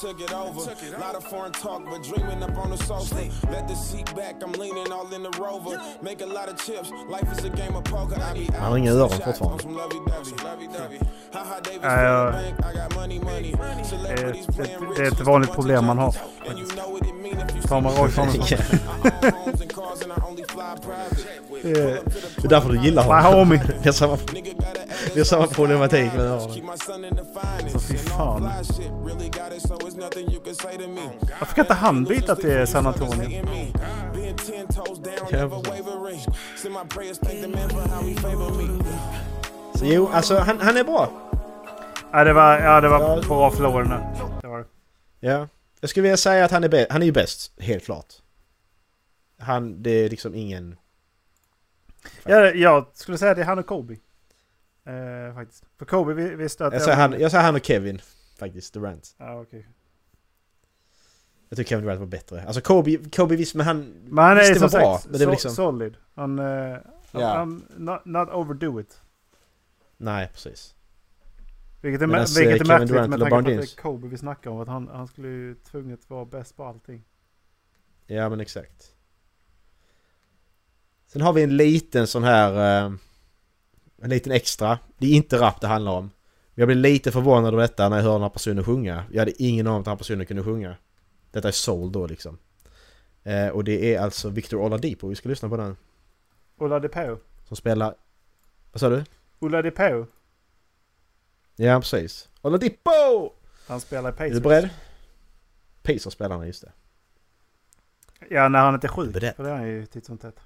Take 0.00 0.20
it 0.20 0.28
then 0.28 0.54
took 0.54 0.82
it 0.82 0.94
over. 0.94 0.98
Lot 0.98 1.14
of 1.14 1.24
foreign 1.24 1.52
talk, 1.52 1.84
but 1.84 2.02
dreaming 2.02 2.42
up 2.42 2.56
on 2.56 2.70
the 2.70 2.76
sofa. 2.78 3.28
Let 3.50 3.68
the 3.68 3.74
seat 3.74 4.06
back, 4.16 4.42
I'm 4.42 4.52
leaning 4.52 4.90
all 4.92 5.12
in 5.12 5.22
the 5.22 5.30
rover. 5.38 5.78
Make 6.00 6.22
a 6.22 6.26
lot 6.26 6.48
of 6.48 6.56
chips, 6.64 6.90
life 7.10 7.30
is 7.32 7.44
a 7.44 7.50
game 7.50 7.76
of 7.76 7.84
poker. 7.84 8.16
I 8.16 8.32
be 8.32 8.52
Han 8.52 8.70
har 8.70 8.78
inga 8.78 8.92
öron 8.92 9.10
fortfarande. 9.10 9.64
money. 13.18 13.52
Det 13.52 13.68
är, 13.68 13.84
Celebrities 13.84 14.48
ett, 14.48 14.56
playing 14.56 14.74
ett, 14.74 14.80
rich, 14.80 14.96
det 14.96 15.02
är 15.02 15.06
ett 15.06 15.12
just 15.12 15.20
vanligt 15.20 15.52
problem 15.52 15.84
man 15.84 15.98
har. 15.98 16.12
Tar 17.68 17.80
man 17.80 17.94
rakt 17.94 18.14
från 18.14 18.28
Private. 21.62 22.02
Det 22.36 22.44
är 22.44 22.48
därför 22.48 22.68
du 22.72 22.80
gillar 22.80 23.02
honom. 23.02 23.32
homie. 23.48 23.60
Vi 23.82 23.84
har 23.88 23.92
samma, 23.92 24.18
vi 25.14 25.20
har 25.20 25.24
samma 25.24 25.46
problematik 25.46 26.12
med 26.12 26.20
öronen. 26.26 26.54
Keep 26.54 26.62
my 26.62 26.76
son 26.86 27.04
in 27.04 27.16
the 27.16 27.24
finest. 27.40 27.72
Så 27.72 27.92
fy 27.92 27.96
fan. 27.98 28.50
Varför 31.38 31.54
kan 31.54 31.64
inte 31.64 31.74
han 31.74 32.04
byta 32.04 32.36
till 32.36 32.66
San 32.66 32.86
Antonio? 32.86 33.44
Så 39.74 39.84
jo, 39.86 40.08
alltså 40.12 40.38
han, 40.38 40.60
han 40.60 40.76
är 40.76 40.84
bra. 40.84 41.10
Ja, 42.12 42.24
det 42.24 42.32
var, 42.32 42.58
ja, 42.58 42.80
det 42.80 42.88
var 42.88 43.00
Ja. 43.00 43.22
bra 43.28 43.50
förlorare 43.50 43.88
nu. 43.88 44.24
Det 44.42 44.48
var 44.48 44.58
det. 44.58 44.64
Ja. 45.20 45.48
Jag 45.80 45.90
skulle 45.90 46.02
vilja 46.02 46.16
säga 46.16 46.44
att 46.44 46.50
han 46.50 46.64
är, 46.64 46.86
han 46.90 47.02
är 47.02 47.06
ju 47.06 47.12
bäst, 47.12 47.52
helt 47.60 47.84
klart. 47.84 48.06
Han, 49.38 49.82
det 49.82 49.90
är 49.90 50.08
liksom 50.08 50.34
ingen... 50.34 50.76
Ja, 52.24 52.50
jag 52.50 52.86
skulle 52.94 53.18
säga 53.18 53.34
det 53.34 53.40
är 53.40 53.44
han 53.46 53.58
och 53.58 53.66
Kobe. 53.66 53.96
Eh, 54.84 55.34
faktiskt. 55.34 55.64
För 55.78 55.84
Kobe 55.84 56.14
vi- 56.14 56.34
visste 56.34 56.66
att... 56.66 56.72
Jag 56.72 56.82
säger 56.82 56.96
han, 56.96 57.20
jag 57.20 57.30
säger 57.30 57.44
han 57.44 57.54
och 57.54 57.64
Kevin, 57.64 58.00
faktiskt, 58.38 58.74
Durant. 58.74 59.14
Ja, 59.18 59.40
okej. 59.40 59.68
Jag 61.48 61.56
tycker 61.56 61.68
Kevin 61.68 61.84
Durant 61.84 62.00
var 62.00 62.06
bättre. 62.06 62.42
Alltså 62.44 62.60
Kobe, 62.60 62.96
Kobe 62.96 63.36
visst, 63.36 63.54
men 63.54 63.66
han... 63.66 63.80
Men 64.04 64.24
han 64.24 64.38
är 64.38 64.42
som 64.54 64.68
var 64.68 64.80
bra, 64.80 64.98
sagt 64.98 65.10
men 65.10 65.20
det 65.20 65.26
so- 65.26 65.30
liksom... 65.30 65.50
solid. 65.50 65.96
Han... 66.14 66.38
Uh, 66.38 66.78
Ja. 67.12 67.34
han 67.36 67.64
not, 67.76 68.04
not 68.04 68.28
overdo 68.28 68.80
it. 68.80 69.00
Nej, 69.96 70.28
precis. 70.32 70.74
Vilket 71.82 72.02
är, 72.02 72.06
Medan, 72.06 72.24
mä- 72.26 72.38
vilket 72.38 72.46
är 72.46 72.52
eh, 72.52 72.56
Kevin 72.56 72.68
märkligt 72.68 72.88
Durant 72.88 73.10
med 73.10 73.20
tanke 73.20 73.30
på 73.30 73.36
att 73.36 73.44
det 73.44 73.52
är 73.52 73.82
Kobe 73.82 74.08
vi 74.08 74.16
snackar 74.18 74.50
om. 74.50 74.60
Att 74.60 74.68
han, 74.68 74.88
han 74.88 75.06
skulle 75.08 75.28
ju 75.28 75.54
tvunget 75.54 76.10
vara 76.10 76.24
bäst 76.24 76.56
på 76.56 76.64
allting. 76.64 77.04
Ja, 78.06 78.28
men 78.28 78.40
exakt. 78.40 78.94
Sen 81.12 81.22
har 81.22 81.32
vi 81.32 81.42
en 81.42 81.56
liten 81.56 82.06
sån 82.06 82.24
här... 82.24 82.84
eh, 82.86 82.92
en 84.02 84.10
liten 84.10 84.32
extra. 84.32 84.78
Det 84.98 85.06
är 85.06 85.10
inte 85.12 85.38
rap 85.38 85.60
det 85.60 85.66
handlar 85.66 85.92
om. 85.92 86.10
Jag 86.54 86.68
blev 86.68 86.78
lite 86.78 87.12
förvånad 87.12 87.52
över 87.54 87.62
detta 87.62 87.88
när 87.88 87.96
jag 87.96 88.04
hörde 88.04 88.14
den 88.14 88.22
här 88.22 88.28
personen 88.28 88.64
sjunga. 88.64 89.04
Jag 89.10 89.18
hade 89.20 89.42
ingen 89.42 89.66
aning 89.66 89.74
om 89.74 89.80
att 89.80 89.84
den 89.84 89.92
här 89.92 89.96
personen 89.98 90.26
kunde 90.26 90.42
sjunga. 90.44 90.76
Detta 91.30 91.48
är 91.48 91.52
soul 91.52 91.92
då 91.92 92.06
liksom. 92.06 92.38
Eh, 93.22 93.48
och 93.48 93.64
det 93.64 93.94
är 93.94 94.00
alltså 94.00 94.28
Victor 94.28 94.58
Oladipo. 94.60 95.08
Vi 95.08 95.14
ska 95.14 95.28
lyssna 95.28 95.48
på 95.48 95.56
den. 95.56 95.76
Ola 96.58 96.80
DePeo. 96.80 97.18
Som 97.48 97.56
spelar... 97.56 97.94
Vad 98.72 98.80
sa 98.80 98.88
du? 98.88 99.04
Ola 99.38 99.62
DePeo. 99.62 100.06
Ja, 101.56 101.80
precis. 101.80 102.28
Oladipo! 102.42 103.32
Han 103.68 103.80
spelar 103.80 104.10
i 104.10 104.12
Är 104.12 104.16
Pacers. 104.16 104.34
du 104.34 104.40
beredd? 104.40 104.68
Pacers 105.82 106.12
spelar 106.12 106.36
han, 106.36 106.46
just 106.46 106.62
det. 106.62 106.72
Ja, 108.30 108.48
när 108.48 108.58
han 108.58 108.74
inte 108.74 108.86
är 108.86 108.88
sjuk. 108.88 109.14
Det 109.14 109.38
är 109.38 109.56
han 109.56 109.68
ju 109.68 109.86
titt 109.86 110.04
som 110.06 110.18
tätt. 110.18 110.36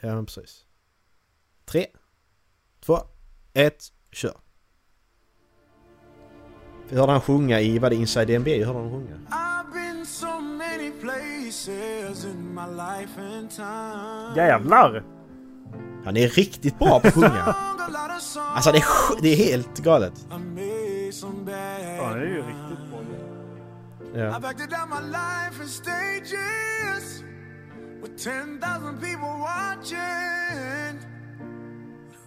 Ja, 0.00 0.14
men 0.14 0.26
precis. 0.26 0.64
Tre, 1.64 1.86
två, 2.80 2.98
ett, 3.52 3.84
kör. 4.12 4.34
Vi 6.88 6.96
hörde 6.96 7.12
han 7.12 7.20
sjunga 7.20 7.60
i, 7.60 7.78
vad 7.78 7.92
det 7.92 7.96
Inside 7.96 8.40
NBA? 8.40 8.50
Hörde 8.66 8.78
han 8.78 8.90
sjunga? 8.90 9.16
I've 9.30 9.72
been 9.72 10.06
so 10.06 10.40
many 10.40 10.90
places 10.90 12.24
in 12.24 12.54
my 12.54 12.66
life 12.76 13.20
and 13.20 13.50
time. 13.50 14.36
Jävlar! 14.36 15.04
Han 16.04 16.16
är 16.16 16.28
riktigt 16.28 16.78
bra 16.78 17.00
på 17.00 17.08
att 17.08 17.14
sjunga. 17.14 17.54
Alltså 18.54 18.72
det 18.72 18.78
är, 18.78 19.22
det 19.22 19.28
är 19.28 19.36
helt 19.36 19.78
galet. 19.78 20.26
Ja, 20.30 20.36
det 22.14 22.20
är 22.20 22.24
ju 22.24 22.36
riktigt 22.36 22.90
bra. 22.90 23.00
Ja. 24.14 24.40
With 28.00 28.16
10,000 28.16 29.00
people 29.00 29.28
watching. 29.40 30.98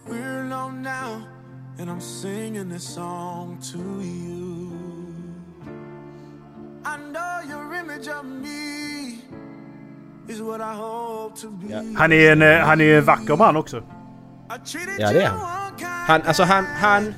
We're 0.07 0.41
alone 0.41 0.81
now, 0.81 1.27
and 1.77 1.89
I'm 1.89 2.02
singing 2.02 2.69
this 2.69 2.84
song 2.95 3.60
to 3.72 3.77
you. 4.02 4.72
I 6.84 6.98
know 6.98 7.41
your 7.48 7.73
image 7.76 8.07
of 8.07 8.26
me 8.26 9.19
is 10.27 10.41
what 10.41 10.61
I 10.61 10.73
hope 10.73 11.39
to 11.41 11.48
be. 11.49 11.73
Ja. 11.73 11.84
Han 11.95 12.11
är 12.11 12.31
en, 12.31 12.41
eh, 12.41 12.57
han 12.60 12.81
är 12.81 12.98
en 12.98 13.06
vacker 13.06 13.35
man 13.35 13.56
också. 13.56 13.84
Ja, 14.99 15.11
det 15.14 15.22
är 15.22 15.27
han. 15.27 15.39
Han, 16.07 16.22
alltså 16.22 16.43
han, 16.43 16.65
han... 16.65 17.14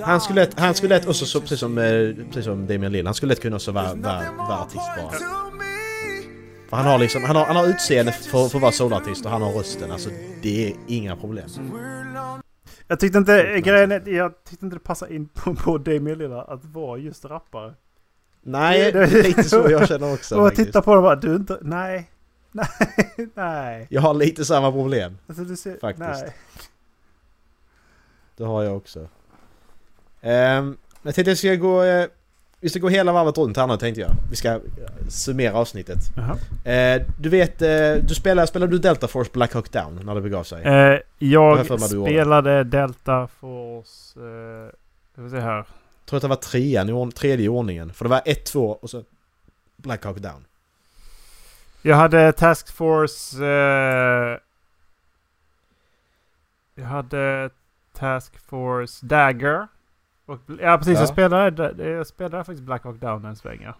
Han 0.00 0.20
skulle 0.20 0.40
lätt, 0.40 0.60
han 0.60 0.74
skulle 0.74 0.98
lätt 0.98 1.08
också, 1.08 1.26
så, 1.26 1.40
precis 1.40 1.60
som, 1.60 1.78
eh, 1.78 1.84
precis 2.26 2.44
som 2.44 2.66
Damian 2.66 2.92
Lill, 2.92 3.06
han 3.06 3.14
skulle 3.14 3.30
lätt 3.30 3.42
kunna 3.42 3.56
också 3.56 3.72
vara, 3.72 3.94
vara, 3.94 4.32
vara 4.38 4.58
artist 4.58 4.90
bara. 4.96 5.53
Han 6.74 6.86
har 6.86 6.98
liksom, 6.98 7.24
han 7.24 7.36
har, 7.36 7.44
han 7.44 7.56
har 7.56 7.66
utseende 7.66 8.12
för, 8.12 8.48
för 8.48 8.58
att 8.58 8.62
vara 8.62 8.72
solartist 8.72 9.24
och 9.24 9.30
han 9.30 9.42
har 9.42 9.52
rösten. 9.52 9.90
Alltså 9.90 10.10
det 10.42 10.68
är 10.68 10.76
inga 10.86 11.16
problem. 11.16 11.48
Jag 12.88 13.00
tyckte 13.00 13.18
inte, 13.18 13.60
grejen 13.60 13.92
är, 13.92 14.08
jag 14.08 14.44
tyckte 14.44 14.66
inte 14.66 14.76
det 14.76 14.80
passade 14.80 15.14
in 15.14 15.28
på, 15.28 15.54
på 15.54 15.78
Damian 15.78 16.18
Lillard 16.18 16.48
att 16.48 16.64
vara 16.64 16.98
just 16.98 17.24
rappare. 17.24 17.74
Nej, 18.42 18.92
Det- 18.92 18.98
är 19.02 19.22
lite 19.22 19.42
så 19.44 19.66
jag 19.70 19.88
känner 19.88 20.14
också 20.14 20.36
Och 20.40 20.46
jag 20.46 20.54
tittar 20.54 20.80
på 20.80 20.90
honom 20.90 21.04
och 21.04 21.08
bara, 21.10 21.16
du 21.16 21.36
inte, 21.36 21.58
nej, 21.62 22.10
nej, 22.52 22.68
nej. 23.34 23.86
Jag 23.90 24.02
har 24.02 24.14
lite 24.14 24.44
samma 24.44 24.72
problem. 24.72 25.18
Alltså, 25.26 25.44
du 25.44 25.56
ser, 25.56 25.78
Faktiskt. 25.80 26.08
Nej. 26.22 26.34
Det 28.36 28.44
har 28.44 28.62
jag 28.62 28.76
också. 28.76 29.00
Um, 29.00 30.76
jag 31.02 31.14
tänkte 31.14 31.30
jag 31.30 31.38
ska 31.38 31.54
gå... 31.54 31.82
eh, 31.82 32.06
vi 32.64 32.70
ska 32.70 32.78
gå 32.78 32.88
hela 32.88 33.12
varvet 33.12 33.38
runt 33.38 33.56
här 33.56 33.66
nu 33.66 33.76
tänkte 33.76 34.00
jag. 34.00 34.10
Vi 34.30 34.36
ska 34.36 34.48
eh, 34.48 34.60
summera 35.08 35.54
avsnittet. 35.54 35.98
Eh, 36.64 37.02
du 37.18 37.28
vet, 37.28 37.62
eh, 37.62 37.94
du 37.94 38.14
spelar, 38.14 38.46
spelade 38.46 38.72
du 38.72 38.78
Delta 38.78 39.08
Force 39.08 39.30
Black 39.32 39.54
Hawk 39.54 39.72
Down 39.72 40.00
när 40.04 40.14
det 40.14 40.20
begav 40.20 40.44
sig? 40.44 40.62
Eh, 40.62 40.98
jag 41.18 41.80
spelade 41.80 42.64
Delta 42.64 43.28
Force... 43.40 44.20
Eh, 44.20 44.72
ska 45.12 45.22
vi 45.22 45.30
se 45.30 45.40
här. 45.40 45.56
Jag 45.56 45.66
tror 46.06 46.16
att 46.16 46.22
det 46.22 46.28
var 46.28 46.36
trean, 46.36 47.08
i 47.08 47.12
tredje 47.12 47.46
i 47.46 47.48
ordningen. 47.48 47.92
För 47.92 48.04
det 48.04 48.08
var 48.08 48.22
ett, 48.24 48.44
två 48.44 48.78
och 48.82 48.90
så 48.90 49.02
Black 49.76 50.04
Hawk 50.04 50.18
Down. 50.18 50.44
Jag 51.82 51.96
hade 51.96 52.32
Task 52.32 52.72
Force... 52.72 53.44
Eh, 53.44 54.38
jag 56.74 56.84
hade 56.84 57.50
Task 57.92 58.38
Force 58.38 59.06
Dagger. 59.06 59.68
Och, 60.26 60.38
ja 60.60 60.78
precis, 60.78 60.94
Ja. 60.94 61.00
Jag, 61.00 61.08
spelade, 61.08 61.84
jag 61.88 62.06
spelade 62.06 62.44
faktiskt 62.44 62.62
Black 62.62 62.84
Hawk 62.84 63.00
Down 63.00 63.24
en 63.24 63.36
sväng 63.36 63.62
ja. 63.62 63.74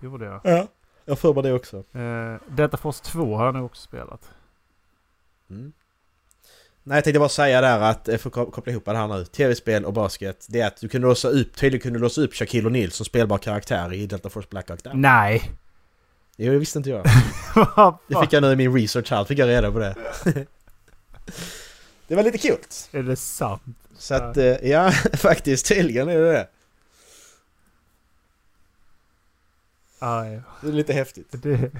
Det 0.00 0.06
gjorde 0.06 0.24
jag. 0.24 0.40
Ja. 0.44 0.66
Jag 1.04 1.18
får 1.18 1.34
mig 1.34 1.42
det 1.42 1.52
också. 1.52 1.76
Eh, 1.76 2.36
Delta 2.56 2.76
Force 2.76 3.04
2 3.04 3.36
har 3.36 3.44
jag 3.44 3.54
nog 3.54 3.64
också 3.64 3.82
spelat. 3.82 4.30
Mm. 5.50 5.72
Nej, 6.82 6.96
jag 6.96 7.04
tänkte 7.04 7.18
bara 7.18 7.28
säga 7.28 7.60
där 7.60 7.80
att, 7.80 8.04
för 8.04 8.28
att 8.28 8.32
ko- 8.32 8.50
koppla 8.50 8.72
ihop 8.72 8.84
det 8.84 8.96
här 8.96 9.08
nu, 9.08 9.24
tv-spel 9.24 9.84
och 9.84 9.92
basket, 9.92 10.46
det 10.48 10.60
är 10.60 10.66
att 10.66 10.76
du 10.80 10.88
kunde 10.88 11.08
låsa 11.08 11.28
upp, 11.28 11.56
tydligen 11.56 11.82
kunde 11.82 11.98
låsa 11.98 12.20
upp 12.20 12.34
Shaquille 12.34 12.68
O'Neal 12.68 12.90
som 12.90 13.06
spelbar 13.06 13.38
karaktär 13.38 13.92
i 13.92 14.06
Delta 14.06 14.30
Force 14.30 14.48
Black 14.50 14.68
Hawk 14.68 14.82
Down. 14.84 15.00
Nej! 15.00 15.50
Jo, 16.36 16.52
det 16.52 16.58
visste 16.58 16.78
inte 16.78 16.90
jag. 16.90 17.04
Det 18.08 18.20
fick 18.20 18.32
jag 18.32 18.42
nu 18.42 18.52
i 18.52 18.56
min 18.56 18.74
research 18.74 19.10
här, 19.10 19.24
fick 19.24 19.38
jag 19.38 19.48
reda 19.48 19.72
på 19.72 19.78
det. 19.78 19.94
det 22.06 22.14
var 22.14 22.22
lite 22.22 22.38
kul. 22.38 22.56
Är 22.92 23.02
det 23.02 23.16
sant? 23.16 23.62
Så 23.98 24.14
att, 24.14 24.36
eh, 24.36 24.44
ja, 24.44 24.90
faktiskt, 25.14 25.66
tydligen 25.66 26.08
är 26.08 26.18
det 26.18 26.32
det. 26.32 26.48
Aj, 29.98 30.40
Det 30.60 30.68
är 30.68 30.72
lite 30.72 30.92
häftigt. 30.92 31.26
det... 31.30 31.70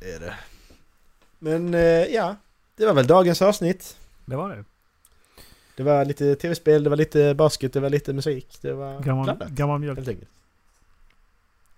Det 0.00 0.12
är 0.12 0.20
det. 0.20 0.34
Men, 1.38 1.74
eh, 1.74 1.80
ja. 2.14 2.36
Det 2.76 2.86
var 2.86 2.94
väl 2.94 3.06
dagens 3.06 3.42
avsnitt. 3.42 3.96
Det 4.24 4.36
var 4.36 4.48
det. 4.56 4.64
Det 5.76 5.82
var 5.82 6.04
lite 6.04 6.34
tv-spel, 6.36 6.84
det 6.84 6.90
var 6.90 6.96
lite 6.96 7.34
basket, 7.34 7.72
det 7.72 7.80
var 7.80 7.90
lite 7.90 8.12
musik. 8.12 8.58
Det 8.60 8.72
var 8.72 9.00
Gammal, 9.00 9.24
blandat, 9.24 9.48
gammal 9.48 9.80
mjölk. 9.80 9.98
helt 9.98 10.08
enkelt. 10.08 10.30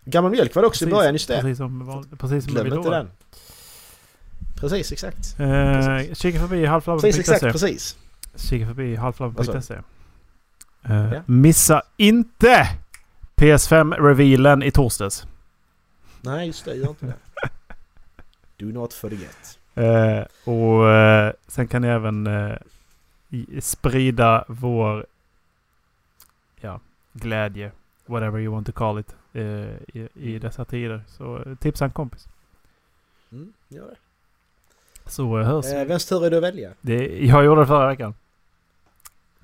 Gammal 0.04 0.30
mjölk 0.30 0.54
var 0.54 0.62
det 0.62 0.68
också 0.68 0.84
i 0.84 0.88
början, 0.90 1.12
just 1.12 1.28
det. 1.28 1.40
Precis 1.40 1.58
som, 1.58 2.06
precis 2.18 2.44
som 2.44 2.52
Glöm 2.52 2.66
inte 2.66 2.90
den. 2.90 3.10
Precis, 4.60 4.92
exakt. 4.92 5.40
Eh, 5.40 6.14
kika 6.14 6.38
förbi 6.38 6.48
Precis, 6.48 6.68
halvflabben.se. 6.68 7.20
exakt, 7.20 7.40
precis. 7.40 7.96
Kika 8.36 8.66
förbi 8.66 8.96
halvflabben.se. 8.96 9.74
Uh, 9.74 9.82
Ja. 11.14 11.22
Missa 11.26 11.82
inte 11.96 12.68
PS5-revealen 13.36 14.62
i 14.64 14.70
torsdags. 14.70 15.26
Nej, 16.20 16.46
just 16.46 16.64
det, 16.64 16.74
gör 16.74 16.88
inte 16.88 17.06
det. 17.06 17.14
Do 18.64 18.66
not 18.66 18.92
forget. 18.92 19.58
Eh, 19.74 20.24
och 20.44 20.90
eh, 20.90 21.32
sen 21.46 21.68
kan 21.68 21.82
ni 21.82 21.88
även 21.88 22.26
eh, 22.26 22.56
sprida 23.60 24.44
vår 24.48 25.06
ja, 26.60 26.80
glädje, 27.12 27.72
whatever 28.06 28.40
you 28.40 28.54
want 28.54 28.66
to 28.66 28.72
call 28.72 28.98
it, 28.98 29.16
eh, 29.32 29.42
i, 29.42 30.08
i 30.14 30.38
dessa 30.38 30.64
tider. 30.64 31.02
Så 31.08 31.42
eh, 31.46 31.54
tipsa 31.56 31.84
en 31.84 31.90
kompis. 31.90 32.28
Mm, 33.32 33.52
gör 33.68 33.86
det. 33.88 33.96
Så 35.10 35.38
eh, 35.38 35.46
hörs 35.46 35.66
Eh, 35.66 35.84
vems 35.84 36.06
tur 36.06 36.26
är 36.26 36.30
det 36.30 36.36
att 36.36 36.42
välja? 36.42 36.70
Det, 36.80 37.24
jag 37.26 37.44
gjorde 37.44 37.60
det 37.60 37.66
förra 37.66 37.86
veckan. 37.86 38.14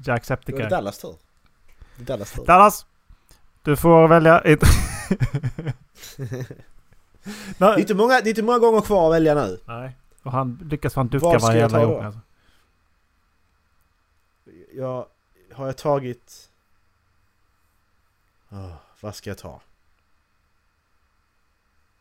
Då 0.02 0.10
är 0.10 0.14
det 0.14 0.18
Jacksepticeye. 0.18 0.68
Dallas 0.68 0.98
tur. 0.98 1.14
Det 1.96 2.04
Dallas 2.04 2.32
tur. 2.32 2.44
Dallas! 2.46 2.86
Du 3.62 3.76
får 3.76 4.08
välja 4.08 4.40
ett... 4.40 4.60
Det 7.58 7.64
är 7.64 7.78
inte 7.78 7.94
många, 7.94 8.20
det 8.20 8.28
är 8.28 8.30
inte 8.30 8.42
många 8.42 8.58
gånger 8.58 8.80
kvar 8.80 9.06
att 9.06 9.14
välja 9.14 9.34
nu. 9.34 9.60
Nej. 9.64 9.96
Och 10.22 10.32
han 10.32 10.68
lyckas 10.70 10.94
fan 10.94 11.08
ducka 11.08 11.38
varje 11.38 11.60
jävla 11.60 11.84
gång 11.84 12.04
alltså. 12.04 12.20
Jag, 14.74 15.06
har 15.52 15.66
jag 15.66 15.76
tagit... 15.76 16.50
Åh, 18.50 18.74
vad 19.00 19.14
ska 19.14 19.30
jag 19.30 19.38
ta? 19.38 19.60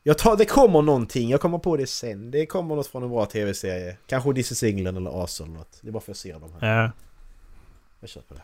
Jag 0.04 0.18
tar, 0.18 0.38
det 0.38 0.46
kommer 0.46 0.82
någonting, 0.82 1.30
jag 1.30 1.42
kommer 1.42 1.58
på 1.58 1.78
det 1.78 1.88
sen. 1.88 2.32
Det 2.32 2.46
kommer 2.46 2.76
något 2.76 2.88
från 2.88 3.04
en 3.04 3.10
bra 3.10 3.26
tv-serie. 3.26 3.98
Kanske 4.06 4.34
This 4.34 4.52
is 4.52 4.64
England 4.64 4.98
eller 4.98 5.24
As 5.24 5.42
eller 5.42 5.52
något. 5.52 5.80
Det 5.82 5.88
är 5.88 5.92
bara 5.92 6.00
för 6.00 6.12
att 6.12 6.18
ser 6.18 6.40
dem 6.40 6.54
här. 6.60 6.82
Ja. 6.82 6.92
Jag 8.02 8.10
kör 8.10 8.22
på 8.22 8.34
det. 8.34 8.42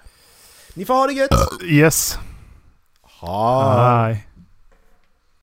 Ni 0.73 0.85
får 0.85 0.93
ha 0.93 1.07
det 1.07 1.13
gött! 1.13 1.29
Yes. 1.63 2.17
Ha! 3.01 4.03
Hej. 4.05 4.27